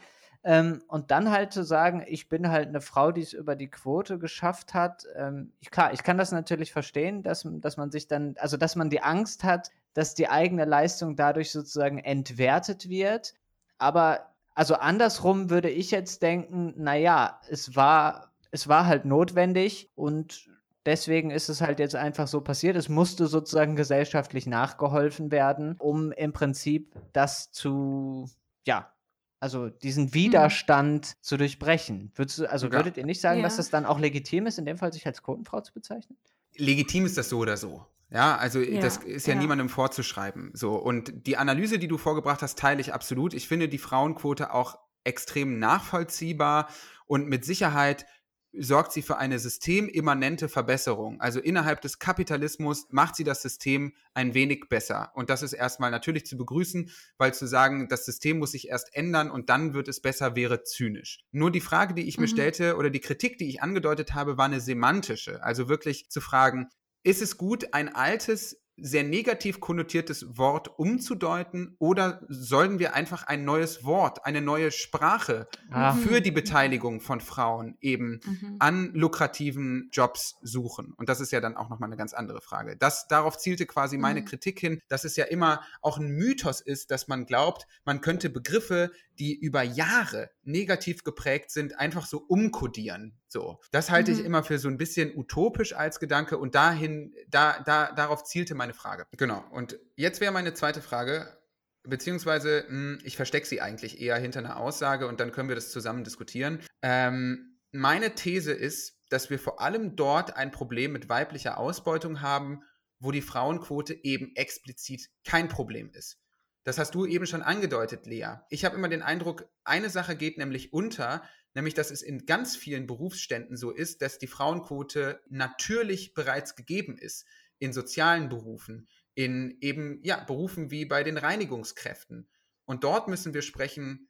Ähm, 0.45 0.83
und 0.87 1.11
dann 1.11 1.31
halt 1.33 1.53
zu 1.53 1.65
sagen, 1.65 2.05
ich 2.07 2.29
bin 2.29 2.51
halt 2.51 2.69
eine 2.69 2.81
Frau, 2.81 3.11
die 3.11 3.21
es 3.21 3.33
über 3.33 3.57
die 3.57 3.69
Quote 3.71 4.19
geschafft 4.19 4.75
hat. 4.75 5.05
Ähm, 5.17 5.53
ich, 5.59 5.71
klar, 5.71 5.93
ich 5.93 6.05
kann 6.05 6.19
das 6.19 6.31
natürlich 6.31 6.73
verstehen, 6.73 7.25
dass, 7.25 7.47
dass 7.47 7.77
man 7.77 7.91
sich 7.91 8.07
dann, 8.07 8.37
also 8.39 8.57
dass 8.57 8.77
man 8.77 8.91
die 8.91 9.03
Angst 9.03 9.43
hat, 9.43 9.71
dass 9.93 10.15
die 10.15 10.29
eigene 10.29 10.65
Leistung 10.65 11.17
dadurch 11.17 11.51
sozusagen 11.51 11.99
entwertet 11.99 12.89
wird. 12.89 13.35
Aber 13.79 14.32
also 14.55 14.75
andersrum 14.75 15.51
würde 15.51 15.71
ich 15.71 15.91
jetzt 15.91 16.23
denken, 16.23 16.75
naja, 16.77 17.41
es 17.49 17.75
war, 17.75 18.33
es 18.51 18.69
war 18.69 18.87
halt 18.87 19.05
notwendig 19.05 19.91
und 19.95 20.49
deswegen 20.85 21.31
ist 21.31 21.49
es 21.49 21.61
halt 21.61 21.79
jetzt 21.79 21.95
einfach 21.95 22.29
so 22.29 22.41
passiert. 22.41 22.77
Es 22.77 22.89
musste 22.89 23.27
sozusagen 23.27 23.77
gesellschaftlich 23.77 24.47
nachgeholfen 24.47 25.31
werden, 25.31 25.77
um 25.79 26.13
im 26.13 26.33
Prinzip 26.33 26.95
das 27.13 27.51
zu, 27.51 28.29
ja, 28.67 28.93
also 29.41 29.71
diesen 29.71 30.05
mhm. 30.05 30.15
Widerstand 30.15 31.09
mhm. 31.09 31.23
zu 31.23 31.37
durchbrechen. 31.37 32.13
Würdest 32.15 32.39
du, 32.39 32.51
also 32.51 32.67
ja. 32.67 32.75
würdet 32.75 32.97
ihr 32.97 33.07
nicht 33.07 33.21
sagen, 33.21 33.41
ja. 33.41 33.45
dass 33.45 33.57
das 33.57 33.71
dann 33.71 33.87
auch 33.87 33.99
legitim 33.99 34.47
ist, 34.47 34.59
in 34.59 34.67
dem 34.67 34.79
Fall 34.79 34.93
sich 34.93 35.07
als 35.07 35.23
Quotenfrau 35.23 35.61
zu 35.63 35.73
bezeichnen? 35.73 36.17
Legitim 36.57 37.07
ist 37.07 37.17
das 37.17 37.29
so 37.29 37.39
oder 37.39 37.57
so. 37.57 37.87
Ja, 38.13 38.37
also 38.37 38.61
ja, 38.61 38.81
das 38.81 38.99
ist 38.99 39.27
ja, 39.27 39.35
ja, 39.35 39.41
niemandem 39.41 39.69
vorzuschreiben. 39.69 40.51
So 40.55 40.75
und 40.75 41.27
die 41.27 41.39
Analyse, 41.39 41.79
die 41.79 41.89
du 41.89 41.97
vorgebracht 41.97 42.43
hast, 42.43 42.59
teile 42.59 42.81
ich 42.81 42.93
absolut. 42.93 43.33
Ich 43.33 43.49
finde 43.49 43.69
die 43.69 43.79
Frauenquote 43.79 44.53
auch 44.53 44.79
extrem 45.05 45.59
nachvollziehbar 45.59 46.69
und 47.07 47.29
mit 47.29 47.45
Sicherheit 47.45 48.07
sorgt 48.55 48.93
sie 48.93 49.01
für 49.01 49.17
eine 49.17 49.39
systemimmanente 49.39 50.49
Verbesserung. 50.49 51.21
Also 51.23 51.41
innerhalb 51.41 51.81
des 51.81 51.99
Kapitalismus 51.99 52.87
macht 52.91 53.17
sie 53.17 53.25
das 53.25 53.41
System 53.41 53.95
ein 54.13 54.35
wenig 54.35 54.69
besser. 54.69 55.11
Und 55.15 55.31
das 55.31 55.43
ist 55.43 55.55
erstmal 55.55 55.91
natürlich 55.91 56.27
zu 56.27 56.37
begrüßen, 56.37 56.91
weil 57.17 57.33
zu 57.33 57.47
sagen, 57.47 57.89
das 57.89 58.05
System 58.05 58.39
muss 58.39 58.53
sich 58.53 58.69
erst 58.69 58.95
ändern 58.95 59.31
und 59.31 59.49
dann 59.49 59.73
wird 59.73 59.89
es 59.89 60.03
besser, 60.03 60.37
wäre 60.37 60.65
zynisch. 60.65 61.25
Nur 61.31 61.51
die 61.51 61.63
Frage, 61.63 61.95
die 61.95 62.07
ich 62.07 62.19
mhm. 62.19 62.25
mir 62.25 62.29
stellte 62.29 62.77
oder 62.77 62.91
die 62.91 63.01
Kritik, 63.01 63.39
die 63.39 63.49
ich 63.49 63.63
angedeutet 63.63 64.13
habe, 64.13 64.37
war 64.37 64.45
eine 64.45 64.61
semantische. 64.61 65.43
Also 65.43 65.71
wirklich 65.71 66.11
zu 66.11 66.21
fragen, 66.21 66.69
ist 67.03 67.23
es 67.23 67.37
gut, 67.37 67.73
ein 67.73 67.95
altes, 67.95 68.63
sehr 68.77 69.05
negativ 69.05 69.61
konnotiertes 69.61 70.39
Wort 70.39 70.79
umzudeuten 70.79 71.77
oder 71.79 72.25
sollen 72.29 72.79
wir 72.79 72.95
einfach 72.95 73.25
ein 73.25 73.45
neues 73.45 73.85
Wort, 73.85 74.25
eine 74.25 74.41
neue 74.41 74.73
Sprache 74.73 75.47
ah. 75.71 75.93
für 75.95 76.21
die 76.21 76.31
Beteiligung 76.31 77.01
von 77.01 77.21
Frauen 77.21 77.77
eben 77.81 78.21
mhm. 78.25 78.57
an 78.59 78.95
lukrativen 78.95 79.91
Jobs 79.93 80.37
suchen? 80.43 80.95
Und 80.97 81.09
das 81.09 81.21
ist 81.21 81.33
ja 81.33 81.41
dann 81.41 81.57
auch 81.57 81.69
nochmal 81.69 81.91
eine 81.91 81.97
ganz 81.97 82.15
andere 82.15 82.41
Frage. 82.41 82.77
Das, 82.77 83.07
darauf 83.09 83.37
zielte 83.37 83.67
quasi 83.67 83.99
meine 83.99 84.23
mhm. 84.23 84.25
Kritik 84.25 84.59
hin, 84.59 84.81
dass 84.89 85.05
es 85.05 85.17
ja 85.17 85.27
immer 85.27 85.61
auch 85.83 85.99
ein 85.99 86.09
Mythos 86.09 86.61
ist, 86.61 86.91
dass 86.91 87.09
man 87.09 87.27
glaubt, 87.27 87.67
man 87.85 88.01
könnte 88.01 88.31
Begriffe, 88.31 88.91
die 89.19 89.35
über 89.35 89.63
Jahre 89.63 90.31
negativ 90.45 91.05
geprägt 91.05 91.51
sind, 91.51 91.79
einfach 91.79 92.07
so 92.07 92.19
umkodieren. 92.19 93.15
So, 93.33 93.59
das 93.71 93.91
halte 93.91 94.13
mhm. 94.13 94.19
ich 94.19 94.25
immer 94.27 94.45
für 94.45 94.59
so 94.59 94.69
ein 94.69 94.77
bisschen 94.77 95.17
utopisch 95.17 95.73
als 95.73 95.99
Gedanke 95.99 96.37
und 96.37 96.55
dahin, 96.55 97.15
da, 97.29 97.61
da, 97.65 97.91
darauf 97.91 98.25
zielte 98.25 98.55
meine 98.55 98.75
Frage. 98.75 99.07
Genau. 99.17 99.43
Und 99.51 99.79
jetzt 99.97 100.21
wäre 100.21 100.33
meine 100.33 100.53
zweite 100.53 100.83
Frage, 100.83 101.35
beziehungsweise 101.83 102.67
mh, 102.69 102.69
hm, 102.69 102.99
ich 103.05 103.17
verstecke 103.17 103.47
sie 103.47 103.63
eigentlich 103.63 104.03
eher 104.03 104.19
hinter 104.19 104.41
einer 104.41 104.59
Aussage 104.59 105.07
und 105.09 105.19
dann 105.19 105.33
können 105.33 105.49
wir 105.49 105.57
das 105.57 105.71
zusammen 105.71 106.05
diskutieren. 106.05 106.61
Ähm, 106.83 107.59
meine 107.73 108.15
These 108.15 108.53
ist, 108.53 108.99
dass 109.09 109.31
wir 109.31 109.39
vor 109.39 109.63
allem 109.63 109.97
dort 109.97 110.37
ein 110.37 110.51
Problem 110.51 110.93
mit 110.93 111.09
weiblicher 111.09 111.57
Ausbeutung 111.57 112.21
haben, 112.21 112.61
wo 112.99 113.13
die 113.13 113.23
Frauenquote 113.23 113.95
eben 114.05 114.37
explizit 114.37 115.09
kein 115.25 115.49
Problem 115.49 115.91
ist. 115.95 116.19
Das 116.65 116.79
hast 116.79 116.95
du 116.95 117.07
eben 117.07 117.27
schon 117.27 117.43
angedeutet, 117.43 118.05
Lea. 118.05 118.35
Ich 118.51 118.67
habe 118.67 118.77
immer 118.77 118.91
den 118.91 119.03
Eindruck, 119.03 119.49
eine 119.65 119.89
Sache 119.89 120.17
geht 120.17 120.37
nämlich 120.37 120.75
unter, 120.75 121.23
nämlich 121.55 121.75
dass 121.75 121.91
es 121.91 122.03
in 122.03 122.27
ganz 122.27 122.57
vielen 122.57 122.87
Berufsständen 122.87 123.57
so 123.57 123.71
ist, 123.71 124.03
dass 124.03 124.19
die 124.19 124.27
Frauenquote 124.27 125.21
natürlich 125.29 126.15
bereits 126.15 126.55
gegeben 126.55 126.99
ist. 126.99 127.27
In 127.59 127.73
sozialen 127.73 128.29
Berufen, 128.29 128.89
in 129.15 129.57
eben 129.61 130.01
ja, 130.03 130.23
Berufen 130.25 130.71
wie 130.71 130.85
bei 130.85 131.05
den 131.05 131.19
Reinigungskräften. 131.19 132.29
Und 132.65 132.85
dort 132.85 133.09
müssen 133.09 133.35
wir 133.35 133.43
sprechen, 133.43 134.09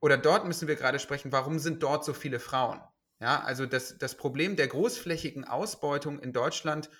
oder 0.00 0.16
dort 0.16 0.46
müssen 0.46 0.68
wir 0.68 0.76
gerade 0.76 0.98
sprechen, 0.98 1.32
warum 1.32 1.58
sind 1.58 1.82
dort 1.82 2.04
so 2.04 2.12
viele 2.12 2.40
Frauen? 2.40 2.80
Ja, 3.20 3.42
also 3.42 3.66
das, 3.66 3.96
das 3.98 4.16
Problem 4.16 4.56
der 4.56 4.68
großflächigen 4.68 5.44
Ausbeutung 5.44 6.18
in 6.18 6.32
Deutschland 6.32 6.90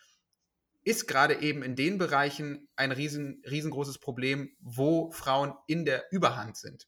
ist 0.82 1.06
gerade 1.06 1.40
eben 1.40 1.62
in 1.62 1.76
den 1.76 1.98
Bereichen 1.98 2.68
ein 2.76 2.92
riesen, 2.92 3.42
riesengroßes 3.48 3.98
Problem, 3.98 4.54
wo 4.60 5.10
Frauen 5.12 5.54
in 5.66 5.84
der 5.84 6.04
Überhand 6.12 6.56
sind. 6.56 6.86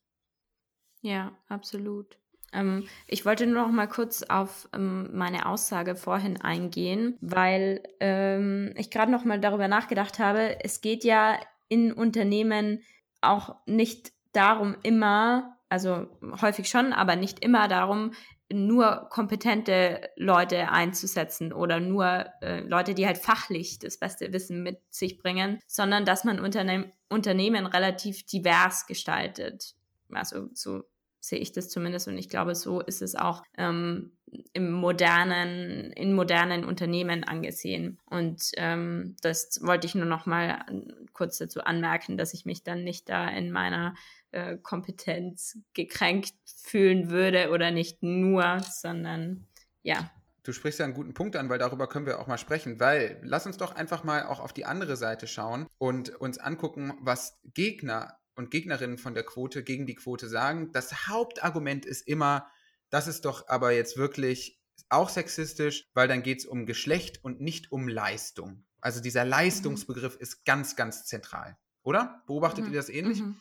Ja, 1.01 1.37
absolut. 1.49 2.19
Ähm, 2.53 2.87
ich 3.07 3.25
wollte 3.25 3.47
nur 3.47 3.63
noch 3.63 3.73
mal 3.73 3.89
kurz 3.89 4.23
auf 4.23 4.69
ähm, 4.75 5.11
meine 5.13 5.47
Aussage 5.47 5.97
vorhin 5.97 6.41
eingehen, 6.41 7.17
weil 7.21 7.83
ähm, 8.01 8.73
ich 8.77 8.91
gerade 8.91 9.13
noch 9.13 9.25
mal 9.25 9.41
darüber 9.41 9.69
nachgedacht 9.69 10.19
habe. 10.19 10.63
Es 10.65 10.81
geht 10.81 11.05
ja 11.05 11.39
in 11.69 11.93
Unternehmen 11.93 12.83
auch 13.21 13.57
nicht 13.67 14.13
darum, 14.33 14.77
immer 14.83 15.57
also 15.69 16.07
häufig 16.41 16.69
schon, 16.69 16.93
aber 16.93 17.17
nicht 17.17 17.41
immer 17.45 17.69
darum, 17.69 18.13
nur 18.53 19.09
kompetente 19.11 20.09
Leute 20.17 20.71
einzusetzen 20.71 21.53
oder 21.53 21.81
nur 21.81 22.27
äh, 22.41 22.61
Leute, 22.61 22.95
die 22.95 23.07
halt 23.07 23.19
fachlich 23.19 23.81
das 23.81 23.99
beste 23.99 24.33
Wissen 24.33 24.63
mit 24.63 24.79
sich 24.91 25.19
bringen, 25.19 25.59
sondern 25.67 26.05
dass 26.05 26.23
man 26.23 26.39
Unterne 26.39 26.93
Unternehmen 27.09 27.67
relativ 27.67 28.25
divers 28.27 28.87
gestaltet. 28.87 29.75
Also 30.13 30.49
so 30.53 30.85
sehe 31.27 31.39
ich 31.39 31.53
das 31.53 31.69
zumindest 31.69 32.09
und 32.09 32.19
ich 32.19 32.29
glaube, 32.29 32.55
so 32.55 32.81
ist 32.81 33.03
es 33.03 33.15
auch 33.17 33.43
ähm, 33.59 34.13
im 34.53 34.71
modernen, 34.71 35.93
in 35.93 36.15
modernen 36.15 36.65
Unternehmen 36.65 37.25
angesehen. 37.25 37.99
Und 38.07 38.53
ähm, 38.57 39.17
das 39.23 39.61
wollte 39.63 39.87
ich 39.87 39.95
nur 39.95 40.07
noch 40.07 40.27
mal 40.27 40.65
kurz 41.13 41.39
dazu 41.39 41.63
anmerken, 41.63 42.17
dass 42.17 42.35
ich 42.35 42.45
mich 42.45 42.63
dann 42.63 42.85
nicht 42.85 43.09
da 43.09 43.29
in 43.29 43.51
meiner 43.51 43.95
äh, 44.31 44.57
Kompetenz 44.57 45.59
gekränkt 45.75 46.35
fühlen 46.45 47.11
würde 47.11 47.51
oder 47.51 47.71
nicht 47.71 48.03
nur, 48.03 48.61
sondern 48.61 49.47
ja. 49.83 50.11
Du 50.45 50.53
sprichst 50.53 50.79
ja 50.79 50.85
einen 50.85 50.95
guten 50.95 51.13
Punkt 51.15 51.35
an, 51.35 51.49
weil 51.49 51.59
darüber 51.59 51.89
können 51.89 52.07
wir 52.07 52.21
auch 52.21 52.29
mal 52.29 52.39
sprechen, 52.39 52.79
weil 52.79 53.19
lass 53.23 53.47
uns 53.47 53.57
doch 53.57 53.75
einfach 53.75 54.05
mal 54.05 54.27
auch 54.27 54.39
auf 54.39 54.53
die 54.53 54.65
andere 54.65 54.97
Seite 54.97 55.27
schauen 55.27 55.67
und 55.79 56.11
uns 56.21 56.39
angucken, 56.39 56.93
was 57.01 57.37
Gegner 57.53 58.17
und 58.37 58.51
Gegnerinnen 58.51 58.99
von 58.99 59.15
der 59.15 59.25
Quote 59.25 59.65
gegen 59.65 59.87
die 59.87 59.95
Quote 59.95 60.29
sagen. 60.29 60.71
Das 60.73 61.09
Hauptargument 61.09 61.85
ist 61.87 62.07
immer, 62.07 62.47
das 62.91 63.09
ist 63.09 63.25
doch 63.25 63.49
aber 63.49 63.73
jetzt 63.73 63.97
wirklich 63.97 64.61
auch 64.89 65.09
sexistisch, 65.09 65.85
weil 65.95 66.07
dann 66.07 66.23
geht 66.23 66.41
es 66.41 66.47
um 66.47 66.67
Geschlecht 66.67 67.25
und 67.25 67.41
nicht 67.41 67.73
um 67.73 67.89
Leistung. 67.89 68.65
Also 68.81 69.01
dieser 69.01 69.25
mhm. 69.25 69.31
Leistungsbegriff 69.31 70.15
mhm. 70.15 70.21
ist 70.21 70.45
ganz, 70.45 70.77
ganz 70.77 71.05
zentral. 71.07 71.57
Oder? 71.83 72.23
Beobachtet 72.27 72.65
mhm. 72.65 72.73
ihr 72.73 72.77
das 72.77 72.89
ähnlich? 72.89 73.21
Mhm. 73.21 73.37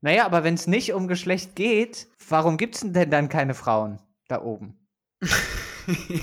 Naja, 0.00 0.26
aber 0.26 0.44
wenn 0.44 0.54
es 0.54 0.66
nicht 0.66 0.92
um 0.92 1.08
Geschlecht 1.08 1.56
geht, 1.56 2.08
warum 2.28 2.56
gibt 2.56 2.76
es 2.76 2.80
denn 2.80 3.10
dann 3.10 3.28
keine 3.28 3.54
Frauen 3.54 4.00
da 4.28 4.42
oben? 4.42 4.78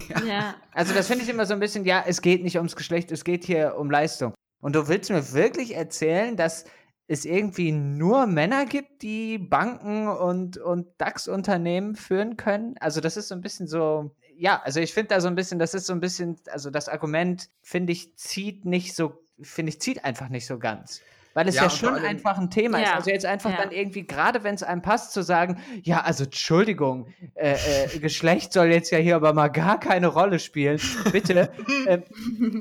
ja. 0.10 0.22
ja. 0.26 0.56
Also 0.72 0.94
das 0.94 1.08
finde 1.08 1.24
ich 1.24 1.30
immer 1.30 1.46
so 1.46 1.54
ein 1.54 1.60
bisschen, 1.60 1.86
ja, 1.86 2.04
es 2.08 2.22
geht 2.22 2.44
nicht 2.44 2.58
ums 2.58 2.76
Geschlecht, 2.76 3.12
es 3.12 3.24
geht 3.24 3.44
hier 3.44 3.76
um 3.78 3.92
Leistung. 3.92 4.34
Und 4.62 4.76
du 4.76 4.88
willst 4.88 5.10
mir 5.10 5.34
wirklich 5.34 5.76
erzählen, 5.76 6.38
dass 6.38 6.66
es 7.08 7.26
irgendwie 7.26 7.72
nur 7.72 8.26
Männer 8.26 8.66
gibt, 8.66 9.02
die 9.02 9.38
Banken 9.38 10.08
und, 10.08 10.58
und 10.58 10.88
DAX-Unternehmen 10.98 11.96
führen 11.96 12.38
können? 12.38 12.76
Also 12.80 13.02
das 13.02 13.18
ist 13.18 13.28
so 13.28 13.36
ein 13.36 13.42
bisschen 13.42 13.68
so, 13.68 14.16
ja, 14.36 14.62
also 14.64 14.80
ich 14.80 14.94
finde 14.94 15.10
da 15.10 15.22
so 15.22 15.28
ein 15.28 15.36
bisschen, 15.36 15.60
das 15.60 15.74
ist 15.74 15.86
so 15.86 15.94
ein 15.94 16.00
bisschen, 16.00 16.38
also 16.52 16.70
das 16.70 16.90
Argument, 16.90 17.50
finde 17.62 17.94
ich, 17.94 18.16
zieht 18.18 18.66
nicht 18.66 18.96
so, 18.96 19.24
finde 19.42 19.70
ich, 19.70 19.82
zieht 19.82 20.04
einfach 20.04 20.30
nicht 20.30 20.48
so 20.48 20.58
ganz. 20.58 21.02
Weil 21.36 21.50
es 21.50 21.56
ja, 21.56 21.64
ja 21.64 21.70
schon 21.70 21.96
einfach 21.96 22.38
ein 22.38 22.50
Thema 22.50 22.80
ja. 22.80 22.86
ist. 22.86 22.94
Also 22.94 23.10
jetzt 23.10 23.26
einfach 23.26 23.52
ja. 23.52 23.58
dann 23.58 23.72
irgendwie, 23.72 24.08
gerade 24.08 24.46
wenn 24.46 24.56
es 24.56 24.64
einem 24.64 24.82
passt, 24.82 25.12
zu 25.12 25.22
sagen, 25.22 25.62
ja, 25.84 26.02
also 26.02 26.24
Entschuldigung, 26.24 27.14
äh, 27.34 27.58
äh, 27.94 28.00
Geschlecht 28.00 28.54
soll 28.54 28.68
jetzt 28.68 28.90
ja 28.90 29.00
hier 29.00 29.18
aber 29.18 29.34
mal 29.34 29.50
gar 29.50 29.78
keine 29.78 30.08
Rolle 30.08 30.40
spielen. 30.40 30.80
Bitte. 31.12 31.52
äh, 31.88 32.00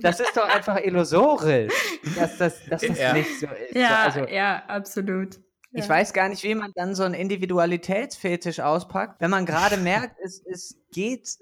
das 0.03 0.19
ist 0.19 0.37
doch 0.37 0.53
einfach 0.53 0.79
illusorisch, 0.83 1.73
dass 2.17 2.37
das, 2.39 2.65
dass 2.69 2.83
das 2.83 3.13
nicht 3.13 3.39
so 3.39 3.47
ist. 3.47 3.77
Ja, 3.77 4.03
also, 4.03 4.27
ja, 4.27 4.65
absolut. 4.67 5.39
Ich 5.77 5.89
weiß 5.89 6.13
gar 6.13 6.29
nicht, 6.29 6.45
wie 6.45 6.55
man 6.55 6.73
dann 6.77 6.95
so 6.95 7.03
einen 7.03 7.15
Individualitätsfetisch 7.15 8.61
auspackt, 8.61 9.21
wenn 9.21 9.31
man 9.31 9.45
gerade 9.45 9.77
merkt, 9.77 10.21
es, 10.23 10.41
es 10.47 10.77
geht, 10.93 11.37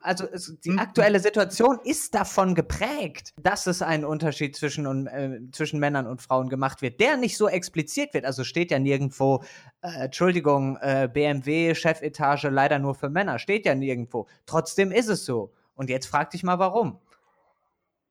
also 0.00 0.26
es, 0.32 0.56
die 0.64 0.78
aktuelle 0.78 1.20
Situation 1.20 1.78
ist 1.84 2.14
davon 2.14 2.54
geprägt, 2.54 3.34
dass 3.40 3.66
es 3.66 3.82
einen 3.82 4.06
Unterschied 4.06 4.56
zwischen, 4.56 5.06
äh, 5.06 5.40
zwischen 5.52 5.78
Männern 5.78 6.06
und 6.06 6.22
Frauen 6.22 6.48
gemacht 6.48 6.80
wird, 6.80 7.00
der 7.00 7.18
nicht 7.18 7.36
so 7.36 7.48
expliziert 7.48 8.14
wird. 8.14 8.24
Also 8.24 8.44
steht 8.44 8.70
ja 8.70 8.78
nirgendwo, 8.78 9.44
äh, 9.82 10.04
Entschuldigung, 10.04 10.78
äh, 10.78 11.08
BMW, 11.12 11.74
Chefetage 11.74 12.48
leider 12.48 12.78
nur 12.78 12.94
für 12.94 13.10
Männer, 13.10 13.38
steht 13.38 13.66
ja 13.66 13.74
nirgendwo. 13.74 14.26
Trotzdem 14.46 14.90
ist 14.90 15.08
es 15.08 15.26
so. 15.26 15.52
Und 15.74 15.90
jetzt 15.90 16.06
frag 16.06 16.30
dich 16.30 16.42
mal, 16.42 16.58
warum. 16.58 16.98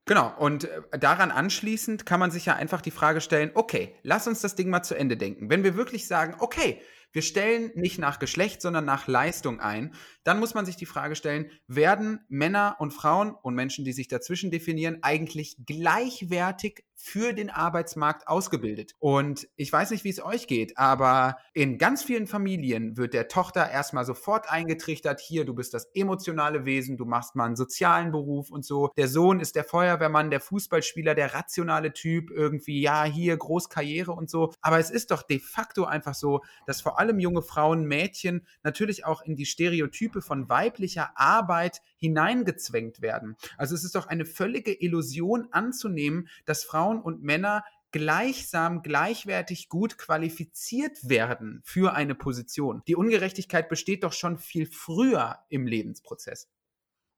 Genau, 0.05 0.33
und 0.37 0.65
äh, 0.65 0.99
daran 0.99 1.31
anschließend 1.31 2.05
kann 2.05 2.19
man 2.19 2.31
sich 2.31 2.45
ja 2.45 2.55
einfach 2.55 2.81
die 2.81 2.91
Frage 2.91 3.21
stellen, 3.21 3.51
okay, 3.55 3.95
lass 4.03 4.27
uns 4.27 4.41
das 4.41 4.55
Ding 4.55 4.69
mal 4.69 4.83
zu 4.83 4.95
Ende 4.95 5.17
denken. 5.17 5.49
Wenn 5.49 5.63
wir 5.63 5.75
wirklich 5.75 6.07
sagen, 6.07 6.35
okay, 6.39 6.79
wir 7.15 7.21
stellen 7.21 7.71
nicht 7.75 7.97
nach 7.97 8.19
Geschlecht, 8.19 8.61
sondern 8.61 8.83
nach 8.83 9.07
Leistung 9.07 9.61
ein. 9.61 9.93
Dann 10.25 10.37
muss 10.37 10.53
man 10.53 10.65
sich 10.65 10.75
die 10.75 10.85
Frage 10.85 11.15
stellen, 11.15 11.49
werden 11.65 12.19
Männer 12.27 12.75
und 12.79 12.91
Frauen 12.91 13.33
und 13.33 13.55
Menschen, 13.55 13.85
die 13.85 13.93
sich 13.93 14.09
dazwischen 14.09 14.51
definieren, 14.51 14.99
eigentlich 15.01 15.55
gleichwertig 15.65 16.83
für 16.95 17.33
den 17.33 17.49
Arbeitsmarkt 17.49 18.27
ausgebildet? 18.27 18.93
Und 18.99 19.47
ich 19.55 19.71
weiß 19.71 19.91
nicht, 19.91 20.03
wie 20.03 20.09
es 20.09 20.23
euch 20.23 20.47
geht, 20.47 20.77
aber 20.77 21.37
in 21.53 21.77
ganz 21.77 22.03
vielen 22.03 22.27
Familien 22.27 22.97
wird 22.97 23.13
der 23.13 23.27
Tochter 23.27 23.69
erstmal 23.69 24.05
sofort 24.05 24.49
eingetrichtert, 24.49 25.19
hier, 25.19 25.45
du 25.45 25.53
bist 25.53 25.73
das 25.73 25.85
emotionale 25.93 26.65
Wesen, 26.65 26.97
du 26.97 27.05
machst 27.05 27.35
mal 27.35 27.45
einen 27.45 27.55
sozialen 27.55 28.11
Beruf 28.11 28.49
und 28.49 28.65
so. 28.65 28.89
Der 28.97 29.07
Sohn 29.07 29.39
ist 29.39 29.55
der 29.55 29.63
Feuerwehrmann, 29.63 30.29
der 30.29 30.39
Fußballspieler, 30.39 31.15
der 31.15 31.33
rationale 31.33 31.93
Typ, 31.93 32.31
irgendwie, 32.31 32.81
ja, 32.81 33.03
hier, 33.03 33.37
Großkarriere 33.37 34.11
und 34.11 34.29
so. 34.29 34.53
Aber 34.61 34.79
es 34.79 34.89
ist 34.89 35.11
doch 35.11 35.23
de 35.23 35.39
facto 35.39 35.85
einfach 35.85 36.13
so, 36.13 36.41
dass 36.65 36.81
vor 36.81 36.99
allem 36.99 37.19
junge 37.19 37.41
Frauen, 37.41 37.85
Mädchen 37.85 38.45
natürlich 38.63 39.05
auch 39.05 39.21
in 39.21 39.35
die 39.35 39.45
Stereotype 39.45 40.21
von 40.21 40.49
weiblicher 40.49 41.11
Arbeit 41.15 41.81
hineingezwängt 41.97 43.01
werden. 43.01 43.35
Also 43.57 43.75
es 43.75 43.83
ist 43.83 43.95
doch 43.95 44.07
eine 44.07 44.25
völlige 44.25 44.73
Illusion 44.73 45.47
anzunehmen, 45.51 46.27
dass 46.45 46.63
Frauen 46.63 46.94
und 47.01 47.23
Männer 47.23 47.63
gleichsam, 47.91 48.81
gleichwertig 48.81 49.69
gut 49.69 49.97
qualifiziert 49.97 51.07
werden 51.07 51.61
für 51.63 51.93
eine 51.93 52.13
Position. 52.13 52.81
Die 52.87 52.95
Ungerechtigkeit 52.95 53.69
besteht 53.69 54.03
doch 54.03 54.11
schon 54.11 54.37
viel 54.37 54.65
früher 54.65 55.39
im 55.47 55.65
Lebensprozess. 55.65 56.49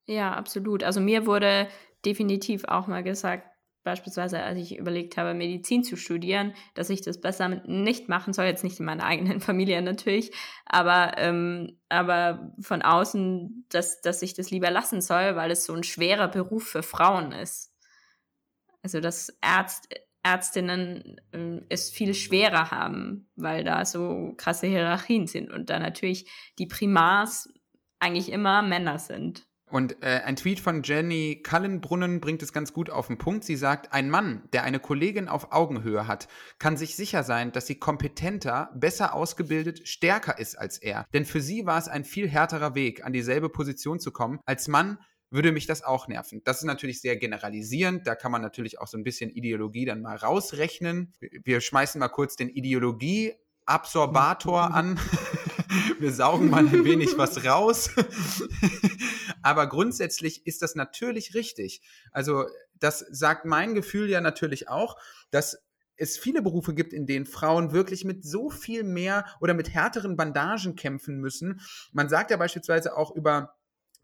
Ja, 0.05 0.33
absolut. 0.33 0.83
Also 0.83 1.01
mir 1.01 1.25
wurde 1.25 1.67
definitiv 2.05 2.63
auch 2.65 2.85
mal 2.85 3.03
gesagt, 3.03 3.47
beispielsweise, 3.87 4.43
als 4.43 4.59
ich 4.59 4.77
überlegt 4.77 5.15
habe, 5.17 5.33
Medizin 5.33 5.83
zu 5.83 5.95
studieren, 5.95 6.53
dass 6.73 6.89
ich 6.89 7.01
das 7.01 7.21
besser 7.21 7.47
nicht 7.65 8.09
machen 8.09 8.33
soll, 8.33 8.45
jetzt 8.45 8.63
nicht 8.63 8.79
in 8.79 8.85
meiner 8.85 9.05
eigenen 9.05 9.39
Familie 9.41 9.81
natürlich, 9.81 10.31
aber, 10.65 11.13
ähm, 11.17 11.79
aber 11.87 12.53
von 12.59 12.81
außen, 12.81 13.65
dass, 13.69 14.01
dass 14.01 14.21
ich 14.21 14.33
das 14.33 14.51
lieber 14.51 14.71
lassen 14.71 15.01
soll, 15.01 15.35
weil 15.37 15.51
es 15.51 15.65
so 15.65 15.73
ein 15.73 15.83
schwerer 15.83 16.27
Beruf 16.27 16.67
für 16.67 16.83
Frauen 16.83 17.31
ist. 17.31 17.73
Also 18.87 19.01
dass 19.01 19.37
Ärzt, 19.41 19.89
Ärztinnen 20.23 21.19
äh, 21.33 21.59
es 21.67 21.89
viel 21.89 22.13
schwerer 22.13 22.71
haben, 22.71 23.29
weil 23.35 23.65
da 23.65 23.83
so 23.83 24.33
krasse 24.37 24.67
Hierarchien 24.67 25.27
sind 25.27 25.51
und 25.51 25.69
da 25.69 25.77
natürlich 25.77 26.31
die 26.57 26.67
Primars 26.67 27.49
eigentlich 27.99 28.31
immer 28.31 28.61
Männer 28.61 28.97
sind. 28.97 29.45
Und 29.69 30.01
äh, 30.01 30.21
ein 30.23 30.37
Tweet 30.37 30.61
von 30.61 30.83
Jenny 30.83 31.41
Kallenbrunnen 31.43 32.21
bringt 32.21 32.41
es 32.41 32.53
ganz 32.53 32.71
gut 32.71 32.89
auf 32.89 33.07
den 33.07 33.17
Punkt. 33.17 33.43
Sie 33.43 33.57
sagt, 33.57 33.91
ein 33.91 34.09
Mann, 34.09 34.47
der 34.53 34.63
eine 34.63 34.79
Kollegin 34.79 35.27
auf 35.27 35.51
Augenhöhe 35.51 36.07
hat, 36.07 36.29
kann 36.59 36.77
sich 36.77 36.95
sicher 36.95 37.23
sein, 37.23 37.51
dass 37.51 37.67
sie 37.67 37.75
kompetenter, 37.75 38.69
besser 38.73 39.13
ausgebildet, 39.13 39.85
stärker 39.85 40.39
ist 40.39 40.55
als 40.55 40.77
er. 40.77 41.05
Denn 41.13 41.25
für 41.25 41.41
sie 41.41 41.65
war 41.65 41.77
es 41.77 41.89
ein 41.89 42.05
viel 42.05 42.29
härterer 42.29 42.75
Weg, 42.75 43.03
an 43.03 43.11
dieselbe 43.11 43.49
Position 43.49 43.99
zu 43.99 44.11
kommen. 44.11 44.39
Als 44.45 44.69
Mann 44.69 44.99
würde 45.29 45.51
mich 45.51 45.65
das 45.65 45.83
auch 45.83 46.07
nerven. 46.07 46.41
Das 46.43 46.59
ist 46.59 46.63
natürlich 46.63 47.01
sehr 47.01 47.17
generalisierend. 47.17 48.07
Da 48.07 48.15
kann 48.15 48.31
man 48.31 48.41
natürlich 48.41 48.79
auch 48.79 48.87
so 48.87 48.97
ein 48.97 49.03
bisschen 49.03 49.29
Ideologie 49.29 49.85
dann 49.85 50.01
mal 50.01 50.15
rausrechnen. 50.15 51.13
Wir 51.19 51.61
schmeißen 51.61 51.99
mal 51.99 52.07
kurz 52.07 52.35
den 52.35 52.49
Ideologie 52.49 53.33
Absorbator 53.65 54.73
an. 54.73 54.99
Wir 55.99 56.13
saugen 56.13 56.49
mal 56.49 56.65
ein 56.65 56.85
wenig 56.85 57.17
was 57.17 57.43
raus. 57.43 57.89
Aber 59.41 59.67
grundsätzlich 59.67 60.47
ist 60.47 60.61
das 60.61 60.75
natürlich 60.75 61.35
richtig. 61.35 61.81
Also 62.11 62.45
das 62.79 62.99
sagt 62.99 63.45
mein 63.45 63.75
Gefühl 63.75 64.09
ja 64.09 64.21
natürlich 64.21 64.69
auch, 64.69 64.95
dass 65.31 65.57
es 65.97 66.17
viele 66.17 66.41
Berufe 66.41 66.73
gibt, 66.73 66.93
in 66.93 67.05
denen 67.07 67.25
Frauen 67.25 67.71
wirklich 67.71 68.05
mit 68.05 68.23
so 68.23 68.49
viel 68.49 68.83
mehr 68.83 69.25
oder 69.41 69.53
mit 69.53 69.73
härteren 69.73 70.15
Bandagen 70.15 70.75
kämpfen 70.75 71.19
müssen. 71.19 71.59
Man 71.91 72.07
sagt 72.07 72.31
ja 72.31 72.37
beispielsweise 72.37 72.95
auch 72.95 73.15
über 73.15 73.56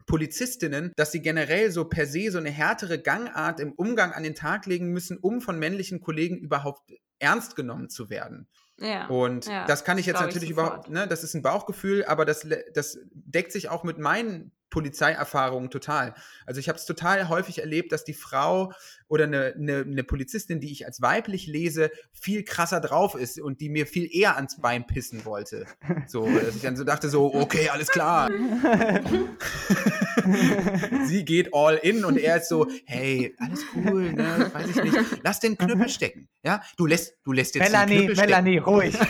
Polizistinnen, 0.06 0.92
dass 0.96 1.12
sie 1.12 1.22
generell 1.22 1.70
so 1.70 1.86
per 1.86 2.06
se 2.06 2.30
so 2.30 2.38
eine 2.38 2.50
härtere 2.50 2.98
Gangart 2.98 3.60
im 3.60 3.72
Umgang 3.72 4.12
an 4.12 4.22
den 4.22 4.34
Tag 4.34 4.66
legen 4.66 4.88
müssen, 4.88 5.16
um 5.16 5.40
von 5.40 5.58
männlichen 5.58 6.00
Kollegen 6.00 6.36
überhaupt 6.36 6.92
ernst 7.18 7.56
genommen 7.56 7.88
zu 7.88 8.10
werden. 8.10 8.48
Ja, 8.78 9.06
und 9.06 9.46
ja, 9.46 9.66
das 9.66 9.84
kann 9.84 9.98
ich 9.98 10.06
jetzt 10.06 10.20
natürlich 10.20 10.44
ich 10.44 10.50
überhaupt, 10.50 10.90
ne, 10.90 11.06
das 11.06 11.22
ist 11.22 11.34
ein 11.34 11.42
Bauchgefühl, 11.42 12.04
aber 12.06 12.24
das, 12.24 12.46
das 12.74 12.98
deckt 13.12 13.52
sich 13.52 13.68
auch 13.68 13.84
mit 13.84 13.98
meinen 13.98 14.50
Polizeierfahrungen 14.74 15.70
total. 15.70 16.14
Also 16.46 16.58
ich 16.58 16.68
habe 16.68 16.76
es 16.76 16.84
total 16.84 17.28
häufig 17.28 17.60
erlebt, 17.60 17.92
dass 17.92 18.02
die 18.02 18.12
Frau 18.12 18.72
oder 19.06 19.22
eine, 19.24 19.54
eine, 19.56 19.82
eine, 19.82 20.02
Polizistin, 20.02 20.58
die 20.58 20.72
ich 20.72 20.84
als 20.84 21.00
weiblich 21.00 21.46
lese, 21.46 21.92
viel 22.10 22.42
krasser 22.42 22.80
drauf 22.80 23.14
ist 23.14 23.40
und 23.40 23.60
die 23.60 23.68
mir 23.68 23.86
viel 23.86 24.08
eher 24.12 24.34
ans 24.34 24.60
Bein 24.60 24.84
pissen 24.84 25.24
wollte. 25.24 25.66
So, 26.08 26.26
dass 26.26 26.56
ich 26.56 26.62
dann 26.62 26.76
so 26.76 26.82
dachte, 26.82 27.08
so, 27.08 27.32
okay, 27.32 27.68
alles 27.68 27.88
klar. 27.88 28.28
Sie 31.06 31.24
geht 31.24 31.52
all 31.52 31.76
in 31.76 32.04
und 32.04 32.18
er 32.18 32.36
ist 32.38 32.48
so, 32.48 32.66
hey, 32.86 33.34
alles 33.38 33.64
cool, 33.74 34.12
ne, 34.12 34.50
weiß 34.52 34.68
ich 34.68 34.82
nicht. 34.82 34.96
Lass 35.22 35.40
den 35.40 35.56
Knüppel 35.56 35.88
stecken, 35.88 36.28
ja? 36.42 36.62
Du 36.76 36.86
lässt, 36.86 37.14
du 37.24 37.32
lässt 37.32 37.54
jetzt 37.54 37.64
Melanie, 37.64 37.98
den 37.98 38.06
Knüppel 38.08 38.24
Melanie, 38.26 38.58
ruhig. 38.58 38.98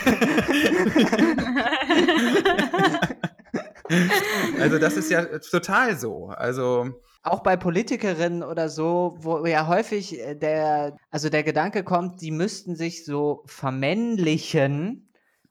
Also 4.59 4.79
das 4.79 4.97
ist 4.97 5.11
ja 5.11 5.23
total 5.25 5.95
so. 5.95 6.29
Also 6.29 6.89
auch 7.25 7.41
bei 7.41 7.57
Politikerinnen 7.57 8.43
oder 8.43 8.69
so, 8.69 9.17
wo 9.19 9.45
ja 9.45 9.67
häufig 9.67 10.19
äh, 10.19 10.35
der, 10.35 10.95
also 11.09 11.29
der 11.29 11.43
Gedanke 11.43 11.83
kommt, 11.83 12.21
die 12.21 12.31
müssten 12.31 12.75
sich 12.75 13.03
so 13.03 13.43
vermännlichen, 13.47 15.04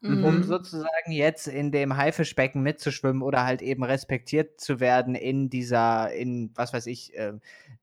mhm. 0.05 0.25
um 0.25 0.43
sozusagen 0.43 1.11
jetzt 1.11 1.49
in 1.49 1.73
dem 1.73 1.97
Haifischbecken 1.97 2.63
mitzuschwimmen 2.63 3.23
oder 3.23 3.45
halt 3.45 3.63
eben 3.63 3.83
respektiert 3.83 4.61
zu 4.61 4.79
werden 4.81 5.15
in 5.15 5.51
dieser, 5.51 6.13
in 6.13 6.51
was 6.55 6.73
weiß 6.73 6.87
ich, 6.87 7.17
äh, 7.17 7.33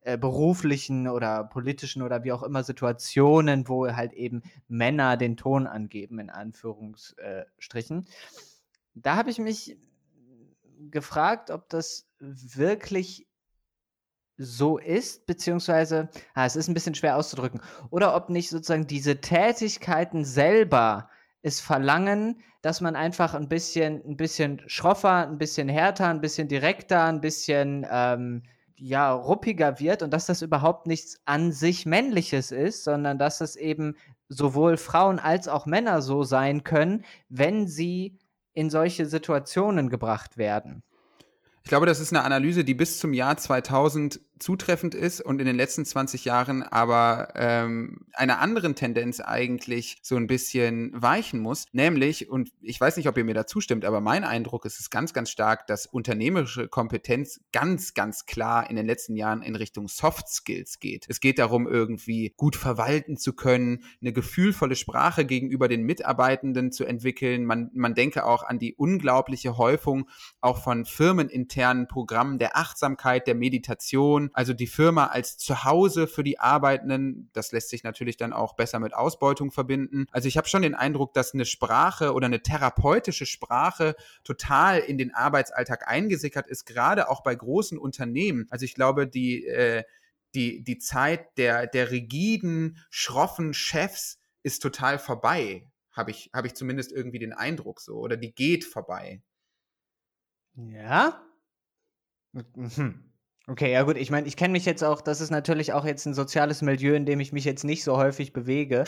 äh, 0.01 0.17
beruflichen 0.17 1.07
oder 1.07 1.43
politischen 1.43 2.01
oder 2.01 2.23
wie 2.23 2.31
auch 2.31 2.43
immer 2.43 2.63
Situationen, 2.63 3.67
wo 3.67 3.87
halt 3.87 4.13
eben 4.13 4.43
Männer 4.67 5.17
den 5.17 5.35
Ton 5.35 5.67
angeben, 5.67 6.19
in 6.19 6.29
Anführungsstrichen. 6.29 8.07
Da 8.93 9.15
habe 9.15 9.29
ich 9.29 9.39
mich 9.39 9.77
gefragt, 10.89 11.49
ob 11.49 11.69
das 11.69 12.07
wirklich 12.19 13.27
so 14.37 14.77
ist, 14.77 15.25
beziehungsweise, 15.27 16.09
ah, 16.33 16.45
es 16.45 16.55
ist 16.55 16.67
ein 16.67 16.73
bisschen 16.73 16.95
schwer 16.95 17.15
auszudrücken, 17.15 17.61
oder 17.89 18.15
ob 18.15 18.29
nicht 18.29 18.49
sozusagen 18.49 18.87
diese 18.87 19.21
Tätigkeiten 19.21 20.25
selber 20.25 21.09
es 21.41 21.59
verlangen, 21.59 22.41
dass 22.61 22.81
man 22.81 22.95
einfach 22.95 23.33
ein 23.33 23.47
bisschen, 23.47 24.01
ein 24.05 24.17
bisschen 24.17 24.61
schroffer, 24.67 25.27
ein 25.27 25.37
bisschen 25.37 25.67
härter, 25.69 26.07
ein 26.07 26.21
bisschen 26.21 26.47
direkter, 26.47 27.05
ein 27.05 27.21
bisschen 27.21 27.85
ähm, 27.89 28.43
ja, 28.75 29.11
ruppiger 29.13 29.79
wird 29.79 30.01
und 30.03 30.11
dass 30.11 30.25
das 30.25 30.41
überhaupt 30.41 30.87
nichts 30.87 31.19
an 31.25 31.51
sich 31.51 31.85
Männliches 31.85 32.51
ist, 32.51 32.83
sondern 32.83 33.17
dass 33.19 33.41
es 33.41 33.55
eben 33.55 33.95
sowohl 34.27 34.77
Frauen 34.77 35.19
als 35.19 35.47
auch 35.47 35.65
Männer 35.65 36.01
so 36.01 36.23
sein 36.23 36.63
können, 36.63 37.03
wenn 37.29 37.67
sie 37.67 38.17
in 38.53 38.69
solche 38.69 39.05
Situationen 39.05 39.89
gebracht 39.89 40.37
werden. 40.37 40.83
Ich 41.63 41.69
glaube, 41.69 41.85
das 41.85 41.99
ist 41.99 42.11
eine 42.11 42.23
Analyse, 42.23 42.63
die 42.63 42.73
bis 42.73 42.99
zum 42.99 43.13
Jahr 43.13 43.37
2000 43.37 44.19
zutreffend 44.41 44.95
ist 44.95 45.21
und 45.21 45.39
in 45.39 45.45
den 45.45 45.55
letzten 45.55 45.85
20 45.85 46.25
Jahren 46.25 46.63
aber 46.63 47.29
ähm, 47.35 48.05
einer 48.13 48.39
anderen 48.39 48.75
Tendenz 48.75 49.19
eigentlich 49.19 49.99
so 50.01 50.15
ein 50.15 50.27
bisschen 50.27 50.91
weichen 50.93 51.39
muss. 51.39 51.65
Nämlich, 51.71 52.29
und 52.29 52.51
ich 52.61 52.79
weiß 52.79 52.97
nicht, 52.97 53.07
ob 53.07 53.17
ihr 53.17 53.23
mir 53.23 53.33
da 53.33 53.45
zustimmt, 53.45 53.85
aber 53.85 54.01
mein 54.01 54.23
Eindruck 54.23 54.65
ist 54.65 54.79
es 54.79 54.89
ganz, 54.89 55.13
ganz 55.13 55.29
stark, 55.29 55.67
dass 55.67 55.85
unternehmerische 55.85 56.67
Kompetenz 56.67 57.41
ganz, 57.51 57.93
ganz 57.93 58.25
klar 58.25 58.69
in 58.69 58.75
den 58.75 58.85
letzten 58.85 59.15
Jahren 59.15 59.41
in 59.41 59.55
Richtung 59.55 59.87
Soft 59.87 60.27
Skills 60.27 60.79
geht. 60.79 61.05
Es 61.07 61.19
geht 61.19 61.39
darum, 61.39 61.67
irgendwie 61.67 62.33
gut 62.35 62.55
verwalten 62.55 63.17
zu 63.17 63.33
können, 63.33 63.83
eine 64.01 64.13
gefühlvolle 64.13 64.75
Sprache 64.75 65.25
gegenüber 65.25 65.67
den 65.67 65.83
Mitarbeitenden 65.83 66.71
zu 66.71 66.85
entwickeln. 66.85 67.45
Man, 67.45 67.69
man 67.73 67.93
denke 67.93 68.25
auch 68.25 68.43
an 68.43 68.59
die 68.59 68.75
unglaubliche 68.75 69.57
Häufung 69.57 70.09
auch 70.41 70.63
von 70.63 70.85
firmeninternen 70.85 71.87
Programmen 71.87 72.39
der 72.39 72.57
Achtsamkeit, 72.57 73.27
der 73.27 73.35
Meditation, 73.35 74.30
also 74.33 74.53
die 74.53 74.67
Firma 74.67 75.07
als 75.07 75.37
Zuhause 75.37 76.07
für 76.07 76.23
die 76.23 76.39
Arbeitenden. 76.39 77.29
Das 77.33 77.51
lässt 77.51 77.69
sich 77.69 77.83
natürlich 77.83 78.17
dann 78.17 78.33
auch 78.33 78.55
besser 78.55 78.79
mit 78.79 78.93
Ausbeutung 78.93 79.51
verbinden. 79.51 80.05
Also 80.11 80.27
ich 80.27 80.37
habe 80.37 80.47
schon 80.47 80.61
den 80.61 80.75
Eindruck, 80.75 81.13
dass 81.13 81.33
eine 81.33 81.45
Sprache 81.45 82.13
oder 82.13 82.27
eine 82.27 82.41
therapeutische 82.41 83.25
Sprache 83.25 83.95
total 84.23 84.79
in 84.79 84.97
den 84.97 85.13
Arbeitsalltag 85.13 85.87
eingesickert 85.87 86.47
ist, 86.47 86.65
gerade 86.65 87.09
auch 87.09 87.23
bei 87.23 87.35
großen 87.35 87.77
Unternehmen. 87.77 88.47
Also 88.49 88.65
ich 88.65 88.75
glaube, 88.75 89.07
die, 89.07 89.45
äh, 89.45 89.83
die, 90.33 90.63
die 90.63 90.77
Zeit 90.77 91.37
der, 91.37 91.67
der 91.67 91.91
rigiden, 91.91 92.77
schroffen 92.89 93.53
Chefs 93.53 94.19
ist 94.43 94.61
total 94.61 94.99
vorbei. 94.99 95.67
Habe 95.91 96.11
ich, 96.11 96.29
hab 96.33 96.45
ich 96.45 96.55
zumindest 96.55 96.91
irgendwie 96.91 97.19
den 97.19 97.33
Eindruck 97.33 97.81
so. 97.81 97.95
Oder 97.95 98.17
die 98.17 98.33
geht 98.33 98.63
vorbei. 98.63 99.21
Ja? 100.55 101.21
Mhm. 102.33 103.10
Okay, 103.47 103.71
ja 103.71 103.81
gut, 103.83 103.97
ich 103.97 104.11
meine, 104.11 104.27
ich 104.27 104.37
kenne 104.37 104.51
mich 104.51 104.65
jetzt 104.65 104.83
auch, 104.83 105.01
das 105.01 105.19
ist 105.19 105.31
natürlich 105.31 105.73
auch 105.73 105.83
jetzt 105.83 106.05
ein 106.05 106.13
soziales 106.13 106.61
Milieu, 106.61 106.93
in 106.93 107.07
dem 107.07 107.19
ich 107.19 107.33
mich 107.33 107.43
jetzt 107.43 107.63
nicht 107.63 107.83
so 107.83 107.97
häufig 107.97 108.33
bewege. 108.33 108.83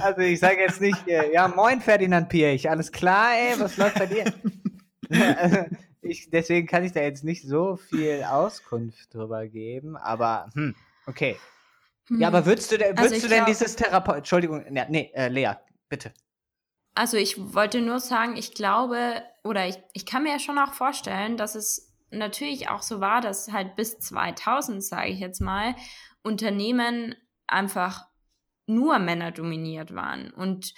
also 0.00 0.20
ich 0.22 0.40
sage 0.40 0.60
jetzt 0.60 0.80
nicht, 0.80 1.06
äh, 1.06 1.30
ja, 1.32 1.46
moin 1.48 1.82
Ferdinand 1.82 2.30
Pirch, 2.30 2.70
alles 2.70 2.90
klar, 2.90 3.32
ey, 3.34 3.60
was 3.60 3.76
läuft 3.76 3.98
bei 3.98 4.06
dir? 4.06 4.32
ich, 6.00 6.30
deswegen 6.30 6.66
kann 6.66 6.84
ich 6.84 6.92
da 6.92 7.02
jetzt 7.02 7.22
nicht 7.22 7.46
so 7.46 7.76
viel 7.76 8.24
Auskunft 8.24 9.14
drüber 9.14 9.46
geben, 9.46 9.98
aber 9.98 10.48
hm, 10.54 10.74
okay. 11.06 11.36
Hm. 12.08 12.20
Ja, 12.20 12.28
aber 12.28 12.46
würdest 12.46 12.72
du, 12.72 12.78
würdest 12.78 12.98
also 12.98 13.14
du 13.14 13.28
denn 13.28 13.44
glaub, 13.44 13.46
dieses 13.46 13.76
Therapeut, 13.76 14.16
Entschuldigung, 14.16 14.64
nee, 14.70 15.10
äh, 15.14 15.28
Lea, 15.28 15.52
bitte. 15.90 16.14
Also 16.94 17.18
ich 17.18 17.54
wollte 17.54 17.80
nur 17.80 18.00
sagen, 18.00 18.36
ich 18.36 18.54
glaube, 18.54 19.22
oder 19.44 19.66
ich, 19.66 19.76
ich 19.92 20.06
kann 20.06 20.22
mir 20.22 20.32
ja 20.32 20.38
schon 20.38 20.58
auch 20.58 20.72
vorstellen, 20.72 21.36
dass 21.36 21.54
es 21.54 21.92
natürlich 22.10 22.68
auch 22.68 22.82
so 22.82 23.00
war, 23.00 23.20
dass 23.20 23.50
halt 23.52 23.76
bis 23.76 23.98
2000, 23.98 24.84
sage 24.84 25.08
ich 25.08 25.18
jetzt 25.18 25.40
mal, 25.40 25.74
Unternehmen 26.22 27.16
einfach 27.46 28.06
nur 28.66 28.98
Männer 28.98 29.32
dominiert 29.32 29.94
waren 29.94 30.30
und 30.30 30.74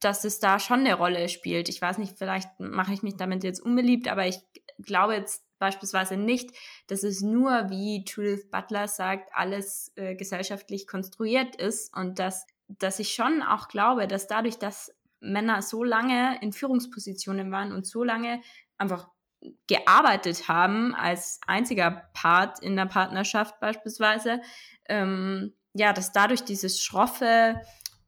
dass 0.00 0.24
es 0.24 0.38
da 0.38 0.58
schon 0.58 0.80
eine 0.80 0.94
Rolle 0.94 1.28
spielt. 1.28 1.68
Ich 1.68 1.80
weiß 1.80 1.98
nicht, 1.98 2.18
vielleicht 2.18 2.48
mache 2.60 2.92
ich 2.92 3.02
mich 3.02 3.16
damit 3.16 3.42
jetzt 3.42 3.60
unbeliebt, 3.60 4.06
aber 4.06 4.26
ich 4.26 4.38
glaube 4.78 5.14
jetzt 5.14 5.44
beispielsweise 5.58 6.16
nicht, 6.16 6.50
dass 6.88 7.02
es 7.02 7.22
nur, 7.22 7.70
wie 7.70 8.04
Judith 8.06 8.50
Butler 8.50 8.86
sagt, 8.86 9.30
alles 9.32 9.92
äh, 9.96 10.14
gesellschaftlich 10.14 10.86
konstruiert 10.86 11.56
ist 11.56 11.96
und 11.96 12.18
dass, 12.18 12.46
dass 12.68 12.98
ich 12.98 13.14
schon 13.14 13.42
auch 13.42 13.68
glaube, 13.68 14.06
dass 14.06 14.26
dadurch, 14.26 14.58
dass 14.58 14.94
Männer 15.24 15.62
so 15.62 15.84
lange 15.84 16.38
in 16.40 16.52
Führungspositionen 16.52 17.50
waren 17.50 17.72
und 17.72 17.86
so 17.86 18.04
lange 18.04 18.40
einfach 18.78 19.08
gearbeitet 19.66 20.48
haben 20.48 20.94
als 20.94 21.40
einziger 21.46 22.08
Part 22.14 22.60
in 22.60 22.76
der 22.76 22.86
Partnerschaft 22.86 23.60
beispielsweise, 23.60 24.40
ähm, 24.88 25.54
ja, 25.74 25.92
dass 25.92 26.12
dadurch 26.12 26.44
dieses 26.44 26.80
schroffe, 26.80 27.60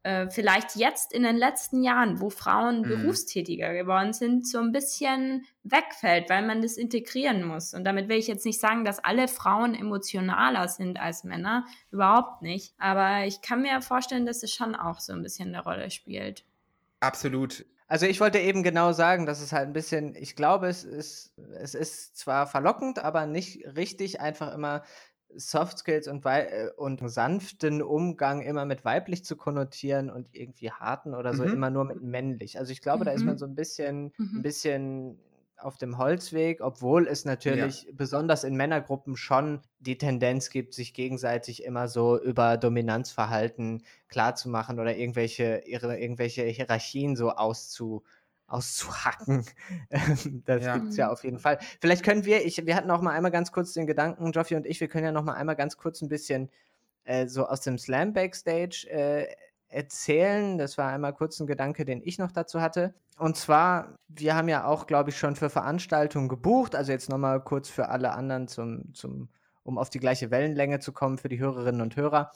äh, 0.06 0.30
vielleicht 0.30 0.76
jetzt 0.76 1.12
in 1.12 1.24
den 1.24 1.36
letzten 1.36 1.82
Jahren, 1.82 2.20
wo 2.20 2.30
Frauen 2.30 2.78
mhm. 2.78 2.88
berufstätiger 2.88 3.74
geworden 3.74 4.12
sind, 4.12 4.46
so 4.46 4.58
ein 4.60 4.70
bisschen 4.70 5.44
wegfällt, 5.64 6.30
weil 6.30 6.46
man 6.46 6.62
das 6.62 6.76
integrieren 6.76 7.42
muss. 7.44 7.74
Und 7.74 7.84
damit 7.84 8.08
will 8.08 8.18
ich 8.18 8.28
jetzt 8.28 8.46
nicht 8.46 8.60
sagen, 8.60 8.84
dass 8.84 9.02
alle 9.02 9.26
Frauen 9.26 9.74
emotionaler 9.74 10.68
sind 10.68 11.00
als 11.00 11.24
Männer, 11.24 11.66
überhaupt 11.90 12.40
nicht. 12.40 12.72
Aber 12.78 13.26
ich 13.26 13.42
kann 13.42 13.62
mir 13.62 13.82
vorstellen, 13.82 14.26
dass 14.26 14.44
es 14.44 14.54
schon 14.54 14.76
auch 14.76 15.00
so 15.00 15.12
ein 15.12 15.24
bisschen 15.24 15.48
eine 15.48 15.64
Rolle 15.64 15.90
spielt. 15.90 16.44
Absolut. 17.00 17.66
Also 17.88 18.06
ich 18.06 18.20
wollte 18.20 18.38
eben 18.38 18.62
genau 18.62 18.92
sagen, 18.92 19.26
dass 19.26 19.40
es 19.40 19.52
halt 19.52 19.68
ein 19.68 19.72
bisschen, 19.72 20.16
ich 20.16 20.34
glaube, 20.34 20.66
es 20.66 20.82
ist, 20.82 21.32
es 21.60 21.74
ist 21.74 22.16
zwar 22.16 22.46
verlockend, 22.46 22.98
aber 22.98 23.26
nicht 23.26 23.64
richtig 23.76 24.20
einfach 24.20 24.52
immer 24.52 24.82
Soft 25.34 25.78
Skills 25.78 26.08
und, 26.08 26.24
äh, 26.24 26.70
und 26.76 27.00
sanften 27.08 27.82
Umgang 27.82 28.42
immer 28.42 28.64
mit 28.64 28.84
weiblich 28.84 29.24
zu 29.24 29.36
konnotieren 29.36 30.10
und 30.10 30.28
irgendwie 30.32 30.70
harten 30.70 31.14
oder 31.14 31.34
so 31.34 31.44
mhm. 31.44 31.52
immer 31.52 31.70
nur 31.70 31.84
mit 31.84 32.02
männlich. 32.02 32.58
Also 32.58 32.72
ich 32.72 32.80
glaube, 32.80 33.00
mhm. 33.00 33.04
da 33.04 33.10
ist 33.12 33.24
man 33.24 33.34
mhm. 33.34 33.38
so 33.38 33.46
ein 33.46 33.54
bisschen, 33.54 34.12
mhm. 34.16 34.36
ein 34.36 34.42
bisschen 34.42 35.18
auf 35.58 35.78
dem 35.78 35.98
Holzweg, 35.98 36.60
obwohl 36.60 37.06
es 37.06 37.24
natürlich 37.24 37.84
ja. 37.84 37.90
besonders 37.94 38.44
in 38.44 38.56
Männergruppen 38.56 39.16
schon 39.16 39.60
die 39.78 39.98
Tendenz 39.98 40.50
gibt, 40.50 40.74
sich 40.74 40.94
gegenseitig 40.94 41.64
immer 41.64 41.88
so 41.88 42.20
über 42.20 42.56
Dominanzverhalten 42.56 43.82
klarzumachen 44.08 44.78
oder 44.78 44.96
irgendwelche, 44.96 45.62
ihre, 45.66 45.98
irgendwelche 45.98 46.42
Hierarchien 46.42 47.16
so 47.16 47.30
auszu, 47.30 48.02
auszuhacken. 48.46 49.44
das 50.44 50.64
ja. 50.64 50.74
gibt 50.76 50.88
es 50.88 50.96
ja 50.96 51.10
auf 51.10 51.24
jeden 51.24 51.38
Fall. 51.38 51.58
Vielleicht 51.80 52.04
können 52.04 52.24
wir, 52.24 52.44
ich, 52.44 52.64
wir 52.66 52.76
hatten 52.76 52.90
auch 52.90 53.00
mal 53.00 53.12
einmal 53.12 53.32
ganz 53.32 53.50
kurz 53.50 53.72
den 53.72 53.86
Gedanken, 53.86 54.32
Joffi 54.32 54.56
und 54.56 54.66
ich, 54.66 54.80
wir 54.80 54.88
können 54.88 55.04
ja 55.04 55.12
noch 55.12 55.24
mal 55.24 55.34
einmal 55.34 55.56
ganz 55.56 55.76
kurz 55.76 56.02
ein 56.02 56.08
bisschen 56.08 56.50
äh, 57.04 57.26
so 57.26 57.46
aus 57.46 57.62
dem 57.62 57.78
Slam 57.78 58.12
Backstage 58.12 58.86
äh, 58.90 59.26
erzählen. 59.68 60.58
Das 60.58 60.78
war 60.78 60.88
einmal 60.88 61.12
kurz 61.12 61.40
ein 61.40 61.46
Gedanke, 61.46 61.84
den 61.84 62.02
ich 62.04 62.18
noch 62.18 62.32
dazu 62.32 62.60
hatte. 62.60 62.94
Und 63.18 63.36
zwar, 63.36 63.96
wir 64.08 64.34
haben 64.34 64.48
ja 64.48 64.66
auch, 64.66 64.86
glaube 64.86 65.10
ich, 65.10 65.18
schon 65.18 65.36
für 65.36 65.50
Veranstaltungen 65.50 66.28
gebucht. 66.28 66.74
Also 66.74 66.92
jetzt 66.92 67.08
nochmal 67.08 67.42
kurz 67.42 67.68
für 67.68 67.88
alle 67.88 68.12
anderen, 68.12 68.48
zum, 68.48 68.94
zum, 68.94 69.28
um 69.62 69.78
auf 69.78 69.90
die 69.90 70.00
gleiche 70.00 70.30
Wellenlänge 70.30 70.80
zu 70.80 70.92
kommen 70.92 71.18
für 71.18 71.28
die 71.28 71.38
Hörerinnen 71.38 71.80
und 71.80 71.96
Hörer 71.96 72.30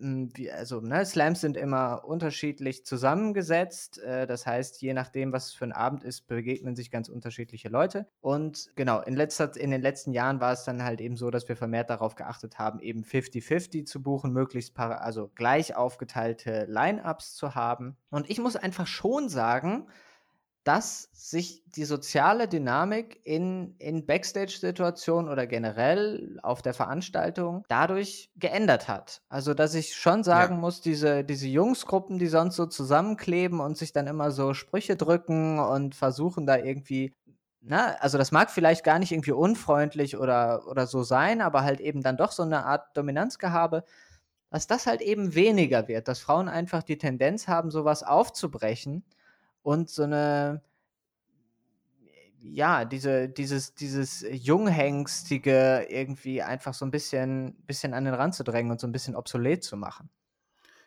wie, 0.00 0.50
also 0.50 0.80
ne, 0.80 1.04
Slams 1.04 1.40
sind 1.40 1.56
immer 1.56 2.04
unterschiedlich 2.04 2.84
zusammengesetzt. 2.84 3.98
Äh, 3.98 4.26
das 4.26 4.46
heißt, 4.46 4.80
je 4.82 4.94
nachdem, 4.94 5.32
was 5.32 5.52
für 5.52 5.64
ein 5.64 5.72
Abend 5.72 6.04
ist, 6.04 6.26
begegnen 6.26 6.76
sich 6.76 6.90
ganz 6.90 7.08
unterschiedliche 7.08 7.68
Leute. 7.68 8.06
Und 8.20 8.70
genau, 8.76 9.00
in, 9.00 9.14
letzter, 9.14 9.56
in 9.56 9.70
den 9.70 9.82
letzten 9.82 10.12
Jahren 10.12 10.40
war 10.40 10.52
es 10.52 10.64
dann 10.64 10.82
halt 10.82 11.00
eben 11.00 11.16
so, 11.16 11.30
dass 11.30 11.48
wir 11.48 11.56
vermehrt 11.56 11.90
darauf 11.90 12.14
geachtet 12.14 12.58
haben, 12.58 12.80
eben 12.80 13.02
50-50 13.02 13.84
zu 13.84 14.02
buchen, 14.02 14.32
möglichst 14.32 14.74
para, 14.74 14.96
also 14.96 15.30
gleich 15.34 15.76
aufgeteilte 15.76 16.66
Line-Ups 16.68 17.34
zu 17.34 17.54
haben. 17.54 17.96
Und 18.10 18.28
ich 18.30 18.38
muss 18.38 18.56
einfach 18.56 18.86
schon 18.86 19.28
sagen, 19.28 19.88
dass 20.64 21.08
sich 21.12 21.62
die 21.66 21.84
soziale 21.84 22.46
Dynamik 22.46 23.20
in, 23.24 23.74
in 23.78 24.04
Backstage-Situationen 24.04 25.30
oder 25.30 25.46
generell 25.46 26.38
auf 26.42 26.60
der 26.62 26.74
Veranstaltung 26.74 27.64
dadurch 27.68 28.30
geändert 28.36 28.86
hat. 28.86 29.22
Also, 29.28 29.54
dass 29.54 29.74
ich 29.74 29.94
schon 29.94 30.24
sagen 30.24 30.56
ja. 30.56 30.60
muss, 30.60 30.80
diese, 30.80 31.24
diese 31.24 31.48
Jungsgruppen, 31.48 32.18
die 32.18 32.26
sonst 32.26 32.56
so 32.56 32.66
zusammenkleben 32.66 33.60
und 33.60 33.78
sich 33.78 33.92
dann 33.92 34.06
immer 34.06 34.30
so 34.30 34.52
Sprüche 34.52 34.96
drücken 34.96 35.58
und 35.58 35.94
versuchen 35.94 36.46
da 36.46 36.56
irgendwie 36.56 37.14
na, 37.60 37.96
also 37.96 38.18
das 38.18 38.30
mag 38.30 38.50
vielleicht 38.50 38.84
gar 38.84 38.98
nicht 38.98 39.10
irgendwie 39.10 39.32
unfreundlich 39.32 40.16
oder, 40.16 40.66
oder 40.68 40.86
so 40.86 41.02
sein, 41.02 41.40
aber 41.40 41.64
halt 41.64 41.80
eben 41.80 42.02
dann 42.02 42.16
doch 42.16 42.30
so 42.30 42.44
eine 42.44 42.64
Art 42.64 42.96
Dominanzgehabe, 42.96 43.84
dass 44.50 44.66
das 44.66 44.86
halt 44.86 45.02
eben 45.02 45.34
weniger 45.34 45.88
wird, 45.88 46.08
dass 46.08 46.20
Frauen 46.20 46.48
einfach 46.48 46.82
die 46.82 46.98
Tendenz 46.98 47.48
haben, 47.48 47.70
sowas 47.70 48.02
aufzubrechen 48.02 49.04
und 49.62 49.90
so 49.90 50.04
eine, 50.04 50.62
ja, 52.40 52.84
diese, 52.84 53.28
dieses, 53.28 53.74
dieses 53.74 54.24
Junghängstige 54.30 55.86
irgendwie 55.88 56.42
einfach 56.42 56.74
so 56.74 56.84
ein 56.84 56.90
bisschen, 56.90 57.54
bisschen 57.66 57.94
an 57.94 58.04
den 58.04 58.14
Rand 58.14 58.34
zu 58.34 58.44
drängen 58.44 58.70
und 58.70 58.80
so 58.80 58.86
ein 58.86 58.92
bisschen 58.92 59.16
obsolet 59.16 59.64
zu 59.64 59.76
machen. 59.76 60.08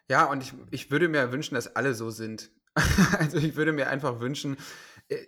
Ja, 0.10 0.26
und 0.26 0.44
ich, 0.44 0.54
ich 0.72 0.92
würde 0.92 1.08
mir 1.08 1.32
wünschen, 1.32 1.56
dass 1.56 1.76
alle 1.76 1.94
so 1.94 2.10
sind. 2.10 2.52
also 3.20 3.38
ich 3.38 3.56
würde 3.56 3.74
mir 3.74 3.90
einfach 3.90 4.20
wünschen, 4.20 4.58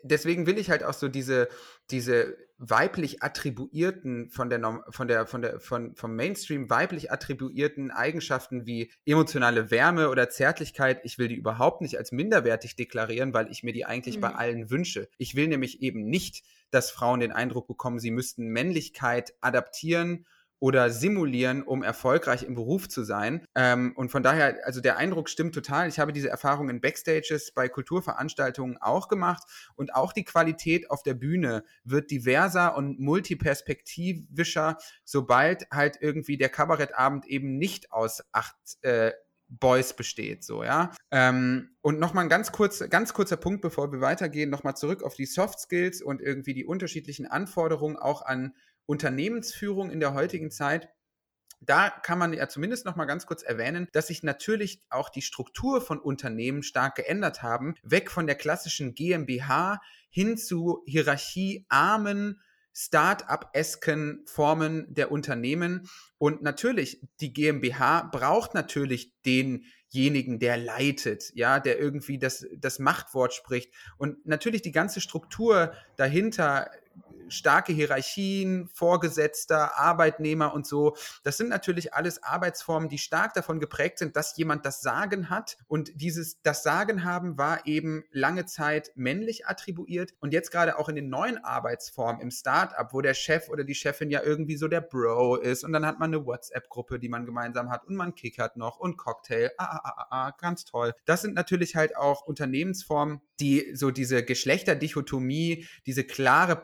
deswegen 0.04 0.46
will 0.46 0.58
ich 0.58 0.70
halt 0.70 0.84
auch 0.84 0.94
so 0.94 1.08
diese, 1.08 1.50
diese 1.92 2.38
weiblich 2.58 3.22
attribuierten 3.22 4.30
von 4.30 4.50
der 4.50 4.84
von 4.90 5.08
der 5.08 5.26
von 5.26 5.42
der 5.42 5.60
von 5.60 5.96
vom 5.96 6.16
Mainstream 6.16 6.70
weiblich 6.70 7.12
attribuierten 7.12 7.92
Eigenschaften 7.92 8.66
wie 8.66 8.92
emotionale 9.06 9.70
Wärme 9.70 10.10
oder 10.10 10.30
Zärtlichkeit, 10.30 11.02
ich 11.04 11.18
will 11.18 11.28
die 11.28 11.36
überhaupt 11.36 11.82
nicht 11.82 11.98
als 11.98 12.12
minderwertig 12.12 12.76
deklarieren, 12.76 13.34
weil 13.34 13.52
ich 13.52 13.64
mir 13.64 13.74
die 13.74 13.86
eigentlich 13.86 14.18
mhm. 14.18 14.22
bei 14.22 14.36
allen 14.36 14.70
wünsche. 14.70 15.10
Ich 15.18 15.36
will 15.36 15.48
nämlich 15.48 15.82
eben 15.82 16.06
nicht, 16.06 16.44
dass 16.72 16.90
Frauen 16.90 17.20
den 17.20 17.32
Eindruck 17.32 17.68
bekommen, 17.68 18.00
sie 18.00 18.12
müssten 18.12 18.48
Männlichkeit 18.48 19.34
adaptieren 19.42 20.26
oder 20.64 20.90
simulieren, 20.90 21.62
um 21.62 21.84
erfolgreich 21.84 22.44
im 22.44 22.56
Beruf 22.56 22.88
zu 22.88 23.04
sein. 23.04 23.46
Ähm, 23.54 23.92
und 23.98 24.12
von 24.12 24.24
daher, 24.24 24.60
also 24.64 24.80
der 24.80 24.96
Eindruck 24.96 25.28
stimmt 25.28 25.54
total. 25.54 25.90
Ich 25.90 26.00
habe 26.00 26.14
diese 26.14 26.30
Erfahrung 26.30 26.70
in 26.70 26.80
Backstages 26.80 27.52
bei 27.52 27.68
Kulturveranstaltungen 27.68 28.78
auch 28.80 29.10
gemacht 29.10 29.44
und 29.76 29.94
auch 29.94 30.14
die 30.14 30.24
Qualität 30.24 30.90
auf 30.90 31.04
der 31.04 31.16
Bühne 31.16 31.66
wird 31.84 32.12
diverser 32.12 32.78
und 32.78 32.98
multiperspektivischer, 32.98 34.78
sobald 35.04 35.70
halt 35.70 35.98
irgendwie 36.00 36.38
der 36.38 36.48
Kabarettabend 36.48 37.26
eben 37.26 37.58
nicht 37.58 37.92
aus 37.92 38.24
acht 38.32 38.56
äh, 38.84 39.12
Boys 39.50 39.94
besteht, 39.94 40.46
so, 40.46 40.64
ja. 40.64 40.92
Ähm, 41.12 41.76
und 41.82 42.00
nochmal 42.00 42.24
ein 42.24 42.30
ganz, 42.30 42.54
kurz, 42.54 42.82
ganz 42.90 43.14
kurzer 43.14 43.36
Punkt, 43.36 43.62
bevor 43.62 43.92
wir 43.92 44.00
weitergehen, 44.00 44.50
nochmal 44.50 44.78
zurück 44.78 45.04
auf 45.04 45.16
die 45.16 45.26
Soft 45.26 45.60
Skills 45.60 46.02
und 46.02 46.22
irgendwie 46.22 46.54
die 46.54 46.66
unterschiedlichen 46.66 47.28
Anforderungen 47.28 47.98
auch 47.98 48.26
an 48.26 48.54
Unternehmensführung 48.86 49.90
in 49.92 50.00
der 50.00 50.14
heutigen 50.14 50.52
Zeit, 50.52 50.90
da 51.66 51.90
kann 51.90 52.20
man 52.20 52.34
ja 52.34 52.48
zumindest 52.50 52.86
noch 52.86 52.96
mal 52.96 53.06
ganz 53.06 53.26
kurz 53.26 53.42
erwähnen, 53.42 53.88
dass 53.94 54.08
sich 54.08 54.24
natürlich 54.24 54.82
auch 54.90 55.10
die 55.10 55.22
Struktur 55.22 55.82
von 55.82 56.00
Unternehmen 56.00 56.64
stark 56.64 56.96
geändert 56.96 57.42
haben, 57.42 57.76
weg 57.84 58.12
von 58.12 58.28
der 58.28 58.36
klassischen 58.36 58.96
GmbH 58.96 59.82
hin 60.10 60.38
zu 60.38 60.84
hierarchiearmen 60.86 62.42
Start-up-esken 62.76 64.24
Formen 64.26 64.92
der 64.94 65.12
Unternehmen. 65.12 65.88
Und 66.18 66.42
natürlich, 66.42 67.02
die 67.22 67.32
GmbH 67.32 68.10
braucht 68.12 68.56
natürlich 68.56 69.14
denjenigen, 69.26 70.40
der 70.40 70.58
leitet, 70.58 71.32
ja, 71.36 71.60
der 71.60 71.80
irgendwie 71.80 72.18
das, 72.18 72.46
das 72.58 72.80
Machtwort 72.80 73.34
spricht. 73.34 73.72
Und 73.98 74.26
natürlich 74.26 74.64
die 74.64 74.72
ganze 74.72 75.02
Struktur 75.02 75.74
dahinter 75.98 76.72
starke 77.34 77.74
Hierarchien, 77.74 78.68
Vorgesetzter, 78.74 79.78
Arbeitnehmer 79.78 80.54
und 80.54 80.66
so. 80.66 80.96
Das 81.24 81.38
sind 81.38 81.50
natürlich 81.50 81.94
alles 81.94 82.24
Arbeitsformen, 82.24 82.90
die 82.90 82.98
stark 82.98 83.34
davon 83.34 83.60
geprägt 83.60 84.00
sind, 84.00 84.16
dass 84.16 84.38
jemand 84.38 84.66
das 84.66 84.82
Sagen 84.82 85.30
hat. 85.30 85.58
Und 85.68 85.92
dieses 86.02 86.42
das 86.42 86.64
Sagen 86.64 87.04
haben 87.04 87.38
war 87.38 87.66
eben 87.66 88.04
lange 88.12 88.46
Zeit 88.46 88.92
männlich 88.96 89.48
attribuiert. 89.48 90.14
Und 90.20 90.34
jetzt 90.34 90.52
gerade 90.52 90.78
auch 90.80 90.90
in 90.90 90.96
den 90.96 91.10
neuen 91.10 91.44
Arbeitsformen 91.44 92.22
im 92.22 92.32
Startup, 92.32 92.94
wo 92.94 93.02
der 93.02 93.14
Chef 93.14 93.50
oder 93.50 93.64
die 93.64 93.76
Chefin 93.76 94.10
ja 94.10 94.22
irgendwie 94.24 94.58
so 94.58 94.68
der 94.68 94.82
Bro 94.82 95.38
ist. 95.38 95.64
Und 95.64 95.74
dann 95.74 95.86
hat 95.86 96.00
man 96.00 96.14
eine 96.14 96.26
WhatsApp-Gruppe, 96.26 97.00
die 97.00 97.10
man 97.10 97.26
gemeinsam 97.26 97.70
hat. 97.70 97.86
Und 97.86 97.96
man 97.96 98.16
kickert 98.16 98.58
noch 98.58 98.80
und 98.80 98.98
Cocktail. 98.98 99.52
Ah, 99.58 99.80
ah, 99.84 99.94
ah, 99.98 100.08
ah, 100.10 100.32
ganz 100.40 100.66
toll. 100.66 100.94
Das 101.06 101.22
sind 101.22 101.34
natürlich 101.34 101.76
halt 101.76 101.96
auch 101.96 102.26
Unternehmensformen, 102.26 103.22
die 103.40 103.76
so 103.76 103.92
diese 103.92 104.24
Geschlechterdichotomie, 104.24 105.68
diese 105.86 106.04
klare 106.04 106.56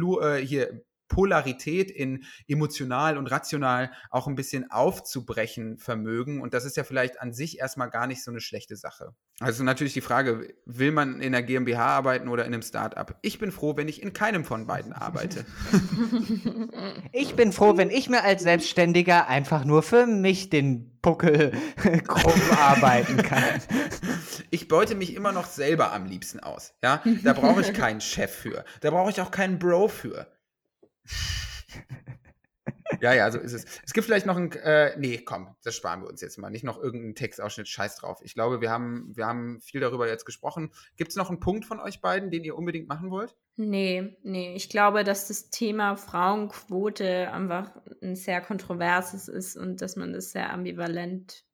Plu 0.00 0.18
äh, 0.20 0.46
hier 0.46 0.82
Polarität 1.10 1.90
in 1.90 2.24
emotional 2.48 3.18
und 3.18 3.26
rational 3.26 3.90
auch 4.08 4.26
ein 4.26 4.36
bisschen 4.36 4.70
aufzubrechen 4.70 5.76
vermögen. 5.76 6.40
Und 6.40 6.54
das 6.54 6.64
ist 6.64 6.78
ja 6.78 6.84
vielleicht 6.84 7.20
an 7.20 7.34
sich 7.34 7.58
erstmal 7.58 7.90
gar 7.90 8.06
nicht 8.06 8.24
so 8.24 8.30
eine 8.30 8.40
schlechte 8.40 8.76
Sache. 8.76 9.14
Also 9.40 9.62
natürlich 9.64 9.92
die 9.92 10.00
Frage, 10.00 10.54
will 10.64 10.92
man 10.92 11.20
in 11.20 11.32
der 11.32 11.42
GmbH 11.42 11.84
arbeiten 11.84 12.28
oder 12.28 12.44
in 12.44 12.54
einem 12.54 12.62
Startup? 12.62 13.14
Ich 13.22 13.38
bin 13.38 13.52
froh, 13.52 13.76
wenn 13.76 13.88
ich 13.88 14.02
in 14.02 14.12
keinem 14.12 14.44
von 14.44 14.66
beiden 14.66 14.94
arbeite. 14.94 15.44
Ich 17.12 17.34
bin 17.34 17.52
froh, 17.52 17.76
wenn 17.76 17.90
ich 17.90 18.08
mir 18.08 18.22
als 18.22 18.42
Selbstständiger 18.42 19.26
einfach 19.26 19.64
nur 19.64 19.82
für 19.82 20.06
mich 20.06 20.48
den 20.48 20.98
Buckel 21.02 21.52
krumm 22.06 22.40
arbeiten 22.56 23.16
kann. 23.18 23.42
Ich 24.52 24.66
beute 24.66 24.96
mich 24.96 25.14
immer 25.14 25.30
noch 25.30 25.46
selber 25.46 25.92
am 25.92 26.06
liebsten 26.06 26.40
aus. 26.40 26.74
Ja, 26.82 27.02
da 27.22 27.34
brauche 27.34 27.60
ich 27.60 27.72
keinen 27.72 28.00
Chef 28.00 28.32
für. 28.34 28.64
Da 28.80 28.90
brauche 28.90 29.10
ich 29.10 29.20
auch 29.20 29.30
keinen 29.30 29.60
Bro 29.60 29.86
für. 29.88 30.26
Ja, 33.00 33.14
ja, 33.14 33.30
so 33.30 33.38
ist 33.38 33.52
es. 33.52 33.64
Es 33.84 33.92
gibt 33.92 34.04
vielleicht 34.04 34.26
noch 34.26 34.36
ein, 34.36 34.52
äh, 34.52 34.96
nee, 34.98 35.18
komm, 35.18 35.54
das 35.62 35.76
sparen 35.76 36.02
wir 36.02 36.08
uns 36.08 36.20
jetzt 36.20 36.38
mal. 36.38 36.50
Nicht 36.50 36.64
noch 36.64 36.78
irgendeinen 36.78 37.14
Textausschnitt, 37.14 37.68
scheiß 37.68 37.96
drauf. 37.96 38.20
Ich 38.22 38.34
glaube, 38.34 38.60
wir 38.60 38.70
haben, 38.70 39.12
wir 39.14 39.26
haben 39.26 39.60
viel 39.60 39.80
darüber 39.80 40.08
jetzt 40.08 40.24
gesprochen. 40.24 40.70
Gibt 40.96 41.10
es 41.10 41.16
noch 41.16 41.30
einen 41.30 41.40
Punkt 41.40 41.64
von 41.64 41.80
euch 41.80 42.00
beiden, 42.00 42.30
den 42.30 42.44
ihr 42.44 42.56
unbedingt 42.56 42.88
machen 42.88 43.10
wollt? 43.10 43.36
Nee, 43.56 44.16
nee. 44.22 44.54
Ich 44.54 44.68
glaube, 44.68 45.04
dass 45.04 45.28
das 45.28 45.50
Thema 45.50 45.96
Frauenquote 45.96 47.30
einfach 47.32 47.72
ein 48.02 48.16
sehr 48.16 48.40
kontroverses 48.40 49.28
ist 49.28 49.56
und 49.56 49.80
dass 49.80 49.96
man 49.96 50.12
das 50.12 50.32
sehr 50.32 50.52
ambivalent 50.52 51.44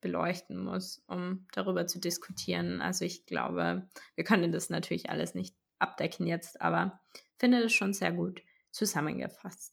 beleuchten 0.00 0.62
muss, 0.62 1.02
um 1.06 1.46
darüber 1.52 1.86
zu 1.86 1.98
diskutieren. 1.98 2.80
Also 2.80 3.04
ich 3.04 3.26
glaube, 3.26 3.88
wir 4.14 4.24
können 4.24 4.52
das 4.52 4.70
natürlich 4.70 5.10
alles 5.10 5.34
nicht 5.34 5.56
abdecken 5.78 6.26
jetzt, 6.26 6.60
aber 6.60 7.00
finde 7.38 7.62
das 7.62 7.72
schon 7.72 7.92
sehr 7.92 8.12
gut 8.12 8.42
zusammengefasst. 8.76 9.72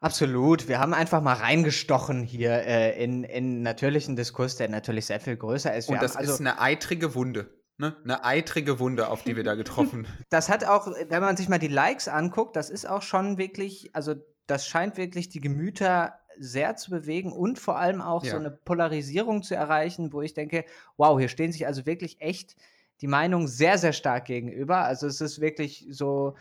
Absolut. 0.00 0.68
Wir 0.68 0.80
haben 0.80 0.94
einfach 0.94 1.22
mal 1.22 1.34
reingestochen 1.34 2.24
hier 2.24 2.50
äh, 2.50 3.02
in, 3.02 3.22
in 3.24 3.62
natürlichen 3.62 4.16
Diskurs, 4.16 4.56
der 4.56 4.68
natürlich 4.68 5.06
sehr 5.06 5.20
viel 5.20 5.36
größer 5.36 5.74
ist. 5.74 5.88
Wir 5.88 5.94
Und 5.94 6.02
das 6.02 6.16
also, 6.16 6.32
ist 6.32 6.40
eine 6.40 6.60
eitrige 6.60 7.14
Wunde. 7.14 7.50
Ne? 7.78 7.96
Eine 8.04 8.24
eitrige 8.24 8.80
Wunde, 8.80 9.08
auf 9.08 9.22
die 9.22 9.36
wir 9.36 9.44
da 9.44 9.54
getroffen. 9.54 10.06
das 10.28 10.48
hat 10.48 10.64
auch, 10.64 10.88
wenn 11.08 11.22
man 11.22 11.36
sich 11.36 11.48
mal 11.48 11.58
die 11.58 11.68
Likes 11.68 12.08
anguckt, 12.08 12.56
das 12.56 12.68
ist 12.68 12.88
auch 12.88 13.02
schon 13.02 13.38
wirklich, 13.38 13.94
also 13.94 14.14
das 14.46 14.66
scheint 14.66 14.96
wirklich 14.96 15.28
die 15.28 15.40
Gemüter 15.40 16.18
sehr 16.38 16.76
zu 16.76 16.90
bewegen 16.90 17.32
und 17.32 17.58
vor 17.58 17.78
allem 17.78 18.00
auch 18.00 18.24
ja. 18.24 18.32
so 18.32 18.36
eine 18.38 18.50
Polarisierung 18.50 19.42
zu 19.42 19.54
erreichen, 19.54 20.12
wo 20.12 20.20
ich 20.20 20.34
denke, 20.34 20.64
wow, 20.96 21.18
hier 21.18 21.28
stehen 21.28 21.52
sich 21.52 21.66
also 21.66 21.86
wirklich 21.86 22.20
echt 22.20 22.56
die 23.00 23.06
Meinungen 23.06 23.48
sehr, 23.48 23.78
sehr 23.78 23.92
stark 23.92 24.26
gegenüber. 24.26 24.78
Also 24.78 25.06
es 25.06 25.20
ist 25.20 25.40
wirklich 25.40 25.86
so, 25.90 26.34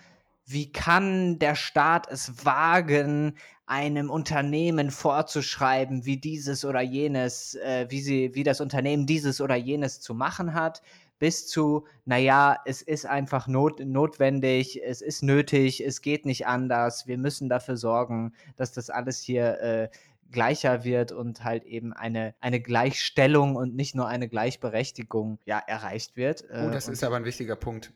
wie 0.45 0.71
kann 0.71 1.39
der 1.39 1.55
Staat 1.55 2.11
es 2.11 2.45
wagen, 2.45 3.37
einem 3.65 4.09
Unternehmen 4.09 4.91
vorzuschreiben, 4.91 6.05
wie 6.05 6.17
dieses 6.17 6.65
oder 6.65 6.81
jenes, 6.81 7.55
äh, 7.55 7.85
wie 7.89 8.01
sie, 8.01 8.35
wie 8.35 8.43
das 8.43 8.59
Unternehmen 8.59 9.05
dieses 9.05 9.39
oder 9.39 9.55
jenes 9.55 10.01
zu 10.01 10.13
machen 10.13 10.53
hat, 10.53 10.81
bis 11.19 11.47
zu, 11.47 11.85
naja, 12.03 12.57
es 12.65 12.81
ist 12.81 13.05
einfach 13.05 13.47
not, 13.47 13.79
notwendig, 13.79 14.81
es 14.83 15.01
ist 15.01 15.23
nötig, 15.23 15.85
es 15.85 16.01
geht 16.01 16.25
nicht 16.25 16.47
anders, 16.47 17.07
wir 17.07 17.17
müssen 17.17 17.47
dafür 17.47 17.77
sorgen, 17.77 18.33
dass 18.57 18.73
das 18.73 18.89
alles 18.89 19.21
hier 19.21 19.61
äh, 19.61 19.89
gleicher 20.31 20.83
wird 20.83 21.11
und 21.11 21.43
halt 21.43 21.63
eben 21.63 21.93
eine, 21.93 22.33
eine 22.41 22.59
Gleichstellung 22.59 23.55
und 23.55 23.75
nicht 23.75 23.95
nur 23.95 24.07
eine 24.07 24.27
Gleichberechtigung 24.27 25.39
ja, 25.45 25.59
erreicht 25.59 26.17
wird. 26.17 26.43
Oh, 26.49 26.71
das 26.71 26.87
und 26.87 26.93
ist 26.93 27.03
aber 27.03 27.17
ein 27.17 27.25
wichtiger 27.25 27.55
Punkt. 27.55 27.93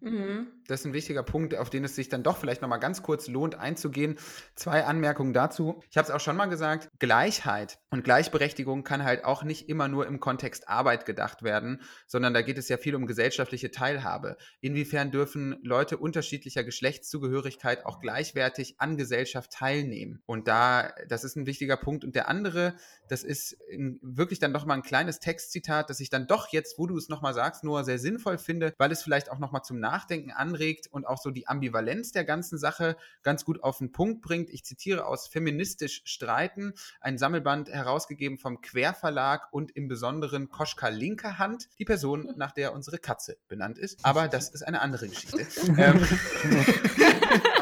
Mhm. 0.00 0.48
Das 0.66 0.80
ist 0.80 0.86
ein 0.86 0.92
wichtiger 0.92 1.22
Punkt, 1.22 1.54
auf 1.56 1.68
den 1.68 1.84
es 1.84 1.94
sich 1.94 2.08
dann 2.08 2.22
doch 2.22 2.38
vielleicht 2.38 2.62
nochmal 2.62 2.80
ganz 2.80 3.02
kurz 3.02 3.26
lohnt 3.28 3.56
einzugehen. 3.56 4.18
Zwei 4.54 4.84
Anmerkungen 4.84 5.32
dazu. 5.32 5.82
Ich 5.90 5.96
habe 5.96 6.06
es 6.06 6.10
auch 6.10 6.20
schon 6.20 6.36
mal 6.36 6.46
gesagt, 6.46 6.88
Gleichheit 6.98 7.78
und 7.90 8.04
Gleichberechtigung 8.04 8.84
kann 8.84 9.04
halt 9.04 9.24
auch 9.24 9.42
nicht 9.42 9.68
immer 9.68 9.88
nur 9.88 10.06
im 10.06 10.20
Kontext 10.20 10.68
Arbeit 10.68 11.06
gedacht 11.06 11.42
werden, 11.42 11.82
sondern 12.06 12.32
da 12.32 12.42
geht 12.42 12.56
es 12.56 12.68
ja 12.68 12.76
viel 12.76 12.94
um 12.94 13.06
gesellschaftliche 13.06 13.70
Teilhabe. 13.70 14.36
Inwiefern 14.60 15.10
dürfen 15.10 15.58
Leute 15.62 15.98
unterschiedlicher 15.98 16.64
Geschlechtszugehörigkeit 16.64 17.84
auch 17.84 18.00
gleichwertig 18.00 18.76
an 18.78 18.96
Gesellschaft 18.96 19.52
teilnehmen? 19.52 20.22
Und 20.24 20.48
da, 20.48 20.94
das 21.08 21.24
ist 21.24 21.36
ein 21.36 21.46
wichtiger 21.46 21.76
Punkt. 21.76 22.04
Und 22.04 22.14
der 22.14 22.28
andere, 22.28 22.74
das 23.08 23.24
ist 23.24 23.58
wirklich 24.00 24.38
dann 24.38 24.52
doch 24.52 24.64
mal 24.64 24.74
ein 24.74 24.82
kleines 24.82 25.18
Textzitat, 25.18 25.90
das 25.90 26.00
ich 26.00 26.10
dann 26.10 26.26
doch 26.26 26.48
jetzt, 26.52 26.78
wo 26.78 26.86
du 26.86 26.96
es 26.96 27.08
nochmal 27.08 27.34
sagst, 27.34 27.64
nur 27.64 27.84
sehr 27.84 27.98
sinnvoll 27.98 28.38
finde, 28.38 28.72
weil 28.78 28.92
es 28.92 29.02
vielleicht 29.02 29.30
auch 29.30 29.38
nochmal 29.38 29.62
zum 29.62 29.80
Nachdenken 29.80 29.89
anregt 29.90 30.86
und 30.90 31.06
auch 31.06 31.18
so 31.18 31.30
die 31.30 31.48
Ambivalenz 31.48 32.12
der 32.12 32.24
ganzen 32.24 32.58
Sache 32.58 32.96
ganz 33.22 33.44
gut 33.44 33.62
auf 33.62 33.78
den 33.78 33.92
Punkt 33.92 34.22
bringt. 34.22 34.50
Ich 34.50 34.64
zitiere 34.64 35.06
aus 35.06 35.28
Feministisch 35.28 36.02
Streiten, 36.04 36.74
ein 37.00 37.18
Sammelband 37.18 37.68
herausgegeben 37.68 38.38
vom 38.38 38.60
Querverlag 38.60 39.52
und 39.52 39.76
im 39.76 39.88
Besonderen 39.88 40.48
Koschka 40.48 40.88
Linke 40.88 41.38
Hand, 41.38 41.68
die 41.78 41.84
Person, 41.84 42.32
nach 42.36 42.52
der 42.52 42.72
unsere 42.72 42.98
Katze 42.98 43.36
benannt 43.48 43.78
ist. 43.78 44.04
Aber 44.04 44.28
das 44.28 44.50
ist 44.50 44.62
eine 44.62 44.80
andere 44.80 45.08
Geschichte. 45.08 45.40
ähm, 45.76 46.06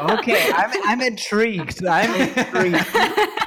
okay, 0.01 0.37
I'm, 0.53 0.71
I'm 0.87 1.05
intrigued. 1.05 1.81
I'm 1.81 2.13
intrigued. 2.15 2.85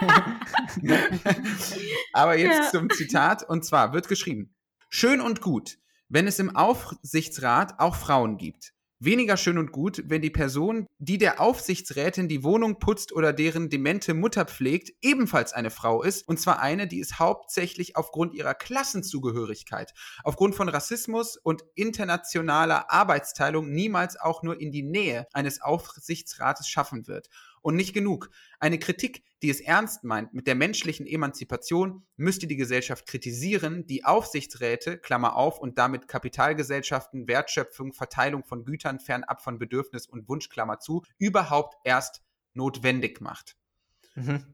Aber 2.12 2.36
jetzt 2.36 2.58
ja. 2.58 2.70
zum 2.70 2.90
Zitat. 2.90 3.48
Und 3.48 3.64
zwar 3.64 3.92
wird 3.92 4.08
geschrieben: 4.08 4.54
Schön 4.88 5.20
und 5.20 5.40
gut, 5.40 5.78
wenn 6.12 6.26
es 6.26 6.38
im 6.38 6.54
Aufsichtsrat 6.54 7.80
auch 7.80 7.96
Frauen 7.96 8.36
gibt. 8.36 8.74
Weniger 8.98 9.38
schön 9.38 9.56
und 9.56 9.72
gut, 9.72 10.02
wenn 10.06 10.20
die 10.20 10.30
Person, 10.30 10.86
die 10.98 11.16
der 11.16 11.40
Aufsichtsrätin 11.40 12.28
die 12.28 12.44
Wohnung 12.44 12.78
putzt 12.78 13.12
oder 13.12 13.32
deren 13.32 13.70
demente 13.70 14.12
Mutter 14.12 14.44
pflegt, 14.44 14.92
ebenfalls 15.00 15.54
eine 15.54 15.70
Frau 15.70 16.02
ist. 16.02 16.28
Und 16.28 16.38
zwar 16.38 16.60
eine, 16.60 16.86
die 16.86 17.00
es 17.00 17.18
hauptsächlich 17.18 17.96
aufgrund 17.96 18.34
ihrer 18.34 18.54
Klassenzugehörigkeit, 18.54 19.94
aufgrund 20.22 20.54
von 20.54 20.68
Rassismus 20.68 21.36
und 21.38 21.64
internationaler 21.74 22.92
Arbeitsteilung 22.92 23.72
niemals 23.72 24.20
auch 24.20 24.42
nur 24.42 24.60
in 24.60 24.70
die 24.70 24.84
Nähe 24.84 25.26
eines 25.32 25.62
Aufsichtsrates 25.62 26.68
schaffen 26.68 27.08
wird. 27.08 27.28
Und 27.62 27.76
nicht 27.76 27.94
genug. 27.94 28.30
Eine 28.58 28.78
Kritik, 28.78 29.24
die 29.40 29.48
es 29.48 29.60
ernst 29.60 30.04
meint 30.04 30.34
mit 30.34 30.46
der 30.46 30.54
menschlichen 30.54 31.06
Emanzipation, 31.06 32.04
müsste 32.16 32.46
die 32.46 32.56
Gesellschaft 32.56 33.06
kritisieren, 33.06 33.86
die 33.86 34.04
Aufsichtsräte, 34.04 34.98
Klammer 34.98 35.36
auf, 35.36 35.60
und 35.60 35.78
damit 35.78 36.08
Kapitalgesellschaften, 36.08 37.28
Wertschöpfung, 37.28 37.92
Verteilung 37.92 38.44
von 38.44 38.64
Gütern 38.64 38.98
fernab 38.98 39.42
von 39.42 39.58
Bedürfnis 39.58 40.06
und 40.06 40.28
Wunsch, 40.28 40.48
Klammer 40.48 40.80
zu, 40.80 41.02
überhaupt 41.18 41.76
erst 41.84 42.22
notwendig 42.52 43.20
macht. 43.20 43.56
Mhm. 44.14 44.44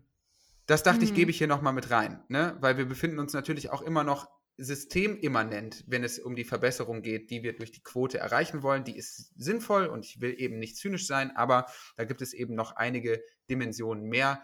Das 0.66 0.82
dachte 0.82 1.02
ich, 1.02 1.14
gebe 1.14 1.26
mhm. 1.26 1.30
ich 1.30 1.39
hier 1.39 1.47
nochmal 1.47 1.72
mit 1.72 1.90
rein, 1.90 2.22
ne? 2.28 2.56
weil 2.60 2.76
wir 2.76 2.86
befinden 2.86 3.18
uns 3.18 3.32
natürlich 3.32 3.70
auch 3.70 3.80
immer 3.80 4.05
noch 4.05 4.28
systemimmanent, 4.59 5.85
wenn 5.86 6.05
es 6.05 6.18
um 6.18 6.35
die 6.35 6.44
Verbesserung 6.44 7.02
geht, 7.02 7.30
die 7.30 7.43
wir 7.43 7.55
durch 7.55 7.70
die 7.70 7.82
Quote 7.82 8.18
erreichen 8.18 8.62
wollen. 8.62 8.85
Die 8.85 8.97
ist 8.97 9.32
sinnvoll 9.36 9.86
und 9.86 10.05
ich 10.05 10.20
will 10.20 10.35
eben 10.39 10.59
nicht 10.59 10.76
zynisch 10.76 11.06
sein, 11.06 11.35
aber 11.36 11.66
da 11.97 12.05
gibt 12.05 12.20
es 12.20 12.35
eben 12.35 12.55
noch 12.55 12.76
einige 12.76 13.22
Dimensionen 13.48 14.05
mehr. 14.05 14.43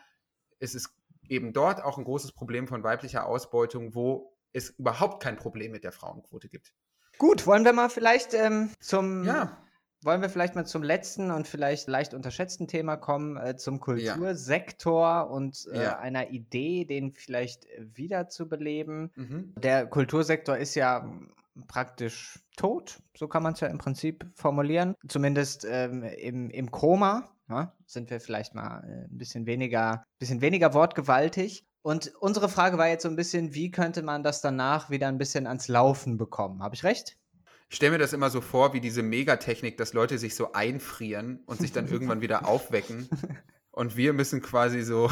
Es 0.60 0.74
ist 0.74 0.94
eben 1.28 1.52
dort 1.52 1.82
auch 1.82 1.98
ein 1.98 2.04
großes 2.04 2.32
Problem 2.32 2.68
von 2.68 2.84
weiblicher 2.84 3.26
Ausbeutung, 3.26 3.94
wo 3.94 4.38
es 4.52 4.70
überhaupt 4.70 5.22
kein 5.22 5.36
Problem 5.36 5.72
mit 5.72 5.82
der 5.82 5.92
Frauenquote 5.92 6.48
gibt. 6.48 6.72
Gut, 7.18 7.46
wollen 7.46 7.64
wir 7.64 7.72
mal 7.72 7.90
vielleicht 7.90 8.34
ähm, 8.34 8.70
zum 8.80 9.24
ja 9.24 9.64
wollen 10.04 10.20
wir 10.20 10.28
vielleicht 10.28 10.54
mal 10.54 10.66
zum 10.66 10.82
letzten 10.82 11.30
und 11.30 11.48
vielleicht 11.48 11.88
leicht 11.88 12.14
unterschätzten 12.14 12.68
Thema 12.68 12.96
kommen, 12.96 13.36
äh, 13.36 13.56
zum 13.56 13.80
Kultursektor 13.80 15.06
ja. 15.06 15.20
und 15.22 15.66
äh, 15.72 15.84
ja. 15.84 15.98
einer 15.98 16.30
Idee, 16.30 16.84
den 16.84 17.12
vielleicht 17.12 17.66
wiederzubeleben. 17.78 19.10
Mhm. 19.16 19.54
Der 19.58 19.86
Kultursektor 19.86 20.56
ist 20.56 20.74
ja 20.74 21.10
praktisch 21.68 22.40
tot, 22.56 23.00
so 23.16 23.28
kann 23.28 23.42
man 23.42 23.54
es 23.54 23.60
ja 23.60 23.68
im 23.68 23.78
Prinzip 23.78 24.26
formulieren. 24.34 24.94
Zumindest 25.08 25.66
ähm, 25.68 26.02
im, 26.02 26.50
im 26.50 26.70
Koma 26.70 27.28
ja, 27.48 27.72
sind 27.86 28.10
wir 28.10 28.20
vielleicht 28.20 28.54
mal 28.54 28.82
äh, 28.84 29.04
ein 29.04 29.18
bisschen 29.18 29.46
weniger, 29.46 30.04
bisschen 30.18 30.40
weniger 30.40 30.74
wortgewaltig. 30.74 31.64
Und 31.82 32.12
unsere 32.18 32.48
Frage 32.48 32.78
war 32.78 32.88
jetzt 32.88 33.02
so 33.02 33.08
ein 33.08 33.16
bisschen, 33.16 33.54
wie 33.54 33.70
könnte 33.70 34.02
man 34.02 34.22
das 34.22 34.40
danach 34.40 34.88
wieder 34.88 35.08
ein 35.08 35.18
bisschen 35.18 35.46
ans 35.46 35.68
Laufen 35.68 36.16
bekommen? 36.16 36.62
Habe 36.62 36.74
ich 36.74 36.82
recht? 36.82 37.18
Ich 37.74 37.78
stelle 37.78 37.90
mir 37.90 37.98
das 37.98 38.12
immer 38.12 38.30
so 38.30 38.40
vor, 38.40 38.72
wie 38.72 38.80
diese 38.80 39.02
Megatechnik, 39.02 39.76
dass 39.76 39.94
Leute 39.94 40.16
sich 40.16 40.36
so 40.36 40.52
einfrieren 40.52 41.42
und 41.44 41.60
sich 41.60 41.72
dann 41.72 41.88
irgendwann 41.88 42.20
wieder 42.20 42.46
aufwecken. 42.46 43.08
Und 43.72 43.96
wir 43.96 44.12
müssen 44.12 44.42
quasi 44.42 44.82
so, 44.82 45.10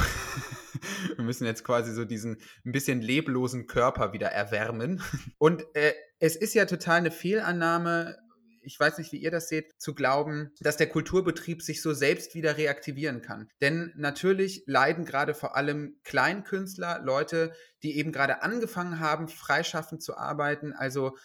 wir 1.16 1.24
müssen 1.24 1.44
jetzt 1.44 1.64
quasi 1.64 1.92
so 1.92 2.04
diesen 2.04 2.36
ein 2.64 2.70
bisschen 2.70 3.00
leblosen 3.00 3.66
Körper 3.66 4.12
wieder 4.12 4.28
erwärmen. 4.28 5.02
Und 5.38 5.64
äh, 5.74 5.92
es 6.20 6.36
ist 6.36 6.54
ja 6.54 6.64
total 6.66 6.98
eine 6.98 7.10
Fehlannahme, 7.10 8.16
ich 8.60 8.78
weiß 8.78 8.98
nicht, 8.98 9.10
wie 9.10 9.18
ihr 9.18 9.32
das 9.32 9.48
seht, 9.48 9.72
zu 9.82 9.92
glauben, 9.92 10.52
dass 10.60 10.76
der 10.76 10.88
Kulturbetrieb 10.88 11.62
sich 11.62 11.82
so 11.82 11.92
selbst 11.92 12.36
wieder 12.36 12.58
reaktivieren 12.58 13.22
kann. 13.22 13.48
Denn 13.60 13.92
natürlich 13.96 14.62
leiden 14.66 15.04
gerade 15.04 15.34
vor 15.34 15.56
allem 15.56 15.98
Kleinkünstler, 16.04 17.00
Leute, 17.02 17.54
die 17.82 17.98
eben 17.98 18.12
gerade 18.12 18.42
angefangen 18.42 19.00
haben, 19.00 19.26
freischaffend 19.26 20.00
zu 20.00 20.16
arbeiten, 20.16 20.72
also 20.72 21.16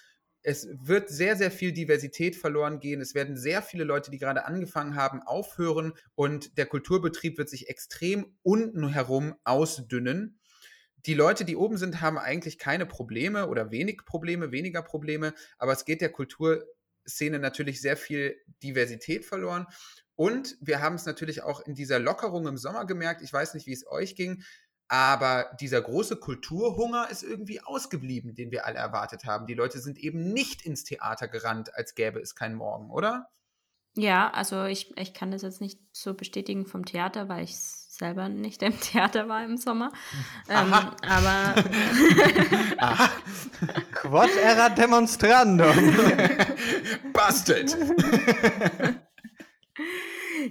es 0.48 0.69
wird 0.72 1.10
sehr, 1.10 1.36
sehr 1.36 1.52
viel 1.52 1.74
Diversität 1.74 2.38
verloren 2.38 2.80
gehen. 2.80 3.02
Es 3.02 3.14
werden 3.14 3.36
sehr 3.36 3.61
viele 3.61 3.84
Leute, 3.84 4.11
die 4.11 4.18
gerade 4.18 4.45
angefangen 4.45 4.95
haben, 4.95 5.22
aufhören 5.22 5.91
und 6.15 6.57
der 6.57 6.65
Kulturbetrieb 6.65 7.38
wird 7.38 7.49
sich 7.49 7.68
extrem 7.68 8.38
unten 8.44 8.88
herum 8.88 9.36
ausdünnen. 9.44 10.40
Die 11.06 11.15
Leute, 11.15 11.44
die 11.44 11.57
oben 11.57 11.76
sind, 11.76 11.99
haben 11.99 12.18
eigentlich 12.18 12.60
keine 12.60 12.86
Probleme 12.86 13.49
oder 13.49 13.72
wenig 13.72 14.06
Probleme, 14.06 14.53
weniger 14.53 14.84
Probleme, 14.84 15.34
aber 15.57 15.74
es 15.74 15.84
geht 15.84 15.99
der 15.99 16.14
Kulturszene 16.14 17.40
natürlich 17.40 17.82
sehr 17.82 17.98
viel 17.98 18.38
Diversität 18.64 19.26
verloren. 19.26 19.68
Und 20.15 20.57
wir 20.61 20.82
haben 20.82 20.95
es 20.95 21.06
natürlich 21.06 21.44
auch 21.44 21.60
in 21.60 21.76
dieser 21.76 21.99
Lockerung 21.99 22.48
im 22.48 22.57
Sommer 22.57 22.86
gemerkt. 22.86 23.22
Ich 23.22 23.34
weiß 23.34 23.53
nicht, 23.53 23.68
wie 23.68 23.74
es 23.74 23.86
euch 23.86 24.15
ging. 24.15 24.44
Aber 24.89 25.51
dieser 25.59 25.81
große 25.81 26.15
Kulturhunger 26.15 27.09
ist 27.09 27.23
irgendwie 27.23 27.61
ausgeblieben, 27.61 28.35
den 28.35 28.51
wir 28.51 28.65
alle 28.65 28.77
erwartet 28.77 29.26
haben. 29.26 29.45
Die 29.45 29.53
Leute 29.53 29.80
sind 29.80 29.97
eben 29.97 30.31
nicht 30.31 30.61
ins 30.61 30.85
Theater 30.85 31.27
gerannt, 31.27 31.76
als 31.76 31.93
gäbe 31.93 32.19
es 32.19 32.35
keinen 32.35 32.55
Morgen, 32.55 32.89
oder? 32.89 33.30
Ja, 33.97 34.30
also 34.30 34.65
ich, 34.65 34.95
ich 34.95 35.14
kann 35.14 35.31
das 35.31 35.41
jetzt 35.41 35.59
nicht 35.59 35.80
so 35.91 36.14
bestätigen 36.14 36.68
vom 36.68 36.85
Theater, 36.85 37.27
weil 37.30 37.43
ich 37.43 37.57
selber 37.57 38.30
nicht 38.30 38.61
im 38.64 38.80
Theater 38.80 39.27
war 39.27 39.43
im 39.43 39.57
Sommer. 39.57 39.91
Ähm, 40.47 40.72
aber. 40.72 41.55
Quod 43.93 44.30
erat 44.38 44.77
demonstrandum. 44.77 45.95
Busted. 47.11 47.76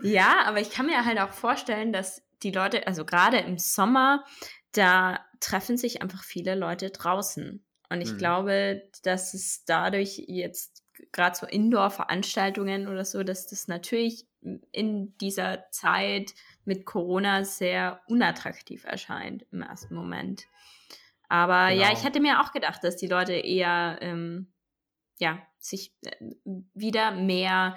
ja, 0.02 0.42
aber 0.44 0.60
ich 0.60 0.70
kann 0.70 0.86
mir 0.86 1.04
halt 1.04 1.20
auch 1.20 1.30
vorstellen, 1.30 1.92
dass 1.92 2.25
die 2.42 2.50
Leute, 2.50 2.86
also 2.86 3.04
gerade 3.04 3.38
im 3.38 3.58
Sommer, 3.58 4.24
da 4.72 5.20
treffen 5.40 5.76
sich 5.76 6.02
einfach 6.02 6.22
viele 6.22 6.54
Leute 6.54 6.90
draußen. 6.90 7.64
Und 7.88 8.00
ich 8.00 8.12
mhm. 8.12 8.18
glaube, 8.18 8.82
dass 9.02 9.34
es 9.34 9.64
dadurch 9.64 10.22
jetzt 10.26 10.84
gerade 11.12 11.36
so 11.36 11.46
Indoor-Veranstaltungen 11.46 12.88
oder 12.88 13.04
so, 13.04 13.22
dass 13.22 13.46
das 13.46 13.68
natürlich 13.68 14.26
in 14.72 15.16
dieser 15.18 15.64
Zeit 15.70 16.34
mit 16.64 16.84
Corona 16.86 17.44
sehr 17.44 18.00
unattraktiv 18.06 18.84
erscheint 18.84 19.46
im 19.50 19.62
ersten 19.62 19.94
Moment. 19.94 20.44
Aber 21.28 21.68
genau. 21.68 21.82
ja, 21.82 21.92
ich 21.92 22.04
hätte 22.04 22.20
mir 22.20 22.40
auch 22.40 22.52
gedacht, 22.52 22.84
dass 22.84 22.96
die 22.96 23.08
Leute 23.08 23.32
eher 23.32 23.98
ähm, 24.00 24.52
ja, 25.18 25.42
sich 25.58 25.94
äh, 26.04 26.16
wieder 26.74 27.10
mehr 27.12 27.76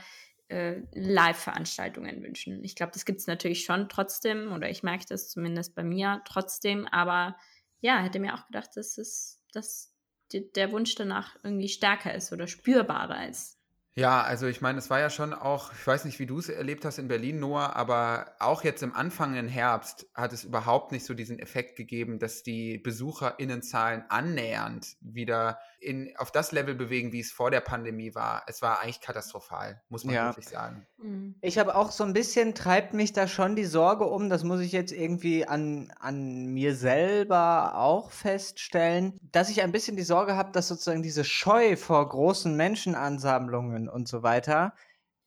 äh, 0.49 0.81
Live-Veranstaltungen 0.93 2.21
wünschen. 2.23 2.63
Ich 2.63 2.75
glaube, 2.75 2.91
das 2.91 3.05
gibt 3.05 3.19
es 3.19 3.27
natürlich 3.27 3.63
schon 3.63 3.87
trotzdem, 3.89 4.51
oder 4.51 4.69
ich 4.69 4.83
merke 4.83 5.05
das 5.07 5.29
zumindest 5.29 5.75
bei 5.75 5.83
mir 5.83 6.21
trotzdem, 6.25 6.87
aber 6.87 7.37
ja, 7.81 7.99
hätte 7.99 8.19
mir 8.19 8.33
auch 8.33 8.45
gedacht, 8.47 8.71
dass 8.75 8.97
es, 8.97 9.41
dass 9.53 9.93
der 10.33 10.71
Wunsch 10.71 10.95
danach 10.95 11.37
irgendwie 11.43 11.69
stärker 11.69 12.13
ist 12.13 12.31
oder 12.31 12.47
spürbarer 12.47 13.27
ist. 13.29 13.59
Ja, 13.95 14.21
also 14.21 14.47
ich 14.47 14.61
meine, 14.61 14.77
es 14.77 14.89
war 14.89 14.99
ja 14.99 15.09
schon 15.09 15.33
auch, 15.33 15.73
ich 15.73 15.85
weiß 15.85 16.05
nicht, 16.05 16.19
wie 16.19 16.25
du 16.25 16.39
es 16.39 16.47
erlebt 16.47 16.85
hast 16.85 16.99
in 16.99 17.07
Berlin, 17.07 17.39
Noah, 17.39 17.75
aber 17.75 18.33
auch 18.39 18.63
jetzt 18.63 18.81
im 18.81 18.93
Anfang 18.93 19.35
im 19.35 19.49
Herbst 19.49 20.07
hat 20.13 20.31
es 20.31 20.45
überhaupt 20.45 20.91
nicht 20.91 21.05
so 21.05 21.13
diesen 21.13 21.39
Effekt 21.39 21.75
gegeben, 21.75 22.17
dass 22.17 22.43
die 22.43 22.77
BesucherInnenzahlen 22.77 24.05
annähernd 24.07 24.95
wieder 25.01 25.59
in, 25.81 26.13
auf 26.17 26.31
das 26.31 26.51
Level 26.51 26.75
bewegen, 26.75 27.11
wie 27.11 27.19
es 27.19 27.31
vor 27.31 27.51
der 27.51 27.61
Pandemie 27.61 28.13
war. 28.15 28.43
Es 28.47 28.61
war 28.61 28.81
eigentlich 28.81 29.01
katastrophal, 29.01 29.81
muss 29.89 30.03
man 30.03 30.15
ja. 30.15 30.27
wirklich 30.27 30.47
sagen. 30.47 30.85
Mhm. 30.97 31.35
Ich 31.41 31.57
habe 31.57 31.75
auch 31.75 31.91
so 31.91 32.03
ein 32.03 32.13
bisschen, 32.13 32.53
treibt 32.53 32.93
mich 32.93 33.13
da 33.13 33.27
schon 33.27 33.55
die 33.55 33.65
Sorge 33.65 34.05
um, 34.05 34.29
das 34.29 34.43
muss 34.43 34.59
ich 34.59 34.71
jetzt 34.71 34.91
irgendwie 34.91 35.45
an, 35.45 35.91
an 35.99 36.47
mir 36.47 36.75
selber 36.75 37.75
auch 37.75 38.11
feststellen, 38.11 39.17
dass 39.31 39.49
ich 39.49 39.61
ein 39.61 39.71
bisschen 39.71 39.95
die 39.95 40.03
Sorge 40.03 40.35
habe, 40.35 40.51
dass 40.51 40.67
sozusagen 40.67 41.03
diese 41.03 41.23
Scheu 41.23 41.75
vor 41.75 42.07
großen 42.07 42.55
Menschenansammlungen 42.55 43.89
und 43.89 44.07
so 44.07 44.23
weiter 44.23 44.73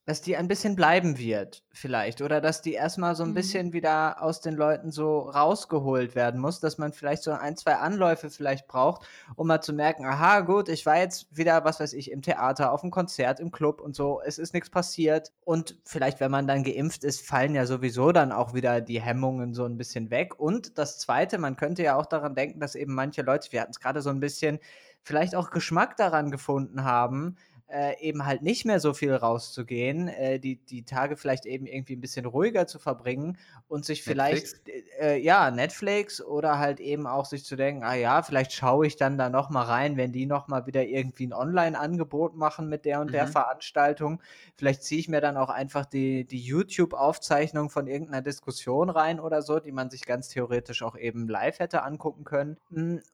dass 0.04 0.20
die 0.20 0.36
ein 0.36 0.48
bisschen 0.48 0.74
bleiben 0.74 1.16
wird, 1.16 1.62
vielleicht. 1.72 2.22
Oder 2.22 2.40
dass 2.40 2.60
die 2.60 2.72
erstmal 2.72 3.14
so 3.14 3.22
ein 3.22 3.30
Mhm. 3.30 3.34
bisschen 3.34 3.72
wieder 3.72 4.20
aus 4.20 4.40
den 4.40 4.54
Leuten 4.56 4.90
so 4.90 5.20
rausgeholt 5.20 6.16
werden 6.16 6.40
muss, 6.40 6.58
dass 6.58 6.76
man 6.76 6.92
vielleicht 6.92 7.22
so 7.22 7.30
ein, 7.30 7.56
zwei 7.56 7.76
Anläufe 7.76 8.28
vielleicht 8.28 8.66
braucht, 8.66 9.06
um 9.36 9.46
mal 9.46 9.60
zu 9.60 9.72
merken, 9.72 10.04
aha, 10.04 10.40
gut, 10.40 10.68
ich 10.68 10.86
war 10.86 10.98
jetzt 10.98 11.28
wieder, 11.36 11.64
was 11.64 11.78
weiß 11.78 11.92
ich, 11.92 12.10
im 12.10 12.20
Theater, 12.20 12.72
auf 12.72 12.80
dem 12.80 12.90
Konzert, 12.90 13.38
im 13.38 13.52
Club 13.52 13.80
und 13.80 13.94
so, 13.94 14.20
es 14.24 14.38
ist 14.38 14.54
nichts 14.54 14.70
passiert. 14.70 15.30
Und 15.44 15.76
vielleicht, 15.84 16.18
wenn 16.18 16.32
man 16.32 16.48
dann 16.48 16.64
geimpft 16.64 17.04
ist, 17.04 17.24
fallen 17.24 17.54
ja 17.54 17.64
sowieso 17.64 18.10
dann 18.10 18.32
auch 18.32 18.54
wieder 18.54 18.80
die 18.80 19.00
Hemmungen 19.00 19.54
so 19.54 19.64
ein 19.64 19.76
bisschen 19.78 20.10
weg. 20.10 20.38
Und 20.40 20.78
das 20.78 20.98
Zweite, 20.98 21.38
man 21.38 21.54
könnte 21.56 21.84
ja 21.84 21.94
auch 21.96 22.06
daran 22.06 22.34
denken, 22.34 22.58
dass 22.58 22.74
eben 22.74 22.94
manche 22.94 23.22
Leute, 23.22 23.52
wir 23.52 23.60
hatten 23.60 23.70
es 23.70 23.78
gerade 23.80 24.02
so 24.02 24.10
ein 24.10 24.18
bisschen, 24.18 24.58
vielleicht 25.04 25.34
auch 25.34 25.50
Geschmack 25.50 25.96
daran 25.96 26.30
gefunden 26.30 26.84
haben, 26.84 27.36
äh, 27.72 27.98
eben 28.00 28.26
halt 28.26 28.42
nicht 28.42 28.66
mehr 28.66 28.80
so 28.80 28.92
viel 28.92 29.14
rauszugehen, 29.14 30.08
äh, 30.08 30.38
die, 30.38 30.56
die 30.56 30.84
Tage 30.84 31.16
vielleicht 31.16 31.46
eben 31.46 31.64
irgendwie 31.64 31.96
ein 31.96 32.02
bisschen 32.02 32.26
ruhiger 32.26 32.66
zu 32.66 32.78
verbringen 32.78 33.38
und 33.66 33.86
sich 33.86 34.02
vielleicht, 34.02 34.68
äh, 35.00 35.16
ja, 35.16 35.50
Netflix 35.50 36.22
oder 36.22 36.58
halt 36.58 36.80
eben 36.80 37.06
auch 37.06 37.24
sich 37.24 37.46
zu 37.46 37.56
denken, 37.56 37.82
ah 37.82 37.94
ja, 37.94 38.22
vielleicht 38.22 38.52
schaue 38.52 38.86
ich 38.86 38.96
dann 38.96 39.16
da 39.16 39.30
nochmal 39.30 39.64
rein, 39.64 39.96
wenn 39.96 40.12
die 40.12 40.26
nochmal 40.26 40.66
wieder 40.66 40.84
irgendwie 40.84 41.26
ein 41.26 41.32
Online-Angebot 41.32 42.36
machen 42.36 42.68
mit 42.68 42.84
der 42.84 43.00
und 43.00 43.06
mhm. 43.06 43.12
der 43.12 43.26
Veranstaltung. 43.26 44.20
Vielleicht 44.56 44.82
ziehe 44.82 45.00
ich 45.00 45.08
mir 45.08 45.22
dann 45.22 45.38
auch 45.38 45.48
einfach 45.48 45.86
die, 45.86 46.26
die 46.26 46.40
YouTube-Aufzeichnung 46.40 47.70
von 47.70 47.86
irgendeiner 47.86 48.20
Diskussion 48.20 48.90
rein 48.90 49.18
oder 49.18 49.40
so, 49.40 49.60
die 49.60 49.72
man 49.72 49.88
sich 49.88 50.04
ganz 50.04 50.28
theoretisch 50.28 50.82
auch 50.82 50.96
eben 50.96 51.26
live 51.26 51.58
hätte 51.58 51.84
angucken 51.84 52.24
können. 52.24 52.58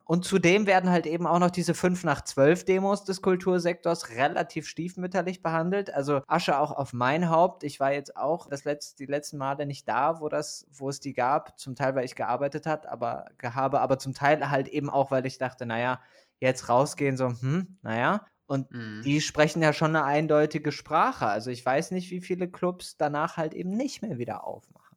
Und 0.05 0.25
zudem 0.25 0.67
werden 0.67 0.91
halt 0.91 1.07
eben 1.07 1.29
auch 1.29 1.39
noch 1.39 1.51
diese 1.51 1.75
5 1.75 2.03
nach 2.03 2.25
12 2.25 2.65
Demos 2.65 3.05
des 3.05 3.23
Kultursektors 3.23 4.11
relativ 4.11 4.48
relativ 4.49 4.67
stiefmütterlich 4.67 5.43
behandelt. 5.43 5.93
Also 5.93 6.23
Asche 6.27 6.59
auch 6.59 6.73
auf 6.73 6.93
mein 6.93 7.29
Haupt. 7.29 7.65
Ich 7.65 7.81
war 7.81 7.93
jetzt 7.93 8.17
auch 8.17 8.49
das 8.49 8.65
letzte, 8.65 8.97
die 8.97 9.11
letzten 9.11 9.37
Male 9.37 9.67
nicht 9.67 9.87
da, 9.87 10.21
wo 10.21 10.29
das, 10.29 10.67
wo 10.71 10.89
es 10.89 11.01
die 11.01 11.13
gab. 11.13 11.59
Zum 11.59 11.77
Teil, 11.77 11.95
weil 11.95 12.05
ich 12.05 12.15
gearbeitet 12.15 12.67
hat, 12.67 12.87
aber 12.87 13.27
habe, 13.43 13.81
aber 13.81 13.99
zum 13.99 14.15
Teil 14.15 14.51
halt 14.51 14.69
eben 14.69 14.89
auch, 14.91 15.11
weil 15.11 15.27
ich 15.27 15.39
dachte, 15.39 15.67
naja, 15.67 16.01
jetzt 16.41 16.69
rausgehen, 16.69 17.17
so, 17.17 17.29
hm, 17.29 17.79
naja. 17.83 18.25
Und 18.47 18.71
mhm. 18.71 19.03
die 19.05 19.21
sprechen 19.21 19.61
ja 19.63 19.75
schon 19.75 19.95
eine 19.95 20.05
eindeutige 20.05 20.73
Sprache. 20.73 21.27
Also 21.27 21.51
ich 21.51 21.65
weiß 21.65 21.91
nicht, 21.91 22.11
wie 22.11 22.23
viele 22.23 22.49
Clubs 22.49 22.97
danach 22.97 23.37
halt 23.37 23.53
eben 23.53 23.77
nicht 23.77 24.01
mehr 24.01 24.17
wieder 24.17 24.45
aufmachen. 24.45 24.97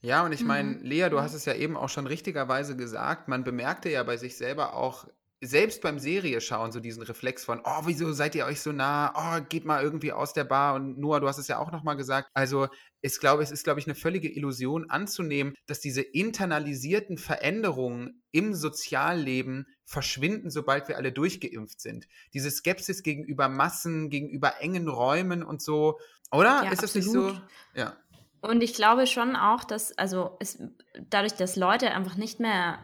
Ja, 0.00 0.24
und 0.24 0.30
ich 0.30 0.44
meine, 0.44 0.76
mhm. 0.76 0.82
Lea, 0.84 1.08
du 1.10 1.20
hast 1.20 1.34
es 1.34 1.44
ja 1.44 1.54
eben 1.54 1.76
auch 1.76 1.88
schon 1.88 2.06
richtigerweise 2.06 2.76
gesagt, 2.76 3.26
man 3.26 3.42
bemerkte 3.42 3.90
ja 3.90 4.04
bei 4.04 4.16
sich 4.16 4.36
selber 4.36 4.74
auch 4.74 5.08
selbst 5.40 5.82
beim 5.82 5.98
Serie 5.98 6.40
schauen, 6.40 6.72
so 6.72 6.80
diesen 6.80 7.02
Reflex 7.02 7.44
von, 7.44 7.60
oh, 7.64 7.82
wieso 7.84 8.12
seid 8.12 8.34
ihr 8.34 8.44
euch 8.44 8.60
so 8.60 8.72
nah? 8.72 9.12
Oh, 9.14 9.44
geht 9.48 9.64
mal 9.64 9.82
irgendwie 9.82 10.12
aus 10.12 10.32
der 10.32 10.44
Bar. 10.44 10.74
Und 10.74 10.98
Noah, 10.98 11.20
du 11.20 11.28
hast 11.28 11.38
es 11.38 11.48
ja 11.48 11.58
auch 11.58 11.70
nochmal 11.70 11.96
gesagt. 11.96 12.28
Also, 12.34 12.68
ich 13.02 13.20
glaube, 13.20 13.42
es 13.42 13.52
ist, 13.52 13.62
glaube 13.62 13.78
ich, 13.78 13.86
eine 13.86 13.94
völlige 13.94 14.28
Illusion 14.28 14.90
anzunehmen, 14.90 15.54
dass 15.66 15.80
diese 15.80 16.02
internalisierten 16.02 17.18
Veränderungen 17.18 18.22
im 18.32 18.54
Sozialleben 18.54 19.66
verschwinden, 19.84 20.50
sobald 20.50 20.88
wir 20.88 20.96
alle 20.96 21.12
durchgeimpft 21.12 21.80
sind. 21.80 22.08
Diese 22.34 22.50
Skepsis 22.50 23.04
gegenüber 23.04 23.48
Massen, 23.48 24.10
gegenüber 24.10 24.60
engen 24.60 24.88
Räumen 24.88 25.44
und 25.44 25.62
so. 25.62 26.00
Oder? 26.32 26.64
Ja, 26.64 26.72
ist 26.72 26.82
das 26.82 26.96
absolut. 26.96 27.34
nicht 27.34 27.42
so? 27.74 27.80
Ja. 27.80 27.96
Und 28.40 28.62
ich 28.62 28.74
glaube 28.74 29.06
schon 29.06 29.36
auch, 29.36 29.64
dass, 29.64 29.96
also 29.96 30.36
es, 30.40 30.62
dadurch, 31.08 31.34
dass 31.34 31.56
Leute 31.56 31.90
einfach 31.92 32.16
nicht 32.16 32.40
mehr 32.40 32.78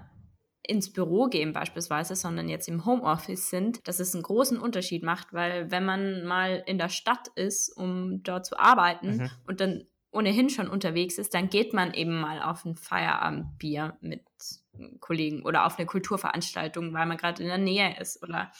ins 0.66 0.92
Büro 0.92 1.26
gehen 1.26 1.52
beispielsweise, 1.52 2.16
sondern 2.16 2.48
jetzt 2.48 2.68
im 2.68 2.84
Homeoffice 2.84 3.50
sind, 3.50 3.86
dass 3.86 4.00
es 4.00 4.14
einen 4.14 4.22
großen 4.22 4.58
Unterschied 4.58 5.02
macht, 5.02 5.32
weil 5.32 5.70
wenn 5.70 5.84
man 5.84 6.24
mal 6.24 6.62
in 6.66 6.78
der 6.78 6.88
Stadt 6.88 7.28
ist, 7.34 7.68
um 7.76 8.22
dort 8.22 8.46
zu 8.46 8.58
arbeiten 8.58 9.16
mhm. 9.16 9.30
und 9.46 9.60
dann 9.60 9.84
ohnehin 10.10 10.48
schon 10.48 10.68
unterwegs 10.68 11.18
ist, 11.18 11.34
dann 11.34 11.50
geht 11.50 11.72
man 11.72 11.92
eben 11.92 12.18
mal 12.20 12.40
auf 12.40 12.64
ein 12.64 12.76
Feierabendbier 12.76 13.98
mit 14.00 14.22
Kollegen 15.00 15.44
oder 15.44 15.66
auf 15.66 15.78
eine 15.78 15.86
Kulturveranstaltung, 15.86 16.94
weil 16.94 17.06
man 17.06 17.16
gerade 17.16 17.42
in 17.42 17.48
der 17.48 17.58
Nähe 17.58 17.98
ist 18.00 18.22
oder 18.22 18.50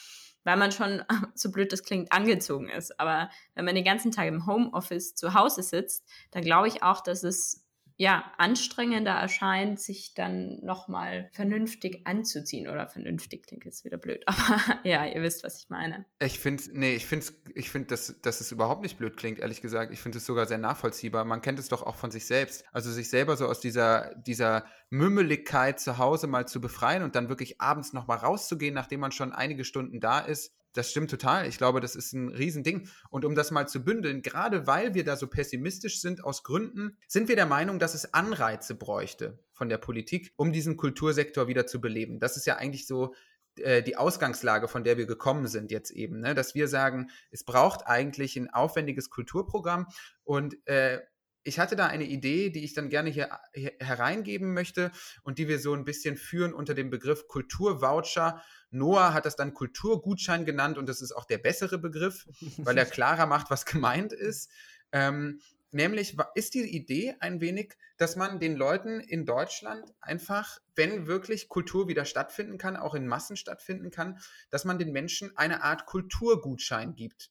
weil 0.43 0.57
man 0.57 0.73
schon, 0.73 1.03
so 1.35 1.51
blöd 1.51 1.73
das 1.73 1.83
klingt, 1.83 2.13
angezogen 2.13 2.69
ist. 2.69 3.01
Aber 3.01 3.31
wenn 3.55 3.65
man 3.65 3.75
den 3.75 3.85
ganzen 3.85 4.13
Tag 4.13 4.29
im 4.29 4.47
Homeoffice 4.47 5.15
zu 5.15 5.35
Hause 5.35 5.63
sitzt, 5.63 6.05
dann 6.33 6.43
glaube 6.43 6.69
ich 6.69 6.83
auch, 6.83 7.01
dass 7.01 7.25
es 7.25 7.64
ja, 7.97 8.33
anstrengender 8.39 9.13
erscheint, 9.13 9.81
sich 9.81 10.15
dann 10.15 10.59
nochmal 10.63 11.31
vernünftig 11.33 12.07
anzuziehen. 12.07 12.69
Oder 12.69 12.89
vernünftig 12.89 13.47
klingt 13.47 13.65
jetzt 13.65 13.85
wieder 13.85 13.99
blöd, 13.99 14.23
aber 14.27 14.81
ja, 14.83 15.07
ihr 15.07 15.23
wisst, 15.23 15.45
was 15.45 15.63
ich 15.63 15.69
meine. 15.69 16.05
Ich 16.19 16.39
finde, 16.39 16.63
nee, 16.73 16.95
ich 16.95 17.07
finde, 17.07 17.27
ich 17.55 17.71
find, 17.71 17.91
dass, 17.91 18.21
dass 18.21 18.41
es 18.41 18.51
überhaupt 18.51 18.83
nicht 18.83 18.99
blöd 18.99 19.17
klingt, 19.17 19.39
ehrlich 19.39 19.61
gesagt. 19.61 19.93
Ich 19.93 20.01
finde 20.01 20.19
es 20.19 20.27
sogar 20.27 20.47
sehr 20.47 20.59
nachvollziehbar. 20.59 21.25
Man 21.25 21.43
kennt 21.43 21.59
es 21.59 21.69
doch 21.69 21.83
auch 21.83 21.97
von 21.97 22.11
sich 22.11 22.27
selbst. 22.27 22.65
Also 22.73 22.91
sich 22.91 23.09
selber 23.09 23.37
so 23.37 23.47
aus 23.47 23.61
dieser, 23.61 24.15
dieser 24.17 24.67
Mümmeligkeit 24.91 25.79
zu 25.79 25.99
Hause 25.99 26.27
mal 26.27 26.49
zu 26.49 26.61
befreien 26.61 27.03
und 27.03 27.15
dann 27.15 27.29
wirklich 27.29 27.61
abends 27.61 27.93
nochmal 27.93 28.19
rauszugehen, 28.19 28.75
nachdem 28.75 29.01
man 29.01 29.13
schon 29.13 29.33
einige 29.33 29.65
Stunden 29.65 30.01
da 30.01 30.19
ist 30.19 30.53
das 30.75 30.91
stimmt 30.91 31.11
total. 31.11 31.47
Ich 31.47 31.57
glaube, 31.57 31.81
das 31.81 31.97
ist 31.97 32.13
ein 32.13 32.29
Riesending. 32.29 32.89
Und 33.09 33.25
um 33.25 33.35
das 33.35 33.51
mal 33.51 33.67
zu 33.67 33.83
bündeln, 33.83 34.23
gerade 34.23 34.67
weil 34.67 34.95
wir 34.95 35.05
da 35.05 35.17
so 35.17 35.27
pessimistisch 35.29 36.01
sind 36.01 36.23
aus 36.23 36.43
Gründen, 36.43 36.99
sind 37.09 37.29
wir 37.29 37.37
der 37.37 37.47
Meinung, 37.47 37.79
dass 37.79 37.95
es 37.95 38.13
Anreize 38.13 38.75
bräuchte 38.75 39.39
von 39.53 39.69
der 39.69 39.79
Politik, 39.79 40.33
um 40.37 40.53
diesen 40.53 40.77
Kultursektor 40.77 41.49
wieder 41.49 41.67
zu 41.67 41.81
beleben. 41.81 42.19
Das 42.19 42.37
ist 42.37 42.47
ja 42.47 42.57
eigentlich 42.57 42.87
so 42.87 43.15
äh, 43.61 43.83
die 43.83 43.97
Ausgangslage, 43.97 44.69
von 44.69 44.85
der 44.85 44.99
wir 44.99 45.07
gekommen 45.07 45.47
sind 45.47 45.71
jetzt 45.71 45.91
eben, 45.93 46.21
ne? 46.21 46.35
dass 46.35 46.55
wir 46.55 46.69
sagen, 46.69 47.11
es 47.31 47.45
braucht 47.45 47.87
eigentlich 47.87 48.37
ein 48.37 48.51
aufwendiges 48.51 49.11
Kulturprogramm 49.11 49.87
und 50.25 50.57
äh, 50.67 51.01
ich 51.45 51.59
hatte 51.59 51.77
da 51.77 51.87
eine 51.87 52.05
Idee, 52.05 52.51
die 52.51 52.65
ich 52.65 52.75
dann 52.75 52.89
gerne 52.89 53.11
hier, 53.11 53.29
hier, 53.53 53.73
hereingeben 53.79 54.55
möchte 54.55 54.91
und 55.23 55.39
die 55.39 55.47
wir 55.47 55.59
so 55.59 55.75
ein 55.75 55.85
bisschen 55.85 56.17
führen 56.17 56.55
unter 56.55 56.75
dem 56.75 56.91
Begriff 56.91 57.29
Kulturvoucher 57.29 58.43
Noah 58.75 59.15
hat 59.15 59.25
das 59.25 59.37
dann 59.37 59.55
Kulturgutschein 59.55 60.45
genannt 60.45 60.79
und 60.79 60.89
das 60.89 61.01
ist 61.01 61.13
auch 61.13 61.25
der 61.25 61.39
bessere 61.39 61.79
Begriff, 61.79 62.27
weil 62.59 62.77
er 62.77 62.85
klarer 62.87 63.27
macht, 63.27 63.51
was 63.51 63.65
gemeint 63.65 64.13
ist. 64.13 64.51
Ähm, 64.91 65.41
nämlich 65.71 66.17
ist 66.35 66.55
die 66.55 66.77
Idee 66.77 67.15
ein 67.21 67.41
wenig, 67.41 67.75
dass 67.99 68.17
man 68.17 68.41
den 68.41 68.57
Leuten 68.57 68.99
in 69.01 69.25
Deutschland 69.25 69.85
einfach, 70.01 70.59
wenn 70.75 71.07
wirklich 71.07 71.49
Kultur 71.49 71.87
wieder 71.87 72.05
stattfinden 72.05 72.59
kann, 72.59 72.77
auch 72.77 72.95
in 72.95 73.07
Massen 73.07 73.37
stattfinden 73.37 73.93
kann, 73.93 74.19
dass 74.51 74.65
man 74.65 74.79
den 74.79 74.91
Menschen 74.91 75.37
eine 75.37 75.63
Art 75.63 75.87
Kulturgutschein 75.87 76.97
gibt 76.97 77.31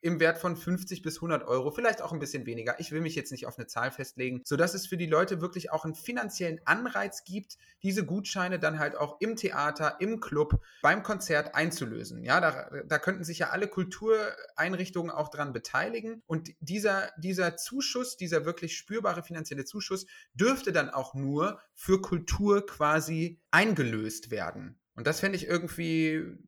im 0.00 0.20
Wert 0.20 0.38
von 0.38 0.56
50 0.56 1.02
bis 1.02 1.16
100 1.16 1.46
Euro, 1.46 1.70
vielleicht 1.70 2.02
auch 2.02 2.12
ein 2.12 2.18
bisschen 2.18 2.46
weniger. 2.46 2.78
Ich 2.78 2.92
will 2.92 3.00
mich 3.00 3.14
jetzt 3.14 3.32
nicht 3.32 3.46
auf 3.46 3.58
eine 3.58 3.66
Zahl 3.66 3.90
festlegen, 3.90 4.42
sodass 4.44 4.74
es 4.74 4.86
für 4.86 4.96
die 4.96 5.06
Leute 5.06 5.40
wirklich 5.40 5.72
auch 5.72 5.84
einen 5.84 5.94
finanziellen 5.94 6.60
Anreiz 6.64 7.24
gibt, 7.24 7.58
diese 7.82 8.04
Gutscheine 8.04 8.58
dann 8.58 8.78
halt 8.78 8.96
auch 8.96 9.20
im 9.20 9.36
Theater, 9.36 9.96
im 10.00 10.20
Club, 10.20 10.60
beim 10.82 11.02
Konzert 11.02 11.54
einzulösen. 11.54 12.22
Ja, 12.22 12.40
da, 12.40 12.70
da 12.86 12.98
könnten 12.98 13.24
sich 13.24 13.40
ja 13.40 13.50
alle 13.50 13.68
Kultureinrichtungen 13.68 15.10
auch 15.10 15.28
dran 15.28 15.52
beteiligen 15.52 16.22
und 16.26 16.50
dieser, 16.60 17.10
dieser 17.18 17.56
Zuschuss, 17.56 18.16
dieser 18.16 18.44
wirklich 18.44 18.76
spürbare 18.76 19.22
finanzielle 19.22 19.64
Zuschuss 19.64 20.06
dürfte 20.34 20.72
dann 20.72 20.90
auch 20.90 21.14
nur 21.14 21.60
für 21.74 22.00
Kultur 22.00 22.66
quasi 22.66 23.40
eingelöst 23.50 24.30
werden. 24.30 24.78
Und 24.94 25.06
das 25.06 25.20
fände 25.20 25.36
ich 25.36 25.46
irgendwie 25.46 26.38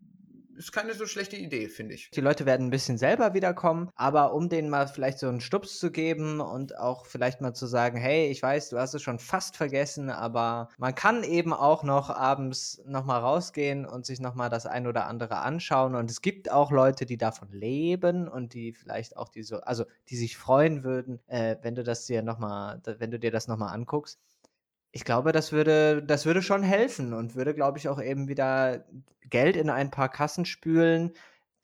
ist 0.56 0.72
keine 0.72 0.94
so 0.94 1.06
schlechte 1.06 1.36
Idee, 1.36 1.68
finde 1.68 1.94
ich. 1.94 2.10
Die 2.10 2.20
Leute 2.20 2.47
werden 2.47 2.66
ein 2.66 2.70
bisschen 2.70 2.98
selber 2.98 3.35
wiederkommen, 3.35 3.90
aber 3.94 4.35
um 4.35 4.48
denen 4.48 4.70
mal 4.70 4.86
vielleicht 4.89 5.18
so 5.18 5.28
einen 5.28 5.40
Stups 5.40 5.78
zu 5.78 5.90
geben 5.90 6.40
und 6.40 6.77
auch 6.78 7.06
vielleicht 7.06 7.40
mal 7.40 7.55
zu 7.55 7.66
sagen, 7.66 7.97
hey, 7.98 8.28
ich 8.28 8.43
weiß, 8.43 8.70
du 8.70 8.78
hast 8.78 8.94
es 8.94 9.02
schon 9.02 9.18
fast 9.18 9.56
vergessen, 9.56 10.10
aber 10.10 10.68
man 10.78 10.94
kann 10.94 11.22
eben 11.22 11.52
auch 11.52 11.82
noch 11.82 12.10
abends 12.10 12.82
nochmal 12.86 13.20
rausgehen 13.20 13.86
und 13.86 14.06
sich 14.06 14.20
nochmal 14.20 14.51
das 14.51 14.66
ein 14.66 14.86
oder 14.86 15.06
andere 15.06 15.39
anschauen. 15.39 15.94
Und 15.94 16.10
es 16.10 16.20
gibt 16.22 16.51
auch 16.51 16.70
Leute, 16.70 17.06
die 17.06 17.16
davon 17.16 17.51
leben 17.52 18.28
und 18.28 18.55
die 18.55 18.72
vielleicht 18.72 19.16
auch 19.16 19.28
die 19.28 19.43
so, 19.43 19.60
also 19.60 19.85
die 20.09 20.16
sich 20.16 20.36
freuen 20.36 20.85
würden, 20.85 21.20
äh, 21.28 21.56
wenn 21.62 21.74
du 21.74 21.82
das 21.82 22.06
dir 22.06 22.22
nochmal, 22.22 22.81
wenn 22.98 23.10
du 23.10 23.18
dir 23.18 23.31
das 23.31 23.48
nochmal 23.48 23.74
anguckst. 23.74 24.20
Ich 24.92 25.04
glaube, 25.04 25.32
das 25.32 25.52
würde, 25.52 26.02
das 26.02 26.26
würde 26.26 26.42
schon 26.42 26.62
helfen 26.62 27.12
und 27.12 27.36
würde, 27.36 27.54
glaube 27.54 27.78
ich, 27.78 27.88
auch 27.88 28.02
eben 28.02 28.28
wieder 28.28 28.86
Geld 29.28 29.56
in 29.56 29.70
ein 29.70 29.90
paar 29.90 30.08
Kassen 30.08 30.44
spülen, 30.44 31.12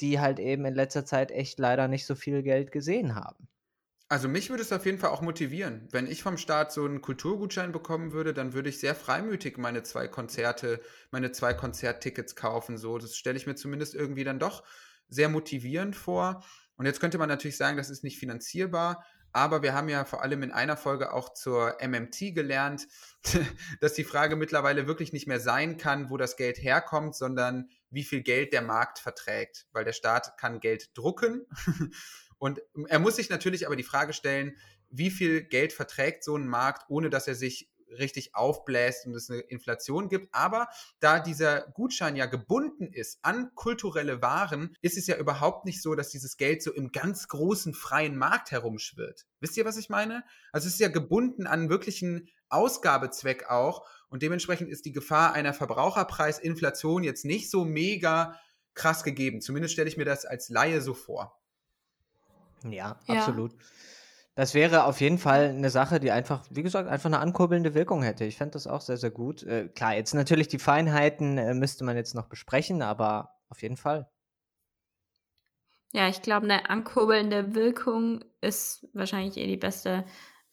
die 0.01 0.21
halt 0.21 0.39
eben 0.39 0.65
in 0.65 0.75
letzter 0.75 1.05
Zeit 1.05 1.31
echt 1.31 1.59
leider 1.59 1.89
nicht 1.89 2.07
so 2.07 2.15
viel 2.15 2.43
Geld 2.43 2.71
gesehen 2.71 3.15
haben. 3.15 3.49
Also 4.09 4.29
mich 4.29 4.51
würde 4.51 4.63
es 4.63 4.73
auf 4.73 4.87
jeden 4.87 4.99
Fall 4.99 5.11
auch 5.11 5.21
motivieren. 5.21 5.89
Wenn 5.91 6.07
ich 6.07 6.23
vom 6.23 6.37
Staat 6.37 6.71
so 6.71 6.85
einen 6.85 7.01
Kulturgutschein 7.01 7.73
bekommen 7.73 8.13
würde, 8.13 8.33
dann 8.33 8.53
würde 8.53 8.69
ich 8.69 8.79
sehr 8.79 8.95
freimütig 8.95 9.59
meine 9.59 9.83
zwei 9.83 10.07
Konzerte, 10.07 10.81
meine 11.11 11.33
zwei 11.33 11.55
Konzerttickets 11.55 12.37
kaufen. 12.37 12.79
So, 12.79 12.99
das 12.99 13.17
stelle 13.17 13.37
ich 13.37 13.49
mir 13.49 13.57
zumindest 13.57 13.97
irgendwie 13.97 14.23
dann 14.23 14.39
doch 14.39 14.63
sehr 15.09 15.29
motivierend 15.29 15.97
vor. 15.97 16.45
Und 16.77 16.87
jetzt 16.87 17.01
könnte 17.01 17.19
man 17.19 17.29
natürlich 17.29 17.57
sagen, 17.57 17.77
das 17.77 17.91
ist 17.91 18.05
nicht 18.05 18.19
finanzierbar. 18.19 19.05
Aber 19.37 19.63
wir 19.63 19.75
haben 19.75 19.91
ja 19.91 20.07
vor 20.07 20.23
allem 20.23 20.43
in 20.43 20.51
einer 20.51 20.79
Folge 20.79 21.13
auch 21.13 21.35
zur 21.35 21.77
MMT 21.87 22.35
gelernt, 22.35 22.89
dass 23.83 23.93
die 23.93 24.03
Frage 24.03 24.35
mittlerweile 24.35 24.87
wirklich 24.87 25.13
nicht 25.13 25.27
mehr 25.27 25.41
sein 25.41 25.77
kann, 25.77 26.09
wo 26.09 26.17
das 26.17 26.39
Geld 26.39 26.57
herkommt, 26.57 27.15
sondern 27.15 27.69
wie 27.91 28.03
viel 28.03 28.23
Geld 28.23 28.55
der 28.55 28.63
Markt 28.63 28.99
verträgt. 28.99 29.67
Weil 29.73 29.85
der 29.85 29.93
Staat 29.93 30.39
kann 30.39 30.59
Geld 30.59 30.97
drucken 30.97 31.45
Und 32.39 32.63
er 32.89 32.99
muss 32.99 33.17
sich 33.17 33.29
natürlich 33.29 33.67
aber 33.67 33.77
die 33.77 33.83
Frage 33.83 34.15
stellen, 34.15 34.57
wie 34.89 35.11
viel 35.11 35.43
Geld 35.43 35.75
verträgt 35.75 36.25
so 36.25 36.35
ein 36.35 36.49
Markt, 36.49 36.89
ohne 36.89 37.11
dass 37.11 37.29
er 37.29 37.35
sich 37.35 37.71
richtig 37.91 38.35
aufbläst 38.35 39.07
und 39.07 39.15
es 39.15 39.31
eine 39.31 39.41
Inflation 39.41 40.09
gibt. 40.09 40.35
Aber 40.35 40.69
da 41.01 41.21
dieser 41.21 41.63
Gutschein 41.73 42.17
ja 42.17 42.27
gebunden 42.27 42.93
ist 42.93 43.19
an 43.23 43.55
kulturelle 43.55 44.23
Waren, 44.23 44.77
ist 44.81 44.97
es 44.97 45.07
ja 45.07 45.17
überhaupt 45.17 45.65
nicht 45.65 45.83
so, 45.83 45.95
dass 45.95 46.11
dieses 46.11 46.37
Geld 46.37 46.63
so 46.63 46.73
im 46.73 46.93
ganz 46.93 47.29
großen 47.29 47.75
freien 47.75 48.17
Markt 48.17 48.51
herumschwirrt. 48.51 49.27
Wisst 49.41 49.57
ihr, 49.57 49.65
was 49.65 49.77
ich 49.77 49.89
meine? 49.89 50.25
Also 50.53 50.69
es 50.69 50.75
ist 50.75 50.81
ja 50.81 50.89
gebunden 50.89 51.47
an 51.47 51.69
wirklichen 51.69 52.29
Ausgabezweck 52.49 53.51
auch 53.51 53.87
und 54.09 54.23
dementsprechend 54.23 54.71
ist 54.71 54.85
die 54.85 54.93
Gefahr 54.93 55.33
einer 55.33 55.53
Verbraucherpreisinflation 55.53 57.03
jetzt 57.03 57.25
nicht 57.25 57.51
so 57.51 57.65
mega 57.65 58.39
krass 58.75 59.05
gegeben. 59.05 59.41
Zumindest 59.41 59.73
stelle 59.73 59.89
ich 59.89 59.97
mir 59.97 60.05
das 60.05 60.25
als 60.25 60.49
Laie 60.49 60.81
so 60.81 60.95
vor. 60.95 61.41
Ja, 62.65 62.99
absolut. 63.07 63.53
Ja. 63.53 63.59
Das 64.37 64.53
wäre 64.53 64.85
auf 64.85 65.01
jeden 65.01 65.17
Fall 65.17 65.49
eine 65.49 65.71
Sache, 65.71 65.99
die 65.99 66.11
einfach, 66.11 66.45
wie 66.51 66.63
gesagt, 66.63 66.91
einfach 66.91 67.07
eine 67.07 67.21
ankurbelnde 67.21 67.75
Wirkung 67.75 68.03
hätte. 68.03 68.27
Ich 68.27 68.37
fände 68.37 68.53
das 68.53 68.67
auch 68.67 68.83
sehr, 68.83 68.99
sehr 68.99 69.11
gut. 69.11 69.43
Äh, 69.43 69.69
klar, 69.69 69.95
jetzt 69.95 70.13
natürlich 70.13 70.47
die 70.47 70.59
Feinheiten 70.59 71.39
äh, 71.39 71.55
müsste 71.55 71.85
man 71.85 71.97
jetzt 71.97 72.15
noch 72.15 72.29
besprechen, 72.29 72.83
aber 72.83 73.31
auf 73.49 73.63
jeden 73.63 73.79
Fall. 73.79 74.11
Ja, 75.93 76.09
ich 76.09 76.21
glaube, 76.21 76.45
eine 76.45 76.69
ankurbelnde 76.69 77.55
Wirkung 77.55 78.23
ist 78.43 78.87
wahrscheinlich 78.93 79.39
eh 79.39 79.47
die 79.47 79.57
beste 79.57 80.05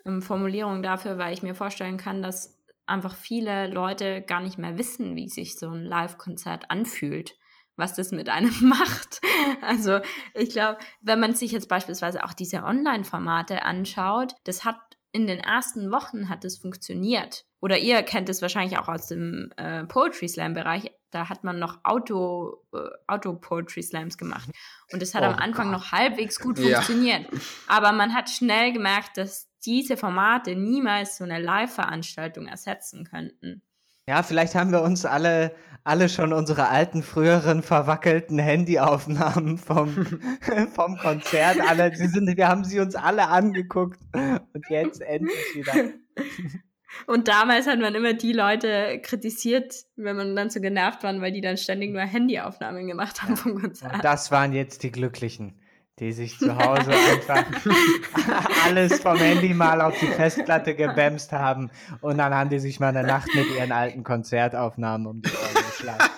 ähm, 0.06 0.22
Formulierung 0.22 0.82
dafür, 0.82 1.18
weil 1.18 1.34
ich 1.34 1.44
mir 1.44 1.54
vorstellen 1.54 1.98
kann, 1.98 2.22
dass 2.22 2.64
einfach 2.86 3.16
viele 3.16 3.68
Leute 3.68 4.22
gar 4.22 4.40
nicht 4.40 4.58
mehr 4.58 4.78
wissen, 4.78 5.18
wie 5.18 5.28
sich 5.28 5.60
so 5.60 5.70
ein 5.70 5.84
Live-Konzert 5.84 6.72
anfühlt 6.72 7.36
was 7.76 7.94
das 7.94 8.12
mit 8.12 8.30
einem 8.30 8.54
macht. 8.62 9.22
Also 9.62 10.00
ich 10.34 10.50
glaube, 10.50 10.80
wenn 11.02 11.20
man 11.20 11.36
sich 11.36 11.52
jetzt 11.52 11.70
beispielsweise 11.70 12.24
auch 12.24 12.34
diese 12.34 12.64
Online-Formate 12.64 13.64
anschaut, 13.64 14.36
das 14.44 14.66
hat 14.66 14.78
in 15.12 15.28
den 15.28 15.40
ersten 15.40 15.92
Wochen 15.92 16.28
hat 16.28 16.44
es 16.44 16.58
funktioniert. 16.58 17.46
Oder 17.62 17.78
ihr 17.78 18.02
kennt 18.04 18.28
es 18.30 18.42
wahrscheinlich 18.42 18.78
auch 18.78 18.90
aus 18.90 19.08
dem 19.08 19.52
äh, 19.58 19.86
Poetry 19.86 20.28
Slam-Bereich. 20.28 20.92
Da 21.12 21.30
hat 21.30 21.44
man 21.44 21.60
noch 21.60 21.80
Auto, 21.84 22.66
äh, 22.74 22.90
Auto 23.08 23.34
Poetry 23.36 23.84
Slams 23.84 24.18
gemacht. 24.18 24.50
Und 24.92 25.02
es 25.02 25.14
hat 25.14 25.22
oh 25.22 25.28
am 25.28 25.36
Anfang 25.36 25.72
Gott. 25.72 25.80
noch 25.80 25.92
halbwegs 25.92 26.40
gut 26.40 26.60
funktioniert. 26.60 27.32
Ja. 27.32 27.40
Aber 27.68 27.92
man 27.92 28.14
hat 28.14 28.30
schnell 28.30 28.74
gemerkt, 28.74 29.18
dass 29.18 29.50
diese 29.64 29.96
Formate 29.96 30.56
niemals 30.56 31.18
so 31.18 31.24
eine 31.24 31.40
Live-Veranstaltung 31.40 32.48
ersetzen 32.48 33.06
könnten. 33.06 33.62
Ja, 34.08 34.22
vielleicht 34.22 34.56
haben 34.56 34.72
wir 34.72 34.82
uns 34.82 35.06
alle, 35.06 35.56
alle 35.86 36.10
schon 36.10 36.34
unsere 36.34 36.68
alten, 36.68 37.04
früheren, 37.04 37.64
verwackelten 37.64 38.38
Handyaufnahmen 38.38 39.58
vom, 39.58 39.96
vom 40.74 40.98
Konzert. 40.98 41.62
Alle, 41.62 41.96
sie 41.96 42.08
sind, 42.08 42.36
wir 42.36 42.48
haben 42.48 42.66
sie 42.66 42.80
uns 42.80 42.96
alle 42.96 43.30
angeguckt 43.30 44.00
und 44.14 44.70
jetzt 44.70 45.02
endlich 45.02 45.56
wieder. 45.56 45.74
Und 47.08 47.28
damals 47.28 47.66
hat 47.66 47.80
man 47.80 47.96
immer 47.96 48.14
die 48.14 48.34
Leute 48.34 49.02
kritisiert, 49.02 49.74
wenn 49.96 50.16
man 50.16 50.36
dann 50.36 50.52
so 50.52 50.62
genervt 50.62 51.04
war, 51.04 51.20
weil 51.22 51.32
die 51.32 51.42
dann 51.42 51.58
ständig 51.58 51.92
nur 51.92 52.02
Handyaufnahmen 52.02 52.86
gemacht 52.86 53.24
haben 53.24 53.32
ja. 53.32 53.36
vom 53.36 53.60
Konzert. 53.60 53.96
Und 53.96 54.04
das 54.04 54.32
waren 54.32 54.54
jetzt 54.54 54.84
die 54.84 54.92
Glücklichen 54.92 55.60
die 56.00 56.12
sich 56.12 56.40
zu 56.40 56.58
Hause 56.58 56.92
einfach 56.92 57.46
alles 58.66 59.00
vom 59.00 59.18
Handy 59.18 59.54
mal 59.54 59.80
auf 59.82 59.98
die 60.00 60.08
Festplatte 60.08 60.76
gebämst 60.76 61.32
haben 61.32 61.70
und 62.02 62.18
dann 62.18 62.34
haben 62.34 62.50
die 62.50 62.60
sich 62.60 62.80
mal 62.80 62.88
eine 62.88 63.06
Nacht 63.06 63.30
mit 63.36 63.48
ihren 63.56 63.72
alten 63.72 64.04
Konzertaufnahmen 64.04 65.06
um 65.06 65.22
die 65.22 65.30
Ohren 65.30 65.66
geschlagen. 65.70 66.04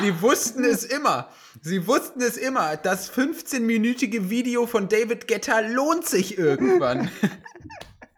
Die 0.00 0.20
wussten 0.20 0.64
es 0.64 0.84
immer. 0.84 1.28
Sie 1.60 1.86
wussten 1.86 2.22
es 2.22 2.36
immer. 2.36 2.76
Das 2.76 3.12
15-minütige 3.12 4.30
Video 4.30 4.66
von 4.66 4.88
David 4.88 5.28
Guetta 5.28 5.60
lohnt 5.60 6.06
sich 6.06 6.38
irgendwann. 6.38 7.08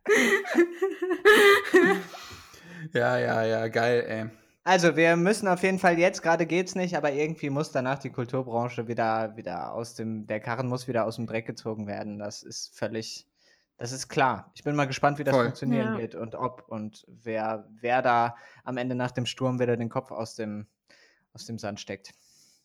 ja, 2.95 3.19
ja, 3.19 3.45
ja, 3.45 3.69
geil, 3.69 4.05
ey. 4.09 4.44
Also, 4.67 4.97
wir 4.97 5.17
müssen 5.17 5.47
auf 5.47 5.63
jeden 5.63 5.79
Fall 5.79 5.99
jetzt, 5.99 6.23
gerade 6.23 6.47
geht's 6.47 6.75
nicht, 6.75 6.97
aber 6.97 7.13
irgendwie 7.13 7.51
muss 7.51 7.71
danach 7.71 7.99
die 7.99 8.09
Kulturbranche 8.09 8.89
wieder, 8.89 9.37
wieder 9.37 9.75
aus 9.75 9.95
dem, 9.95 10.27
der 10.27 10.41
Karren 10.41 10.69
muss 10.69 10.89
wieder 10.89 11.05
aus 11.05 11.17
dem 11.17 11.27
Dreck 11.27 11.47
gezogen 11.47 11.87
werden. 11.87 12.19
Das 12.19 12.43
ist 12.43 12.75
völlig, 12.75 13.29
das 13.77 13.93
ist 13.93 14.09
klar. 14.09 14.51
Ich 14.55 14.65
bin 14.65 14.75
mal 14.75 14.87
gespannt, 14.87 15.19
wie 15.19 15.25
das 15.25 15.35
Voll. 15.35 15.45
funktionieren 15.45 15.95
ja. 15.95 15.99
wird 15.99 16.15
und 16.15 16.35
ob 16.35 16.65
und 16.69 17.05
wer, 17.09 17.69
wer 17.79 18.01
da 18.01 18.37
am 18.65 18.79
Ende 18.79 18.95
nach 18.95 19.11
dem 19.11 19.27
Sturm 19.27 19.61
wieder 19.61 19.77
den 19.77 19.91
Kopf 19.91 20.11
aus 20.11 20.35
dem, 20.35 20.67
aus 21.35 21.45
dem 21.45 21.59
Sand 21.59 21.79
steckt. 21.79 22.15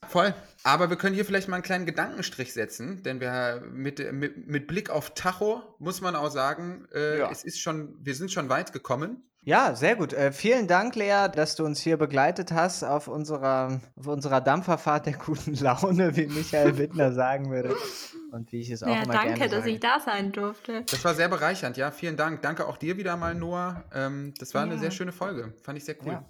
Voll. 0.07 0.33
Aber 0.63 0.89
wir 0.89 0.95
können 0.95 1.15
hier 1.15 1.25
vielleicht 1.25 1.49
mal 1.49 1.57
einen 1.57 1.63
kleinen 1.63 1.85
Gedankenstrich 1.85 2.53
setzen, 2.53 3.03
denn 3.03 3.19
wir 3.19 3.61
mit, 3.69 4.13
mit, 4.13 4.47
mit 4.47 4.67
Blick 4.67 4.89
auf 4.89 5.13
Tacho 5.13 5.61
muss 5.79 5.99
man 5.99 6.15
auch 6.15 6.31
sagen, 6.31 6.87
äh, 6.93 7.19
ja. 7.19 7.29
es 7.29 7.43
ist 7.43 7.59
schon, 7.59 7.93
wir 7.99 8.15
sind 8.15 8.31
schon 8.31 8.47
weit 8.47 8.71
gekommen. 8.71 9.28
Ja, 9.41 9.73
sehr 9.73 9.95
gut. 9.95 10.13
Äh, 10.13 10.31
vielen 10.31 10.67
Dank, 10.67 10.95
Lea, 10.95 11.27
dass 11.33 11.55
du 11.55 11.65
uns 11.65 11.79
hier 11.79 11.97
begleitet 11.97 12.51
hast 12.51 12.83
auf 12.83 13.07
unserer, 13.07 13.79
auf 13.95 14.07
unserer 14.07 14.41
Dampferfahrt 14.41 15.05
der 15.05 15.13
guten 15.13 15.53
Laune, 15.59 16.15
wie 16.15 16.27
Michael 16.27 16.77
Wittner 16.77 17.13
sagen 17.13 17.49
würde. 17.49 17.75
Und 18.31 18.51
wie 18.51 18.61
ich 18.61 18.69
es 18.69 18.83
auch 18.83 18.87
ja, 18.87 19.03
immer 19.03 19.13
danke, 19.13 19.35
gerne 19.35 19.49
dass 19.49 19.65
ich 19.65 19.79
da 19.79 19.99
sein 19.99 20.31
durfte. 20.31 20.83
Das 20.91 21.03
war 21.03 21.15
sehr 21.15 21.29
bereichernd, 21.29 21.77
ja. 21.77 21.89
Vielen 21.89 22.17
Dank. 22.17 22.41
Danke 22.41 22.67
auch 22.67 22.77
dir 22.77 22.97
wieder 22.97 23.17
mal, 23.17 23.33
Noah. 23.33 23.85
Ähm, 23.93 24.33
das 24.37 24.53
war 24.53 24.65
ja. 24.65 24.71
eine 24.71 24.79
sehr 24.79 24.91
schöne 24.91 25.11
Folge. 25.11 25.53
Fand 25.63 25.77
ich 25.77 25.85
sehr 25.85 25.95
cool. 26.05 26.13
Ja. 26.13 26.25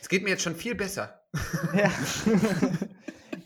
Es 0.00 0.08
geht 0.08 0.24
mir 0.24 0.30
jetzt 0.30 0.42
schon 0.42 0.56
viel 0.56 0.74
besser. 0.74 1.22
Ja. 1.74 1.90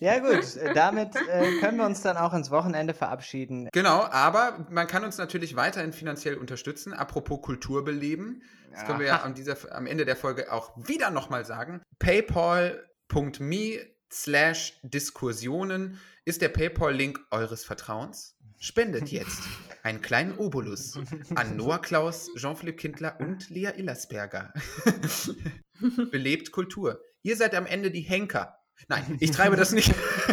Ja 0.00 0.18
gut, 0.18 0.56
äh, 0.56 0.74
damit 0.74 1.16
äh, 1.16 1.58
können 1.60 1.78
wir 1.78 1.86
uns 1.86 2.02
dann 2.02 2.16
auch 2.16 2.34
ins 2.34 2.50
Wochenende 2.50 2.94
verabschieden. 2.94 3.68
Genau, 3.72 4.02
aber 4.02 4.66
man 4.70 4.86
kann 4.86 5.04
uns 5.04 5.18
natürlich 5.18 5.56
weiterhin 5.56 5.92
finanziell 5.92 6.36
unterstützen. 6.36 6.92
Apropos 6.92 7.40
Kulturbeleben, 7.42 8.42
das 8.72 8.84
können 8.84 9.00
wir 9.00 9.06
ja 9.06 9.22
am, 9.24 9.34
dieser, 9.34 9.56
am 9.74 9.86
Ende 9.86 10.04
der 10.04 10.16
Folge 10.16 10.52
auch 10.52 10.72
wieder 10.76 11.10
nochmal 11.10 11.44
sagen. 11.44 11.82
paypal.me 11.98 13.80
slash 14.12 14.78
Diskursionen 14.82 16.00
ist 16.24 16.42
der 16.42 16.48
PayPal-Link 16.48 17.20
eures 17.30 17.64
Vertrauens. 17.64 18.36
Spendet 18.58 19.10
jetzt 19.10 19.42
einen 19.82 20.00
kleinen 20.00 20.38
Obolus 20.38 20.98
an 21.34 21.56
Noah 21.56 21.80
Klaus, 21.80 22.30
Jean-Philippe 22.36 22.78
Kindler 22.78 23.20
und 23.20 23.48
Lea 23.50 23.70
Illersberger. 23.76 24.52
Belebt 26.10 26.52
Kultur. 26.52 27.00
Ihr 27.22 27.36
seid 27.36 27.54
am 27.54 27.66
Ende 27.66 27.90
die 27.90 28.00
Henker. 28.00 28.58
Nein, 28.88 29.16
ich 29.20 29.30
treibe 29.30 29.56
das 29.56 29.72
nicht. 29.72 29.94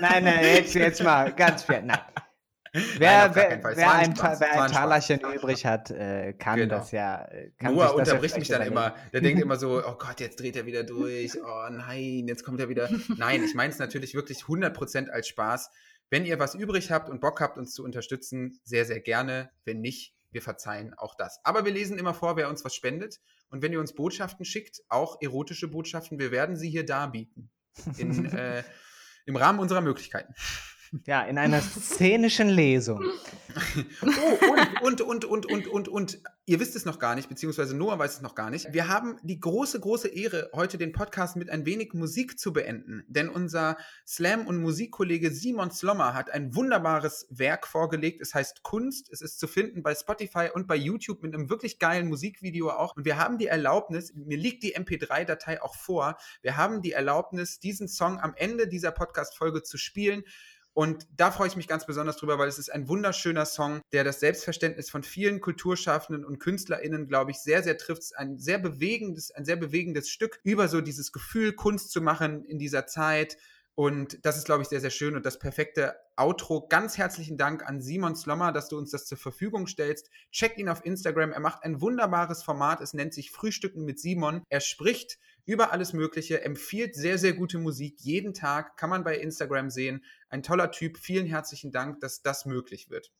nein, 0.00 0.24
nein, 0.24 0.42
jetzt, 0.42 0.74
jetzt 0.74 1.02
mal 1.02 1.32
ganz 1.32 1.62
fair. 1.62 1.82
Nein. 1.82 1.98
Wer, 2.72 2.80
Nein, 3.28 3.34
wer, 3.34 3.76
wer, 3.76 3.92
ein, 3.92 4.16
wer 4.16 4.62
ein 4.62 4.70
Talerchen 4.70 5.20
übrig 5.20 5.64
hat, 5.64 5.92
äh, 5.92 6.32
kann 6.32 6.56
genau. 6.56 6.78
das 6.78 6.90
ja. 6.90 7.24
Äh, 7.26 7.52
kann 7.56 7.74
Noah 7.74 7.94
unterbricht 7.94 8.36
mich 8.36 8.48
dann 8.48 8.62
immer. 8.62 8.96
Der 9.12 9.20
denkt 9.20 9.40
immer 9.42 9.56
so: 9.56 9.80
Oh 9.86 9.94
Gott, 9.96 10.18
jetzt 10.18 10.40
dreht 10.40 10.56
er 10.56 10.66
wieder 10.66 10.82
durch. 10.82 11.38
Oh 11.40 11.68
nein, 11.70 12.26
jetzt 12.26 12.42
kommt 12.42 12.58
er 12.58 12.68
wieder. 12.68 12.88
Nein, 13.16 13.44
ich 13.44 13.54
meine 13.54 13.72
es 13.72 13.78
natürlich 13.78 14.14
wirklich 14.14 14.38
100% 14.38 15.08
als 15.08 15.28
Spaß. 15.28 15.70
Wenn 16.10 16.24
ihr 16.24 16.40
was 16.40 16.56
übrig 16.56 16.90
habt 16.90 17.08
und 17.08 17.20
Bock 17.20 17.40
habt, 17.40 17.58
uns 17.58 17.74
zu 17.74 17.84
unterstützen, 17.84 18.58
sehr, 18.64 18.84
sehr 18.84 19.00
gerne. 19.00 19.50
Wenn 19.64 19.80
nicht, 19.80 20.14
wir 20.32 20.42
verzeihen 20.42 20.94
auch 20.94 21.14
das. 21.14 21.40
Aber 21.44 21.64
wir 21.64 21.72
lesen 21.72 21.96
immer 21.96 22.12
vor, 22.12 22.36
wer 22.36 22.48
uns 22.48 22.64
was 22.64 22.74
spendet. 22.74 23.20
Und 23.50 23.62
wenn 23.62 23.72
ihr 23.72 23.78
uns 23.78 23.94
Botschaften 23.94 24.44
schickt, 24.44 24.82
auch 24.88 25.18
erotische 25.20 25.68
Botschaften, 25.68 26.18
wir 26.18 26.32
werden 26.32 26.56
sie 26.56 26.68
hier 26.68 26.84
darbieten. 26.84 27.50
In, 27.98 28.32
äh, 28.32 28.62
Im 29.26 29.36
Rahmen 29.36 29.58
unserer 29.58 29.80
Möglichkeiten. 29.80 30.34
Ja, 31.06 31.22
in 31.22 31.38
einer 31.38 31.60
szenischen 31.60 32.48
Lesung. 32.48 33.02
oh, 34.02 34.86
und, 34.86 35.00
und, 35.00 35.24
und, 35.24 35.24
und, 35.24 35.46
und, 35.46 35.68
und, 35.68 35.88
und, 35.88 36.22
ihr 36.46 36.60
wisst 36.60 36.76
es 36.76 36.84
noch 36.84 36.98
gar 36.98 37.14
nicht, 37.14 37.28
beziehungsweise 37.28 37.76
Noah 37.76 37.98
weiß 37.98 38.14
es 38.14 38.20
noch 38.20 38.34
gar 38.34 38.50
nicht. 38.50 38.72
Wir 38.72 38.88
haben 38.88 39.16
die 39.22 39.38
große, 39.38 39.80
große 39.80 40.08
Ehre, 40.08 40.50
heute 40.52 40.76
den 40.78 40.92
Podcast 40.92 41.36
mit 41.36 41.50
ein 41.50 41.64
wenig 41.64 41.94
Musik 41.94 42.38
zu 42.38 42.52
beenden. 42.52 43.04
Denn 43.08 43.28
unser 43.28 43.76
Slam- 44.06 44.46
und 44.46 44.58
Musikkollege 44.60 45.30
Simon 45.30 45.70
Slommer 45.70 46.14
hat 46.14 46.30
ein 46.30 46.54
wunderbares 46.54 47.26
Werk 47.30 47.66
vorgelegt. 47.66 48.20
Es 48.20 48.34
heißt 48.34 48.62
Kunst. 48.62 49.10
Es 49.12 49.20
ist 49.20 49.38
zu 49.38 49.46
finden 49.46 49.82
bei 49.82 49.94
Spotify 49.94 50.48
und 50.52 50.66
bei 50.66 50.76
YouTube 50.76 51.22
mit 51.22 51.34
einem 51.34 51.48
wirklich 51.48 51.78
geilen 51.78 52.08
Musikvideo 52.08 52.70
auch. 52.70 52.96
Und 52.96 53.04
wir 53.04 53.18
haben 53.18 53.38
die 53.38 53.46
Erlaubnis, 53.46 54.12
mir 54.14 54.38
liegt 54.38 54.62
die 54.62 54.76
MP3-Datei 54.76 55.62
auch 55.62 55.74
vor, 55.74 56.16
wir 56.42 56.56
haben 56.56 56.82
die 56.82 56.92
Erlaubnis, 56.92 57.58
diesen 57.58 57.88
Song 57.88 58.20
am 58.20 58.34
Ende 58.36 58.68
dieser 58.68 58.90
Podcast-Folge 58.90 59.62
zu 59.62 59.78
spielen. 59.78 60.24
Und 60.74 61.06
da 61.16 61.30
freue 61.30 61.46
ich 61.46 61.56
mich 61.56 61.68
ganz 61.68 61.86
besonders 61.86 62.16
drüber, 62.16 62.36
weil 62.38 62.48
es 62.48 62.58
ist 62.58 62.68
ein 62.68 62.88
wunderschöner 62.88 63.46
Song, 63.46 63.80
der 63.92 64.02
das 64.02 64.18
Selbstverständnis 64.18 64.90
von 64.90 65.04
vielen 65.04 65.40
Kulturschaffenden 65.40 66.24
und 66.24 66.40
KünstlerInnen, 66.40 67.06
glaube 67.06 67.30
ich, 67.30 67.38
sehr, 67.38 67.62
sehr 67.62 67.78
trifft. 67.78 68.16
Ein 68.16 68.38
sehr 68.38 68.58
bewegendes, 68.58 69.30
ein 69.30 69.44
sehr 69.44 69.56
bewegendes 69.56 70.10
Stück 70.10 70.40
über 70.42 70.66
so 70.66 70.80
dieses 70.80 71.12
Gefühl, 71.12 71.52
Kunst 71.52 71.92
zu 71.92 72.00
machen 72.00 72.44
in 72.44 72.58
dieser 72.58 72.86
Zeit. 72.86 73.36
Und 73.76 74.24
das 74.24 74.36
ist, 74.36 74.46
glaube 74.46 74.62
ich, 74.62 74.68
sehr, 74.68 74.80
sehr 74.80 74.90
schön 74.90 75.16
und 75.16 75.26
das 75.26 75.38
perfekte 75.38 75.96
Outro. 76.16 76.66
Ganz 76.68 76.96
herzlichen 76.96 77.36
Dank 77.36 77.64
an 77.66 77.80
Simon 77.80 78.14
Slommer, 78.14 78.52
dass 78.52 78.68
du 78.68 78.78
uns 78.78 78.90
das 78.90 79.06
zur 79.06 79.18
Verfügung 79.18 79.66
stellst. 79.66 80.10
Checkt 80.30 80.58
ihn 80.58 80.68
auf 80.68 80.84
Instagram. 80.84 81.32
Er 81.32 81.40
macht 81.40 81.64
ein 81.64 81.80
wunderbares 81.80 82.44
Format. 82.44 82.80
Es 82.80 82.94
nennt 82.94 83.14
sich 83.14 83.32
Frühstücken 83.32 83.84
mit 83.84 83.98
Simon. 83.98 84.42
Er 84.48 84.60
spricht 84.60 85.18
über 85.46 85.72
alles 85.72 85.92
Mögliche, 85.92 86.42
empfiehlt 86.42 86.94
sehr, 86.94 87.18
sehr 87.18 87.34
gute 87.34 87.58
Musik 87.58 87.96
jeden 88.00 88.32
Tag, 88.32 88.76
kann 88.76 88.90
man 88.90 89.04
bei 89.04 89.18
Instagram 89.18 89.70
sehen. 89.70 90.04
Ein 90.34 90.42
toller 90.42 90.72
Typ. 90.72 90.98
Vielen 90.98 91.26
herzlichen 91.26 91.70
Dank, 91.70 92.00
dass 92.00 92.20
das 92.20 92.44
möglich 92.44 92.90
wird. 92.90 93.12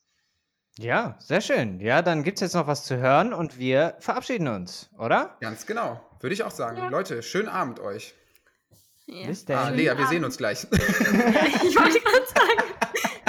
Ja, 0.76 1.16
sehr 1.20 1.40
schön. 1.40 1.78
Ja, 1.78 2.02
dann 2.02 2.24
gibt 2.24 2.38
es 2.38 2.40
jetzt 2.40 2.54
noch 2.54 2.66
was 2.66 2.82
zu 2.82 2.96
hören 2.96 3.32
und 3.32 3.56
wir 3.56 3.94
verabschieden 4.00 4.48
uns, 4.48 4.90
oder? 4.98 5.36
Ganz 5.40 5.64
genau. 5.64 6.04
Würde 6.18 6.34
ich 6.34 6.42
auch 6.42 6.50
sagen. 6.50 6.76
Ja. 6.76 6.88
Leute, 6.88 7.22
schönen 7.22 7.48
Abend 7.48 7.78
euch. 7.78 8.14
Ja. 9.06 9.28
Bis 9.28 9.44
dann. 9.44 9.58
Ah, 9.58 9.68
Lea, 9.68 9.92
wir 9.96 10.08
sehen 10.08 10.24
uns 10.24 10.36
gleich. 10.38 10.64
ich 10.72 10.72
wollte 10.72 12.00
gerade 12.00 12.26
sagen. 12.34 12.64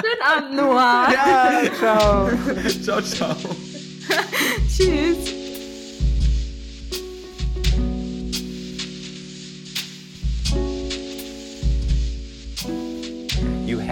Schönen 0.02 0.22
Abend, 0.34 0.56
Noah. 0.56 1.08
Ja, 1.12 1.72
ciao. 1.78 2.28
ciao, 2.82 3.00
ciao. 3.02 3.36
Tschüss. 4.68 5.35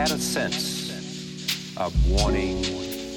Had 0.04 0.12
a 0.12 0.20
sense 0.20 0.90
of 1.78 1.94
wanting 2.10 2.60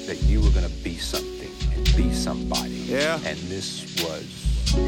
that 0.06 0.16
you 0.22 0.40
were 0.40 0.48
going 0.50 0.64
to 0.64 0.72
be 0.82 0.96
something 0.96 1.50
and 1.76 1.84
be 1.94 2.10
somebody. 2.14 2.70
Yeah. 2.88 3.18
And 3.26 3.36
this 3.50 3.84
was 4.02 4.24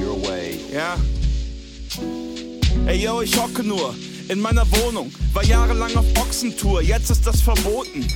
your 0.00 0.14
way. 0.14 0.58
Ja. 0.72 0.96
Ey, 2.86 2.96
yo, 2.96 3.20
ich 3.20 3.36
hocke 3.36 3.62
nur 3.62 3.94
in 4.30 4.40
meiner 4.40 4.64
Wohnung, 4.70 5.12
war 5.34 5.44
jahrelang 5.44 5.94
auf 5.94 6.06
Ochsentour, 6.16 6.80
jetzt 6.80 7.10
ist 7.10 7.26
das 7.26 7.42
verboten. 7.42 8.06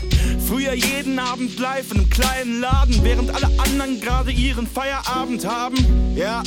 Früher 0.48 0.73
jeden 0.73 1.19
Abend 1.19 1.59
live 1.59 1.90
in 1.90 1.98
einem 1.98 2.09
kleinen 2.09 2.61
Laden, 2.61 3.02
während 3.02 3.35
alle 3.35 3.51
anderen 3.59 4.01
gerade 4.01 4.31
ihren 4.31 4.66
Feierabend 4.66 5.44
haben. 5.44 5.77
Ja, 6.16 6.43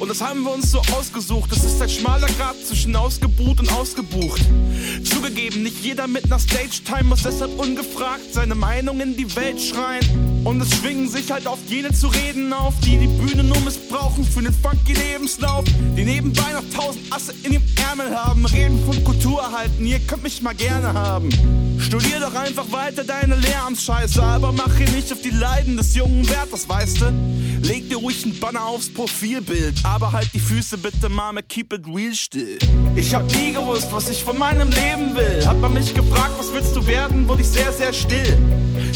und 0.00 0.08
das 0.08 0.22
haben 0.22 0.42
wir 0.42 0.52
uns 0.52 0.70
so 0.70 0.80
ausgesucht. 0.96 1.52
Es 1.52 1.62
ist 1.62 1.80
ein 1.80 1.88
schmaler 1.88 2.26
Grad 2.38 2.56
zwischen 2.66 2.96
ausgebucht 2.96 3.60
und 3.60 3.70
ausgebucht. 3.72 4.40
Zugegeben, 5.04 5.62
nicht 5.62 5.84
jeder 5.84 6.06
mit 6.06 6.24
einer 6.24 6.38
Stage-Time 6.38 7.04
muss 7.04 7.22
deshalb 7.22 7.58
ungefragt 7.58 8.32
seine 8.32 8.54
Meinung 8.54 9.00
in 9.00 9.14
die 9.16 9.36
Welt 9.36 9.60
schreien. 9.60 10.00
Und 10.42 10.60
es 10.62 10.74
schwingen 10.74 11.08
sich 11.08 11.30
halt 11.30 11.46
oft 11.46 11.68
jene 11.68 11.92
zu 11.92 12.08
reden 12.08 12.52
auf, 12.52 12.74
die 12.80 12.96
die 12.96 13.06
Bühne 13.06 13.44
nur 13.44 13.60
missbrauchen 13.60 14.24
für 14.24 14.40
den 14.40 14.54
funky 14.54 14.94
Lebenslauf. 14.94 15.64
Die 15.96 16.04
nebenbei 16.04 16.52
noch 16.52 16.64
tausend 16.74 17.12
Asse 17.12 17.34
in 17.42 17.52
dem 17.52 17.62
Ärmel 17.88 18.16
haben. 18.16 18.46
Reden 18.46 18.82
von 18.86 19.04
Kultur 19.04 19.42
erhalten, 19.42 19.84
ihr 19.84 20.00
könnt 20.00 20.22
mich 20.22 20.40
mal 20.40 20.54
gerne 20.54 20.94
haben. 20.94 21.28
Studier 21.78 22.20
doch 22.20 22.34
einfach 22.34 22.70
weiter 22.72 23.04
deine 23.04 23.36
Lehramtsscheiße, 23.36 24.22
aber 24.22 24.52
mach 24.52 24.74
hier 24.76 24.88
nicht 24.90 25.12
auf 25.12 25.20
die 25.20 25.30
Leiden 25.30 25.76
des 25.76 25.94
jungen 25.94 26.28
Wärters, 26.28 26.68
weißt 26.68 27.00
du? 27.02 27.12
Leg 27.62 27.88
dir 27.88 27.96
ruhig 27.96 28.24
einen 28.24 28.38
Banner 28.38 28.64
aufs 28.64 28.88
Profilbild, 28.88 29.84
aber 29.90 30.12
halt 30.12 30.32
die 30.32 30.38
Füße 30.38 30.78
bitte, 30.78 31.08
Mame, 31.08 31.42
keep 31.42 31.72
it 31.72 31.84
real 31.86 32.14
still. 32.14 32.58
Ich 32.94 33.12
hab 33.12 33.24
nie 33.32 33.52
gewusst, 33.52 33.88
was 33.90 34.08
ich 34.08 34.22
von 34.22 34.38
meinem 34.38 34.70
Leben 34.70 35.16
will. 35.16 35.44
Hat 35.44 35.60
man 35.60 35.74
mich 35.74 35.92
gefragt, 35.92 36.30
was 36.38 36.52
willst 36.52 36.76
du 36.76 36.86
werden, 36.86 37.28
wurde 37.28 37.42
ich 37.42 37.48
sehr, 37.48 37.72
sehr 37.72 37.92
still. 37.92 38.38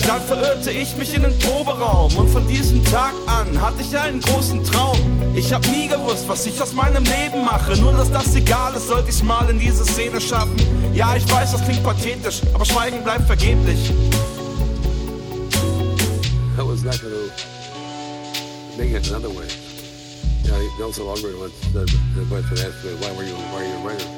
Dann 0.07 0.23
verirrte 0.23 0.71
ich 0.71 0.97
mich 0.97 1.13
in 1.15 1.23
den 1.23 1.37
Proberaum 1.41 2.15
und 2.17 2.29
von 2.29 2.47
diesem 2.47 2.85
Tag 2.85 3.13
an 3.27 3.61
hatte 3.61 3.83
ich 3.83 3.99
einen 3.99 4.21
großen 4.21 4.63
Traum. 4.63 4.97
Ich 5.35 5.53
hab 5.53 5.67
nie 5.67 5.89
gewusst, 5.89 6.29
was 6.29 6.47
ich 6.47 6.61
aus 6.63 6.73
meinem 6.73 7.03
Leben 7.05 7.45
mache. 7.45 7.77
Nur 7.81 7.93
dass 7.93 8.13
das 8.13 8.35
egal 8.37 8.75
ist, 8.75 8.87
sollte 8.87 9.11
ich 9.11 9.23
mal 9.25 9.49
in 9.51 9.59
diese 9.59 9.85
Szene 9.85 10.21
schaffen. 10.21 10.57
Ja, 10.95 11.17
ich 11.17 11.29
weiß, 11.29 11.53
das 11.53 11.65
klingt 11.65 11.83
pathetisch, 11.83 12.41
aber 12.55 12.65
Schweigen 12.65 13.03
bleibt 13.03 13.27
vergeblich. 13.27 13.91
I 16.57 16.63
was 16.63 16.85
not 16.85 17.01
gonna 17.01 17.17
make 18.79 18.97
it 18.97 19.11
another 19.11 19.35
way. 19.35 19.74
Yeah, 20.45 20.79
Nelson 20.79 21.07
Algren 21.07 21.39
once 21.39 21.55
said, 21.73 21.89
the 22.15 22.25
question 22.29 22.59
asked 22.59 22.85
me, 22.85 22.93
why 23.01 23.11
were 23.17 23.25
you, 23.25 23.35
why 23.35 23.63
are 23.63 23.67
you 23.67 23.75
a 23.75 23.87
writer? 23.87 24.09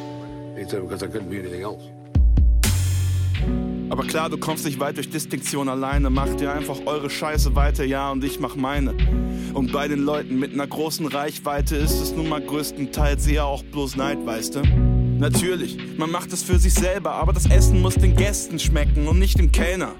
He 0.56 0.68
said, 0.68 0.82
because 0.82 1.02
I 1.02 1.06
couldn't 1.06 1.30
be 1.30 1.38
anything 1.38 1.62
else. 1.62 1.82
Aber 3.88 4.02
klar, 4.02 4.28
du 4.28 4.36
kommst 4.36 4.64
nicht 4.64 4.80
weit 4.80 4.96
durch 4.96 5.10
Distinktion 5.10 5.68
alleine. 5.68 6.10
Macht 6.10 6.40
ihr 6.40 6.52
einfach 6.52 6.78
eure 6.86 7.08
Scheiße 7.08 7.54
weiter, 7.54 7.84
ja, 7.84 8.10
und 8.10 8.24
ich 8.24 8.40
mach 8.40 8.56
meine. 8.56 8.94
Und 9.54 9.72
bei 9.72 9.86
den 9.86 10.00
Leuten 10.00 10.38
mit 10.40 10.52
einer 10.52 10.66
großen 10.66 11.06
Reichweite 11.06 11.76
ist 11.76 12.00
es 12.00 12.12
nun 12.12 12.28
mal 12.28 12.40
größtenteils 12.40 13.26
eher 13.28 13.46
auch 13.46 13.62
bloß 13.62 13.96
Neid, 13.96 14.18
weißt 14.26 14.56
du? 14.56 14.85
Natürlich, 15.18 15.78
man 15.96 16.10
macht 16.10 16.32
es 16.32 16.42
für 16.42 16.58
sich 16.58 16.74
selber, 16.74 17.12
aber 17.12 17.32
das 17.32 17.46
Essen 17.46 17.80
muss 17.80 17.94
den 17.94 18.16
Gästen 18.16 18.58
schmecken 18.58 19.08
und 19.08 19.18
nicht 19.18 19.38
dem 19.38 19.50
Kellner. 19.50 19.94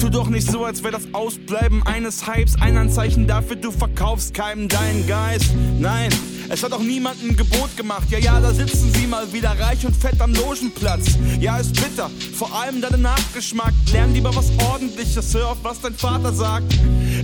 Tu 0.00 0.08
doch 0.08 0.28
nicht 0.28 0.50
so, 0.50 0.64
als 0.64 0.82
wäre 0.82 0.92
das 0.92 1.12
Ausbleiben 1.12 1.82
eines 1.86 2.26
Hypes 2.26 2.56
ein 2.60 2.78
Anzeichen 2.78 3.26
dafür, 3.26 3.56
du 3.56 3.70
verkaufst 3.70 4.32
keinem 4.32 4.68
deinen 4.68 5.06
Geist. 5.06 5.54
Nein, 5.78 6.10
es 6.48 6.62
hat 6.62 6.72
auch 6.72 6.80
niemand 6.80 7.22
ein 7.22 7.36
Gebot 7.36 7.76
gemacht. 7.76 8.10
Ja, 8.10 8.18
ja, 8.18 8.40
da 8.40 8.52
sitzen 8.52 8.92
sie 8.94 9.06
mal 9.06 9.32
wieder 9.32 9.50
reich 9.58 9.84
und 9.86 9.96
fett 9.96 10.20
am 10.20 10.34
Logenplatz. 10.34 11.16
Ja, 11.40 11.58
ist 11.58 11.74
bitter, 11.74 12.10
vor 12.36 12.52
allem 12.54 12.80
deine 12.80 12.98
Nachgeschmack. 12.98 13.72
Lern 13.92 14.12
lieber 14.12 14.34
was 14.34 14.50
ordentliches, 14.70 15.34
hör 15.34 15.50
auf, 15.50 15.58
was 15.62 15.80
dein 15.80 15.94
Vater 15.94 16.32
sagt. 16.32 16.74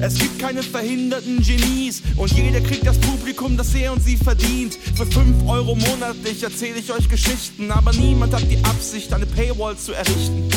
Es 0.01 0.19
gibt 0.19 0.39
keine 0.39 0.63
verhinderten 0.63 1.43
Genies 1.43 2.03
und 2.17 2.33
jeder 2.33 2.61
kriegt 2.61 2.87
das 2.87 2.99
Publikum, 2.99 3.57
das 3.57 3.75
er 3.75 3.93
und 3.93 4.03
sie 4.03 4.17
verdient. 4.17 4.79
Für 4.95 5.07
5 5.07 5.47
Euro 5.47 5.75
monatlich 5.75 6.43
erzähle 6.43 6.79
ich 6.79 6.93
euch 6.93 7.09
Geschichten, 7.09 7.71
aber 7.71 7.93
niemand 7.93 8.35
hat 8.35 8.51
die 8.51 8.63
Absicht, 8.65 9.13
eine 9.13 9.27
Paywall 9.27 9.77
zu 9.77 9.93
errichten. 9.93 10.49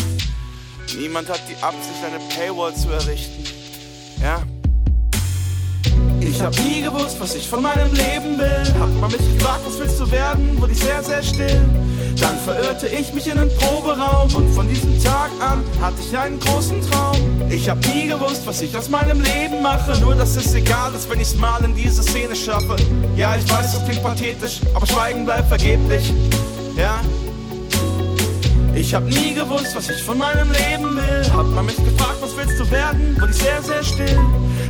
Niemand 0.98 1.30
hat 1.30 1.42
die 1.50 1.62
Absicht, 1.64 2.04
eine 2.06 2.20
Paywall 2.36 2.76
zu 2.76 2.90
errichten. 2.90 3.44
Ja. 4.22 4.44
Ich 6.26 6.42
hab 6.42 6.58
nie 6.64 6.82
gewusst, 6.82 7.18
was 7.20 7.36
ich 7.36 7.48
von 7.48 7.62
meinem 7.62 7.92
Leben 7.94 8.38
will. 8.38 8.74
Hab 8.80 8.90
man 9.00 9.12
mich 9.12 9.34
gefragt, 9.34 9.62
was 9.66 9.80
willst 9.80 10.00
du 10.00 10.10
werden, 10.10 10.60
wurde 10.60 10.72
ich 10.72 10.80
sehr, 10.80 11.04
sehr 11.04 11.22
still. 11.22 11.62
Dann 12.20 12.38
verirrte 12.40 12.88
ich 12.88 13.14
mich 13.14 13.28
in 13.28 13.38
den 13.38 13.50
Proberaum 13.58 14.34
und 14.34 14.54
von 14.54 14.68
diesem 14.68 15.02
Tag 15.04 15.30
an 15.40 15.64
hatte 15.82 15.96
ich 16.00 16.18
einen 16.18 16.40
großen 16.40 16.82
Traum. 16.90 17.18
Ich 17.50 17.70
hab 17.70 17.78
nie 17.88 18.08
gewusst, 18.08 18.44
was 18.46 18.62
ich 18.62 18.76
aus 18.78 18.90
meinem 18.90 19.22
Leben 19.22 19.62
mache, 19.62 20.00
nur 20.00 20.16
dass 20.16 20.36
es 20.36 20.54
egal 20.54 20.94
ist, 20.96 21.10
wenn 21.10 21.20
ich's 21.20 21.36
mal 21.36 21.64
in 21.64 21.76
diese 21.76 22.04
Szene 22.04 22.36
schaffe. 22.36 22.76
Ja, 23.16 23.36
ich 23.36 23.50
weiß, 23.50 23.74
das 23.74 23.86
klingt 23.86 24.04
pathetisch, 24.04 24.62
aber 24.74 24.88
Schweigen 24.88 25.26
bleibt 25.26 25.50
vergeblich. 25.50 26.14
Ja, 26.78 27.02
ich 28.76 28.94
hab 28.96 29.04
nie 29.04 29.34
gewusst, 29.34 29.76
was 29.76 29.90
ich 29.90 30.02
von 30.04 30.18
meinem 30.18 30.52
Leben 30.52 30.96
will. 30.96 31.34
Hat 31.34 31.48
man 31.48 31.66
mich 31.66 31.76
gefragt, 31.76 32.18
was 32.22 32.36
willst 32.36 32.60
du 32.60 32.72
werden, 32.72 33.16
wurde 33.20 33.32
ich 33.32 33.38
sehr, 33.38 33.62
sehr 33.62 33.84
still. 33.84 34.20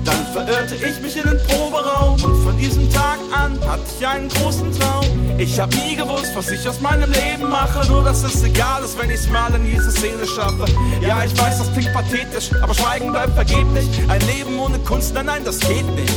Dann 0.06 0.26
verirrte 0.34 0.76
ich 0.76 1.00
mich 1.02 1.16
in 1.16 1.24
den 1.24 1.38
Proberaum 1.48 2.14
und 2.14 2.44
von 2.44 2.58
diesem 2.58 2.92
Tag 2.92 3.20
an 3.32 3.60
hatte 3.66 3.84
ich 3.98 4.06
einen 4.06 4.28
großen 4.30 4.72
Traum. 4.78 5.06
Ich 5.38 5.60
hab 5.60 5.74
nie 5.74 5.96
gewusst, 5.96 6.32
was 6.36 6.52
ich 6.52 6.68
aus 6.68 6.82
meinem 6.82 7.12
Leben 7.12 7.50
mache, 7.50 7.88
nur 7.90 8.04
dass 8.04 8.24
es 8.24 8.44
egal 8.44 8.84
ist, 8.84 8.98
wenn 9.00 9.10
ich's 9.10 9.30
mal 9.30 9.54
in 9.56 9.66
diese 9.66 9.92
Szene 9.92 10.26
schaffe. 10.28 10.66
Ja, 11.02 11.24
ich 11.24 11.38
weiß, 11.40 11.60
das 11.60 11.72
klingt 11.74 11.94
pathetisch, 11.94 12.52
aber 12.62 12.74
Schweigen 12.74 13.12
bleibt 13.12 13.34
vergeblich. 13.34 13.88
Ein 14.10 14.22
Leben 14.28 14.60
ohne 14.60 14.80
Kunst, 14.80 15.14
nein, 15.14 15.26
nein, 15.28 15.44
das 15.46 15.60
geht 15.60 15.86
nicht. 15.96 16.14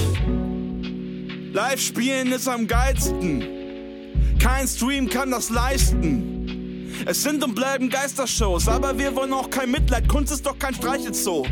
Live 1.52 1.80
spielen 1.80 2.32
ist 2.32 2.48
am 2.48 2.66
geilsten. 2.66 3.42
Kein 4.38 4.66
Stream 4.66 5.08
kann 5.08 5.30
das 5.30 5.48
leisten. 5.48 6.92
Es 7.06 7.22
sind 7.22 7.42
und 7.44 7.54
bleiben 7.54 7.88
Geistershows, 7.88 8.68
aber 8.68 8.98
wir 8.98 9.14
wollen 9.14 9.32
auch 9.32 9.50
kein 9.50 9.70
Mitleid. 9.70 10.08
Kunst 10.08 10.32
ist 10.32 10.46
doch 10.46 10.58
kein 10.58 10.74
Streichelzoo. 10.74 11.44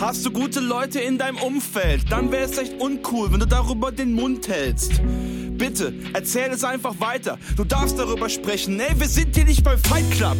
Hast 0.00 0.24
du 0.24 0.30
gute 0.30 0.60
Leute 0.60 1.00
in 1.00 1.18
deinem 1.18 1.38
Umfeld, 1.38 2.10
dann 2.10 2.30
wäre 2.30 2.44
es 2.44 2.56
echt 2.56 2.80
uncool, 2.80 3.32
wenn 3.32 3.40
du 3.40 3.46
darüber 3.46 3.90
den 3.90 4.12
Mund 4.12 4.46
hältst. 4.46 5.02
Bitte, 5.58 5.92
erzähl 6.12 6.52
es 6.52 6.62
einfach 6.62 7.00
weiter. 7.00 7.36
Du 7.56 7.64
darfst 7.64 7.98
darüber 7.98 8.28
sprechen. 8.28 8.78
Ey, 8.78 8.98
wir 8.98 9.08
sind 9.08 9.34
hier 9.34 9.44
nicht 9.44 9.64
beim 9.64 9.78
Fight 9.78 10.08
Club. 10.12 10.36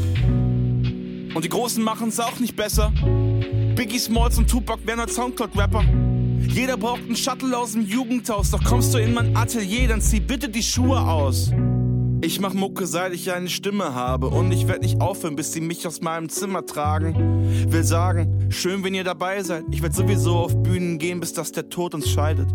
Und 1.34 1.44
die 1.44 1.48
Großen 1.48 1.82
machen 1.82 2.10
es 2.10 2.20
auch 2.20 2.38
nicht 2.38 2.54
besser. 2.54 2.92
Biggie 3.74 3.98
Smalls 3.98 4.38
und 4.38 4.48
Tupac 4.48 4.78
wären 4.86 5.00
als 5.00 5.16
Soundcloud-Rapper. 5.16 5.82
Jeder 6.40 6.76
braucht 6.76 7.02
einen 7.02 7.16
Shuttle 7.16 7.58
aus 7.58 7.72
dem 7.72 7.84
Jugendhaus. 7.84 8.52
Doch 8.52 8.62
kommst 8.62 8.94
du 8.94 8.98
in 8.98 9.12
mein 9.12 9.36
Atelier, 9.36 9.88
dann 9.88 10.00
zieh 10.00 10.20
bitte 10.20 10.48
die 10.48 10.62
Schuhe 10.62 11.00
aus. 11.00 11.50
Ich 12.20 12.40
mach 12.40 12.52
Mucke, 12.52 12.86
seit 12.86 13.14
ich 13.14 13.32
eine 13.32 13.48
Stimme 13.48 13.94
habe 13.94 14.26
und 14.26 14.50
ich 14.50 14.66
werd 14.66 14.82
nicht 14.82 15.00
aufhören, 15.00 15.36
bis 15.36 15.52
sie 15.52 15.60
mich 15.60 15.86
aus 15.86 16.00
meinem 16.00 16.28
Zimmer 16.28 16.66
tragen. 16.66 17.14
Will 17.70 17.84
sagen, 17.84 18.48
schön, 18.50 18.82
wenn 18.82 18.92
ihr 18.94 19.04
dabei 19.04 19.42
seid. 19.44 19.64
Ich 19.70 19.82
werd 19.82 19.94
sowieso 19.94 20.36
auf 20.38 20.60
Bühnen 20.62 20.98
gehen, 20.98 21.20
bis 21.20 21.32
dass 21.32 21.52
der 21.52 21.68
Tod 21.68 21.94
uns 21.94 22.10
scheidet. 22.10 22.48